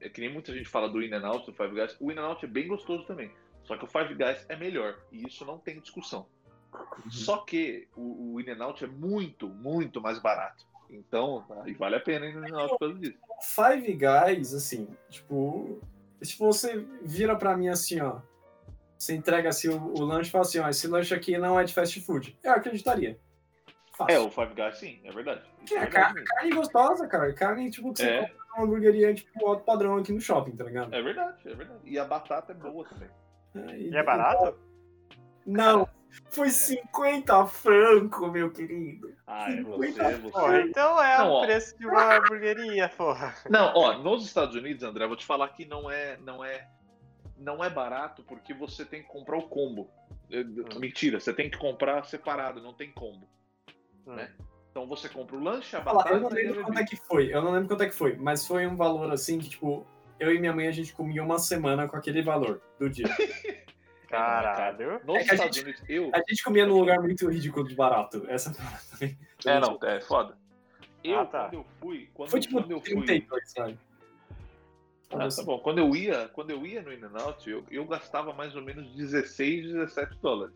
é 0.01 0.09
que 0.09 0.20
nem 0.20 0.32
muita 0.32 0.52
gente 0.52 0.69
fala 0.69 0.89
do 0.89 1.02
In-N-Out, 1.02 1.47
do 1.47 1.52
Five 1.52 1.74
Guys. 1.74 1.97
O 2.01 2.10
In-N-Out 2.10 2.44
é 2.44 2.48
bem 2.48 2.66
gostoso 2.69 3.05
também. 3.05 3.31
Só 3.65 3.77
que 3.77 3.85
o 3.85 3.89
Five 3.89 4.15
Guys 4.15 4.47
é 4.48 4.56
melhor. 4.56 4.98
E 5.12 5.27
isso 5.27 5.44
não 5.44 5.59
tem 5.59 5.81
discussão. 5.81 6.27
Só 7.10 7.39
que 7.39 7.89
o, 7.97 8.35
o 8.35 8.40
In-N-Out 8.40 8.85
é 8.85 8.86
muito, 8.86 9.48
muito 9.48 10.01
mais 10.01 10.19
barato. 10.19 10.66
Então, 10.90 11.44
aí 11.62 11.74
vale 11.74 11.97
a 11.97 12.01
pena 12.01 12.27
ir 12.27 12.35
no 12.35 12.47
In-N-Out 12.47 12.70
por 12.70 12.78
causa 12.78 12.94
disso. 12.94 13.19
Five 13.43 13.93
Guys, 13.93 14.55
assim, 14.55 14.89
tipo, 15.10 15.81
se 16.23 16.39
você 16.39 16.85
vira 17.02 17.36
pra 17.36 17.56
mim 17.56 17.69
assim, 17.69 18.01
ó, 18.01 18.20
você 18.97 19.15
entrega 19.15 19.48
assim 19.48 19.69
o, 19.69 19.94
o 19.94 20.05
lanche 20.05 20.28
e 20.28 20.32
fala 20.32 20.43
assim, 20.43 20.59
ó, 20.59 20.69
esse 20.69 20.89
lanche 20.89 21.15
aqui 21.15 21.36
não 21.39 21.59
é 21.59 21.65
de 21.65 21.74
fast 21.74 22.01
food. 22.01 22.36
Eu 22.43 22.52
acreditaria. 22.52 23.19
Fácil. 23.97 24.15
É, 24.15 24.19
o 24.19 24.31
Five 24.31 24.55
Guys 24.55 24.78
sim, 24.78 25.01
é 25.05 25.12
verdade. 25.12 25.43
Isso 25.65 25.74
É, 25.74 25.78
é 25.78 25.81
verdade 25.81 26.15
carne, 26.15 26.24
carne 26.24 26.55
gostosa, 26.55 27.06
cara. 27.06 27.32
Carne, 27.32 27.70
tipo, 27.70 27.93
que 27.93 27.98
você 28.01 28.09
É. 28.09 28.35
numa 28.59 28.64
hamburgueria, 28.66 29.14
tipo, 29.14 29.47
alto 29.47 29.64
padrão 29.64 29.97
aqui 29.97 30.12
no 30.12 30.20
shopping, 30.20 30.56
tá 30.56 30.64
ligado? 30.64 30.94
É 30.94 31.01
verdade, 31.02 31.48
é 31.48 31.55
verdade. 31.55 31.80
E 31.85 31.98
a 31.98 32.05
batata 32.05 32.52
é 32.52 32.55
boa 32.55 32.85
também. 32.86 33.09
É, 33.55 33.78
E 33.78 33.97
é 33.97 34.02
barato? 34.02 34.59
Não, 35.47 35.89
Foi 36.30 36.48
50 36.51 37.47
franco, 37.47 38.28
meu 38.28 38.51
querido. 38.51 39.14
Ah, 39.26 39.51
é 39.51 39.62
você, 39.62 39.93
50 39.93 40.18
você. 40.18 40.62
Então 40.62 41.02
é 41.02 41.18
Não, 41.18 41.28
o 41.28 41.32
ó. 41.35 41.44
preço 41.44 41.78
de 41.78 41.86
uma 41.86 42.16
hamburgueria, 42.16 42.89
porra. 42.89 43.35
Não, 43.48 43.72
ó, 43.74 43.98
nos 43.98 44.24
Estados 44.24 44.55
Unidos, 44.55 44.82
André, 44.82 45.05
eu 45.05 45.09
vou 45.09 45.16
te 45.16 45.26
falar 45.26 45.48
que 45.51 45.64
não 45.64 45.90
é, 45.90 46.16
não 46.18 46.44
é, 46.44 46.68
não 47.36 47.62
é 47.62 47.70
barato 47.70 48.22
porque 48.24 48.52
você 48.55 48.85
tem 48.85 49.02
que 49.02 49.09
comprar 49.09 49.36
o 49.39 49.48
combo. 49.48 49.90
Eh, 50.30 50.44
Mentira, 50.78 51.20
você 51.20 51.32
tem 51.32 51.51
que 51.51 51.59
comprar 51.59 52.05
separado, 52.05 52.62
não 52.62 52.72
tem 52.74 52.90
combo. 52.90 53.28
Né? 54.06 54.30
Então 54.70 54.86
você 54.86 55.09
compra 55.09 55.36
o 55.36 55.43
lanche, 55.43 55.74
a 55.77 55.81
batata 55.81 56.11
eu 56.11 56.20
não 56.20 56.28
e 56.31 56.32
a 56.32 56.35
lembro 56.35 56.65
quanto 56.65 56.78
é 56.78 56.85
que 56.85 56.97
foi. 56.97 57.35
Eu 57.35 57.43
não 57.43 57.51
lembro 57.53 57.69
quanto 57.69 57.82
é 57.82 57.86
que 57.89 57.95
foi, 57.95 58.16
mas 58.16 58.47
foi 58.47 58.66
um 58.66 58.77
valor 58.77 59.11
assim 59.12 59.39
que, 59.39 59.49
tipo, 59.49 59.86
eu 60.20 60.32
e 60.35 60.39
minha 60.39 60.53
mãe 60.53 60.69
a 60.69 60.73
gente 60.73 60.93
comia 60.93 61.23
uma 61.23 61.39
semana 61.39 61.89
com 61.89 61.97
aquele 61.97 62.23
valor 62.23 62.61
do 62.78 62.89
dia. 62.89 63.07
Caralho. 64.09 65.01
Nos 65.05 65.16
É 65.16 65.24
que 65.24 65.31
a 65.31 65.35
Estados 65.35 65.57
gente- 65.57 65.65
Unidos, 65.65 65.82
eu. 65.89 66.11
A 66.15 66.19
gente 66.28 66.43
comia 66.43 66.66
num 66.66 66.78
lugar 66.78 67.01
muito 67.01 67.28
ridículo 67.28 67.69
de 67.69 67.74
barato. 67.74 68.24
Essa 68.28 68.53
também. 68.55 69.19
É, 69.45 69.61
não, 69.61 69.78
é 69.82 70.01
foda. 70.01 70.36
Eu, 71.05 71.20
Ah, 71.20 71.27
tá. 71.27 71.40
quando 71.45 71.55
eu 71.55 71.66
fui, 71.81 72.11
quando, 72.15 72.31
Foi 72.31 72.40
tipo 72.40 72.55
quando 72.55 72.70
eu 72.70 72.81
fui. 72.81 73.05
32, 73.05 73.51
sabe? 73.53 73.78
Ah, 75.11 75.28
tá 75.28 75.43
bom. 75.43 75.59
Quando 75.59 75.78
eu 75.78 75.95
ia, 75.95 76.28
quando 76.28 76.51
eu 76.51 76.66
ia 76.66 76.82
no 76.82 76.93
In-N-Out, 76.93 77.49
eu, 77.51 77.65
eu 77.70 77.85
gastava 77.86 78.32
mais 78.32 78.55
ou 78.57 78.62
menos 78.62 78.89
16, 78.95 79.73
17 79.73 80.16
dólares. 80.20 80.55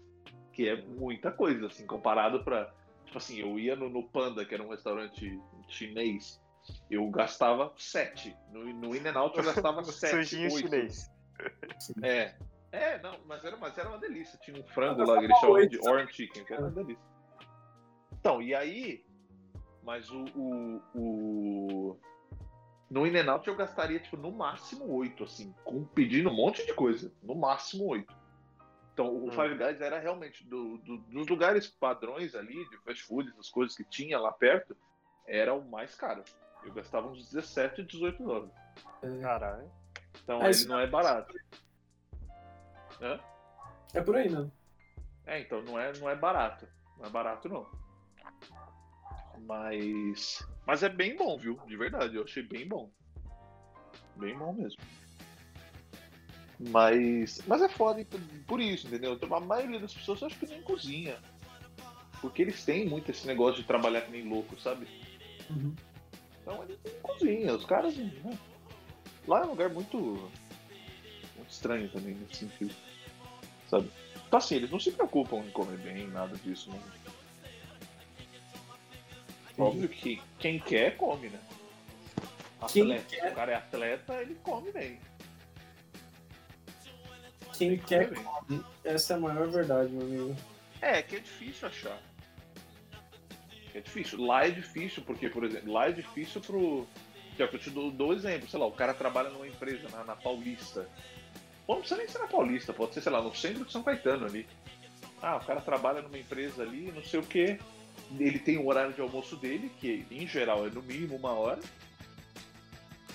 Que 0.53 0.69
é 0.69 0.77
muita 0.83 1.31
coisa, 1.31 1.67
assim, 1.67 1.87
comparado 1.87 2.43
pra. 2.45 2.71
Tipo 3.13 3.19
assim, 3.19 3.41
eu 3.41 3.59
ia 3.59 3.77
no, 3.77 3.91
no 3.91 4.09
Panda, 4.09 4.43
que 4.43 4.55
era 4.55 4.63
um 4.63 4.71
restaurante 4.71 5.39
chinês, 5.69 6.43
eu 6.91 7.07
gastava 7.11 7.71
7. 7.77 8.35
No, 8.51 8.65
no 8.73 8.97
In-N-Out 8.97 9.37
eu 9.37 9.45
gastava 9.45 9.85
7. 9.85 10.11
Sujinho 10.11 10.51
chinês. 10.51 11.11
É. 12.03 12.35
É, 12.73 12.99
não, 13.03 13.19
mas 13.27 13.45
era, 13.45 13.55
mas 13.59 13.77
era 13.77 13.91
uma 13.91 13.99
delícia. 13.99 14.39
Tinha 14.39 14.59
um 14.59 14.67
frango 14.69 15.05
lá 15.05 15.19
que 15.19 15.27
eles 15.27 15.39
chamavam 15.39 15.67
de 15.67 15.79
orange 15.87 16.13
chicken, 16.15 16.43
que 16.43 16.55
era 16.55 16.63
uma 16.63 16.71
delícia. 16.71 17.05
Então, 18.19 18.41
e 18.41 18.55
aí. 18.55 19.05
Mas 19.83 20.11
o. 20.11 20.25
o, 20.35 20.83
o 20.95 21.97
no 22.89 23.07
In-N-Out 23.07 23.47
eu 23.47 23.57
gastaria, 23.57 23.99
tipo, 23.99 24.17
no 24.17 24.33
máximo 24.33 24.91
8, 24.91 25.25
assim, 25.25 25.55
com, 25.65 25.85
pedindo 25.85 26.31
um 26.31 26.35
monte 26.35 26.65
de 26.65 26.73
coisa. 26.73 27.13
No 27.23 27.35
máximo 27.35 27.85
8. 27.89 28.22
Então, 28.93 29.07
o 29.09 29.29
Hum. 29.29 29.33
Five 29.33 29.57
Guys 29.57 29.81
era 29.81 29.99
realmente 29.99 30.45
do, 30.45 30.77
do- 30.79 30.99
dos 30.99 31.27
lugares 31.27 31.67
padrões 31.67 32.35
ali, 32.35 32.69
de 32.69 32.77
fast 32.79 33.03
food, 33.05 33.31
essas 33.31 33.49
coisas 33.49 33.75
que 33.77 33.85
tinha 33.85 34.19
lá 34.19 34.31
perto, 34.33 34.77
era 35.27 35.55
o 35.55 35.65
mais 35.65 35.95
caro. 35.95 36.23
Eu 36.65 36.73
gastava 36.75 37.09
uns 37.09 37.31
17, 37.31 37.83
18 37.85 38.23
dólares. 38.23 38.53
Caralho. 39.23 39.71
Então, 40.23 40.39
Mas- 40.41 40.61
ele 40.61 40.69
não 40.71 40.79
é 40.81 40.87
barato. 40.87 41.35
Hã? 43.01 43.19
É 43.95 44.01
por 44.01 44.17
aí, 44.17 44.29
né? 44.29 44.51
É, 45.27 45.41
então 45.41 45.63
não 45.63 45.79
é, 45.79 45.93
não 45.99 46.09
é 46.11 46.15
barato. 46.15 46.69
Não 46.99 47.07
é 47.07 47.11
barato, 47.11 47.49
não. 47.49 47.67
Mas. 49.47 50.47
Mas 50.67 50.83
é 50.83 50.89
bem 50.89 51.17
bom, 51.17 51.37
viu? 51.39 51.59
De 51.67 51.77
verdade, 51.77 52.15
eu 52.17 52.23
achei 52.25 52.43
bem 52.43 52.67
bom. 52.69 52.91
Bem 54.17 54.37
bom 54.39 54.53
mesmo. 54.53 54.81
Mas. 56.69 57.41
Mas 57.47 57.63
é 57.63 57.69
foda 57.69 58.05
por- 58.05 58.21
por 58.47 58.61
isso, 58.61 58.87
entendeu? 58.87 59.15
Então, 59.15 59.35
a 59.35 59.41
maioria 59.41 59.81
das 59.81 59.95
pessoas 59.95 60.21
eu 60.21 60.27
acho 60.29 60.39
que 60.39 60.47
nem 60.47 60.63
cozinha. 60.63 61.17
Porque 62.21 62.43
eles 62.43 62.65
têm 62.65 62.89
muito 62.89 63.11
esse 63.11 63.27
negócio 63.27 63.61
de 63.61 63.67
trabalhar 63.67 64.03
que 64.03 64.13
nem 64.13 64.29
louco, 64.29 64.59
sabe? 64.61 64.87
Uhum. 65.51 65.75
Então 66.41 66.63
eles 66.63 66.79
nem 66.85 66.95
cozinham. 67.01 67.57
Os 67.57 67.65
caras. 67.65 67.97
né? 67.97 68.39
Lá 69.27 69.41
é 69.41 69.45
um 69.45 69.51
lugar 69.51 69.71
muito. 69.71 69.99
Muito 71.37 71.51
estranho 71.51 71.89
também 71.91 72.15
nesse 72.15 72.37
sentido. 72.41 72.75
Sabe? 73.69 73.91
Então 74.27 74.39
assim, 74.39 74.57
eles 74.57 74.71
não 74.71 74.79
se 74.79 74.93
preocupam 74.93 75.39
em 75.39 75.51
comer 75.51 75.79
bem, 75.79 76.07
nada 76.09 76.37
disso. 76.39 76.71
Não. 76.71 77.03
Óbvio 79.67 79.89
que 79.89 80.21
quem 80.39 80.59
quer, 80.59 80.97
come, 80.97 81.29
né? 81.29 81.39
Quem 82.69 82.83
Atleta. 82.83 83.09
Se 83.09 83.27
o 83.29 83.35
cara 83.35 83.53
é 83.53 83.55
atleta, 83.57 84.15
ele 84.23 84.35
come 84.37 84.73
bem. 84.73 84.99
Quem 87.63 87.79
quer 87.79 88.13
come. 88.13 88.65
Essa 88.83 89.15
é 89.15 89.17
a 89.17 89.21
maior 89.21 89.49
verdade, 89.49 89.91
meu 89.93 90.03
amigo. 90.03 90.37
É, 90.81 91.01
que 91.01 91.17
é 91.17 91.21
difícil 91.21 91.69
achar. 91.69 91.99
É 93.73 93.81
difícil. 93.81 94.25
Lá 94.25 94.47
é 94.47 94.51
difícil, 94.51 95.03
porque, 95.05 95.29
por 95.29 95.45
exemplo, 95.45 95.73
lá 95.73 95.89
é 95.89 95.93
difícil 95.93 96.41
pro. 96.41 96.87
Que 97.37 97.43
é 97.43 97.47
o 97.47 97.49
que 97.49 97.57
eu 97.57 97.61
te 97.61 97.71
dou, 97.71 97.91
dou 97.91 98.13
exemplo, 98.13 98.49
sei 98.49 98.59
lá, 98.59 98.67
o 98.67 98.73
cara 98.73 98.93
trabalha 98.93 99.31
numa 99.31 99.47
empresa 99.47 99.89
na, 99.91 100.05
na 100.05 100.17
Paulista. 100.17 100.89
Pô, 101.67 101.75
não 101.75 101.81
precisa 101.81 101.99
nem 101.99 102.09
ser 102.09 102.19
na 102.19 102.27
Paulista, 102.27 102.73
pode 102.73 102.93
ser, 102.93 103.01
sei 103.01 103.13
lá, 103.13 103.23
no 103.23 103.35
centro 103.35 103.65
de 103.65 103.73
São 103.73 103.83
Caetano 103.83 104.27
ali. 104.27 104.47
Ah, 105.23 105.37
o 105.37 105.41
cara 105.47 105.61
trabalha 105.61 106.03
numa 106.03 106.19
empresa 106.19 106.63
ali, 106.63 106.93
não 106.93 107.03
sei 107.03 107.21
o 107.21 107.23
que. 107.23 107.59
Ele 108.19 108.39
tem 108.39 108.59
o 108.59 108.67
horário 108.67 108.93
de 108.93 109.01
almoço 109.01 109.37
dele, 109.37 109.71
que 109.81 110.05
em 110.11 110.27
geral 110.27 110.67
é 110.67 110.71
no 110.71 110.83
mínimo 110.83 111.17
uma 111.17 111.33
hora. 111.33 111.61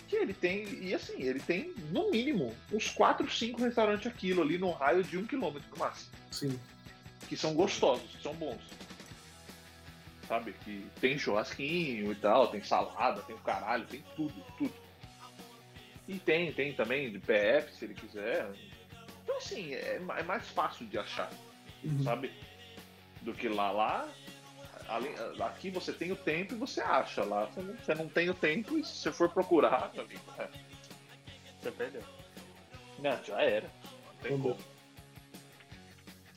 Que 0.07 0.15
ele 0.15 0.33
tem, 0.33 0.63
e 0.81 0.93
assim, 0.93 1.21
ele 1.21 1.39
tem 1.39 1.73
no 1.91 2.09
mínimo 2.09 2.55
uns 2.71 2.89
4, 2.89 3.29
5 3.29 3.61
restaurantes 3.61 4.07
aquilo 4.07 4.41
ali 4.41 4.57
no 4.57 4.71
raio 4.71 5.03
de 5.03 5.17
um 5.17 5.25
quilômetro 5.27 5.67
no 5.71 5.77
máximo 5.77 6.11
Sim. 6.31 6.59
que 7.27 7.35
são 7.35 7.53
gostosos, 7.53 8.09
que 8.15 8.23
são 8.23 8.33
bons. 8.33 8.61
Sabe? 10.27 10.53
Que 10.63 10.85
tem 11.01 11.17
churrasquinho 11.17 12.11
e 12.11 12.15
tal, 12.15 12.47
tem 12.47 12.63
salada, 12.63 13.21
tem 13.21 13.35
o 13.35 13.39
caralho, 13.39 13.85
tem 13.85 14.03
tudo, 14.15 14.33
tudo. 14.57 14.73
E 16.07 16.17
tem, 16.19 16.53
tem 16.53 16.73
também 16.73 17.11
de 17.11 17.19
PF, 17.19 17.73
se 17.73 17.83
ele 17.85 17.93
quiser. 17.93 18.49
Então, 19.23 19.37
assim, 19.37 19.73
é, 19.73 19.95
é 20.17 20.23
mais 20.23 20.47
fácil 20.49 20.85
de 20.87 20.97
achar, 20.97 21.29
Uhum. 21.83 22.01
sabe? 22.03 22.31
Do 23.21 23.33
que 23.33 23.49
lá. 23.49 23.71
Lá, 23.71 24.09
além, 24.87 25.13
aqui 25.39 25.69
você 25.69 25.91
tem 25.93 26.11
o 26.11 26.15
tempo 26.15 26.53
e 26.53 26.57
você 26.57 26.81
acha. 26.81 27.23
Lá 27.23 27.45
você 27.45 27.61
não, 27.61 27.75
você 27.75 27.95
não 27.95 28.07
tem 28.09 28.29
o 28.29 28.33
tempo 28.33 28.77
e 28.77 28.83
se 28.83 28.95
você 28.97 29.11
for 29.11 29.29
procurar, 29.29 29.91
meu 29.93 30.03
amigo, 30.03 30.21
é, 30.39 30.47
Você 31.61 31.71
perdeu. 31.71 32.03
não, 32.99 33.23
já 33.23 33.41
era. 33.41 33.67
Não 33.67 34.13
tem 34.21 34.33
Entendeu. 34.33 34.55
como. 34.55 34.77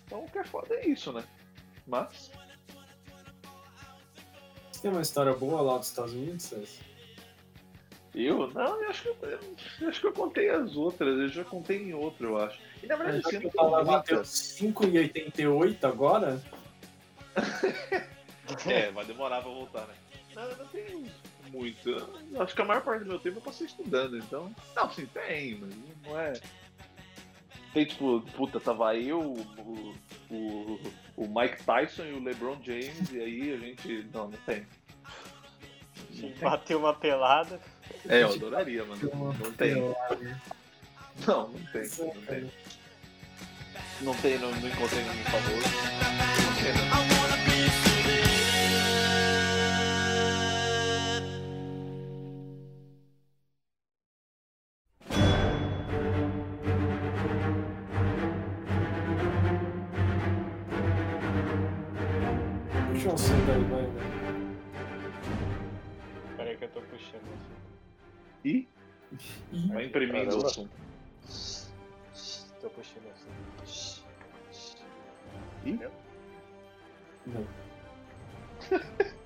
Então, 0.06 0.24
o 0.24 0.30
que 0.30 0.38
é 0.38 0.44
foda 0.44 0.74
é 0.74 0.86
isso, 0.88 1.12
né? 1.12 1.22
Mas, 1.86 2.30
Você 4.72 4.82
tem 4.82 4.90
uma 4.90 5.02
história 5.02 5.32
boa 5.34 5.60
lá 5.60 5.78
dos 5.78 5.88
Estados 5.88 6.12
Unidos, 6.12 6.42
César? 6.44 6.66
Eu? 8.14 8.48
Não, 8.48 8.82
eu 8.82 8.90
acho 8.90 9.02
que 9.02 9.08
eu, 9.08 9.16
eu 9.80 9.88
acho 9.88 10.00
que 10.00 10.06
eu 10.08 10.12
contei 10.12 10.50
as 10.50 10.74
outras, 10.76 11.16
eu 11.16 11.28
já 11.28 11.44
contei 11.44 11.80
em 11.80 11.94
outro, 11.94 12.30
eu 12.30 12.38
acho. 12.38 12.58
E 12.82 12.86
na 12.86 12.96
verdade, 12.96 13.22
assim, 13.24 13.38
que 13.38 13.46
eu 13.46 13.70
bateu 13.70 13.84
muitas. 14.16 14.28
5,88 14.28 15.84
agora, 15.84 16.42
É, 18.66 18.90
vai 18.92 19.04
demorar 19.04 19.42
pra 19.42 19.50
voltar, 19.50 19.86
né? 19.86 19.94
Não, 20.34 20.42
eu 20.42 20.56
não 20.56 20.66
tenho 20.66 21.04
muito. 21.52 21.88
Eu 21.88 22.42
acho 22.42 22.54
que 22.54 22.62
a 22.62 22.64
maior 22.64 22.82
parte 22.82 23.04
do 23.04 23.10
meu 23.10 23.18
tempo 23.18 23.38
eu 23.38 23.42
passei 23.42 23.66
estudando, 23.66 24.16
então. 24.16 24.54
Não, 24.74 24.90
sim, 24.90 25.06
tem, 25.06 25.56
mas 25.56 25.74
não 26.04 26.18
é. 26.18 26.32
Tem 27.72 27.84
tipo, 27.84 28.20
puta, 28.36 28.58
tava 28.58 28.96
eu, 28.96 29.20
o, 29.20 29.94
o, 30.30 30.80
o 31.16 31.28
Mike 31.28 31.62
Tyson 31.64 32.04
e 32.04 32.12
o 32.12 32.22
LeBron 32.22 32.58
James, 32.62 33.12
e 33.12 33.20
aí 33.20 33.52
a 33.52 33.56
gente. 33.56 34.08
Não, 34.12 34.28
não 34.28 34.38
tem. 34.46 34.66
Não. 36.14 36.30
Bateu 36.50 36.78
uma 36.78 36.94
pelada. 36.94 37.60
É, 38.08 38.22
eu 38.22 38.32
adoraria, 38.32 38.84
mano. 38.84 39.34
Não 39.38 39.52
tem. 39.52 39.74
Não, 39.74 41.48
não 41.48 41.66
tem. 41.72 41.82
Não 41.98 42.22
tem. 42.26 42.50
Não 44.00 44.14
tem, 44.14 44.38
não, 44.38 44.50
não 44.50 44.68
encontrei 44.68 45.02
nenhum 45.02 45.24
famoso. 45.24 45.68
Não 46.42 46.54
tem, 46.62 47.14
não. 47.14 47.19
Vai 69.68 69.86
imprimindo 69.86 70.36
o 70.36 70.48
som. 70.48 70.68
Tô 72.60 72.68
puxando 72.70 73.06
assim. 73.12 74.02
Ih. 75.64 75.80
Não. 77.26 77.46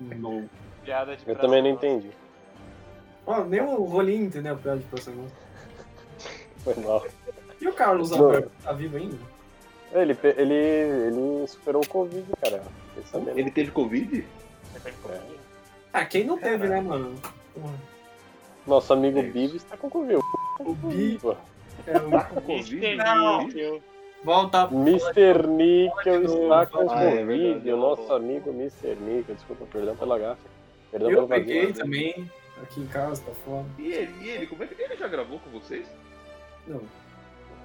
Não. 0.00 0.48
Piada 0.84 1.16
de 1.16 1.22
Eu 1.22 1.26
praça 1.26 1.40
também 1.40 1.62
não 1.62 1.70
entendi. 1.70 2.10
Ó, 3.26 3.44
nem 3.44 3.60
o 3.60 3.84
Rolinho 3.84 4.24
entendeu 4.24 4.54
a 4.54 4.56
piada 4.56 4.80
de 4.80 4.86
próxima 4.86 5.22
nossa. 5.22 5.34
Foi 6.58 6.74
mal. 6.76 7.06
E 7.60 7.68
o 7.68 7.72
Carlos. 7.72 8.12
Alberto, 8.12 8.50
tá 8.62 8.72
vivo 8.72 8.96
ainda? 8.96 9.16
Ele, 9.92 10.16
ele, 10.36 10.54
ele 10.54 11.46
superou 11.46 11.82
o 11.82 11.86
Covid, 11.86 12.26
cara. 12.42 12.62
Ele 13.36 13.50
teve 13.50 13.70
Covid? 13.70 14.26
Você 14.64 14.80
pega 14.80 14.96
Covid? 15.02 15.40
Ah, 15.92 16.04
quem 16.04 16.24
não 16.24 16.38
teve, 16.38 16.66
né, 16.68 16.80
mano? 16.80 17.14
Porra. 17.54 17.74
Nosso 18.66 18.92
amigo 18.92 19.18
É 19.18 19.22
isso. 19.22 19.32
Bives 19.32 19.64
tá 19.64 19.76
com 19.76 19.90
Covid. 19.90 20.20
O 20.60 20.74
Bi 20.74 21.18
Pô, 21.20 21.36
é 21.86 21.98
o 21.98 22.10
Tá 22.10 22.24
com 22.24 22.40
Covid? 22.40 22.96
Não. 22.96 23.48
Ih, 23.48 23.82
Volta. 24.24 24.68
Mr. 24.70 25.46
Nickel 25.48 26.22
está 26.22 26.66
com 26.66 26.88
ah, 26.88 27.10
Covid, 27.10 27.68
é 27.68 27.74
o 27.74 27.76
nosso 27.76 28.12
amigo 28.12 28.50
Mr. 28.50 28.94
Nickel. 29.00 29.34
Desculpa, 29.34 29.66
perdão 29.66 29.96
pela 29.96 30.18
gafa. 30.18 30.40
Perdão 30.92 31.10
eu 31.10 31.26
peguei 31.26 31.66
vazio. 31.66 31.82
também, 31.82 32.30
aqui 32.62 32.80
em 32.80 32.86
casa, 32.86 33.22
tá 33.22 33.32
foda. 33.44 33.66
E 33.78 33.92
ele, 33.92 34.14
e 34.20 34.28
ele, 34.28 34.46
como 34.46 34.62
é 34.62 34.66
que 34.66 34.80
ele 34.80 34.96
já 34.96 35.08
gravou 35.08 35.40
com 35.40 35.50
vocês? 35.50 35.86
Não. 36.66 36.82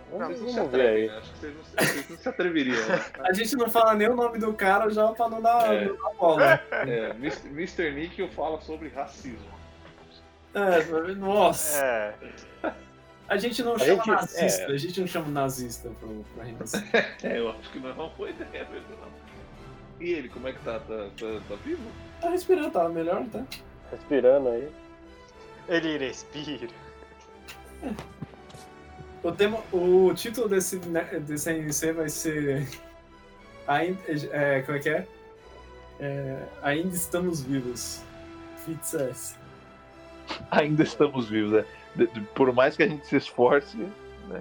Vocês 0.09 0.41
não, 0.41 0.49
se 0.49 0.59
atrevem, 0.59 1.07
né? 1.07 1.17
Acho 1.17 1.33
que 1.33 1.39
vocês 1.39 1.53
não, 1.53 1.85
vocês 1.85 2.09
não 2.09 2.17
se 2.17 2.29
atreveriam. 2.29 2.87
Né? 2.87 3.05
A 3.19 3.33
gente 3.33 3.55
não 3.57 3.69
fala 3.69 3.93
nem 3.93 4.09
o 4.09 4.15
nome 4.15 4.39
do 4.39 4.53
cara 4.53 4.89
já 4.89 5.11
pra 5.11 5.29
não 5.29 5.41
dar, 5.41 5.73
é. 5.73 5.85
não 5.85 5.97
dar 5.97 6.13
bola. 6.17 6.61
É, 6.71 7.09
Mr. 7.19 7.91
Nickel 7.91 8.29
fala 8.29 8.59
sobre 8.61 8.87
racismo. 8.87 9.56
É, 10.57 11.15
nossa. 11.15 11.77
É. 11.77 12.15
A 13.29 13.37
gente 13.37 13.61
não 13.61 13.75
a 13.75 13.79
chama 13.79 13.95
gente, 13.95 14.07
nazista, 14.07 14.61
é... 14.63 14.65
a 14.65 14.77
gente 14.77 14.99
não 15.01 15.07
chama 15.07 15.27
nazista 15.29 15.89
pro, 15.99 16.23
pro 16.33 16.43
Renascer. 16.43 16.83
é, 17.23 17.39
eu 17.39 17.49
acho 17.49 17.69
que 17.71 17.79
não 17.79 17.89
é 17.89 17.93
uma 17.93 18.09
boa 18.09 18.29
ideia 18.29 18.67
mesmo, 18.69 18.87
não. 19.01 19.11
E 19.99 20.11
ele, 20.11 20.29
como 20.29 20.47
é 20.47 20.53
que 20.53 20.59
tá? 20.59 20.79
Tá, 20.79 21.09
tá, 21.19 21.41
tá 21.49 21.55
vivo? 21.65 21.83
Tá 22.21 22.29
respirando, 22.29 22.71
tá 22.71 22.87
melhor, 22.87 23.25
tá? 23.25 23.43
Respirando 23.91 24.49
aí. 24.49 24.71
Ele 25.67 25.97
respira. 25.97 26.71
É. 27.83 27.91
O, 29.23 29.31
tema, 29.31 29.59
o 29.73 30.13
título 30.13 30.47
desse, 30.47 30.77
né, 30.87 31.03
desse 31.19 31.51
NC 31.51 31.91
vai 31.91 32.09
ser. 32.09 32.67
Ainda, 33.67 33.99
é, 34.31 34.61
como 34.61 34.77
é 34.77 34.81
que 34.81 34.89
é? 34.89 35.07
é 35.99 36.43
ainda 36.61 36.95
estamos 36.95 37.41
vivos. 37.41 38.01
Fitz 38.63 38.93
S. 38.93 39.35
Ainda 40.51 40.83
estamos 40.83 41.29
vivos, 41.29 41.53
é 41.53 41.65
por 42.35 42.53
mais 42.53 42.75
que 42.75 42.83
a 42.83 42.87
gente 42.87 43.05
se 43.07 43.15
esforce, 43.15 43.77
né, 43.77 43.91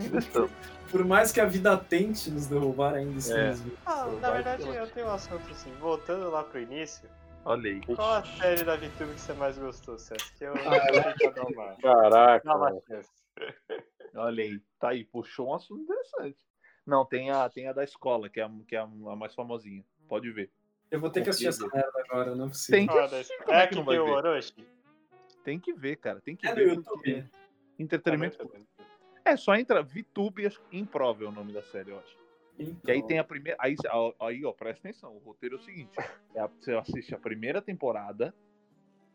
ainda 0.00 0.18
estamos. 0.18 0.50
Por 0.90 1.04
mais 1.04 1.32
que 1.32 1.40
a 1.40 1.44
vida 1.44 1.76
tente 1.76 2.30
nos 2.30 2.46
derrubar, 2.46 2.94
ainda 2.94 3.18
estamos 3.18 3.60
é. 3.60 3.76
Ah, 3.84 4.06
na 4.20 4.30
verdade, 4.30 4.68
eu 4.68 4.86
tenho 4.88 5.08
um 5.08 5.10
assunto 5.10 5.42
assim, 5.50 5.72
voltando 5.80 6.30
lá 6.30 6.44
pro 6.44 6.60
início. 6.60 7.08
Olha 7.44 7.70
aí. 7.70 7.80
Qual 7.84 8.12
a 8.12 8.24
série 8.24 8.62
da 8.62 8.76
VTube 8.76 9.12
que 9.14 9.20
você 9.20 9.32
mais 9.32 9.58
gostou, 9.58 9.98
César? 9.98 10.24
Que 10.38 10.44
eu 10.44 10.54
ah, 10.54 11.44
uma... 11.44 11.74
Caraca. 11.82 12.48
Olha 14.14 14.44
aí, 14.44 14.60
tá 14.78 14.90
aí, 14.90 15.04
puxou 15.04 15.48
um 15.48 15.54
assunto 15.54 15.82
interessante. 15.82 16.38
Não, 16.86 17.04
tem 17.04 17.30
a, 17.30 17.48
tem 17.48 17.66
a 17.66 17.72
da 17.72 17.82
escola, 17.82 18.28
que 18.28 18.40
é 18.40 18.44
a, 18.44 18.50
que 18.66 18.76
é 18.76 18.78
a 18.78 18.86
mais 18.86 19.34
famosinha. 19.34 19.84
Pode 20.08 20.30
ver. 20.30 20.52
Eu 20.88 21.00
vou 21.00 21.10
ter 21.10 21.22
que 21.22 21.30
assistir 21.30 21.48
essa 21.48 21.66
merda 21.66 21.92
agora, 22.08 22.34
não 22.36 22.46
é 22.46 22.48
possível. 22.48 22.78
Tem 22.78 22.86
que, 22.86 22.98
ah, 22.98 23.56
é, 23.56 23.60
é 23.60 23.66
que, 23.66 23.68
que 23.70 23.74
não 23.74 23.84
vai 23.84 23.96
ver? 23.96 24.02
Orochi? 24.02 24.75
Tem 25.46 25.60
que 25.60 25.72
ver, 25.72 25.94
cara. 25.94 26.20
Tem 26.20 26.34
que 26.34 26.44
é 26.44 26.52
ver. 26.52 26.66
No 26.66 26.74
YouTube. 26.74 27.24
Entretenimento. 27.78 28.50
É, 29.24 29.36
só 29.36 29.54
entra 29.54 29.80
VTube 29.80 30.48
Improve 30.72 31.24
é 31.24 31.28
o 31.28 31.30
nome 31.30 31.52
da 31.52 31.62
série, 31.62 31.92
eu 31.92 31.98
acho. 32.00 32.16
Então... 32.58 32.76
E 32.84 32.90
aí 32.90 33.06
tem 33.06 33.20
a 33.20 33.24
primeira. 33.24 33.56
Aí, 33.60 33.76
aí, 34.18 34.44
ó, 34.44 34.52
presta 34.52 34.88
atenção. 34.88 35.14
O 35.14 35.18
roteiro 35.18 35.54
é 35.54 35.58
o 35.58 35.62
seguinte: 35.62 35.96
é, 36.34 36.48
você 36.48 36.72
assiste 36.74 37.14
a 37.14 37.18
primeira 37.18 37.62
temporada, 37.62 38.34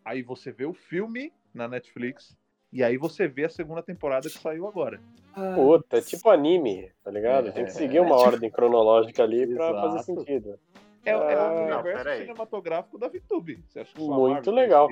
aí 0.05 0.21
você 0.23 0.53
vê 0.53 0.63
o 0.63 0.73
filme 0.73 1.33
na 1.53 1.67
Netflix, 1.67 2.37
e 2.71 2.81
aí 2.81 2.95
você 2.95 3.27
vê 3.27 3.43
a 3.43 3.49
segunda 3.49 3.83
temporada 3.83 4.29
que 4.29 4.37
saiu 4.37 4.65
agora. 4.65 5.01
Ah, 5.33 5.53
Puta, 5.53 5.97
é 5.97 6.01
tipo 6.01 6.29
anime, 6.29 6.93
tá 7.03 7.11
ligado? 7.11 7.49
É, 7.49 7.51
tem 7.51 7.65
que 7.65 7.71
seguir 7.71 7.99
uma 7.99 8.15
é, 8.15 8.19
ordem 8.19 8.49
tipo... 8.49 8.55
cronológica 8.55 9.21
ali 9.21 9.53
pra 9.53 9.69
Exato. 9.69 9.81
fazer 9.81 10.03
sentido. 10.03 10.59
É, 11.03 11.11
é 11.11 11.17
o 11.17 11.73
universo 11.73 12.09
não, 12.09 12.17
cinematográfico 12.17 12.97
da 12.97 13.09
VTube. 13.09 13.61
Você 13.67 13.81
acha 13.81 13.93
que 13.93 13.99
Muito 13.99 14.51
legal. 14.51 14.87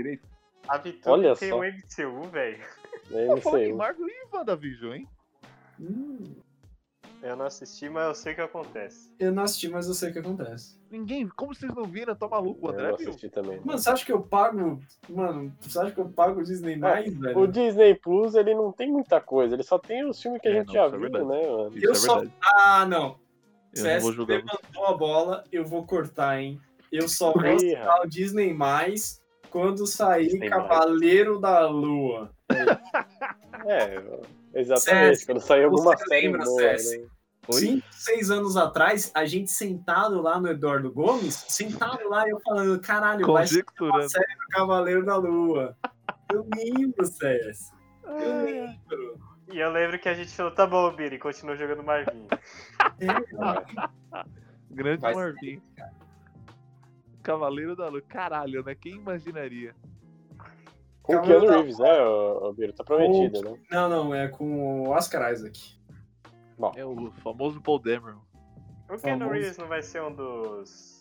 A 0.69 0.81
Olha 1.05 1.35
tem 1.35 1.49
só. 1.49 1.59
um 1.59 1.63
MCU, 1.63 2.29
velho. 2.29 2.63
Eu 3.09 3.37
falei 3.41 3.73
Marvel 3.73 4.07
e 4.07 4.27
WandaVision, 4.31 4.93
hein? 4.93 5.07
Hum. 5.79 6.35
Eu 7.21 7.35
não 7.35 7.45
assisti, 7.45 7.89
mas 7.89 8.07
eu 8.07 8.15
sei 8.15 8.31
o 8.31 8.35
que 8.35 8.41
acontece. 8.41 9.11
Eu 9.19 9.31
não 9.31 9.43
assisti, 9.43 9.67
mas 9.67 9.87
eu 9.87 9.93
sei 9.93 10.09
o 10.09 10.13
que 10.13 10.19
acontece. 10.19 10.79
Ninguém, 10.89 11.27
como 11.27 11.53
vocês 11.53 11.73
não 11.73 11.83
viram? 11.83 12.15
Tá 12.15 12.27
maluco, 12.27 12.67
o 12.67 12.69
André? 12.69 12.91
Eu 12.91 12.95
assisti 12.95 13.21
viu? 13.23 13.31
também. 13.31 13.59
Mano, 13.63 13.77
você 13.77 13.89
acha 13.89 14.05
que 14.05 14.11
eu 14.11 14.21
pago. 14.21 14.79
Mano, 15.09 15.53
você 15.59 15.79
acha 15.79 15.91
que 15.91 15.99
eu 15.99 16.07
pago 16.07 16.39
o 16.39 16.43
Disney 16.43 16.77
mais, 16.77 17.13
velho? 17.13 17.37
O 17.37 17.47
Disney 17.47 17.95
Plus, 17.95 18.35
ele 18.35 18.55
não 18.55 18.71
tem 18.71 18.89
muita 18.89 19.19
coisa, 19.19 19.55
ele 19.55 19.63
só 19.63 19.77
tem 19.77 20.05
os 20.05 20.21
filmes 20.21 20.41
que 20.41 20.47
a 20.47 20.51
é, 20.51 20.53
gente 20.55 20.67
não, 20.67 20.73
já 20.73 20.85
é 20.85 20.89
viu, 20.89 21.07
é 21.07 21.09
né, 21.09 21.19
mano? 21.19 21.71
Eu 21.75 21.91
é 21.91 21.95
só. 21.95 22.23
Ah, 22.41 22.85
não. 22.85 23.19
Eu 23.75 23.81
CS 23.81 23.95
não 23.95 24.01
vou 24.01 24.13
jogar 24.13 24.35
levantou 24.35 24.85
a 24.85 24.93
bola, 24.93 25.43
eu 25.51 25.65
vou 25.65 25.85
cortar, 25.85 26.39
hein? 26.39 26.59
Eu 26.91 27.09
só 27.09 27.33
vou 27.33 27.59
citar 27.59 28.01
o 28.01 28.07
Disney 28.07 28.53
mais 28.53 29.18
quando 29.49 29.85
sair 29.85 30.39
Cavaleiro 30.49 31.39
mais. 31.39 31.41
da 31.41 31.67
Lua. 31.67 32.31
É, 33.65 34.01
exatamente. 34.53 35.25
quando 35.25 35.41
sair 35.41 35.65
alguma 35.65 35.97
série 35.97 36.27
lembra, 36.27 36.45
boa, 36.45 36.61
né? 36.61 36.77
Cinco, 37.51 37.87
seis 37.91 38.29
anos 38.29 38.55
atrás, 38.55 39.11
a 39.13 39.25
gente 39.25 39.51
sentado 39.51 40.21
lá 40.21 40.39
no 40.39 40.47
Eduardo 40.49 40.91
Gomes, 40.91 41.45
sentado 41.47 42.07
lá 42.07 42.27
e 42.27 42.31
eu 42.31 42.39
falando, 42.41 42.79
caralho, 42.79 43.25
vai 43.25 43.47
ser 43.47 43.65
uma 43.79 44.07
série 44.07 44.35
do 44.35 44.47
Cavaleiro 44.51 45.05
da 45.05 45.15
Lua. 45.17 45.75
Eu 46.31 46.47
lembro, 46.55 47.05
César. 47.05 47.73
Eu 48.05 48.45
lembro. 48.45 49.19
E 49.51 49.59
eu 49.59 49.71
lembro 49.71 49.97
que 49.97 50.07
a 50.07 50.13
gente 50.13 50.31
falou, 50.31 50.51
tá 50.51 50.67
bom, 50.67 50.95
Biri, 50.95 51.17
continua 51.17 51.55
jogando 51.55 51.83
Marvin. 51.83 52.27
É, 52.99 53.07
Grande 54.69 55.01
Marvin. 55.01 55.61
Ser, 55.75 55.83
Cavaleiro 57.23 57.75
da 57.75 57.87
Lua. 57.87 58.01
Caralho, 58.01 58.63
né? 58.63 58.75
Quem 58.75 58.95
imaginaria? 58.95 59.75
Com 61.01 61.15
o 61.15 61.21
Keanu 61.21 61.47
Reeves, 61.47 61.79
né, 61.79 62.01
o 62.01 62.53
Biro? 62.53 62.73
Tá 62.73 62.83
prometido, 62.83 63.41
com... 63.43 63.51
né? 63.51 63.59
Não, 63.71 63.89
não, 63.89 64.13
é 64.13 64.27
com 64.27 64.83
o 64.83 64.89
Oscar 64.89 65.31
Isaac. 65.31 65.79
Bom. 66.57 66.71
É 66.75 66.85
o 66.85 67.11
famoso 67.23 67.61
Paul 67.61 67.79
Dameron. 67.79 68.21
O 68.89 68.97
Keanu 68.97 69.19
famoso... 69.19 69.29
Reeves 69.31 69.57
não 69.57 69.67
vai 69.67 69.81
ser 69.81 70.03
um 70.03 70.13
dos. 70.13 70.99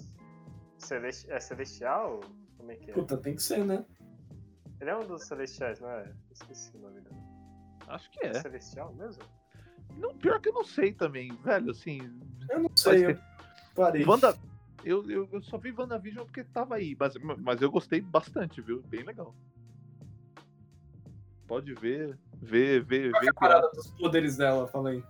Celesti... 0.78 1.30
É 1.30 1.40
Celestial? 1.40 2.20
Como 2.56 2.72
é 2.72 2.76
que 2.76 2.90
é? 2.90 2.94
Puta, 2.94 3.16
tem 3.16 3.34
que 3.34 3.42
ser, 3.42 3.64
né? 3.64 3.84
Ele 4.80 4.90
é 4.90 4.96
um 4.96 5.06
dos 5.06 5.24
Celestiais, 5.24 5.80
não 5.80 5.90
é? 5.90 6.12
Esqueci 6.30 6.76
o 6.76 6.80
nome 6.80 7.00
dele. 7.00 7.16
Acho 7.88 8.10
que 8.10 8.24
é. 8.24 8.30
é 8.30 8.34
Celestial 8.34 8.94
mesmo? 8.94 9.22
Não, 9.96 10.14
pior 10.16 10.40
que 10.40 10.50
eu 10.50 10.54
não 10.54 10.64
sei 10.64 10.92
também, 10.92 11.32
velho, 11.42 11.70
assim. 11.70 11.98
Eu 12.48 12.60
não 12.60 12.70
sei, 12.76 13.06
eu 13.06 13.18
parei. 13.74 14.04
Wanda... 14.04 14.34
Eu, 14.88 15.04
eu, 15.10 15.28
eu 15.30 15.42
só 15.42 15.58
vi 15.58 15.70
WandaVision 15.70 16.24
porque 16.24 16.42
tava 16.42 16.76
aí, 16.76 16.96
mas, 16.98 17.12
mas 17.38 17.60
eu 17.60 17.70
gostei 17.70 18.00
bastante, 18.00 18.62
viu? 18.62 18.82
Bem 18.88 19.02
legal. 19.02 19.34
Pode 21.46 21.74
ver, 21.74 22.18
ver, 22.40 22.82
ver, 22.84 23.10
Qual 23.10 23.20
ver. 23.20 23.26
É 23.26 23.30
a 23.30 23.34
parada 23.34 23.68
dos 23.68 23.88
poderes 23.88 24.38
dela, 24.38 24.66
fala 24.66 24.88
aí. 24.88 25.04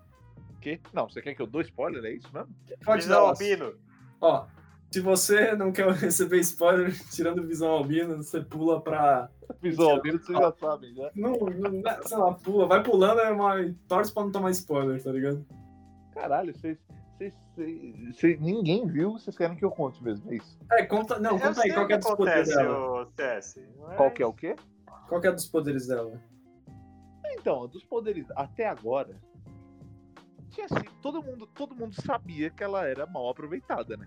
Que? 0.61 0.81
Não, 0.93 1.09
você 1.09 1.23
quer 1.23 1.33
que 1.33 1.41
eu 1.41 1.47
dou 1.47 1.61
spoiler? 1.61 2.05
É 2.05 2.11
isso 2.13 2.29
mesmo? 2.35 2.53
Pode 2.85 3.03
visão 3.03 3.23
dar. 3.23 3.29
albino. 3.29 3.75
Ó, 4.21 4.47
se 4.91 4.99
você 4.99 5.55
não 5.55 5.71
quer 5.71 5.89
receber 5.95 6.41
spoiler, 6.41 6.93
tirando 7.11 7.47
visão 7.47 7.71
albino, 7.71 8.17
você 8.17 8.41
pula 8.41 8.81
pra. 8.81 9.31
Visão 9.63 9.91
albino, 9.91 10.19
você 10.19 10.33
já 10.33 10.53
sabe, 10.59 10.93
já. 10.93 11.09
Não, 11.15 11.35
não, 11.35 12.03
sei 12.03 12.19
lá, 12.19 12.35
pula, 12.35 12.67
vai 12.67 12.83
pulando 12.83 13.21
é 13.21 13.31
uma... 13.31 13.55
torce 13.87 14.13
pra 14.13 14.25
não 14.25 14.33
tomar 14.33 14.51
spoiler, 14.51 15.01
tá 15.01 15.13
ligado? 15.13 15.47
Caralho, 16.13 16.53
vocês. 16.53 16.77
Ninguém 18.41 18.87
viu, 18.87 19.13
vocês 19.13 19.37
querem 19.37 19.57
que 19.57 19.65
eu 19.65 19.71
conte 19.71 20.03
mesmo, 20.03 20.31
é 20.31 20.37
isso? 20.37 20.59
É, 20.73 20.85
conta. 20.85 21.19
Não, 21.19 21.39
conta 21.39 21.63
aí, 21.63 21.73
qual 21.73 21.87
que 21.87 21.93
é 21.93 21.99
dos 21.99 22.15
poderes 22.15 22.49
dela? 22.49 23.09
CS, 23.17 23.57
é 23.59 23.95
qual 23.97 24.11
que 24.11 24.23
é 24.23 24.27
o 24.27 24.33
quê? 24.33 24.57
Qual 25.09 25.21
que 25.21 25.27
é 25.27 25.33
dos 25.33 25.47
poderes 25.47 25.87
dela? 25.87 26.21
Então, 27.33 27.67
dos 27.67 27.85
poderes, 27.85 28.27
até 28.35 28.69
agora, 28.69 29.21
tinha 30.51 30.67
assim, 30.67 30.85
todo 31.03 31.23
mundo, 31.23 31.47
todo 31.47 31.75
mundo 31.75 31.95
sabia 32.01 32.51
que 32.51 32.63
ela 32.63 32.87
era 32.87 33.07
mal 33.07 33.29
aproveitada, 33.29 33.97
né? 33.97 34.07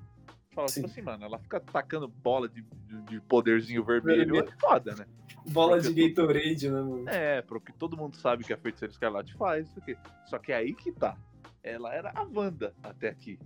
Fala 0.53 0.67
tipo 0.67 0.85
assim, 0.85 1.01
mano, 1.01 1.23
ela 1.23 1.39
fica 1.39 1.59
tacando 1.61 2.09
bola 2.09 2.49
de, 2.49 2.61
de, 2.61 3.01
de 3.03 3.21
poderzinho 3.21 3.85
vermelho, 3.85 4.37
é 4.37 4.45
foda, 4.59 4.93
né? 4.95 5.05
Bola 5.49 5.77
porque 5.77 5.93
de 5.93 6.09
Gatorade, 6.09 6.69
né, 6.69 6.81
mano? 6.81 7.09
É, 7.09 7.41
porque 7.41 7.71
todo 7.71 7.95
mundo 7.95 8.17
sabe 8.17 8.43
que 8.43 8.51
a 8.51 8.57
feiticeira 8.57 8.91
escarlate 8.91 9.33
faz, 9.35 9.69
porque... 9.69 9.97
só 10.25 10.37
que 10.37 10.51
é 10.51 10.57
aí 10.57 10.73
que 10.73 10.91
tá. 10.91 11.15
Ela 11.63 11.93
era 11.93 12.11
a 12.15 12.23
Wanda 12.23 12.73
até 12.83 13.09
aqui. 13.09 13.39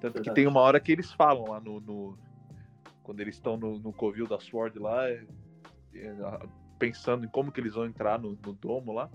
Tanto 0.00 0.14
Verdade. 0.14 0.28
que 0.28 0.34
tem 0.34 0.46
uma 0.46 0.60
hora 0.60 0.80
que 0.80 0.92
eles 0.92 1.12
falam 1.12 1.50
lá 1.50 1.60
no. 1.60 1.80
no 1.80 2.18
quando 3.02 3.20
eles 3.20 3.36
estão 3.36 3.56
no, 3.56 3.78
no 3.78 3.92
Covil 3.92 4.26
da 4.26 4.40
Sword 4.40 4.78
lá, 4.78 5.08
é, 5.08 5.26
é, 5.94 6.14
pensando 6.78 7.26
em 7.26 7.28
como 7.28 7.52
que 7.52 7.60
eles 7.60 7.74
vão 7.74 7.84
entrar 7.84 8.18
no, 8.18 8.30
no 8.30 8.52
domo 8.54 8.92
lá. 8.92 9.10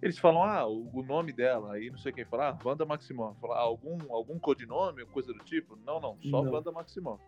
Eles 0.00 0.18
falam, 0.18 0.42
ah, 0.42 0.66
o, 0.66 0.88
o, 0.92 1.02
nome 1.02 1.32
dela, 1.32 1.74
aí 1.74 1.90
não 1.90 1.98
sei 1.98 2.12
quem 2.12 2.24
fala, 2.24 2.50
ah, 2.50 2.58
Wanda 2.64 2.84
Maximoff. 2.84 3.40
Fala, 3.40 3.56
ah, 3.56 3.60
algum, 3.60 4.12
algum 4.12 4.38
codinome, 4.38 5.04
coisa 5.06 5.32
do 5.32 5.38
tipo? 5.44 5.76
Não, 5.84 6.00
não, 6.00 6.18
só 6.22 6.42
não. 6.42 6.52
Wanda 6.52 6.72
Maximoff. 6.72 7.22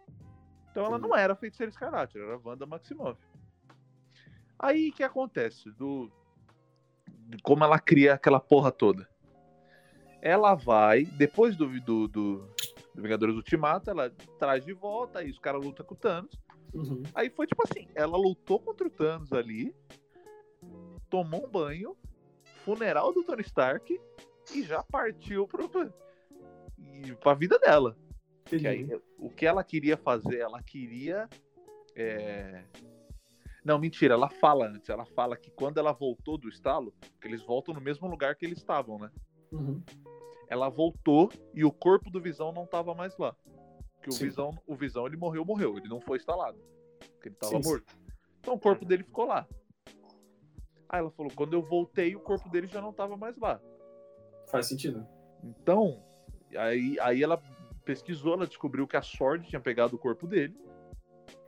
Então 0.71 0.85
ela 0.85 0.99
não 0.99 1.15
era 1.17 1.37
feiticeira 1.37 1.71
escarlate, 1.71 2.19
era 2.19 2.41
Wanda 2.45 2.67
Maximoff. 2.67 3.21
Aí 4.59 4.91
o 4.91 4.93
que 4.93 5.05
acontece? 5.05 5.71
Do, 5.73 6.11
como 7.43 7.63
ela 7.63 7.79
cria 7.79 8.15
aquela 8.15 8.41
porra 8.41 8.73
toda. 8.73 9.09
Ela 10.25 10.55
vai, 10.55 11.05
depois 11.05 11.55
do, 11.55 11.69
do, 11.81 12.09
do, 12.09 12.49
do 12.95 13.03
Vingadores 13.03 13.37
Ultimato, 13.37 13.91
ela 13.91 14.09
traz 14.39 14.65
de 14.65 14.73
volta, 14.73 15.19
aí 15.19 15.31
os 15.31 15.39
caras 15.39 15.63
lutam 15.63 15.85
com 15.85 15.95
o 15.95 15.99
Thanos. 15.99 16.35
Uhum. 16.73 17.03
Aí 17.15 17.29
foi 17.29 17.47
tipo 17.47 17.63
assim, 17.63 17.87
ela 17.95 18.17
lutou 18.17 18.59
contra 18.59 18.87
o 18.87 18.91
Thanos 18.91 19.35
ali, 19.35 19.77
tomou 21.11 21.45
um 21.45 21.51
banho, 21.51 21.95
funeral 22.65 23.13
do 23.13 23.23
Tony 23.23 23.43
Stark 23.43 24.01
e 24.55 24.63
já 24.63 24.83
partiu 24.83 25.47
pro. 25.47 25.71
e 26.79 27.15
pra 27.17 27.35
vida 27.35 27.59
dela. 27.59 27.95
Que 28.47 28.67
aí, 28.67 28.89
o 29.19 29.31
que 29.31 29.47
ela 29.47 29.63
queria 29.63 29.97
fazer? 29.97 30.39
Ela 30.39 30.63
queria. 30.63 31.29
é, 31.95 32.65
Não, 33.65 33.79
mentira, 33.79 34.15
ela 34.15 34.29
fala 34.29 34.69
antes. 34.69 34.89
Ela 34.89 35.05
fala 35.05 35.37
que 35.37 35.51
quando 35.51 35.79
ela 35.79 35.93
voltou 35.93 36.37
do 36.39 36.49
estalo, 36.49 36.95
que 37.21 37.29
eles 37.29 37.43
voltam 37.43 37.75
no 37.75 37.81
mesmo 37.81 38.09
lugar 38.09 38.37
que 38.37 38.45
eles 38.45 38.59
estavam, 38.59 38.99
né? 38.99 39.11
Uhum. 39.53 39.83
Ela 40.49 40.69
voltou 40.69 41.31
e 41.53 41.65
o 41.65 41.73
corpo 41.73 42.11
do 42.11 42.21
Visão 42.21 42.53
não 42.53 42.67
tava 42.67 42.95
mais 42.95 43.17
lá. 43.19 43.35
Que 44.03 44.09
o 44.11 44.13
Sim. 44.13 44.25
Visão, 44.27 44.51
o 44.67 44.75
Visão 44.75 45.07
ele 45.07 45.17
morreu, 45.17 45.45
morreu. 45.45 45.77
Ele 45.79 45.89
não 45.89 46.01
foi 46.01 46.19
instalado. 46.19 46.59
Porque 46.99 47.29
ele 47.29 47.37
tava 47.37 47.57
Sim, 47.57 47.63
sim. 47.63 47.69
morto. 47.69 47.97
Então 48.41 48.55
o 48.55 48.61
corpo 48.61 48.85
dele 48.85 49.03
ficou 49.03 49.27
lá. 49.27 49.47
Aí 50.89 51.01
ela 51.01 51.11
falou: 51.11 51.33
quando 51.35 51.55
eu 51.55 51.63
voltei, 51.63 52.15
o 52.15 52.21
corpo 52.21 52.49
dele 52.49 52.67
já 52.67 52.81
não 52.81 52.93
tava 52.93 53.17
mais 53.17 53.37
lá. 53.39 53.61
Faz 54.51 54.67
sentido. 54.67 55.07
Então, 55.43 56.03
aí, 56.57 56.99
aí 57.01 57.23
ela 57.23 57.43
pesquisou, 57.85 58.35
ela 58.35 58.47
descobriu 58.47 58.87
que 58.87 58.97
a 58.97 59.03
Sword 59.03 59.49
tinha 59.49 59.61
pegado 59.61 59.97
o 59.97 59.99
corpo 59.99 60.27
dele. 60.27 60.57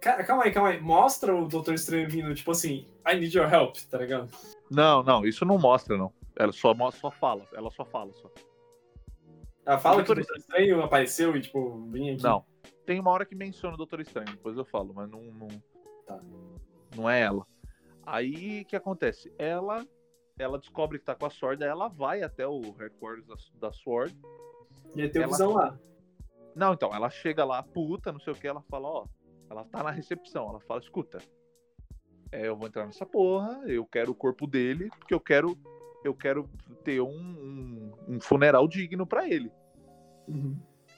Cara, 0.00 0.24
calma 0.24 0.44
aí, 0.44 0.52
calma 0.52 0.70
aí. 0.70 0.80
Mostra 0.80 1.34
o 1.34 1.46
Doutor 1.46 1.74
Estranho 1.74 2.08
vindo, 2.08 2.34
tipo 2.34 2.50
assim, 2.50 2.86
I 3.06 3.18
need 3.18 3.36
your 3.36 3.52
help, 3.52 3.76
tá 3.90 3.98
ligado? 3.98 4.30
Não, 4.70 5.02
não, 5.02 5.24
isso 5.24 5.44
não 5.44 5.58
mostra, 5.58 5.96
não. 5.96 6.12
Ela 6.36 6.52
só, 6.52 6.74
só 6.90 7.10
fala, 7.10 7.46
ela 7.54 7.70
só 7.70 7.84
fala 7.84 8.12
só. 8.14 8.30
Ela 9.66 9.78
fala 9.78 9.96
que 10.04 10.12
o 10.12 10.14
Doutor 10.14 10.22
Doutor 10.24 10.36
Estranho 10.38 10.82
apareceu 10.82 11.36
e, 11.36 11.40
tipo, 11.40 11.76
vim 11.90 12.10
aqui. 12.12 12.22
Não. 12.22 12.44
Tem 12.86 13.00
uma 13.00 13.10
hora 13.10 13.26
que 13.26 13.34
menciona 13.34 13.74
o 13.74 13.76
Doutor 13.76 14.00
Estranho, 14.00 14.28
depois 14.30 14.56
eu 14.56 14.64
falo, 14.64 14.92
mas 14.94 15.10
não. 15.10 15.20
Não, 15.22 15.48
Tá. 16.06 16.20
não 16.94 17.10
é 17.10 17.20
ela. 17.22 17.44
Aí 18.04 18.62
o 18.62 18.64
que 18.64 18.76
acontece? 18.76 19.32
Ela 19.38 19.84
ela 20.38 20.58
descobre 20.58 20.98
que 20.98 21.04
tá 21.04 21.14
com 21.14 21.24
a 21.26 21.30
Sword, 21.30 21.64
aí 21.64 21.70
ela 21.70 21.88
vai 21.88 22.22
até 22.22 22.46
o 22.46 22.60
headquarters 22.78 23.26
da, 23.26 23.68
da 23.68 23.72
Sword. 23.72 24.14
E 24.94 25.00
aí 25.02 25.08
tem 25.08 25.22
o 25.22 25.24
Ela- 25.24 25.32
Visão 25.32 25.54
lá. 25.54 25.78
Não, 26.54 26.72
então, 26.74 26.94
ela 26.94 27.08
chega 27.10 27.42
lá, 27.44 27.62
puta, 27.62 28.12
não 28.12 28.20
sei 28.20 28.32
o 28.32 28.36
que, 28.36 28.46
ela 28.46 28.62
fala, 28.70 28.86
ó. 28.86 29.06
Ela 29.50 29.64
tá 29.64 29.82
na 29.82 29.90
recepção, 29.90 30.48
ela 30.50 30.60
fala, 30.60 30.80
escuta. 30.80 31.18
é, 32.32 32.46
eu 32.48 32.56
vou 32.56 32.66
entrar 32.68 32.84
nessa 32.86 33.06
porra, 33.06 33.62
eu 33.66 33.84
quero 33.86 34.10
o 34.10 34.14
corpo 34.14 34.46
dele, 34.46 34.90
porque 34.98 35.14
eu 35.14 35.20
quero. 35.20 35.56
Eu 36.06 36.14
quero 36.14 36.48
ter 36.84 37.00
um, 37.00 37.08
um, 37.08 37.92
um 38.08 38.20
funeral 38.20 38.66
digno 38.68 39.06
pra 39.06 39.28
ele. 39.28 39.50
Uhum. 40.28 40.56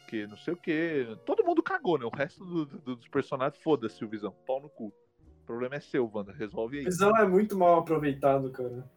que 0.08 0.26
não 0.26 0.36
sei 0.38 0.54
o 0.54 0.56
que. 0.56 1.18
Todo 1.26 1.44
mundo 1.44 1.62
cagou, 1.62 1.98
né? 1.98 2.04
O 2.06 2.10
resto 2.10 2.42
do- 2.44 2.64
do- 2.66 2.96
dos 2.96 3.08
personagens, 3.08 3.62
foda-se 3.62 4.02
o 4.04 4.08
Visão. 4.08 4.32
Pau 4.46 4.60
no 4.60 4.70
cu. 4.70 4.86
O 4.88 5.44
problema 5.46 5.74
é 5.76 5.80
seu, 5.80 6.10
Wanda. 6.12 6.32
Resolve 6.32 6.78
aí. 6.78 6.84
Visão 6.84 7.14
é 7.16 7.26
muito 7.26 7.56
mal 7.58 7.78
aproveitado, 7.78 8.50
cara. 8.50 8.90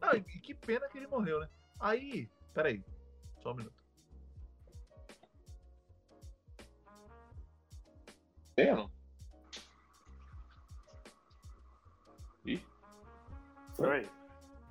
Ah, 0.00 0.16
e 0.16 0.20
que 0.22 0.52
pena 0.54 0.88
que 0.88 0.98
ele 0.98 1.06
morreu, 1.06 1.40
né? 1.40 1.48
Aí, 1.80 2.28
peraí. 2.54 2.82
Só 3.42 3.52
um 3.52 3.54
minuto. 3.56 3.84
Tem 8.56 8.70
ou 8.70 8.76
não? 8.76 8.90
Foi? 12.44 12.60
Foi? 13.74 14.08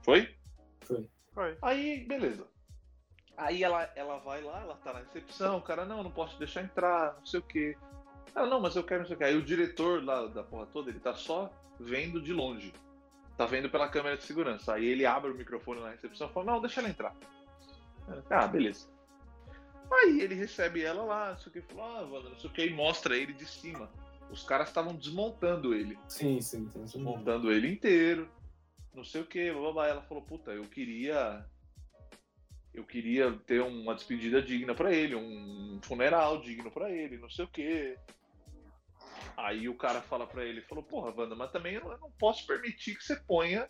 Foi. 0.04 0.36
Foi. 1.36 1.58
Aí, 1.62 2.06
beleza. 2.06 2.48
Aí 3.38 3.62
ela, 3.62 3.92
ela 3.96 4.18
vai 4.20 4.42
lá, 4.42 4.62
ela 4.62 4.76
tá 4.78 4.94
na 4.94 5.00
recepção, 5.00 5.58
o 5.58 5.62
cara, 5.62 5.86
não, 5.86 6.02
não 6.02 6.10
posso 6.10 6.40
deixar 6.40 6.64
entrar, 6.64 7.16
não 7.18 7.26
sei 7.26 7.42
o 7.42 7.44
quê. 7.44 7.78
Ela, 8.34 8.48
não, 8.48 8.62
mas 8.62 8.76
eu 8.76 8.84
quero 8.84 9.02
não 9.02 9.08
sei 9.08 9.16
o 9.16 9.20
quê. 9.20 9.26
Aí 9.26 9.36
o 9.36 9.44
diretor 9.44 10.04
lá 10.04 10.26
da 10.28 10.42
porra 10.42 10.66
toda, 10.68 10.90
ele 10.90 11.00
tá 11.00 11.14
só 11.14 11.52
vendo 11.78 12.22
de 12.22 12.32
longe. 12.32 12.74
Tá 13.38 13.46
vendo 13.46 13.70
pela 13.70 13.90
câmera 13.90 14.16
de 14.16 14.24
segurança. 14.24 14.74
Aí 14.74 14.86
ele 14.86 15.06
abre 15.06 15.30
o 15.30 15.36
microfone 15.36 15.82
na 15.82 15.90
recepção 15.90 16.30
e 16.30 16.34
fala, 16.34 16.46
não, 16.46 16.62
deixa 16.62 16.80
ela 16.80 16.90
entrar. 16.90 17.14
Ah, 18.30 18.48
beleza. 18.48 18.88
Aí 19.92 20.22
ele 20.22 20.36
recebe 20.36 20.82
ela 20.84 21.04
lá, 21.04 21.32
não 21.32 21.38
sei 21.38 21.50
o 21.50 21.52
que, 21.52 21.62
falou, 21.62 21.84
ah, 21.84 22.02
Wanda, 22.02 22.30
não 22.30 22.40
sei 22.40 22.50
o 22.50 22.54
que, 22.54 22.66
e 22.66 22.74
mostra 22.74 23.16
ele 23.16 23.34
de 23.34 23.46
cima. 23.46 23.90
Os 24.32 24.44
caras 24.44 24.70
estavam 24.70 24.96
desmontando 24.96 25.74
ele 25.76 25.98
Sim, 26.08 26.42
sim. 26.42 26.68
sim, 26.70 26.88
sim. 26.88 27.02
montando 27.02 27.52
ele 27.52 27.72
inteiro, 27.72 28.28
não 28.96 29.04
sei 29.04 29.22
o 29.22 29.26
que, 29.26 29.52
blá. 29.52 29.88
Ela 29.88 30.02
falou, 30.02 30.24
puta, 30.24 30.52
eu 30.52 30.64
queria. 30.64 31.46
Eu 32.74 32.84
queria 32.84 33.32
ter 33.46 33.62
uma 33.62 33.96
despedida 33.96 34.42
digna 34.42 34.76
pra 34.76 34.94
ele, 34.94 35.16
um 35.16 35.80
funeral 35.82 36.42
digno 36.42 36.70
pra 36.70 36.92
ele, 36.92 37.18
não 37.18 37.30
sei 37.30 37.46
o 37.46 37.48
que. 37.48 37.98
Aí 39.38 39.70
o 39.70 39.76
cara 39.76 40.02
fala 40.02 40.28
pra 40.28 40.44
ele, 40.44 40.62
falou, 40.62 40.84
porra, 40.84 41.14
Wanda, 41.16 41.36
mas 41.36 41.52
também 41.52 41.76
eu 41.76 41.82
não, 41.82 41.92
eu 41.92 42.14
posso 42.20 42.46
permitir 42.46 42.98
que 42.98 43.04
você 43.04 43.16
ponha 43.16 43.68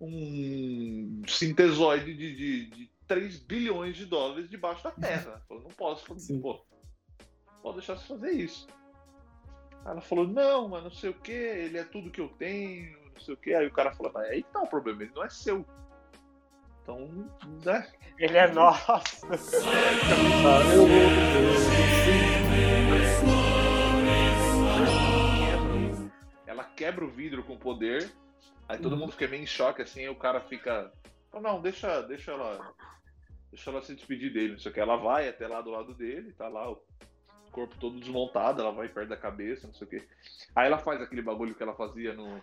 um 0.00 1.22
sintesoide 1.26 2.14
de, 2.14 2.36
de, 2.36 2.66
de 2.66 2.90
3 3.06 3.38
bilhões 3.38 3.96
de 3.96 4.06
dólares 4.06 4.48
debaixo 4.48 4.84
da 4.84 4.90
terra. 4.90 5.42
Falou, 5.48 5.62
não 5.62 5.70
posso, 5.70 6.18
Sim. 6.18 6.40
pô, 6.40 6.64
pode 7.62 7.78
deixar 7.78 7.96
você 7.96 8.06
fazer 8.06 8.32
isso. 8.32 8.66
Aí 9.84 9.92
ela 9.92 10.00
falou, 10.00 10.26
não, 10.26 10.68
mas 10.68 10.84
não 10.84 10.90
sei 10.90 11.10
o 11.10 11.20
que, 11.20 11.32
ele 11.32 11.78
é 11.78 11.84
tudo 11.84 12.10
que 12.10 12.20
eu 12.20 12.28
tenho, 12.28 13.03
não 13.14 13.20
sei 13.20 13.34
o 13.34 13.36
que. 13.36 13.54
Aí 13.54 13.66
o 13.66 13.72
cara 13.72 13.92
falou, 13.92 14.12
mas 14.12 14.28
aí 14.28 14.42
tá 14.42 14.60
o 14.60 14.66
problema, 14.66 15.02
ele 15.02 15.12
não 15.14 15.24
é 15.24 15.28
seu. 15.30 15.64
Então, 16.82 17.08
né? 17.64 17.86
Ele 18.18 18.36
é 18.36 18.46
nosso. 18.52 19.26
Ela 26.46 26.64
quebra 26.64 27.04
o 27.04 27.10
vidro 27.10 27.42
com 27.42 27.56
poder, 27.56 28.10
aí 28.68 28.78
todo 28.78 28.96
mundo 28.96 29.12
fica 29.12 29.26
meio 29.28 29.42
em 29.42 29.46
choque, 29.46 29.82
assim, 29.82 30.00
aí 30.00 30.08
o 30.08 30.14
cara 30.16 30.40
fica. 30.40 30.92
"Oh, 31.32 31.40
não, 31.40 31.60
deixa, 31.60 32.02
deixa 32.02 32.32
ela. 32.32 32.72
Deixa 33.50 33.70
ela 33.70 33.82
se 33.82 33.94
despedir 33.94 34.32
dele, 34.32 34.52
não 34.52 34.58
sei 34.58 34.70
o 34.70 34.74
que. 34.74 34.80
Ela 34.80 34.96
vai 34.96 35.28
até 35.28 35.46
lá 35.46 35.60
do 35.60 35.70
lado 35.70 35.94
dele, 35.94 36.32
tá 36.32 36.48
lá 36.48 36.70
o 36.70 36.82
corpo 37.52 37.76
todo 37.78 38.00
desmontado, 38.00 38.60
ela 38.60 38.72
vai 38.72 38.88
perto 38.88 39.08
da 39.10 39.16
cabeça, 39.16 39.66
não 39.66 39.74
sei 39.74 39.86
o 39.86 39.90
que. 39.90 40.08
Aí 40.56 40.66
ela 40.66 40.78
faz 40.78 41.00
aquele 41.00 41.22
bagulho 41.22 41.54
que 41.54 41.62
ela 41.62 41.74
fazia 41.74 42.12
no. 42.12 42.42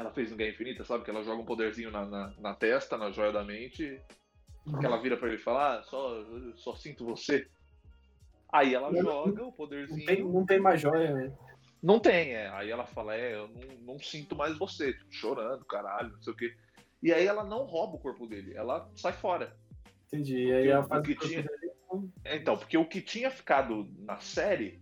Que 0.00 0.06
ela 0.06 0.14
fez 0.14 0.30
no 0.30 0.36
Guerra 0.36 0.50
Infinita, 0.52 0.82
sabe? 0.84 1.04
Que 1.04 1.10
ela 1.10 1.22
joga 1.22 1.42
um 1.42 1.44
poderzinho 1.44 1.90
na, 1.90 2.06
na, 2.06 2.32
na 2.38 2.54
testa, 2.54 2.96
na 2.96 3.10
joia 3.10 3.30
da 3.32 3.44
mente. 3.44 4.00
Que 4.78 4.86
ela 4.86 4.96
vira 5.00 5.16
pra 5.16 5.28
ele 5.28 5.36
e 5.36 5.40
fala, 5.42 5.78
ah, 5.78 5.82
só, 5.82 6.24
só 6.56 6.74
sinto 6.74 7.04
você. 7.04 7.46
Aí 8.52 8.74
ela 8.74 8.90
Não- 8.90 9.02
joga 9.02 9.42
o 9.42 9.44
Não 9.46 9.52
poderzinho. 9.52 10.06
tem, 10.06 10.24
não 10.24 10.46
tem 10.46 10.58
mais 10.58 10.80
joia, 10.80 11.12
né? 11.14 11.32
Não 11.82 11.98
tem, 12.00 12.34
é. 12.34 12.48
Aí 12.48 12.70
ela 12.70 12.86
fala, 12.86 13.14
é, 13.14 13.34
eu 13.34 13.48
não, 13.48 13.94
não 13.94 13.98
sinto 13.98 14.34
mais 14.34 14.56
você, 14.58 14.92
tipo, 14.92 15.12
chorando, 15.12 15.64
caralho, 15.66 16.12
não 16.12 16.22
sei 16.22 16.32
o 16.32 16.36
quê. 16.36 16.54
E 17.02 17.12
aí 17.12 17.26
ela 17.26 17.44
não 17.44 17.64
rouba 17.64 17.96
o 17.96 18.00
corpo 18.00 18.26
dele, 18.26 18.54
ela 18.54 18.90
sai 18.96 19.12
fora. 19.12 19.54
Entendi. 20.08 20.36
E 20.46 20.52
aí 20.52 20.58
Porque 20.62 20.68
ela 20.70 20.84
faz 20.84 21.02
que 21.06 21.12
o 21.12 21.16
corpo 21.16 21.28
tinha-. 21.28 21.44
É, 22.24 22.36
Então, 22.36 22.56
porque 22.56 22.76
o 22.78 22.86
que 22.86 23.00
tinha 23.00 23.30
ficado 23.30 23.86
na 23.98 24.18
série, 24.18 24.80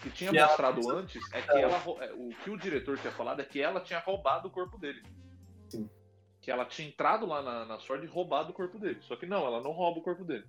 que 0.00 0.10
tinha 0.10 0.30
Que 0.30 0.38
ela 0.38 0.48
mostrado 0.48 0.82
fez- 0.82 0.88
antes, 0.94 1.32
é 1.32 1.42
que 1.42 1.50
ela, 1.58 1.76
é, 2.04 2.12
o 2.12 2.28
que 2.42 2.50
o 2.50 2.56
diretor 2.58 2.98
tinha 2.98 3.12
falado 3.12 3.40
é 3.40 3.44
que 3.44 3.60
ela 3.60 3.80
tinha 3.80 3.98
roubado 4.00 4.48
o 4.48 4.50
corpo 4.50 4.78
dele. 4.78 5.02
Sim. 5.68 5.88
Que 6.40 6.50
ela 6.50 6.64
tinha 6.64 6.88
entrado 6.88 7.26
lá 7.26 7.42
na, 7.42 7.64
na 7.66 7.78
Sword 7.78 8.04
e 8.06 8.08
roubado 8.08 8.50
o 8.50 8.54
corpo 8.54 8.78
dele. 8.78 8.98
Só 9.02 9.14
que 9.16 9.26
não, 9.26 9.44
ela 9.44 9.60
não 9.60 9.72
rouba 9.72 10.00
o 10.00 10.02
corpo 10.02 10.24
dele. 10.24 10.44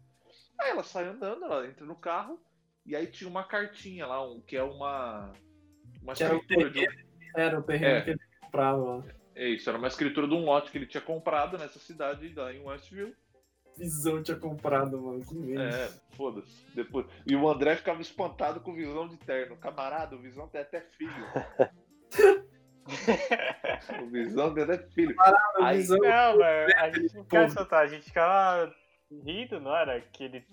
Aí 0.60 0.70
ela 0.70 0.84
sai 0.84 1.06
andando, 1.08 1.44
ela 1.44 1.68
entra 1.68 1.86
no 1.86 1.96
carro, 1.96 2.40
e 2.86 2.96
aí 2.96 3.08
tinha 3.08 3.30
uma 3.30 3.44
cartinha 3.44 4.08
lá, 4.08 4.26
um, 4.26 4.40
que 4.42 4.56
é 4.56 4.64
uma. 4.64 5.34
Uma 6.02 6.14
Que 6.14 6.24
era 6.24 6.36
o 6.36 6.46
de 6.46 6.56
um- 6.56 6.72
terreno, 6.72 6.94
era 7.36 7.60
o 7.60 7.64
terreno 7.64 7.96
É. 7.98 8.02
que 8.02 8.10
ele 8.12 8.20
comprava 8.42 8.78
lá. 8.82 9.04
É 9.36 9.48
isso, 9.50 9.70
era 9.70 9.78
uma 9.78 9.88
escritura 9.88 10.28
de 10.28 10.34
um 10.34 10.44
lote 10.46 10.72
que 10.72 10.78
ele 10.78 10.86
tinha 10.88 11.02
comprado 11.02 11.58
nessa 11.58 11.80
cidade 11.80 12.34
lá 12.34 12.54
em 12.54 12.60
Westview. 12.64 13.14
Visão 13.78 14.22
tinha 14.22 14.38
comprado, 14.38 15.02
mano. 15.02 15.24
Que. 15.26 15.58
É, 15.58 15.90
foda-se. 16.16 16.66
Depois... 16.76 17.06
E 17.26 17.36
o 17.36 17.50
André 17.50 17.76
ficava 17.76 18.02
espantado 18.02 18.60
com 18.60 18.72
o 18.72 18.76
Visão 18.76 19.08
de 19.08 19.18
terno. 19.18 19.56
Camarada, 19.58 20.16
o 20.16 20.20
Visão 20.20 20.48
tem 20.48 20.62
até 20.62 20.82
filho. 20.82 21.14
o 24.04 24.10
Visão 24.10 24.54
tem 24.54 24.64
até 24.64 24.78
filho. 24.90 25.16
A 25.20 25.34
Aí- 25.66 25.78
visão 25.78 25.98
Não, 26.00 26.38
mano, 26.38 26.74
a 26.78 26.90
gente 26.92 27.16
não 27.16 27.24
quer 27.26 27.50
soltar, 27.52 27.84
a 27.84 27.88
gente 27.88 28.06
ficava 28.06 28.74
rindo, 29.26 29.60
não 29.60 29.76
era? 29.76 30.00
Que 30.02 30.24
ele. 30.26 30.46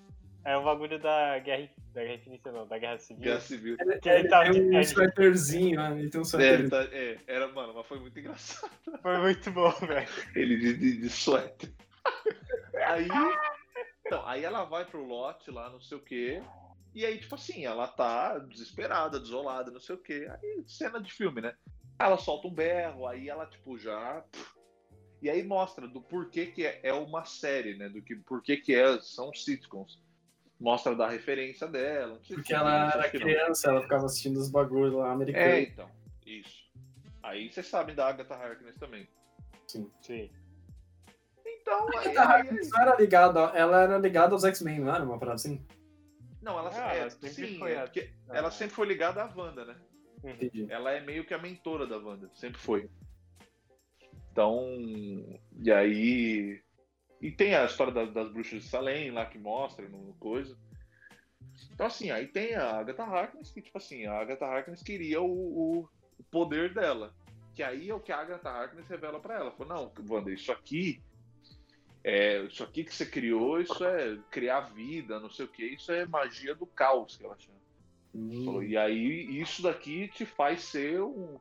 É 0.45 0.57
o 0.57 0.65
bagulho 0.65 0.99
da 0.99 1.39
guerra. 1.41 1.69
Da 1.93 2.03
guerra 2.03 2.15
infinita, 2.17 2.53
não, 2.53 2.67
da 2.69 2.79
guerra 2.79 2.99
civil. 2.99 3.23
Guerra 3.25 3.41
Civil. 3.41 3.77
ele, 3.81 3.99
que 3.99 4.09
ele 4.09 4.19
ele 4.21 4.29
tá 4.29 4.43
tem 4.45 4.53
de 4.71 4.77
um 4.77 4.81
sweaterzinho, 4.81 5.77
né? 5.77 5.99
Ele 5.99 6.11
tem 6.11 6.21
um 6.21 6.23
É, 6.23 6.27
sweater. 6.27 6.61
ele 6.61 6.71
tá- 6.71 6.89
é, 6.93 7.17
era, 7.27 7.49
mano, 7.49 7.73
mas 7.75 7.87
foi 7.87 7.99
muito 7.99 8.19
engraçado. 8.21 8.71
Foi 9.03 9.19
muito 9.19 9.51
bom, 9.51 9.71
velho. 9.73 10.09
Ele 10.37 10.57
de, 10.59 10.75
de, 10.75 10.97
de 11.01 11.09
suéter. 11.11 11.71
Aí. 12.87 13.09
Então, 14.07 14.27
aí 14.27 14.45
ela 14.45 14.65
vai 14.65 14.85
pro 14.85 15.05
lote 15.05 15.51
lá, 15.51 15.69
não 15.71 15.81
sei 15.81 15.99
o 15.99 16.03
quê. 16.03 16.43
E 16.95 17.05
aí, 17.05 17.19
tipo 17.19 17.35
assim, 17.35 17.65
ela 17.67 17.87
tá 17.87 18.39
desesperada, 18.39 19.21
desolada, 19.21 19.71
não 19.71 19.81
sei 19.81 19.95
o 19.95 19.99
quê. 19.99 20.27
Aí, 20.31 20.65
cena 20.67 21.01
de 21.01 21.13
filme, 21.13 21.41
né? 21.41 21.55
Ela 21.99 22.17
solta 22.17 22.49
um 22.49 22.55
berro, 22.55 23.07
aí 23.07 23.29
ela, 23.29 23.45
tipo, 23.47 23.79
já. 23.79 24.25
E 25.21 25.29
aí 25.29 25.43
mostra 25.43 25.87
do 25.87 26.01
porquê 26.01 26.47
que 26.47 26.65
é, 26.65 26.81
é 26.85 26.93
uma 26.93 27.25
série, 27.25 27.77
né? 27.77 27.89
Do 27.89 28.01
que 28.01 28.17
porquê 28.17 28.57
que 28.57 28.75
é, 28.75 28.99
são 29.01 29.33
sitcoms. 29.35 30.01
Mostra 30.59 30.95
da 30.97 31.09
referência 31.09 31.69
dela. 31.69 32.15
Não 32.15 32.25
sei 32.25 32.37
Porque 32.37 32.55
ela 32.55 32.93
era 32.93 33.11
criança, 33.11 33.71
ela 33.71 33.83
ficava 33.83 34.07
assistindo 34.07 34.39
os 34.39 34.51
bagulhos 34.51 34.95
lá 34.95 35.09
É, 35.09 35.13
americanos. 35.13 35.69
então. 35.69 35.91
Isso. 36.27 36.65
Aí 37.23 37.53
vocês 37.53 37.67
sabem 37.67 37.95
da 37.95 38.09
Agatha 38.09 38.35
Harkness 38.35 38.77
também. 38.77 39.09
Sim. 39.67 39.91
Então, 40.01 40.29
Então, 41.69 41.87
A 41.89 42.01
aí, 42.01 42.09
Agatha 42.09 42.09
aí- 42.35 42.41
Harkness 42.41 42.71
não 42.71 42.81
era 42.81 42.97
ligada, 42.97 43.41
ela 43.55 43.83
era 43.83 43.99
ligada 43.99 44.33
aos 44.35 44.45
X-Men, 44.45 44.81
não 44.81 44.95
era 44.95 45.05
uma 45.05 45.19
parada 45.19 45.35
assim? 45.37 45.63
Não, 46.41 46.59
ela, 46.59 46.71
Ah, 46.73 46.95
é, 46.95 47.01
ela 47.01 47.11
sempre 47.11 47.31
sim, 47.31 47.59
foi 47.59 47.73
é 47.73 47.79
a- 47.81 47.83
porque 47.85 48.11
Ah. 48.31 48.37
ela 48.39 48.51
sempre 48.51 48.75
foi 48.75 48.87
ligada 48.87 49.23
à 49.23 49.27
Wanda, 49.35 49.65
né? 49.67 49.77
Entendi. 50.25 50.67
Ela 50.71 50.93
é 50.93 51.01
meio 51.01 51.25
que 51.27 51.35
a 51.35 51.39
mentora 51.39 51.87
da 51.87 51.99
Wanda, 51.99 52.31
sempre 52.35 52.59
foi. 52.61 52.89
Então, 54.33 54.67
e 55.63 55.71
aí. 55.73 56.63
E 57.21 57.31
tem 57.33 57.55
a 57.55 57.65
história 57.65 57.93
das, 57.93 58.13
das 58.15 58.31
bruxas 58.33 58.63
de 58.63 58.69
Salem 58.69 59.11
lá 59.11 59.27
que 59.27 59.39
mostra 59.39 59.89
no 59.89 60.15
coisa. 60.15 60.57
Então, 61.73 61.87
assim, 61.87 62.11
aí 62.11 62.27
tem 62.29 62.55
a 62.55 62.79
Agatha 62.79 63.03
Harkness, 63.03 63.51
que, 63.51 63.61
tipo 63.61 63.77
assim, 63.79 64.07
a 64.07 64.15
Agatha 64.21 64.47
Harkness 64.47 64.83
queria 64.83 65.21
o, 65.21 65.27
o- 65.81 65.89
o 66.19 66.25
poder 66.31 66.73
dela. 66.73 67.13
Que 67.55 67.63
aí 67.63 67.91
é 67.91 67.95
o 67.95 67.99
que 68.01 68.13
a 68.13 68.19
Agatha 68.21 68.49
Harkness 68.49 68.87
revela 68.89 69.19
pra 69.19 69.35
ela. 69.35 69.51
Falou, 69.51 69.75
não, 69.75 69.93
Wanda, 70.09 70.33
isso 70.33 70.53
aqui. 70.53 71.03
É, 72.05 72.43
isso 72.43 72.63
aqui 72.63 72.85
que 72.85 72.95
você 72.95 73.05
criou, 73.05 73.61
isso 73.61 73.85
é 73.85 74.19
criar 74.31 74.61
vida, 74.61 75.19
não 75.21 75.29
sei 75.29 75.45
o 75.45 75.49
que, 75.49 75.65
isso 75.65 75.91
é 75.93 76.07
magia 76.07 76.55
do 76.55 76.67
caos 76.67 77.17
que 77.17 77.25
ela 77.25 77.37
chama. 77.39 77.59
Falou, 78.45 78.63
e 78.63 78.77
aí 78.77 79.41
isso 79.41 79.63
daqui 79.63 80.09
te 80.09 80.25
faz 80.25 80.63
ser 80.65 81.01
um 81.03 81.39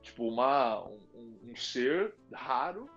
tipo 0.00 0.26
uma 0.28 0.84
um, 0.86 1.38
um 1.44 1.56
ser 1.56 2.14
raro 2.32 2.88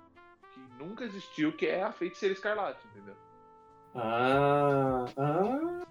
que 0.54 0.60
nunca 0.84 1.04
existiu, 1.04 1.52
que 1.52 1.68
é 1.68 1.84
a 1.84 1.92
feiticeira 1.92 2.34
escarlate, 2.34 2.86
entendeu? 2.88 3.16
Ah, 3.96 5.06
ah. 5.18 5.86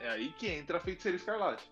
É 0.00 0.08
aí 0.08 0.32
que 0.32 0.48
entra 0.48 0.78
a 0.78 0.80
feiticeira 0.80 1.16
escarlate. 1.16 1.70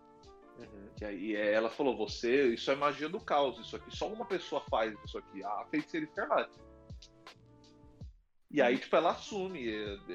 Que 0.96 1.04
aí 1.04 1.34
é- 1.34 1.52
ela 1.52 1.68
falou, 1.68 1.96
você, 1.96 2.54
isso 2.54 2.70
é 2.70 2.76
magia 2.76 3.08
do 3.08 3.18
caos, 3.20 3.58
isso 3.58 3.74
aqui 3.74 3.94
só 3.94 4.06
uma 4.08 4.24
pessoa 4.24 4.62
faz 4.70 4.94
isso 5.04 5.18
aqui, 5.18 5.42
a 5.44 5.66
feiticeira 5.70 6.06
escarlate. 6.06 6.58
E 8.54 8.62
aí, 8.62 8.78
tipo, 8.78 8.94
ela 8.94 9.10
assume 9.10 9.68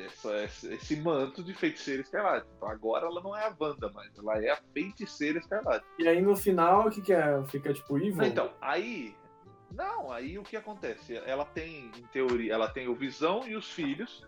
essa- 0.06 0.44
esse, 0.72 0.96
manto 0.96 1.44
de 1.44 1.54
feiticeira 1.54 2.02
escarlate. 2.02 2.48
Então 2.56 2.70
agora 2.70 3.06
ela 3.06 3.22
não 3.22 3.36
é 3.36 3.46
a 3.46 3.54
Wanda 3.60 3.92
mais, 3.92 4.18
ela 4.18 4.42
é 4.42 4.52
a 4.52 4.56
feiticeira 4.74 5.40
escarlate. 5.40 5.86
E 6.00 6.08
aí 6.08 6.22
no 6.22 6.38
final, 6.38 6.88
o 6.88 6.90
que 6.90 7.02
que 7.02 7.12
é? 7.12 7.46
Fica 7.48 7.74
tipo 7.74 7.98
evil? 7.98 8.24
Então, 8.24 8.50
aí. 8.62 9.14
Não, 9.74 10.10
aí 10.10 10.40
o 10.40 10.44
que 10.44 10.56
acontece? 10.56 11.18
Ela 11.18 11.44
tem, 11.44 11.92
em 11.98 12.08
teoria, 12.14 12.54
ela 12.54 12.70
tem 12.70 12.88
o 12.88 12.96
Visão 12.96 13.46
e 13.46 13.58
os 13.58 13.70
filhos. 13.74 14.26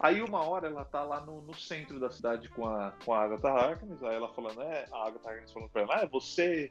Aí 0.00 0.20
uma 0.20 0.42
hora 0.42 0.66
ela 0.66 0.84
tá 0.84 1.04
lá 1.04 1.20
no, 1.20 1.40
no 1.40 1.54
centro 1.54 2.00
da 2.00 2.10
cidade 2.10 2.48
com 2.48 2.66
a, 2.66 2.90
com 3.04 3.14
a 3.14 3.22
Agatha 3.22 3.50
Harkness, 3.50 4.02
aí 4.02 4.16
ela 4.16 4.34
falando, 4.34 4.62
é, 4.62 4.84
a 4.92 5.06
Agatha 5.06 5.30
Harkness 5.30 5.52
falando 5.52 5.70
pra 5.70 5.82
ela, 5.82 5.94
ah, 6.02 6.06
você. 6.06 6.68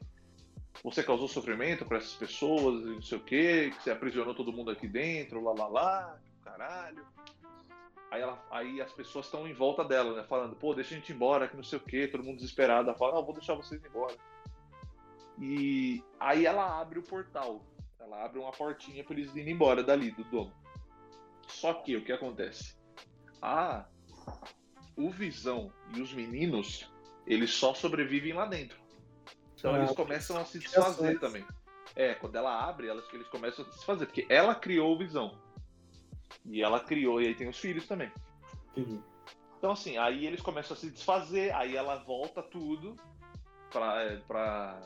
Você 0.82 1.02
causou 1.02 1.28
sofrimento 1.28 1.86
pra 1.86 1.96
essas 1.96 2.14
pessoas, 2.14 2.82
e 2.82 2.94
não 2.96 3.02
sei 3.02 3.16
o 3.16 3.22
quê, 3.22 3.72
que 3.74 3.82
você 3.82 3.90
aprisionou 3.90 4.34
todo 4.34 4.52
mundo 4.52 4.70
aqui 4.70 4.86
dentro, 4.86 5.42
lá 5.42 5.52
lá 5.52 5.68
lá, 5.68 6.20
caralho. 6.56 7.04
Aí, 8.10 8.20
ela, 8.20 8.46
aí 8.50 8.80
as 8.80 8.92
pessoas 8.92 9.26
estão 9.26 9.46
em 9.46 9.52
volta 9.52 9.84
dela, 9.84 10.14
né? 10.14 10.22
Falando, 10.24 10.54
pô, 10.54 10.72
deixa 10.72 10.94
a 10.94 10.98
gente 10.98 11.12
embora, 11.12 11.48
que 11.48 11.56
não 11.56 11.64
sei 11.64 11.78
o 11.78 11.82
quê, 11.82 12.06
todo 12.06 12.22
mundo 12.22 12.36
desesperado. 12.36 12.88
Ela 12.88 12.98
fala, 12.98 13.14
não, 13.14 13.24
vou 13.24 13.34
deixar 13.34 13.54
vocês 13.54 13.84
embora. 13.84 14.16
E 15.40 16.02
aí 16.20 16.46
ela 16.46 16.80
abre 16.80 17.00
o 17.00 17.02
portal. 17.02 17.64
Ela 17.98 18.24
abre 18.24 18.38
uma 18.38 18.52
portinha 18.52 19.02
para 19.02 19.14
eles 19.14 19.34
irem 19.34 19.54
embora 19.54 19.82
dali, 19.82 20.12
do 20.12 20.22
domo. 20.24 20.52
Só 21.48 21.74
que 21.74 21.96
o 21.96 22.04
que 22.04 22.12
acontece? 22.12 22.76
Ah, 23.42 23.86
o 24.96 25.10
Visão 25.10 25.72
e 25.94 26.00
os 26.00 26.12
meninos, 26.12 26.90
eles 27.26 27.50
só 27.50 27.74
sobrevivem 27.74 28.32
lá 28.32 28.46
dentro. 28.46 28.78
Então 29.56 29.74
Ah, 29.74 29.78
eles 29.78 29.92
começam 29.92 30.36
a 30.36 30.44
se 30.44 30.58
desfazer 30.58 31.18
também. 31.18 31.44
É, 31.96 32.14
quando 32.14 32.36
ela 32.36 32.64
abre, 32.64 32.88
elas, 32.88 33.04
eles 33.12 33.26
começam 33.28 33.64
a 33.64 33.68
se 33.68 33.74
desfazer, 33.76 34.06
porque 34.06 34.26
ela 34.28 34.54
criou 34.54 34.94
o 34.94 34.98
Visão. 34.98 35.43
E 36.44 36.62
ela 36.62 36.80
criou, 36.80 37.20
e 37.20 37.26
aí 37.26 37.34
tem 37.34 37.48
os 37.48 37.58
filhos 37.58 37.86
também. 37.86 38.10
Entendi. 38.72 39.00
Então, 39.58 39.72
assim, 39.72 39.96
aí 39.96 40.26
eles 40.26 40.42
começam 40.42 40.76
a 40.76 40.78
se 40.78 40.90
desfazer, 40.90 41.54
aí 41.54 41.74
ela 41.76 41.96
volta 41.96 42.42
tudo 42.42 42.96
pra, 43.70 44.02
é, 44.02 44.16
pra 44.18 44.80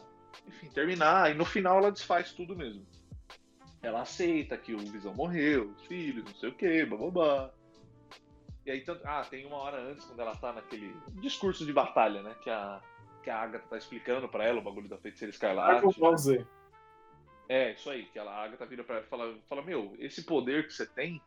enfim, 0.47 0.69
terminar, 0.71 1.31
e 1.31 1.35
no 1.35 1.45
final 1.45 1.79
ela 1.79 1.91
desfaz 1.91 2.33
tudo 2.33 2.57
mesmo. 2.57 2.87
Ela 3.83 4.03
aceita 4.03 4.57
que 4.57 4.75
o 4.75 4.79
Visão 4.79 5.15
morreu, 5.15 5.71
os 5.71 5.87
filhos, 5.87 6.25
não 6.25 6.35
sei 6.35 6.49
o 6.49 6.55
que, 6.55 6.85
bababá. 6.85 7.53
E 8.67 8.71
aí, 8.71 8.81
tanto, 8.83 9.03
ah, 9.05 9.25
tem 9.25 9.47
uma 9.47 9.57
hora 9.57 9.81
antes, 9.81 10.05
quando 10.05 10.21
ela 10.21 10.37
tá 10.37 10.53
naquele 10.53 10.95
discurso 11.15 11.65
de 11.65 11.73
batalha, 11.73 12.23
né, 12.23 12.37
que 12.43 12.51
a, 12.51 12.81
que 13.25 13.31
a 13.31 13.41
Agatha 13.41 13.67
tá 13.69 13.79
explicando 13.79 14.29
pra 14.29 14.45
ela 14.45 14.61
o 14.61 14.63
bagulho 14.63 14.89
da 14.89 14.99
feiticeira 14.99 15.33
escarlate. 15.33 15.81
É, 17.49 17.73
isso 17.73 17.89
aí, 17.89 18.05
que 18.07 18.19
ela, 18.19 18.31
a 18.31 18.45
Agatha 18.45 18.67
vira 18.67 18.85
pra 18.85 18.97
ela 18.97 19.05
e 19.05 19.09
fala, 19.09 19.39
fala, 19.49 19.63
meu, 19.63 19.97
esse 19.99 20.23
poder 20.25 20.67
que 20.67 20.73
você 20.73 20.87
tem, 20.87 21.21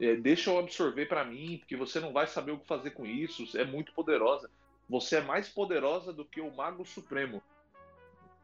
é, 0.00 0.16
deixa 0.16 0.50
eu 0.50 0.58
absorver 0.58 1.06
pra 1.06 1.24
mim, 1.24 1.58
porque 1.58 1.76
você 1.76 2.00
não 2.00 2.12
vai 2.12 2.26
saber 2.26 2.52
o 2.52 2.58
que 2.58 2.66
fazer 2.66 2.90
com 2.90 3.04
isso, 3.06 3.56
é 3.58 3.64
muito 3.64 3.92
poderosa. 3.92 4.50
Você 4.88 5.16
é 5.16 5.20
mais 5.20 5.48
poderosa 5.48 6.12
do 6.12 6.24
que 6.24 6.40
o 6.40 6.54
Mago 6.54 6.84
Supremo. 6.84 7.42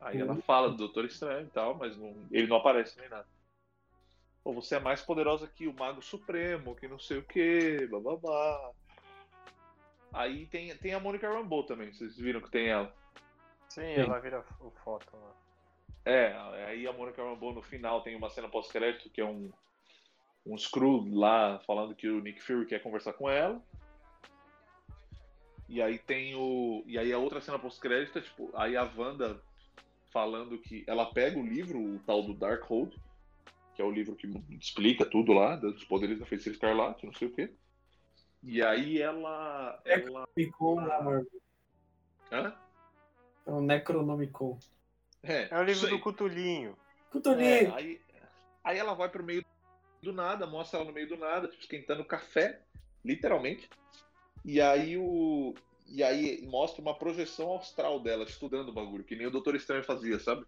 Aí 0.01 0.21
ela 0.21 0.35
Uhum. 0.35 0.43
fala 0.43 0.71
do 0.71 0.77
Doutor 0.77 1.05
Estranho 1.05 1.47
e 1.47 1.51
tal, 1.51 1.75
mas 1.75 1.97
não- 1.97 2.15
ele 2.31 2.47
não 2.47 2.57
aparece 2.57 2.99
nem 3.01 3.09
nada. 3.09 3.27
Pô, 4.45 4.53
você 4.53 4.77
é 4.77 4.81
mais 4.81 5.03
poderosa 5.03 5.49
que 5.49 5.67
o 5.67 5.75
Mago 5.75 6.01
Supremo, 6.01 6.77
que 6.77 6.87
não 6.87 6.99
sei 6.99 7.19
o 7.19 7.23
que, 7.25 7.87
bababá. 7.89 8.71
Aí 10.13 10.47
tem, 10.47 10.75
tem 10.79 10.95
a 10.95 11.01
Monica 11.01 11.29
Rambeau 11.29 11.65
também, 11.65 11.93
vocês 11.93 12.17
viram 12.17 12.41
que 12.41 12.51
tem 12.51 12.69
ela. 12.69 12.95
Sim, 13.69 13.83
ela 13.83 14.19
vira 14.21 14.43
o 14.61 14.71
foto 14.71 15.07
lá. 15.13 15.33
É, 16.05 16.33
aí 16.67 16.87
a 16.87 16.93
Mônica 16.93 17.23
Rambeau 17.23 17.53
no 17.53 17.61
final 17.61 18.01
tem 18.03 18.17
uma 18.17 18.31
cena 18.31 18.49
pós-crédito 18.49 19.11
que 19.11 19.21
é 19.21 19.25
um, 19.27 19.51
um 20.47 20.57
Screw 20.57 21.09
lá 21.13 21.59
falando 21.67 21.95
que 21.95 22.09
o 22.09 22.21
Nick 22.21 22.43
Fury 22.43 22.67
quer 22.67 22.83
conversar 22.83 23.13
com 23.13 23.29
ela. 23.29 23.63
E 25.69 25.83
aí 25.83 25.99
tem 25.99 26.35
o. 26.35 26.83
E 26.87 26.99
aí 26.99 27.13
a 27.13 27.19
outra 27.19 27.41
cena 27.41 27.59
pós-crédito 27.59 28.19
é 28.19 28.23
tipo, 28.23 28.51
aí 28.55 28.77
a 28.77 28.91
Wanda 28.97 29.41
falando 30.11 30.59
que 30.59 30.83
ela 30.87 31.13
pega 31.13 31.39
o 31.39 31.47
livro, 31.47 31.79
o 31.79 31.99
tal 32.01 32.23
do 32.23 32.33
Darkhold, 32.33 32.97
que 33.75 33.83
é 33.83 33.85
o 33.85 33.91
livro 33.91 34.17
que 34.17 34.27
explica 34.59 35.05
tudo 35.05 35.33
lá, 35.33 35.57
dos 35.57 35.85
poderes 35.85 36.19
da 36.19 36.25
feiticeira 36.25 36.57
escarlate, 36.57 37.05
não 37.05 37.13
sei 37.13 37.29
o 37.29 37.33
quê. 37.33 37.53
E 38.43 38.63
aí 38.63 39.01
ela. 39.01 39.81
ela... 39.85 40.27
Necronomicon, 40.37 40.81
amor. 40.91 41.27
Hã? 42.33 42.55
É 43.47 43.51
o 43.51 43.61
Necronomicon. 43.61 44.59
É, 45.23 45.49
É 45.51 45.59
o 45.59 45.65
livro 45.65 45.89
do 45.89 45.99
Cutulinho. 45.99 46.77
Cutulinho. 47.11 47.69
É, 47.69 47.75
aí, 47.75 48.01
aí 48.65 48.79
ela 48.79 48.95
vai 48.95 49.09
pro 49.09 49.25
meio 49.25 49.45
do 50.03 50.13
nada, 50.13 50.47
mostra 50.47 50.79
ela 50.79 50.89
no 50.89 50.95
meio 50.95 51.09
do 51.09 51.17
nada, 51.17 51.49
tipo, 51.49 51.61
esquentando 51.61 52.05
café, 52.05 52.63
literalmente. 53.05 53.69
E 54.45 54.61
aí 54.61 54.97
o. 54.97 55.55
E 55.87 56.03
aí 56.03 56.47
mostra 56.47 56.83
uma 56.83 56.95
projeção 56.95 57.57
astral 57.57 57.99
dela, 58.01 58.25
estudando 58.25 58.69
o 58.69 58.73
bagulho, 58.73 59.05
que 59.05 59.17
nem 59.17 59.27
o 59.27 59.31
Doutor 59.31 59.55
Estranho 59.55 59.83
fazia, 59.83 60.19
sabe? 60.19 60.47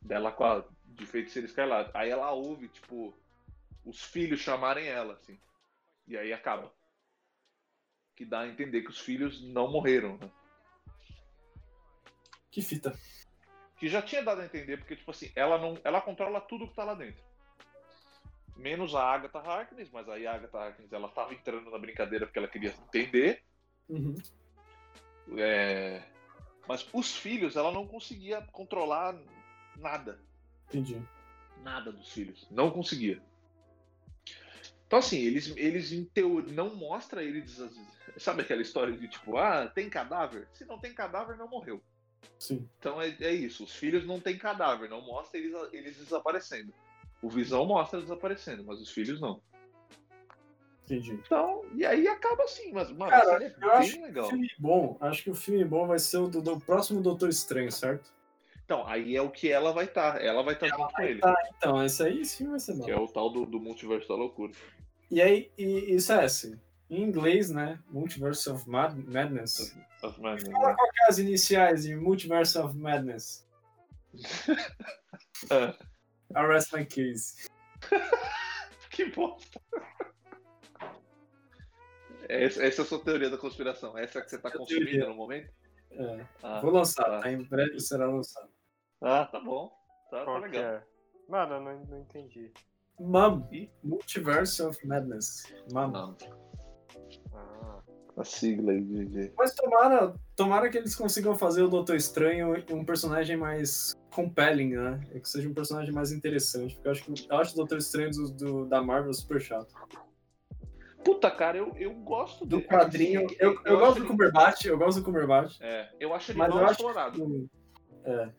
Dela 0.00 0.32
com 0.32 0.44
a 0.44 0.64
de 0.84 1.06
feiticeira 1.06 1.46
escarlate. 1.46 1.90
Aí 1.94 2.10
ela 2.10 2.30
ouve, 2.32 2.68
tipo, 2.68 3.14
os 3.84 4.02
filhos 4.02 4.40
chamarem 4.40 4.86
ela, 4.86 5.14
assim. 5.14 5.38
E 6.06 6.16
aí 6.16 6.32
acaba. 6.32 6.72
Que 8.16 8.24
dá 8.24 8.40
a 8.40 8.48
entender 8.48 8.82
que 8.82 8.90
os 8.90 8.98
filhos 8.98 9.42
não 9.42 9.70
morreram, 9.70 10.16
né? 10.18 10.30
Que 12.50 12.60
fita. 12.60 12.98
que 13.78 13.88
já 13.88 14.02
tinha 14.02 14.22
dado 14.22 14.42
a 14.42 14.44
entender, 14.44 14.76
porque, 14.76 14.96
tipo 14.96 15.10
assim, 15.10 15.32
ela 15.34 15.58
não. 15.58 15.78
Ela 15.84 16.00
controla 16.00 16.40
tudo 16.40 16.68
que 16.68 16.74
tá 16.74 16.84
lá 16.84 16.94
dentro. 16.94 17.22
Menos 18.56 18.94
a 18.94 19.02
Agatha 19.02 19.38
Harkness, 19.38 19.90
mas 19.90 20.08
aí 20.08 20.26
a 20.26 20.34
Agatha 20.34 20.58
Harkness 20.58 20.92
ela 20.92 21.08
tava 21.08 21.34
entrando 21.34 21.70
na 21.70 21.78
brincadeira 21.78 22.26
porque 22.26 22.38
ela 22.38 22.48
queria 22.48 22.74
entender. 22.88 23.42
Uhum. 23.88 24.16
é, 25.36 26.02
Mas 26.68 26.86
os 26.92 27.16
filhos, 27.16 27.56
ela 27.56 27.72
não 27.72 27.86
conseguia 27.86 28.42
controlar 28.52 29.18
nada. 29.76 30.20
Entendi. 30.68 31.02
Nada 31.62 31.92
dos 31.92 32.12
filhos. 32.12 32.46
Não 32.50 32.70
conseguia. 32.70 33.22
Então, 34.86 34.98
assim, 34.98 35.18
eles, 35.18 35.54
eles 35.56 35.90
em 35.90 36.04
teoria, 36.04 36.52
não 36.52 36.74
mostra 36.74 37.22
eles. 37.22 37.58
Sabe 38.18 38.42
aquela 38.42 38.60
história 38.60 38.94
de 38.94 39.08
tipo, 39.08 39.38
ah, 39.38 39.66
tem 39.66 39.88
cadáver? 39.88 40.46
Se 40.52 40.66
não 40.66 40.78
tem 40.78 40.92
cadáver, 40.92 41.36
não 41.38 41.48
morreu. 41.48 41.82
Sim. 42.38 42.68
Então 42.78 43.00
é, 43.00 43.16
é 43.20 43.32
isso, 43.32 43.64
os 43.64 43.74
filhos 43.74 44.04
não 44.04 44.20
têm 44.20 44.36
cadáver, 44.36 44.90
não 44.90 45.00
mostra 45.00 45.38
eles, 45.38 45.54
eles 45.72 45.96
desaparecendo. 45.96 46.74
O 47.22 47.28
Visão 47.28 47.64
mostra 47.64 48.00
desaparecendo, 48.00 48.64
mas 48.64 48.80
os 48.80 48.90
filhos 48.90 49.20
não. 49.20 49.40
Entendi. 50.84 51.12
Então, 51.12 51.64
e 51.74 51.86
aí 51.86 52.06
acaba 52.08 52.42
assim, 52.42 52.72
mas, 52.72 52.90
mano, 52.90 53.10
Cara, 53.10 53.44
é 53.44 53.54
eu 53.62 53.70
acho 53.72 53.92
que 53.94 54.02
legal. 54.02 54.26
o 54.26 54.28
filme 54.30 54.50
bom, 54.58 54.96
acho 55.00 55.22
que 55.22 55.30
o 55.30 55.34
filme 55.34 55.64
bom 55.64 55.86
vai 55.86 55.98
ser 55.98 56.18
o 56.18 56.28
do, 56.28 56.42
do 56.42 56.60
próximo 56.60 57.00
Doutor 57.00 57.28
Estranho, 57.28 57.70
certo? 57.70 58.12
Então, 58.64 58.86
aí 58.86 59.16
é 59.16 59.22
o 59.22 59.30
que 59.30 59.50
ela 59.50 59.72
vai 59.72 59.84
estar, 59.84 60.20
ela 60.22 60.42
vai 60.42 60.54
estar 60.54 60.66
junto 60.68 60.92
com 60.92 61.02
ele, 61.02 61.20
Tá, 61.20 61.34
então, 61.56 61.84
esse 61.84 62.02
aí 62.02 62.20
esse 62.22 62.38
filme 62.38 62.50
vai 62.52 62.60
ser 62.60 62.74
bom. 62.74 62.84
que 62.84 62.90
é 62.90 62.96
o 62.98 63.06
tal 63.06 63.30
do, 63.30 63.46
do 63.46 63.60
multiverso 63.60 64.08
da 64.08 64.14
loucura. 64.16 64.52
E 65.10 65.22
aí, 65.22 65.50
e, 65.56 65.94
isso 65.94 66.12
é 66.12 66.24
assim. 66.24 66.58
Em 66.90 67.02
inglês, 67.04 67.48
né? 67.50 67.78
Multiverse 67.88 68.50
of 68.50 68.68
Mad 68.68 68.94
Madness. 69.06 69.74
As 70.02 70.18
Madness, 70.18 70.50
Fala 70.50 70.68
né? 70.70 70.76
que 70.76 71.04
é 71.04 71.08
as 71.08 71.18
iniciais 71.18 71.84
de 71.84 71.94
Multiverse 71.96 72.58
of 72.58 72.76
Madness. 72.76 73.46
É. 75.50 75.74
Arrest 76.34 76.72
my 76.72 76.84
case. 76.84 77.46
que 78.90 79.06
bosta. 79.06 79.60
Essa, 82.28 82.62
essa 82.64 82.82
é 82.82 82.84
a 82.84 82.86
sua 82.86 83.02
teoria 83.02 83.28
da 83.30 83.36
conspiração. 83.36 83.96
Essa 83.98 84.18
é 84.20 84.22
que 84.22 84.30
você 84.30 84.38
tá 84.38 84.50
consumindo 84.50 84.86
teoria. 84.86 85.08
no 85.08 85.14
momento? 85.14 85.50
É. 85.90 86.26
Ah, 86.42 86.60
Vou 86.60 86.70
lançar, 86.70 87.04
tá. 87.04 87.20
tá? 87.20 87.30
Em 87.30 87.42
breve 87.42 87.78
será 87.80 88.06
lançado. 88.06 88.48
Ah, 89.00 89.26
tá 89.26 89.40
bom. 89.40 89.70
Tá, 90.10 90.24
tá 90.24 90.38
legal. 90.38 90.62
é? 90.62 90.84
Mano, 91.28 91.54
eu 91.56 91.60
não, 91.60 91.84
não 91.86 91.98
entendi. 92.00 92.52
MUM. 92.98 93.70
Multiverse 93.82 94.62
of 94.62 94.86
Madness. 94.86 95.52
MUM. 95.72 96.16
Ah, 97.34 97.81
a 98.16 98.24
sigla 98.24 98.72
aí 98.72 98.80
de. 98.82 99.04
de- 99.06 99.32
Mas 99.36 99.54
tomara, 99.54 100.14
tomara 100.36 100.68
que 100.68 100.76
eles 100.78 100.94
consigam 100.94 101.34
fazer 101.36 101.62
o 101.62 101.68
Doutor 101.68 101.96
Estranho 101.96 102.54
um 102.70 102.84
personagem 102.84 103.36
mais 103.36 103.94
compelling, 104.14 104.76
né? 104.76 105.00
E 105.14 105.20
que 105.20 105.28
seja 105.28 105.48
um 105.48 105.54
personagem 105.54 105.92
mais 105.92 106.12
interessante. 106.12 106.74
Porque 106.74 106.88
eu 106.88 106.92
acho, 106.92 107.04
que, 107.04 107.26
eu 107.32 107.36
acho 107.38 107.52
o 107.52 107.56
Doutor 107.56 107.78
Estranho 107.78 108.10
do, 108.10 108.30
do- 108.32 108.66
da 108.66 108.82
Marvel 108.82 109.12
super 109.14 109.40
chato. 109.40 109.74
Puta, 111.04 111.30
cara, 111.30 111.58
eu, 111.58 111.72
eu 111.76 111.92
gosto 111.94 112.46
Do 112.46 112.58
dele. 112.58 112.68
quadrinho. 112.68 113.24
Assim, 113.26 113.36
Eu, 113.40 113.58
eu, 113.64 113.78
gosto 113.78 113.82
acho 113.84 113.94
do 113.94 114.00
ele- 114.00 114.08
Cumberbatch, 114.08 114.64
eu 114.66 114.78
gosto 114.78 114.98
do 115.00 115.04
Cumberbatch. 115.04 115.58
É, 115.60 115.88
eu 115.98 116.14
acho 116.14 116.30
ele 116.30 116.38
Mas 116.38 116.50
mal 116.50 116.58
eu 116.58 116.64
acho 116.64 116.72
explorado. 116.74 117.26
que. 117.26 117.48
É. 118.04 118.30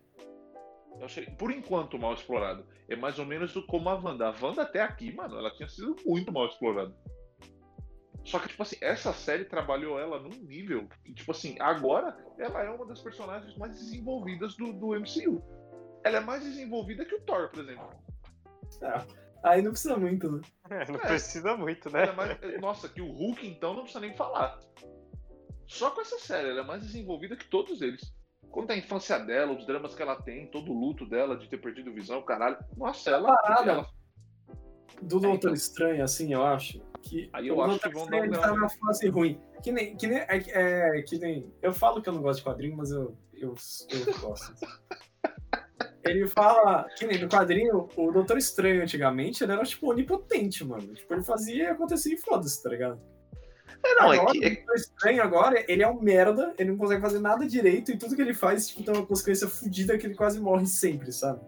Eu 1.00 1.06
achei, 1.06 1.26
por 1.26 1.52
enquanto, 1.52 1.98
mal 2.00 2.14
explorado. 2.14 2.66
É 2.88 2.96
mais 2.96 3.18
ou 3.20 3.26
menos 3.26 3.52
do- 3.54 3.66
como 3.66 3.90
a 3.90 3.96
Wanda. 3.96 4.30
A 4.30 4.36
Wanda 4.46 4.62
até 4.62 4.82
aqui, 4.82 5.12
mano, 5.14 5.38
ela 5.38 5.52
tinha 5.52 5.68
sido 5.68 5.96
muito 6.06 6.32
mal 6.32 6.46
explorada. 6.48 6.96
Só 8.26 8.40
que, 8.40 8.48
tipo 8.48 8.64
assim, 8.64 8.78
essa 8.82 9.12
série 9.12 9.44
trabalhou 9.46 10.00
ela 10.00 10.20
num 10.20 10.30
nível 10.30 10.88
que, 11.04 11.14
tipo 11.14 11.32
assim, 11.32 11.58
agora 11.60 12.18
ela 12.38 12.64
é 12.64 12.70
uma 12.70 12.86
das 12.86 13.02
personagens 13.02 13.56
mais 13.58 13.74
desenvolvidas 13.74 14.56
do, 14.56 14.72
do 14.72 14.94
MCU. 14.98 15.44
Ela 16.04 16.18
é 16.18 16.22
mais 16.22 16.44
desenvolvida 16.44 17.04
que 17.06 17.16
o 17.16 17.22
Thor, 17.22 17.50
por 17.50 17.60
exemplo. 17.60 17.90
É. 18.82 19.24
Aí 19.44 19.62
não 19.62 19.72
precisa 19.72 19.98
muito, 19.98 20.32
né? 20.32 20.42
É, 20.70 20.88
não 20.90 20.96
É. 21.00 21.08
precisa 21.08 21.58
muito, 21.58 21.90
Ela 21.90 22.02
é 22.02 22.06
né? 22.08 22.12
mais- 22.14 22.62
Nossa, 22.62 22.88
que 22.88 23.02
o 23.02 23.12
Hulk, 23.12 23.46
então, 23.46 23.74
não 23.74 23.82
precisa 23.84 24.00
nem 24.00 24.16
falar. 24.16 24.58
Só 25.68 25.92
com 25.92 26.00
essa 26.02 26.18
série, 26.20 26.50
ela 26.50 26.62
é 26.62 26.64
mais 26.64 26.82
desenvolvida 26.82 27.36
que 27.36 27.46
todos 27.50 27.82
eles. 27.82 28.14
Conta 28.50 28.74
a 28.74 28.78
infância 28.78 29.18
dela, 29.20 29.52
os 29.52 29.66
dramas 29.66 29.96
que 29.96 30.02
ela 30.02 30.16
tem, 30.22 30.48
todo 30.48 30.72
o 30.72 30.80
luto 30.80 31.06
dela 31.06 31.36
de 31.36 31.50
ter 31.50 31.58
perdido 31.58 31.92
visão, 31.94 32.22
caralho. 32.22 32.58
Nossa, 32.78 33.10
ela. 33.10 33.36
parada. 33.36 33.72
ela 33.72 33.82
Do 35.02 35.18
É, 35.18 35.20
Doutor 35.22 35.34
então. 35.36 35.54
Estranho, 35.54 36.04
assim, 36.04 36.32
eu 36.34 36.44
acho. 36.46 36.82
Que 37.04 37.30
Aí 37.34 37.48
eu 37.50 37.62
acho 37.62 37.72
Doutor 37.72 37.90
que 37.90 37.96
vão 37.96 38.08
dar 38.08 38.18
um 38.18 38.24
ele 38.24 38.38
tá 38.38 38.48
numa 38.48 38.70
fase 38.70 39.08
ruim. 39.10 39.40
Que 39.62 39.72
nem. 39.72 39.96
Que 39.96 40.08
nem 40.08 40.20
é, 40.20 40.28
é, 40.48 41.02
que 41.02 41.20
nem. 41.20 41.54
Eu 41.62 41.74
falo 41.74 42.02
que 42.02 42.10
eu 42.10 42.14
não 42.14 42.22
gosto 42.22 42.40
de 42.40 42.46
quadrinho, 42.46 42.78
mas 42.78 42.92
eu, 42.92 43.16
eu, 43.34 43.54
eu 43.90 44.20
gosto. 44.20 44.54
Ele 46.06 46.28
fala 46.28 46.86
que 46.98 47.08
nem 47.08 47.22
no 47.22 47.30
quadrinho, 47.30 47.88
o 47.96 48.12
Doutor 48.12 48.38
Estranho 48.38 48.84
antigamente, 48.84 49.42
ele 49.42 49.54
era 49.54 49.64
tipo 49.64 49.90
onipotente, 49.90 50.64
mano. 50.66 50.94
Tipo, 50.94 51.14
ele 51.14 51.24
fazia 51.24 51.64
e 51.64 51.68
acontecia 51.68 52.14
e 52.14 52.18
foda-se, 52.18 52.62
tá 52.62 52.70
ligado? 52.70 53.00
É, 53.82 53.96
não, 53.96 54.12
é 54.12 54.18
agora, 54.18 54.32
que. 54.34 54.46
o 54.46 54.56
Doutor 54.56 54.76
Estranho 54.76 55.24
agora, 55.24 55.66
ele 55.66 55.82
é 55.82 55.88
um 55.88 56.02
merda, 56.02 56.54
ele 56.58 56.72
não 56.72 56.78
consegue 56.78 57.02
fazer 57.02 57.20
nada 57.20 57.48
direito 57.48 57.90
e 57.90 57.98
tudo 57.98 58.18
que 58.18 58.22
ele 58.22 58.34
faz, 58.34 58.68
tipo, 58.68 58.84
tem 58.84 58.94
uma 58.94 59.06
consequência 59.06 59.48
fodida 59.48 59.98
que 59.98 60.06
ele 60.06 60.16
quase 60.16 60.42
morre 60.42 60.66
sempre, 60.66 61.10
sabe? 61.14 61.40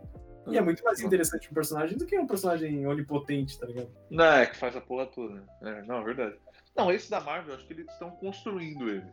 E 0.47 0.57
é 0.57 0.61
muito 0.61 0.84
mais 0.84 0.99
interessante 0.99 1.49
um 1.49 1.53
personagem 1.53 1.97
do 1.97 2.05
que 2.05 2.17
um 2.19 2.27
personagem 2.27 2.85
onipotente, 2.85 3.57
tá 3.59 3.65
ligado? 3.65 3.89
Não, 4.09 4.26
é 4.26 4.45
que 4.45 4.55
faz 4.57 4.76
a 4.76 4.81
porra 4.81 5.05
toda. 5.07 5.43
É, 5.61 5.81
não, 5.84 6.01
é 6.01 6.03
verdade. 6.03 6.35
Não, 6.76 6.91
esse 6.91 7.09
da 7.09 7.19
Marvel, 7.19 7.55
acho 7.55 7.65
que 7.65 7.73
eles 7.73 7.88
estão 7.91 8.11
construindo 8.11 8.89
ele. 8.89 9.05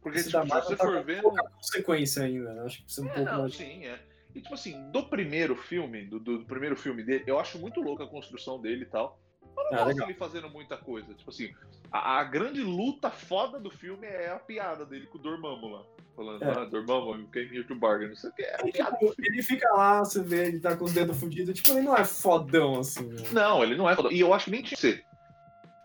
Porque, 0.00 0.18
Esse 0.18 0.28
tipo, 0.30 0.38
da 0.38 0.44
se 0.44 0.48
Marvel 0.48 0.68
você 0.70 0.76
tá 0.76 0.84
for 0.84 1.04
ver. 1.04 1.22
pouca 1.22 1.42
consequência 1.50 2.22
ainda, 2.24 2.52
né? 2.54 2.62
Acho 2.64 2.78
que 2.78 2.84
precisa 2.84 3.06
um 3.06 3.10
É, 3.10 3.14
pouco 3.14 3.30
não, 3.32 3.40
mais. 3.42 3.54
sim, 3.56 3.86
é. 3.86 3.98
E 4.34 4.40
tipo 4.40 4.54
assim, 4.54 4.90
do 4.90 5.04
primeiro 5.08 5.56
filme, 5.56 6.04
do, 6.06 6.18
do 6.20 6.44
primeiro 6.44 6.76
filme 6.76 7.02
dele, 7.02 7.24
eu 7.26 7.38
acho 7.38 7.58
muito 7.58 7.80
louca 7.80 8.04
a 8.04 8.06
construção 8.06 8.60
dele 8.60 8.82
e 8.82 8.86
tal. 8.86 9.20
Eu 9.56 9.64
não 9.64 9.72
Ah, 9.72 9.76
gosto 9.76 9.88
legal. 9.88 10.08
ele 10.10 10.18
fazendo 10.18 10.48
muita 10.50 10.76
coisa. 10.76 11.12
Tipo 11.14 11.30
assim, 11.30 11.52
a, 11.92 12.18
a 12.20 12.24
grande 12.24 12.62
luta 12.62 13.10
foda 13.10 13.58
do 13.58 13.70
filme 13.70 14.06
é 14.06 14.30
a 14.30 14.38
piada 14.38 14.84
dele 14.86 15.06
com 15.06 15.18
o 15.18 15.20
Dormammu 15.20 15.68
lá. 15.68 15.82
Falando, 16.16 16.42
É. 16.42 16.50
ah, 16.50 16.64
Dormammu, 16.64 17.28
came 17.28 17.46
here 17.56 17.64
to 17.64 17.74
bargain, 17.74 18.08
não 18.08 18.16
sei 18.16 18.30
o 18.30 18.32
que. 18.32 18.42
É 18.42 18.54
a 18.54 18.58
piada. 18.64 18.96
Tipo, 18.98 19.14
ele 19.18 19.42
fica 19.42 19.68
lá, 19.74 20.00
você 20.00 20.22
vê, 20.22 20.46
ele 20.48 20.60
tá 20.60 20.76
com 20.76 20.84
os 20.84 20.92
dedos 20.92 21.18
fudidos, 21.18 21.54
tipo, 21.58 21.72
ele 21.76 21.86
não 21.86 21.96
é 21.96 22.04
fodão 22.04 22.80
assim, 22.80 23.06
né? 23.06 23.22
Não, 23.32 23.62
ele 23.62 23.76
não 23.76 23.88
é 23.88 23.94
foda. 23.94 24.12
E 24.12 24.20
eu 24.20 24.32
acho 24.34 24.46
que 24.46 24.50
nem 24.50 24.62
tinha 24.62 24.76
que 24.76 24.80
ser. 24.80 25.04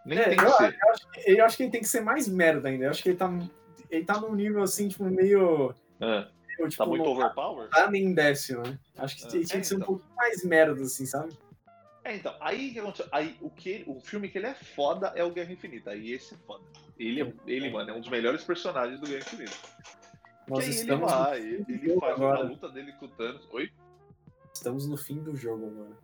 Nem 0.05 0.17
É, 0.19 0.29
tem 0.29 0.37
que 0.37 0.43
eu, 0.45 0.51
ser. 0.51 0.77
eu 0.83 0.91
acho 0.91 1.11
que, 1.11 1.31
eu 1.31 1.45
acho 1.45 1.57
que 1.57 1.63
ele 1.63 1.71
tem 1.71 1.81
que 1.81 1.87
ser 1.87 2.01
mais 2.01 2.27
merda 2.27 2.69
ainda. 2.69 2.85
Eu 2.85 2.89
acho 2.89 3.01
que 3.03 3.09
ele 3.09 3.17
tá, 3.17 3.31
ele 3.89 4.05
tá 4.05 4.19
num 4.19 4.33
nível 4.35 4.61
assim, 4.63 4.87
tipo, 4.87 5.03
meio. 5.05 5.73
Ah, 6.01 6.27
meio, 6.57 6.69
tipo, 6.69 6.83
tá 6.83 6.89
muito 6.89 7.05
overpower? 7.05 7.69
tá 7.69 7.89
nem 7.91 8.13
desce, 8.13 8.55
né? 8.57 8.77
Acho 8.97 9.15
que 9.17 9.23
Ah, 9.25 9.27
tinha 9.29 9.43
tinha 9.45 9.57
é, 9.57 9.61
que 9.61 9.67
ser 9.67 9.75
um 9.75 9.77
então. 9.77 9.87
pouquinho 9.87 10.15
mais 10.15 10.43
merda, 10.43 10.81
assim, 10.81 11.05
sabe? 11.05 11.33
É, 12.03 12.15
então, 12.15 12.35
aí 12.41 12.69
o 12.69 12.73
que 12.73 12.79
aconteceu? 12.79 13.07
Aí 13.11 13.37
o, 13.39 13.49
que 13.49 13.83
o 13.87 13.99
filme 14.01 14.27
que 14.29 14.37
ele 14.37 14.47
é 14.47 14.53
foda 14.53 15.13
é 15.15 15.23
o 15.23 15.31
Guerra 15.31 15.53
Infinita. 15.53 15.91
Aí 15.91 16.11
esse 16.11 16.33
é 16.33 16.37
foda. 16.39 16.63
Ele, 16.99 17.21
é- 17.21 17.33
ele 17.47 17.69
mano, 17.69 17.91
é 17.91 17.93
um 17.93 18.01
dos 18.01 18.09
melhores 18.09 18.43
personagens 18.43 18.99
do 18.99 19.07
Guerra 19.07 19.21
Infinita. 19.21 19.55
Nós 20.47 20.59
aí 20.59 20.65
ele 20.65 20.75
estamos, 20.75 21.11
vai, 21.11 21.39
ele, 21.39 21.65
ele 21.69 21.99
faz 21.99 22.13
agora. 22.13 22.41
uma 22.41 22.49
luta 22.49 22.69
dele 22.69 22.91
com 22.93 23.05
o 23.05 23.09
Thanos. 23.09 23.47
Oi? 23.51 23.71
estamos 24.53 24.87
no 24.87 24.95
fim 24.95 25.21
do 25.23 25.35
jogo 25.35 25.67
agora. 25.67 25.97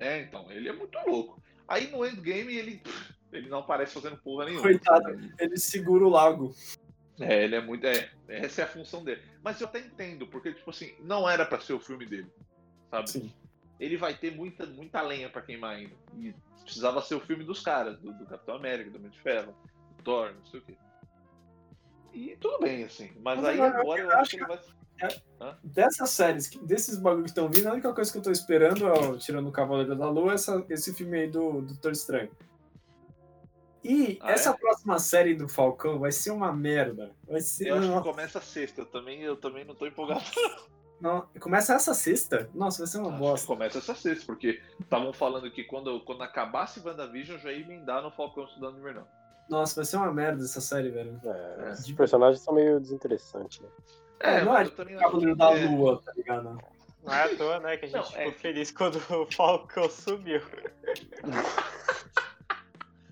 É, 0.00 0.22
então, 0.22 0.50
ele 0.50 0.68
é 0.68 0.72
muito 0.72 0.98
louco. 1.06 1.42
Aí 1.68 1.90
no 1.90 2.04
endgame 2.04 2.56
ele, 2.56 2.82
ele 3.32 3.48
não 3.48 3.58
aparece 3.58 3.94
fazendo 3.94 4.16
porra 4.18 4.46
nenhuma. 4.46 4.62
Coitado. 4.62 5.18
Ele 5.38 5.56
segura 5.56 6.04
o 6.04 6.08
lago. 6.08 6.54
É, 7.20 7.44
ele 7.44 7.54
é 7.56 7.60
muito. 7.60 7.86
É, 7.86 8.10
essa 8.28 8.62
é 8.62 8.64
a 8.64 8.68
função 8.68 9.04
dele. 9.04 9.22
Mas 9.42 9.60
eu 9.60 9.66
até 9.66 9.80
entendo, 9.80 10.26
porque, 10.26 10.52
tipo 10.52 10.70
assim, 10.70 10.94
não 11.00 11.28
era 11.28 11.44
pra 11.44 11.60
ser 11.60 11.72
o 11.74 11.80
filme 11.80 12.06
dele. 12.06 12.30
Sabe? 12.90 13.10
Sim. 13.10 13.32
Ele 13.78 13.96
vai 13.96 14.14
ter 14.14 14.34
muita, 14.34 14.66
muita 14.66 15.02
lenha 15.02 15.28
pra 15.28 15.42
queimar 15.42 15.76
ainda. 15.76 15.94
E 16.16 16.34
precisava 16.62 17.02
ser 17.02 17.14
o 17.16 17.20
filme 17.20 17.44
dos 17.44 17.60
caras, 17.60 17.98
do, 17.98 18.12
do 18.12 18.26
Capitão 18.26 18.54
América, 18.56 18.90
do 18.90 18.98
Homem 18.98 19.10
de 19.10 19.20
Ferro, 19.20 19.54
do 19.96 20.02
Thor, 20.02 20.32
não 20.32 20.46
sei 20.46 20.60
o 20.60 20.62
quê. 20.62 20.76
E 22.12 22.36
tudo 22.36 22.60
bem, 22.60 22.84
assim. 22.84 23.10
Mas, 23.22 23.40
Mas 23.40 23.44
aí 23.46 23.60
agora, 23.60 23.80
agora 23.80 24.00
eu 24.00 24.10
eu 24.10 24.16
acho 24.18 24.30
que 24.30 24.36
ele 24.36 24.46
vai. 24.46 24.60
Dessas 25.64 26.10
séries, 26.10 26.48
desses 26.62 26.96
bagulhos 26.96 27.24
que 27.24 27.30
estão 27.30 27.50
vindo, 27.50 27.68
a 27.68 27.72
única 27.72 27.92
coisa 27.92 28.10
que 28.12 28.18
eu 28.18 28.22
tô 28.22 28.30
esperando, 28.30 28.86
ó, 28.86 29.16
tirando 29.16 29.48
o 29.48 29.52
Cavaleiro 29.52 29.96
da 29.96 30.08
Lua, 30.08 30.30
é 30.30 30.34
essa, 30.34 30.64
esse 30.70 30.94
filme 30.94 31.18
aí 31.18 31.26
do 31.28 31.60
do 31.60 31.62
Doutor 31.62 31.90
Estranho. 31.92 32.30
E 33.82 34.18
Ah, 34.22 34.32
essa 34.32 34.50
é? 34.50 34.56
próxima 34.56 34.98
série 34.98 35.34
do 35.34 35.48
Falcão 35.48 35.98
vai 35.98 36.12
ser 36.12 36.30
uma 36.30 36.52
merda. 36.52 37.12
Vai 37.28 37.40
ser. 37.40 37.68
Eu 37.68 37.76
acho 37.78 37.92
que 37.92 38.02
começa 38.02 38.40
sexta. 38.40 38.80
Eu 38.80 38.86
também, 38.86 39.20
eu 39.20 39.36
também 39.36 39.64
não 39.64 39.74
tô 39.74 39.86
empolgado. 39.86 40.24
não- 41.00 41.26
Começa 41.40 41.74
essa 41.74 41.92
sexta? 41.94 42.48
Nossa, 42.54 42.78
vai 42.78 42.86
ser 42.86 42.98
uma 42.98 43.08
Acho 43.08 43.16
que 43.16 43.22
bosta. 43.22 43.46
Começa 43.46 43.78
essa 43.78 43.94
sexta, 43.94 44.24
porque 44.26 44.60
estavam 44.80 45.12
falando 45.12 45.50
que 45.50 45.64
quando, 45.64 46.00
quando 46.00 46.22
acabasse 46.22 46.80
WandaVision 46.80 47.38
já 47.38 47.52
ia 47.52 47.60
emendar 47.62 48.02
no 48.02 48.10
Falcão 48.10 48.44
Estudando 48.44 48.78
Invernal. 48.78 49.06
Nossa, 49.50 49.74
vai 49.76 49.84
ser 49.84 49.96
uma 49.98 50.12
merda 50.12 50.42
essa 50.42 50.60
série, 50.60 50.90
velho. 50.90 51.20
É, 51.24 51.66
É. 51.68 51.72
esses 51.72 51.90
personagens 51.92 52.40
são 52.42 52.54
meio 52.54 52.80
desinteressantes. 52.80 53.60
Né? 53.60 53.68
É, 54.20 54.42
não 54.44 54.52
mas 54.52 54.68
é 54.68 54.70
eu 54.70 54.76
também 54.76 54.96
Cavaleiro 54.96 55.30
acho 55.32 55.36
da 55.38 55.58
é. 55.58 55.66
Lua, 55.66 56.02
tá 56.02 56.12
ligado? 56.16 56.58
Não 57.04 57.12
é 57.12 57.22
à 57.24 57.36
toa, 57.36 57.60
né? 57.60 57.76
Que 57.76 57.84
a 57.84 57.88
gente 57.88 57.96
Não, 57.98 58.04
ficou 58.04 58.22
é. 58.22 58.32
feliz 58.32 58.70
quando 58.70 58.96
o 58.96 59.26
Falcão 59.30 59.90
sumiu. 59.90 60.40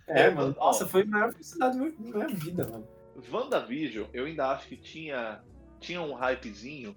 É, 0.06 0.22
É, 0.22 0.30
mano. 0.30 0.54
ó. 0.58 0.66
Nossa, 0.66 0.86
foi 0.86 1.02
a 1.02 1.06
maior 1.06 1.32
felicidade 1.32 1.78
da 1.78 1.84
minha- 1.84 2.12
da 2.12 2.18
minha 2.26 2.28
vida, 2.38 2.66
mano. 2.68 2.88
WandaVision, 3.30 4.06
eu 4.12 4.24
ainda 4.24 4.50
acho 4.50 4.68
que 4.68 4.76
tinha, 4.76 5.42
tinha 5.80 6.00
um 6.00 6.14
hypezinho. 6.14 6.96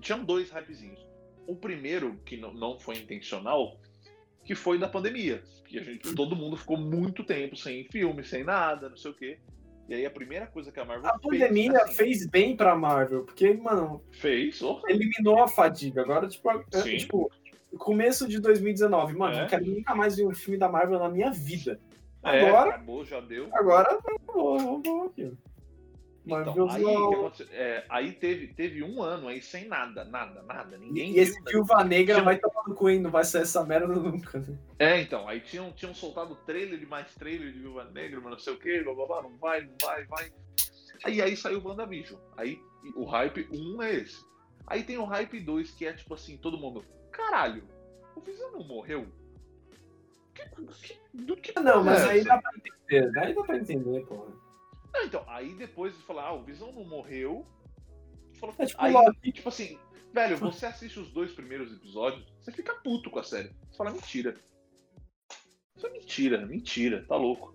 Tinham 0.00 0.24
dois 0.24 0.50
hypezinhos. 0.50 1.04
O 1.46 1.54
primeiro, 1.54 2.18
que 2.24 2.36
não, 2.36 2.52
não 2.52 2.78
foi 2.78 2.96
intencional, 2.98 3.78
que 4.44 4.54
foi 4.54 4.78
da 4.78 4.88
pandemia. 4.88 5.42
Que 5.64 5.78
a 5.78 5.82
gente, 5.82 6.14
todo 6.14 6.36
mundo 6.36 6.56
ficou 6.56 6.76
muito 6.76 7.24
tempo 7.24 7.56
sem 7.56 7.84
filme, 7.84 8.22
sem 8.24 8.44
nada, 8.44 8.88
não 8.88 8.96
sei 8.96 9.10
o 9.10 9.14
quê. 9.14 9.38
E 9.88 9.94
aí 9.94 10.04
a 10.04 10.10
primeira 10.10 10.46
coisa 10.46 10.72
que 10.72 10.80
a 10.80 10.84
Marvel 10.84 11.08
A 11.08 11.18
fez, 11.18 11.22
pandemia 11.22 11.78
assim, 11.78 11.94
fez 11.94 12.26
bem 12.26 12.56
pra 12.56 12.74
Marvel, 12.74 13.24
porque, 13.24 13.52
mano, 13.54 14.02
fez, 14.10 14.60
oh, 14.62 14.80
eliminou 14.88 15.40
a 15.42 15.46
fadiga. 15.48 16.02
Agora, 16.02 16.26
tipo, 16.26 16.50
é, 16.50 16.96
tipo 16.96 17.30
começo 17.78 18.26
de 18.26 18.40
2019, 18.40 19.14
mano, 19.16 19.34
É. 19.36 19.40
não 19.42 19.48
quero 19.48 19.66
nunca 19.66 19.94
mais 19.94 20.16
ver 20.16 20.26
um 20.26 20.34
filme 20.34 20.58
da 20.58 20.68
Marvel 20.68 20.98
na 20.98 21.08
minha 21.08 21.30
vida. 21.30 21.78
é, 22.24 22.40
Agora- 22.48 22.70
acabou, 22.70 23.04
já 23.04 23.20
deu. 23.20 23.48
Agora, 23.52 23.98
vou, 24.26 24.82
vou 24.82 25.06
aqui. 25.06 25.32
Então, 26.26 26.68
aí? 26.70 26.84
É, 27.52 27.84
aí 27.88 28.12
teve, 28.12 28.48
teve 28.48 28.82
um 28.82 29.00
ano 29.00 29.28
aí 29.28 29.40
sem 29.40 29.68
nada, 29.68 30.04
nada, 30.04 30.42
nada. 30.42 30.76
Ninguém 30.76 31.12
E 31.12 31.18
esse 31.20 31.38
né? 31.40 31.52
Viúva 31.52 31.84
Negra 31.84 32.14
Tinha- 32.16 32.24
vai 32.24 32.36
tomar 32.38 32.64
no 32.66 32.74
cu, 32.74 32.90
hein? 32.90 33.00
Não 33.00 33.10
vai 33.10 33.22
sair 33.24 33.42
essa 33.42 33.64
merda 33.64 33.86
nunca. 33.94 34.40
né? 34.40 34.58
É, 34.78 35.00
então, 35.00 35.28
aí 35.28 35.40
tinham, 35.40 35.70
tinham 35.72 35.94
soltado 35.94 36.34
trailer 36.44 36.78
de 36.80 36.86
mais 36.86 37.14
trailer 37.14 37.52
de 37.52 37.60
Viúva 37.60 37.84
Negra, 37.84 38.20
mas 38.20 38.32
não 38.32 38.38
sei 38.38 38.52
o 38.54 38.58
que, 38.58 38.82
blá 38.82 38.92
blá 38.94 39.06
blá, 39.06 39.22
não 39.22 39.36
vai, 39.38 39.60
não 39.62 39.74
vai, 39.80 40.04
vai. 40.06 40.32
Aí, 41.04 41.22
aí 41.22 41.36
saiu 41.36 41.60
o 41.60 41.68
WandaVision. 41.68 42.18
Aí 42.36 42.60
o 42.96 43.04
hype 43.04 43.48
1 43.52 43.82
é 43.82 43.94
esse. 43.94 44.24
Aí 44.66 44.82
tem 44.82 44.98
o 44.98 45.04
hype 45.04 45.38
2, 45.40 45.70
que 45.70 45.86
é 45.86 45.92
tipo 45.92 46.12
assim, 46.14 46.36
todo 46.36 46.58
mundo, 46.58 46.84
caralho, 47.12 47.62
o 48.16 48.20
Visão 48.20 48.50
não 48.50 48.64
morreu? 48.64 49.06
Que, 50.34 50.42
que, 50.82 51.00
do 51.14 51.36
que 51.36 51.58
Não, 51.60 51.84
mas 51.84 52.02
é 52.02 52.10
aí 52.10 52.24
dá 52.24 52.36
pra 52.38 52.50
entender. 52.56 53.18
Aí 53.18 53.34
dá 53.34 53.42
pra 53.44 53.56
entender, 53.58 54.04
porra. 54.06 54.32
Não, 54.92 55.04
então, 55.04 55.24
aí 55.26 55.54
depois 55.54 55.96
de 55.96 56.02
falar, 56.02 56.28
ah, 56.28 56.34
o 56.34 56.44
Visão 56.44 56.72
não 56.72 56.84
morreu. 56.84 57.46
Falou, 58.34 58.54
É 58.58 58.66
tipo 58.66 58.82
aí, 58.82 59.32
tipo 59.32 59.48
assim, 59.48 59.78
velho, 60.12 60.36
você 60.38 60.66
assiste 60.66 60.98
os 60.98 61.10
dois 61.10 61.32
primeiros 61.32 61.72
episódios, 61.72 62.26
você 62.40 62.52
fica 62.52 62.74
puto 62.74 63.10
com 63.10 63.18
a 63.18 63.24
série. 63.24 63.50
Você 63.70 63.76
fala, 63.76 63.90
mentira. 63.90 64.34
Isso 65.76 65.86
é 65.86 65.90
mentira, 65.90 66.46
mentira, 66.46 67.04
tá 67.06 67.16
louco. 67.16 67.54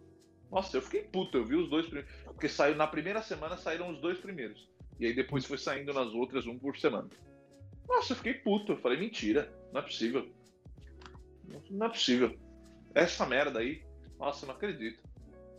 Nossa, 0.52 0.78
eu 0.78 0.82
fiquei 0.82 1.03
puto, 1.03 1.38
eu 1.38 1.45
vi 1.45 1.56
os 1.56 1.70
dois 1.70 1.86
primeiros. 1.86 2.12
Porque 2.26 2.49
saiu, 2.49 2.76
na 2.76 2.86
primeira 2.86 3.22
semana 3.22 3.58
saíram 3.58 3.90
os 3.90 3.99
dois 3.99 4.20
primeiros. 4.20 4.70
E 4.99 5.06
aí 5.06 5.14
depois 5.14 5.45
foi 5.45 5.58
saindo 5.58 5.94
nas 5.94 6.14
outras, 6.14 6.45
um 6.45 6.60
por 6.60 6.78
semana. 6.78 7.10
Nossa, 7.88 8.14
eu 8.14 8.18
fiquei 8.18 8.36
puto. 8.36 8.74
Eu 8.74 8.78
falei, 8.78 8.99
mentira, 8.99 9.52
não 9.72 9.80
é 9.80 9.84
possível. 9.84 10.30
Não 11.70 11.88
é 11.88 11.90
possível. 11.90 12.38
Essa 12.94 13.26
merda 13.26 13.60
aí, 13.60 13.82
nossa, 14.20 14.44
eu 14.44 14.48
não 14.49 14.56
acredito. 14.56 15.02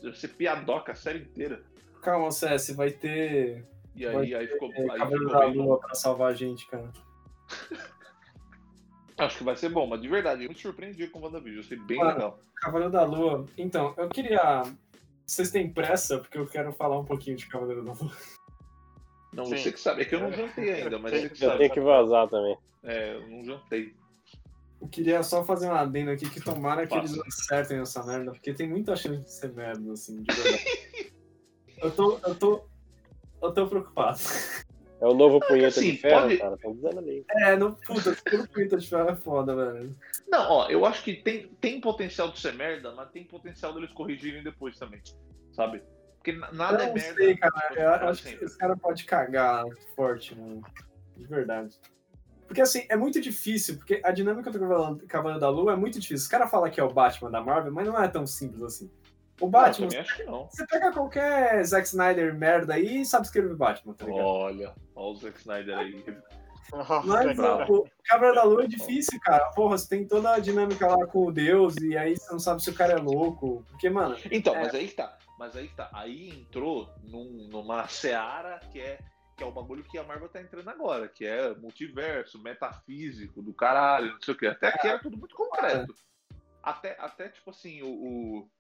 Você 0.02 0.28
piadoca 0.28 0.92
a 0.92 0.94
série 0.94 1.20
inteira. 1.20 1.62
Calma, 2.00 2.30
CS, 2.30 2.70
vai 2.74 2.90
ter. 2.90 3.64
E 3.94 4.06
aí, 4.06 4.12
vai 4.14 4.34
aí 4.34 4.46
ficou. 4.48 4.70
ter 4.70 4.90
Aí 4.90 4.98
Cavaleiro 4.98 5.24
ficou 5.26 5.40
da 5.40 5.46
bem. 5.46 5.54
Lua 5.56 5.78
pra 5.78 5.94
salvar 5.94 6.30
a 6.32 6.34
gente, 6.34 6.66
cara. 6.66 6.90
Acho 9.18 9.38
que 9.38 9.44
vai 9.44 9.56
ser 9.56 9.68
bom, 9.68 9.86
mas 9.86 10.00
de 10.00 10.08
verdade, 10.08 10.44
eu 10.44 10.48
me 10.48 10.54
surpreendi 10.54 11.06
com 11.06 11.20
o 11.20 11.22
WandaVision. 11.22 11.56
Eu 11.56 11.60
achei 11.60 11.76
bem 11.78 11.98
Mano, 11.98 12.10
legal. 12.10 12.40
Cavaleiro 12.56 12.92
da 12.92 13.04
Lua. 13.04 13.46
Então, 13.56 13.94
eu 13.96 14.08
queria. 14.08 14.62
Vocês 15.24 15.50
têm 15.50 15.70
pressa? 15.70 16.18
Porque 16.18 16.38
eu 16.38 16.46
quero 16.46 16.72
falar 16.72 16.98
um 16.98 17.04
pouquinho 17.04 17.36
de 17.36 17.46
Cavaleiro 17.46 17.84
da 17.84 17.92
Lua. 17.92 18.12
Não, 19.32 19.44
Sim. 19.46 19.56
você 19.56 19.72
que 19.72 19.80
sabe. 19.80 20.02
É 20.02 20.04
que 20.04 20.14
eu 20.14 20.20
não 20.20 20.32
jantei 20.32 20.72
ainda, 20.72 20.98
mas 20.98 21.12
você 21.12 21.28
que 21.28 21.38
Já 21.38 21.48
sabe. 21.48 21.58
tem 21.60 21.70
que 21.70 21.80
vazar 21.80 22.28
também. 22.28 22.56
É, 22.82 23.14
eu 23.14 23.28
não 23.28 23.44
jantei. 23.44 23.94
Eu 24.82 24.88
queria 24.88 25.22
só 25.22 25.44
fazer 25.44 25.68
um 25.68 25.74
adendo 25.74 26.10
aqui 26.10 26.28
que 26.28 26.40
tomara 26.40 26.86
que 26.86 26.94
eles 26.96 27.16
acertem 27.20 27.78
essa 27.78 28.02
merda, 28.04 28.32
porque 28.32 28.52
tem 28.52 28.68
muita 28.68 28.96
chance 28.96 29.22
de 29.22 29.32
ser 29.32 29.52
merda, 29.52 29.92
assim, 29.92 30.20
de 30.22 30.34
verdade. 30.34 31.12
eu 31.78 31.90
tô. 31.92 32.18
Eu 32.26 32.34
tô. 32.34 32.64
Eu 33.40 33.52
tô 33.52 33.66
preocupado. 33.68 34.18
É 35.00 35.06
o 35.06 35.14
novo 35.14 35.40
punheta 35.40 35.80
assim, 35.80 35.92
de 35.92 35.96
ferro, 35.98 36.22
pode- 36.22 36.38
cara. 36.38 36.54
Estão 36.54 36.74
dizendo 36.74 36.98
ali. 36.98 37.24
É, 37.30 37.56
no, 37.56 37.74
puta, 37.76 38.14
tudo 38.24 38.48
punheta 38.48 38.76
de 38.76 38.88
ferro 38.88 39.09
é 39.10 39.16
foda, 39.16 39.54
velho. 39.54 39.96
Não, 40.28 40.50
ó, 40.50 40.68
eu 40.68 40.84
acho 40.86 41.02
que 41.02 41.14
tem, 41.14 41.48
tem 41.60 41.80
potencial 41.80 42.30
de 42.30 42.38
ser 42.40 42.54
merda, 42.54 42.92
mas 42.94 43.10
tem 43.10 43.24
potencial 43.24 43.72
deles 43.74 43.92
corrigirem 43.92 44.42
depois 44.44 44.76
também. 44.78 45.00
Sabe? 45.52 45.82
Porque 46.18 46.32
na- 46.32 46.52
nada 46.52 46.78
eu 46.78 46.82
é 46.82 46.86
não 46.88 46.94
merda. 46.94 47.14
sei, 47.16 47.36
cara. 47.36 47.72
Eu 47.76 48.09
acho 48.10 48.22
que 48.22 48.44
esse 48.44 48.56
cara 48.59 48.76
pode 48.76 49.04
cagar 49.04 49.64
forte, 49.96 50.36
mano. 50.38 50.62
De 51.16 51.26
verdade. 51.26 51.76
Porque 52.52 52.60
assim, 52.60 52.84
é 52.90 52.96
muito 52.96 53.18
difícil, 53.18 53.78
porque 53.78 54.02
a 54.04 54.10
dinâmica 54.12 54.50
do 54.50 54.58
Cavaleiro- 55.08 55.40
da 55.40 55.48
Lua 55.48 55.72
é 55.72 55.76
muito 55.76 55.94
difícil. 55.98 56.24
Os 56.24 56.28
caras 56.28 56.50
falam 56.50 56.70
que 56.70 56.78
é 56.78 56.84
o 56.84 56.92
Batman 56.92 57.30
da 57.30 57.40
Marvel, 57.40 57.72
mas 57.72 57.86
não 57.86 57.98
é 57.98 58.06
tão 58.08 58.26
simples 58.26 58.62
assim. 58.62 58.90
O 59.40 59.46
Não, 59.46 59.46
eu 59.46 59.50
Batman, 59.50 59.86
também 59.88 60.00
acho 60.00 60.16
que 60.18 60.24
não. 60.24 60.48
você 60.50 60.66
pega 60.66 60.92
qualquer 60.92 61.64
Zack 61.64 61.86
Snyder 61.88 62.34
merda 62.34 62.74
aí 62.74 63.00
e 63.00 63.06
sabe 63.06 63.24
escrever 63.24 63.56
Batman, 63.56 63.94
tá 63.94 64.04
ligado? 64.04 64.22
Olha, 64.26 64.74
olha 64.94 65.12
o 65.12 65.16
Zack 65.16 65.38
Snyder 65.38 65.78
aí. 65.78 66.04
Mas 67.06 67.38
o 67.70 67.86
Cavaleiro 68.04 68.34
da 68.36 68.44
Lua 68.44 68.64
é 68.64 68.66
difícil, 68.66 69.18
cara. 69.20 69.46
Porra, 69.52 69.78
você 69.78 69.88
tem 69.88 70.06
toda 70.06 70.34
a 70.34 70.38
dinâmica 70.38 70.86
lá 70.86 71.06
com 71.06 71.26
o 71.26 71.32
Deus, 71.32 71.74
e 71.78 71.96
aí 71.96 72.16
você 72.18 72.30
não 72.30 72.38
sabe 72.38 72.62
se 72.62 72.68
o 72.68 72.74
cara 72.74 72.92
é 72.92 72.96
louco. 73.00 73.64
Porque, 73.70 73.88
mano, 73.88 74.14
Então, 74.30 74.54
É. 74.54 74.60
mas 74.64 74.74
aí 74.74 74.88
que 74.88 74.94
tá. 74.94 75.16
Mas 75.38 75.56
aí 75.56 75.68
que 75.68 75.74
tá. 75.74 75.88
Aí 75.92 76.28
entrou 76.38 76.88
num- 77.02 77.48
numa 77.50 77.88
seara 77.88 78.60
que 78.70 78.78
é, 78.78 78.98
que 79.43 79.44
é 79.44 79.48
o 79.48 79.52
bagulho 79.52 79.82
que 79.82 79.98
a 79.98 80.05
Marvel 80.05 80.28
tá 80.28 80.40
entrando 80.40 80.69
agora, 80.70 81.09
que 81.09 81.27
é 81.27 81.52
multiverso, 81.56 82.40
metafísico, 82.40 83.43
do 83.43 83.52
caralho, 83.52 84.12
não 84.12 84.23
sei 84.23 84.35
o 84.35 84.36
quê. 84.36 84.47
Até 84.47 84.69
aqui 84.69 84.86
era 84.86 85.01
tudo 85.01 85.16
muito 85.19 85.35
concreto. 85.35 85.93
Até, 86.62 86.97
até 87.01 87.28
tipo 87.28 87.51
assim, 87.51 87.82
o, 87.82 87.89
o- 87.89 88.51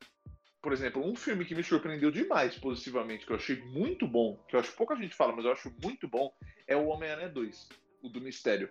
Por 0.60 0.72
exemplo, 0.72 1.04
um 1.04 1.14
filme 1.14 1.44
que 1.44 1.54
me 1.54 1.62
surpreendeu 1.62 2.10
demais 2.10 2.56
positivamente, 2.58 3.24
que 3.24 3.32
eu 3.32 3.36
achei 3.36 3.62
muito 3.62 4.08
bom, 4.08 4.36
que 4.48 4.56
eu 4.56 4.60
acho 4.60 4.72
que 4.72 4.76
pouca 4.76 4.96
gente 4.96 5.14
fala, 5.14 5.32
mas 5.36 5.44
eu 5.44 5.52
acho 5.52 5.72
muito 5.82 6.08
bom, 6.08 6.34
é 6.66 6.74
o 6.76 6.86
Homem-Aranha 6.88 7.28
2, 7.28 7.68
o 8.02 8.08
do 8.08 8.20
Mistério. 8.20 8.68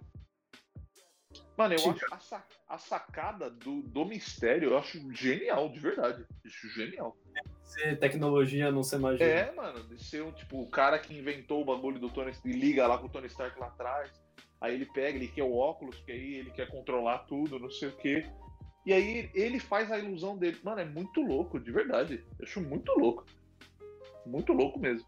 Mano, 1.62 1.76
eu 1.76 1.80
Sim. 1.80 1.92
acho 1.92 2.06
a, 2.12 2.20
sa- 2.20 2.46
a 2.68 2.78
sacada 2.80 3.48
do, 3.48 3.84
do 3.84 4.04
mistério, 4.04 4.70
eu 4.72 4.78
acho 4.80 5.00
genial, 5.14 5.70
de 5.70 5.80
verdade. 5.80 6.26
Acho 6.44 6.68
genial. 6.70 7.16
se 7.64 7.96
tecnologia 7.98 8.72
não 8.72 8.82
ser 8.82 8.98
magia. 8.98 9.24
É, 9.28 9.52
mano, 9.52 9.84
de 9.84 10.04
ser 10.04 10.24
um, 10.24 10.32
tipo, 10.32 10.60
o 10.60 10.68
cara 10.72 10.98
que 10.98 11.16
inventou 11.16 11.62
o 11.62 11.66
bagulho 11.66 12.00
do 12.00 12.10
Tony 12.10 12.32
e 12.44 12.52
liga 12.52 12.88
lá 12.88 12.98
com 12.98 13.06
o 13.06 13.10
Tony 13.10 13.28
Stark 13.28 13.60
lá 13.60 13.68
atrás. 13.68 14.10
Aí 14.60 14.74
ele 14.74 14.88
pega, 14.88 15.18
ele 15.18 15.28
quer 15.28 15.44
o 15.44 15.54
óculos, 15.56 15.98
que 16.00 16.12
aí 16.12 16.34
ele 16.36 16.50
quer 16.50 16.68
controlar 16.68 17.20
tudo, 17.20 17.60
não 17.60 17.70
sei 17.70 17.90
o 17.90 17.98
quê. 17.98 18.26
E 18.84 18.92
aí 18.92 19.30
ele 19.36 19.60
faz 19.60 19.92
a 19.92 20.00
ilusão 20.00 20.36
dele. 20.36 20.58
Mano, 20.64 20.82
é 20.82 20.86
muito 20.86 21.22
louco, 21.22 21.60
de 21.60 21.72
verdade. 21.72 22.26
Eu 22.40 22.46
acho 22.46 22.60
muito 22.60 22.92
louco. 22.94 23.24
Muito 24.26 24.52
louco 24.52 24.80
mesmo. 24.80 25.08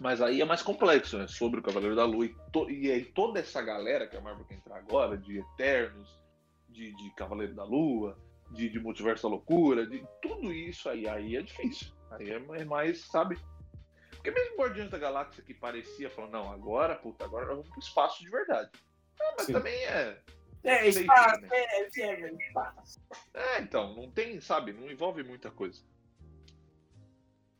Mas 0.00 0.22
aí 0.22 0.40
é 0.40 0.44
mais 0.46 0.62
complexo, 0.62 1.18
né? 1.18 1.28
Sobre 1.28 1.60
o 1.60 1.62
Cavaleiro 1.62 1.94
da 1.94 2.06
Lua. 2.06 2.24
E, 2.24 2.34
to- 2.50 2.70
e 2.70 2.90
aí 2.90 3.04
toda 3.04 3.38
essa 3.38 3.60
galera 3.60 4.06
que 4.06 4.16
a 4.16 4.20
Marvel 4.20 4.46
quer 4.46 4.54
entrar 4.54 4.78
agora, 4.78 5.16
de 5.18 5.38
Eternos, 5.38 6.18
de, 6.70 6.90
de 6.96 7.14
Cavaleiro 7.14 7.54
da 7.54 7.64
Lua, 7.64 8.18
de, 8.50 8.70
de 8.70 8.80
Multiverso 8.80 9.24
da 9.24 9.28
Loucura, 9.28 9.86
de 9.86 10.02
tudo 10.22 10.52
isso 10.52 10.88
aí, 10.88 11.06
aí 11.06 11.36
é 11.36 11.42
difícil. 11.42 11.92
Aí 12.12 12.30
é, 12.30 12.36
é 12.36 12.64
mais, 12.64 13.04
sabe? 13.06 13.38
Porque 14.10 14.30
mesmo 14.30 14.56
Guardiões 14.56 14.90
da 14.90 14.98
Galáxia 14.98 15.44
que 15.44 15.52
parecia, 15.52 16.08
falando, 16.08 16.32
não, 16.32 16.50
agora, 16.50 16.94
puta, 16.94 17.24
agora 17.26 17.46
nós 17.46 17.56
vamos 17.56 17.70
pro 17.70 17.78
espaço 17.80 18.22
de 18.22 18.30
verdade. 18.30 18.70
Ah, 19.20 19.34
mas 19.36 19.46
Sim. 19.46 19.52
também 19.52 19.74
é. 19.84 20.18
É, 20.64 20.88
espaço, 20.88 21.40
né? 21.42 21.48
é, 21.52 21.82
é, 22.00 22.32
espaço. 22.34 23.00
É, 23.34 23.60
então, 23.60 23.94
não 23.94 24.10
tem, 24.10 24.40
sabe, 24.40 24.72
não 24.72 24.90
envolve 24.90 25.22
muita 25.22 25.50
coisa. 25.50 25.82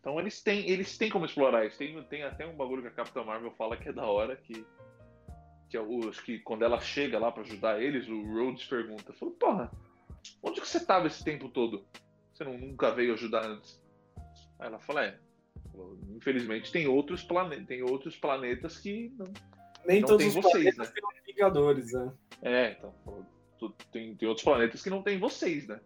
Então 0.01 0.18
eles 0.18 0.43
têm, 0.43 0.68
eles 0.68 0.97
têm 0.97 1.10
como 1.10 1.27
explorar 1.27 1.66
isso. 1.66 1.78
Tem, 1.78 2.02
tem 2.05 2.22
até 2.22 2.47
um 2.47 2.56
bagulho 2.56 2.82
que 2.82 2.89
a 2.89 2.93
Capitã 2.93 3.22
Marvel 3.22 3.52
fala 3.52 3.77
que 3.77 3.89
é 3.89 3.93
da 3.93 4.06
hora, 4.06 4.35
que, 4.35 4.64
que 5.68 5.77
é 5.77 5.81
o, 5.81 6.10
que 6.24 6.39
quando 6.39 6.64
ela 6.64 6.81
chega 6.81 7.18
lá 7.18 7.31
pra 7.31 7.43
ajudar 7.43 7.82
eles, 7.82 8.09
o 8.09 8.22
Rhodes 8.22 8.64
pergunta, 8.64 9.12
falou, 9.12 9.35
porra, 9.35 9.70
onde 10.43 10.60
que 10.60 10.66
você 10.66 10.85
tava 10.85 11.06
esse 11.06 11.22
tempo 11.22 11.48
todo? 11.48 11.85
Você 12.32 12.44
não, 12.44 12.56
nunca 12.56 12.90
veio 12.90 13.12
ajudar 13.12 13.44
antes? 13.47 13.81
Aí 14.59 14.68
ela 14.68 14.78
fala, 14.78 15.05
é, 15.05 15.18
infelizmente 16.16 16.72
tem 16.72 16.86
outros, 16.89 17.22
plane 17.22 17.64
tem 17.66 17.82
outros 17.82 18.16
planetas 18.16 18.78
que 18.78 19.12
não, 19.18 19.27
Nem 19.86 20.01
Não 20.01 20.09
todos 20.09 20.27
tem 20.27 20.28
os 20.28 20.35
vocês, 20.35 20.74
planetas 20.74 20.90
têm 20.90 21.35
Vingadores, 21.35 21.93
né? 21.93 22.12
É, 22.43 22.70
então, 22.72 22.94
falou, 23.05 23.27
tem, 23.93 24.14
tem 24.14 24.28
outros 24.28 24.44
planetas 24.44 24.82
que 24.82 24.90
não 24.90 25.02
tem 25.02 25.18
vocês, 25.18 25.66
né? 25.66 25.81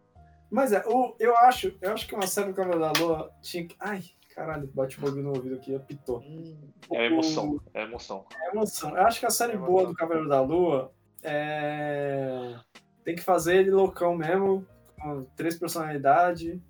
Mas 0.55 0.73
é, 0.73 0.85
o, 0.87 1.17
eu 1.19 1.37
acho, 1.37 1.77
eu 1.83 1.93
acho 1.93 2.07
que 2.07 2.15
uma 2.15 2.29
série 2.29 2.49
do 2.49 2.55
Cavaleiro 2.55 2.81
da 2.81 2.93
Lua 3.01 3.33
tinha 3.43 3.67
que. 3.67 3.75
Ai, 3.81 4.03
caralho, 4.37 4.71
bate 4.73 5.05
o 5.05 5.11
no 5.11 5.31
ouvido 5.35 5.57
aqui, 5.57 5.75
apitou. 5.75 6.23
É 6.93 7.07
emoção, 7.07 7.61
é 7.75 7.83
emoção. 7.83 8.25
É 8.41 8.51
emoção. 8.51 8.97
Eu 8.97 9.03
acho 9.05 9.19
que 9.19 9.27
a 9.27 9.31
série 9.31 9.55
É 9.55 9.57
boa 9.57 9.85
do 9.87 9.95
Cavaleiro 9.95 10.29
da 10.29 10.41
Lua 10.41 10.93
é. 11.23 12.55
Tem 13.05 13.17
que 13.17 13.23
fazer 13.23 13.57
ele 13.57 13.73
loucão 13.73 14.15
mesmo, 14.17 14.65
com 15.01 15.25
três 15.37 15.59
personalidades 15.59 16.61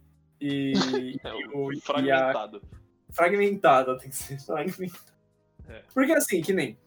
e. 0.41 0.73
É, 1.23 1.31
e 1.31 1.47
o- 1.55 1.71
e 1.73 1.77
a- 1.77 1.81
fragmentado. 1.83 2.63
fragmentada, 3.11 3.99
tem 3.99 4.09
que 4.09 4.17
ser 4.17 4.41
fragmentada. 4.41 5.13
É. 5.69 5.83
Porque 5.93 6.13
assim, 6.13 6.41
que 6.41 6.55
nem. 6.55 6.79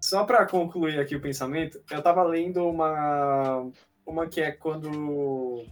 Só 0.00 0.24
pra 0.24 0.44
concluir 0.46 0.98
aqui 0.98 1.14
o 1.14 1.20
pensamento, 1.20 1.80
eu 1.88 2.02
tava 2.02 2.24
lendo 2.24 2.68
uma. 2.68 3.70
Uma 4.04 4.26
que 4.26 4.40
é 4.40 4.50
quando. 4.50 5.64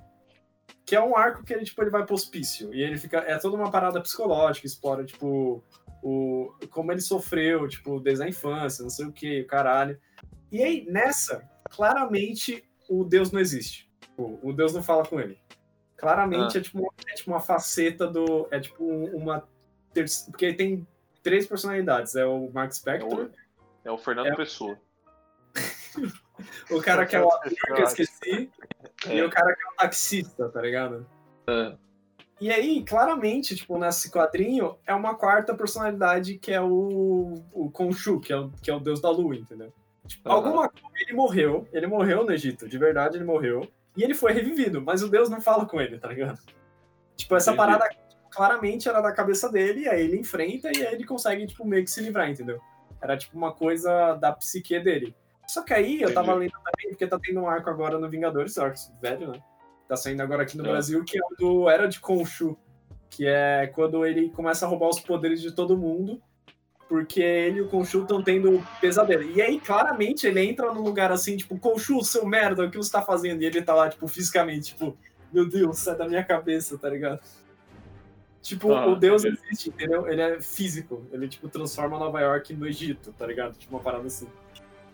Que 0.91 0.97
é 0.97 1.01
um 1.01 1.17
arco 1.17 1.45
que 1.45 1.53
ele, 1.53 1.65
tipo, 1.65 1.81
ele 1.85 1.91
vai 1.91 2.05
pro 2.05 2.17
hospício. 2.17 2.75
E 2.75 2.83
ele 2.83 2.99
fica. 2.99 3.19
É 3.19 3.39
toda 3.39 3.57
uma 3.57 3.71
parada 3.71 4.01
psicológica, 4.01 4.67
explora, 4.67 5.05
tipo, 5.05 5.62
o, 6.03 6.53
como 6.69 6.91
ele 6.91 7.01
sofreu, 7.01 7.69
tipo, 7.69 8.01
desde 8.01 8.25
a 8.25 8.29
infância, 8.29 8.83
não 8.83 8.91
sei 8.91 9.07
o 9.07 9.12
que, 9.12 9.43
o 9.43 9.47
caralho. 9.47 9.97
E 10.51 10.61
aí, 10.61 10.85
nessa, 10.91 11.49
claramente 11.71 12.69
o 12.89 13.05
Deus 13.05 13.31
não 13.31 13.39
existe. 13.39 13.89
Tipo, 14.01 14.41
o 14.43 14.53
Deus 14.53 14.75
não 14.75 14.83
fala 14.83 15.07
com 15.07 15.21
ele. 15.21 15.39
Claramente 15.97 16.59
é, 16.59 16.61
tipo, 16.61 16.81
uma- 16.81 16.93
é 17.07 17.15
tipo 17.15 17.31
uma 17.31 17.41
faceta 17.41 18.09
do. 18.09 18.49
É 18.51 18.59
tipo 18.59 18.85
uma. 18.85 19.49
Porque 20.29 20.45
ele 20.45 20.57
tem 20.57 20.89
três 21.23 21.47
personalidades. 21.47 22.17
É 22.17 22.27
o 22.27 22.51
Mark 22.53 22.71
É 22.71 22.75
Spector, 22.75 23.27
o, 23.27 23.31
é 23.85 23.93
o 23.93 23.97
Fernando 23.97 24.27
É. 24.27 24.35
Pessoa. 24.35 24.77
o 26.69 26.83
cara 26.83 27.07
que 27.07 27.15
é 27.15 27.23
o 27.23 27.29
ator 27.29 27.53
que 27.53 27.81
eu 27.81 27.85
esqueci, 27.85 28.51
e 29.09 29.18
É. 29.18 29.24
o 29.24 29.31
cara 29.31 29.55
que 29.55 29.62
é 29.62 29.66
o 29.68 29.77
taxista, 29.77 30.48
tá 30.48 30.60
ligado? 30.60 31.06
É. 31.48 31.77
E 32.40 32.51
aí, 32.51 32.82
claramente, 32.85 33.55
tipo, 33.55 33.78
nesse 33.78 34.10
quadrinho, 34.10 34.78
é 34.86 34.94
uma 34.94 35.14
quarta 35.14 35.55
personalidade 35.55 36.39
que 36.39 36.51
é 36.52 36.60
o, 36.60 37.35
o 37.52 37.70
Khonshu, 37.70 38.18
que 38.20 38.32
é 38.32 38.36
o, 38.39 38.51
que 38.62 38.70
é 38.70 38.74
o 38.74 38.81
deus 38.81 39.01
da 39.01 39.10
lua, 39.10 39.36
entendeu? 39.36 39.72
Tipo, 40.06 40.28
Aham. 40.28 40.36
alguma 40.36 40.68
coisa, 40.70 40.86
ele 40.97 41.12
morreu, 41.12 41.68
ele 41.72 41.86
morreu 41.86 42.24
no 42.24 42.32
Egito, 42.32 42.66
de 42.68 42.78
verdade 42.78 43.16
ele 43.18 43.24
morreu, 43.24 43.70
e 43.97 44.02
ele 44.02 44.14
foi 44.14 44.32
revivido, 44.32 44.81
mas 44.81 45.02
o 45.02 45.09
deus 45.09 45.28
não 45.28 45.40
fala 45.40 45.66
com 45.66 45.81
ele, 45.81 45.98
tá 45.98 46.09
ligado? 46.09 46.39
Tipo, 47.14 47.36
essa 47.36 47.52
Entendi. 47.52 47.66
parada 47.66 47.89
claramente 48.31 48.89
era 48.89 49.01
da 49.02 49.12
cabeça 49.12 49.51
dele, 49.51 49.86
aí 49.89 50.01
ele 50.02 50.16
enfrenta 50.16 50.70
e 50.74 50.86
aí 50.86 50.94
ele 50.94 51.05
consegue, 51.05 51.47
tipo, 51.47 51.66
meio 51.66 51.85
que 51.85 51.90
se 51.90 52.01
livrar, 52.01 52.31
entendeu? 52.31 52.59
Era 53.02 53.16
tipo 53.18 53.36
uma 53.36 53.52
coisa 53.52 54.14
da 54.14 54.32
psique 54.32 54.78
dele. 54.81 55.14
Só 55.51 55.62
que 55.62 55.74
aí 55.74 56.01
eu 56.01 56.14
tava 56.14 56.32
lendo 56.32 56.52
também, 56.52 56.90
porque 56.90 57.06
tá 57.09 57.18
tendo 57.18 57.40
um 57.40 57.48
arco 57.48 57.68
agora 57.68 57.98
no 57.98 58.09
Vingadores, 58.09 58.56
arco 58.56 58.78
velho, 59.02 59.32
né? 59.32 59.43
Tá 59.89 59.97
saindo 59.97 60.22
agora 60.22 60.44
aqui 60.44 60.56
no 60.56 60.64
É. 60.64 60.70
Brasil, 60.70 61.05
que 61.05 61.18
é 61.18 61.20
o 61.20 61.36
do 61.36 61.68
Era 61.68 61.89
de 61.89 61.98
Khonshu, 61.98 62.56
que 63.09 63.27
é 63.27 63.66
quando 63.66 64.06
ele 64.06 64.31
começa 64.31 64.64
a 64.64 64.68
roubar 64.68 64.89
os 64.89 65.01
poderes 65.01 65.43
de 65.43 65.51
todo 65.51 65.77
mundo, 65.77 66.22
porque 66.89 67.20
ele 67.20 67.59
e 67.59 67.62
o 67.62 67.68
Khonshu 67.68 68.02
estão 68.02 68.22
tendo 68.22 68.64
pesadelo. 68.81 69.24
E 69.24 69.43
aí, 69.43 69.59
claramente, 69.59 70.24
ele 70.24 70.40
entra 70.40 70.72
num 70.72 70.82
lugar 70.82 71.10
assim, 71.10 71.36
tipo, 71.36 71.59
Khonshu, 71.59 72.05
seu 72.05 72.24
merda, 72.24 72.64
o 72.64 72.70
que 72.70 72.77
você 72.77 72.93
tá 72.93 73.02
fazendo? 73.02 73.43
E 73.43 73.47
ele 73.47 73.60
tá 73.60 73.74
lá, 73.74 73.89
tipo, 73.89 74.06
fisicamente, 74.06 74.68
tipo, 74.74 74.97
meu 75.32 75.48
Deus, 75.48 75.81
sai 75.81 75.97
da 75.97 76.06
minha 76.06 76.22
cabeça, 76.22 76.78
tá 76.78 76.89
ligado? 76.89 77.20
Tipo, 78.40 78.72
ah, 78.72 78.86
o 78.86 78.94
Deus 78.94 79.24
existe, 79.24 79.68
entendeu? 79.70 80.09
Ele 80.09 80.22
é 80.22 80.40
físico. 80.40 81.05
Ele, 81.12 81.28
tipo, 81.28 81.48
transforma 81.48 81.98
Nova 81.98 82.20
York 82.20 82.55
no 82.55 82.68
Egito, 82.68 83.12
tá 83.18 83.27
ligado? 83.27 83.59
Tipo, 83.59 83.74
uma 83.74 83.82
parada 83.82 84.06
assim. 84.06 84.28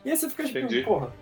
E 0.06 0.10
aí 0.12 0.16
você 0.16 0.30
fica, 0.30 0.44
tipo, 0.44 0.58
Entendi. 0.60 0.82
porra. 0.82 1.12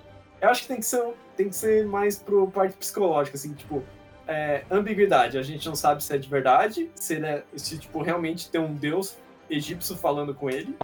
Eu 0.43 0.51
acho 0.51 0.63
que 0.63 0.69
tem 0.69 0.77
que 0.77 0.85
ser, 0.85 1.03
tem 1.39 1.49
que 1.49 1.57
ser 1.57 1.87
mais 1.87 2.19
pro 2.19 2.51
parte 2.51 2.77
psicológica, 2.77 3.35
assim, 3.35 3.55
tipo, 3.55 3.83
é, 4.29 4.63
ambiguidade. 4.71 5.39
A 5.39 5.43
gente 5.43 5.67
não 5.67 5.75
sabe 5.75 6.05
se 6.05 6.15
é 6.15 6.19
de 6.19 6.29
verdade, 6.29 6.91
se 6.95 7.15
ele 7.15 7.25
é, 7.25 7.43
se, 7.57 7.79
tipo, 7.79 8.03
realmente 8.03 8.51
tem 8.51 8.61
um 8.61 8.75
Deus 8.75 9.17
egípcio 9.49 9.97
falando 9.97 10.35
com 10.35 10.51
ele, 10.51 10.77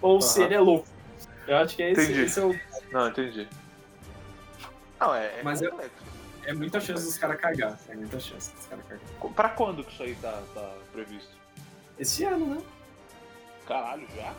ou 0.00 0.14
uhum. 0.14 0.20
se 0.22 0.42
ele 0.42 0.54
é 0.54 0.60
louco. 0.60 0.88
Eu 1.46 1.58
acho 1.58 1.76
que 1.76 1.82
é 1.82 1.90
esse, 1.90 2.10
esse 2.10 2.40
é 2.40 2.42
o. 2.42 2.58
Não, 2.90 3.08
entendi. 3.08 3.46
Não, 4.98 5.14
é, 5.14 5.40
é 5.40 5.42
Mas. 5.42 5.60
É, 5.60 5.70
é 6.46 6.54
muita 6.54 6.80
chance 6.80 7.04
dos 7.04 7.18
caras 7.18 7.38
cagar. 7.38 7.78
É 7.86 7.94
muita 7.94 8.18
chance 8.18 8.50
dos 8.54 8.64
caras 8.64 8.84
cagar. 8.86 9.34
Pra 9.34 9.50
quando 9.50 9.84
que 9.84 9.92
isso 9.92 10.02
aí 10.04 10.14
tá, 10.22 10.42
tá 10.54 10.74
previsto? 10.90 11.36
Esse 11.98 12.24
ano, 12.24 12.46
né? 12.46 12.62
Caralho, 13.66 14.06
já? 14.16 14.34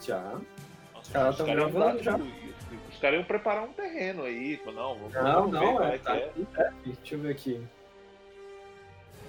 Já. 0.00 0.40
Nossa, 1.14 1.42
os 1.42 1.48
caras 1.48 2.02
já. 2.02 2.16
Os 2.16 2.98
caras 2.98 3.18
iam 3.18 3.24
preparar 3.24 3.64
um 3.64 3.72
terreno 3.72 4.24
aí. 4.24 4.60
Não, 4.66 4.98
vamos, 4.98 5.14
não, 5.14 5.48
não, 5.48 5.82
é, 5.82 5.98
tá 5.98 6.16
é. 6.16 6.32
é. 6.56 6.72
Deixa 6.84 7.14
eu 7.14 7.20
ver 7.20 7.30
aqui. 7.30 7.66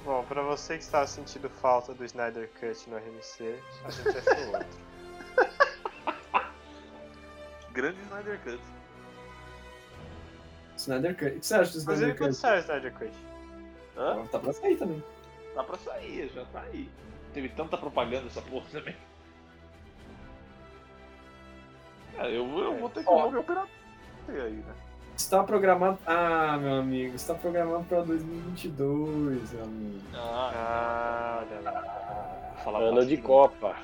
Bom, 0.04 0.24
pra 0.26 0.42
você 0.42 0.78
que 0.78 0.84
estava 0.84 1.06
sentindo 1.06 1.50
falta 1.50 1.94
do 1.94 2.04
Snyder 2.06 2.50
Cut 2.60 2.90
no 2.90 2.98
RMC, 2.98 3.60
a 3.86 3.92
gente 3.92 4.18
achou 4.18 4.54
outro. 4.54 4.90
Grande 7.72 8.02
Snyder 8.02 8.40
Cut. 8.44 8.60
Snyder 10.78 11.18
Cut. 11.18 11.32
O 11.32 11.40
que 11.40 11.46
você 11.46 11.54
acha 11.56 11.72
do 11.74 11.78
Snyder 11.80 12.08
Cut? 12.10 12.18
quando 12.18 12.34
sai 12.34 12.58
o 12.58 12.62
Snyder 12.62 12.94
Cut? 12.94 13.14
Hã? 13.98 14.26
Tá 14.28 14.40
pra 14.40 14.54
sair 14.54 14.78
também. 14.78 15.04
Tá 15.54 15.64
pra 15.64 15.78
sair, 15.78 16.32
já 16.34 16.46
tá 16.46 16.62
aí. 16.62 16.90
Teve 17.34 17.50
tanta 17.50 17.78
propaganda 17.78 18.28
essa 18.28 18.42
porra 18.42 18.66
também. 18.72 18.96
É, 22.20 22.28
eu, 22.28 22.46
eu 22.60 22.78
vou 22.78 22.90
ter 22.90 23.04
que 23.04 23.10
oh. 23.10 23.32
meu 23.32 23.44
pirata 23.44 23.70
aí, 24.28 24.52
né? 24.52 24.74
Está 25.16 25.44
programado. 25.44 25.98
Ah, 26.06 26.58
meu 26.62 26.76
amigo, 26.76 27.16
está 27.16 27.34
programado 27.34 27.84
para 27.86 28.02
2022, 28.02 29.54
meu 29.54 29.64
amigo. 29.64 30.02
Ah, 30.14 31.44
olha 31.50 31.62
lá. 31.62 32.80
Ano 32.80 33.06
de 33.06 33.18
Copa. 33.18 33.76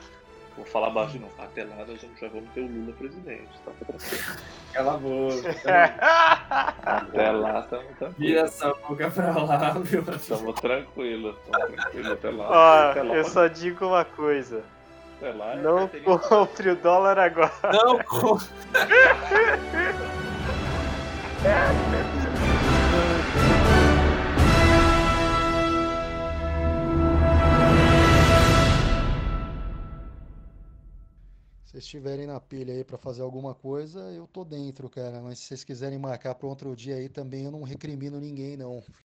Vou 0.56 0.66
falar 0.66 0.90
baixo 0.90 1.20
não. 1.20 1.28
Até 1.44 1.66
lá 1.66 1.86
nós 1.86 2.00
já 2.00 2.28
vamos 2.30 2.50
ter 2.52 2.62
o 2.62 2.68
Lula 2.68 2.94
presidente. 2.94 3.50
Tá 3.66 3.72
Cala 4.72 4.94
a 4.94 4.98
boca. 4.98 5.52
Até 6.86 7.32
lá 7.32 7.60
estamos 7.60 7.98
tranquilos. 7.98 8.18
Vira 8.18 8.42
essa 8.42 8.74
boca 8.74 9.12
pra 9.12 9.38
lá, 9.38 9.58
meu 9.58 9.82
amigo. 9.82 10.12
Estamos 10.12 10.62
tranquilos, 10.62 11.36
estamos 11.46 11.76
tranquilos 11.76 12.12
até 12.12 12.30
lá. 12.30 12.50
Ó, 12.50 12.92
até 12.92 13.04
lá 13.04 13.16
eu 13.16 13.26
só 13.26 13.48
digo 13.48 13.88
uma 13.88 14.06
coisa. 14.06 14.64
Até 15.26 15.34
lá, 15.36 15.54
é 15.54 15.62
não 15.62 15.90
compre 16.20 16.70
o 16.70 16.76
dólar 16.76 17.18
agora. 17.18 17.52
Não 17.74 17.98
compre. 18.04 18.46
Se 31.66 31.80
estiverem 31.80 32.28
na 32.28 32.40
pilha 32.40 32.76
aí 32.76 32.84
para 32.84 33.00
fazer 33.00 33.24
alguma 33.24 33.56
coisa, 33.56 34.00
eu 34.12 34.28
tô 34.28 34.46
dentro, 34.46 34.88
cara. 34.92 35.22
Mas 35.22 35.40
se 35.40 35.46
vocês 35.48 35.64
quiserem 35.64 35.98
marcar 35.98 36.36
para 36.36 36.48
outro 36.48 36.76
dia 36.76 36.98
aí 36.98 37.10
também, 37.10 37.46
eu 37.46 37.52
não 37.52 37.64
recrimino 37.64 38.20
ninguém, 38.20 38.56
não. 38.56 38.84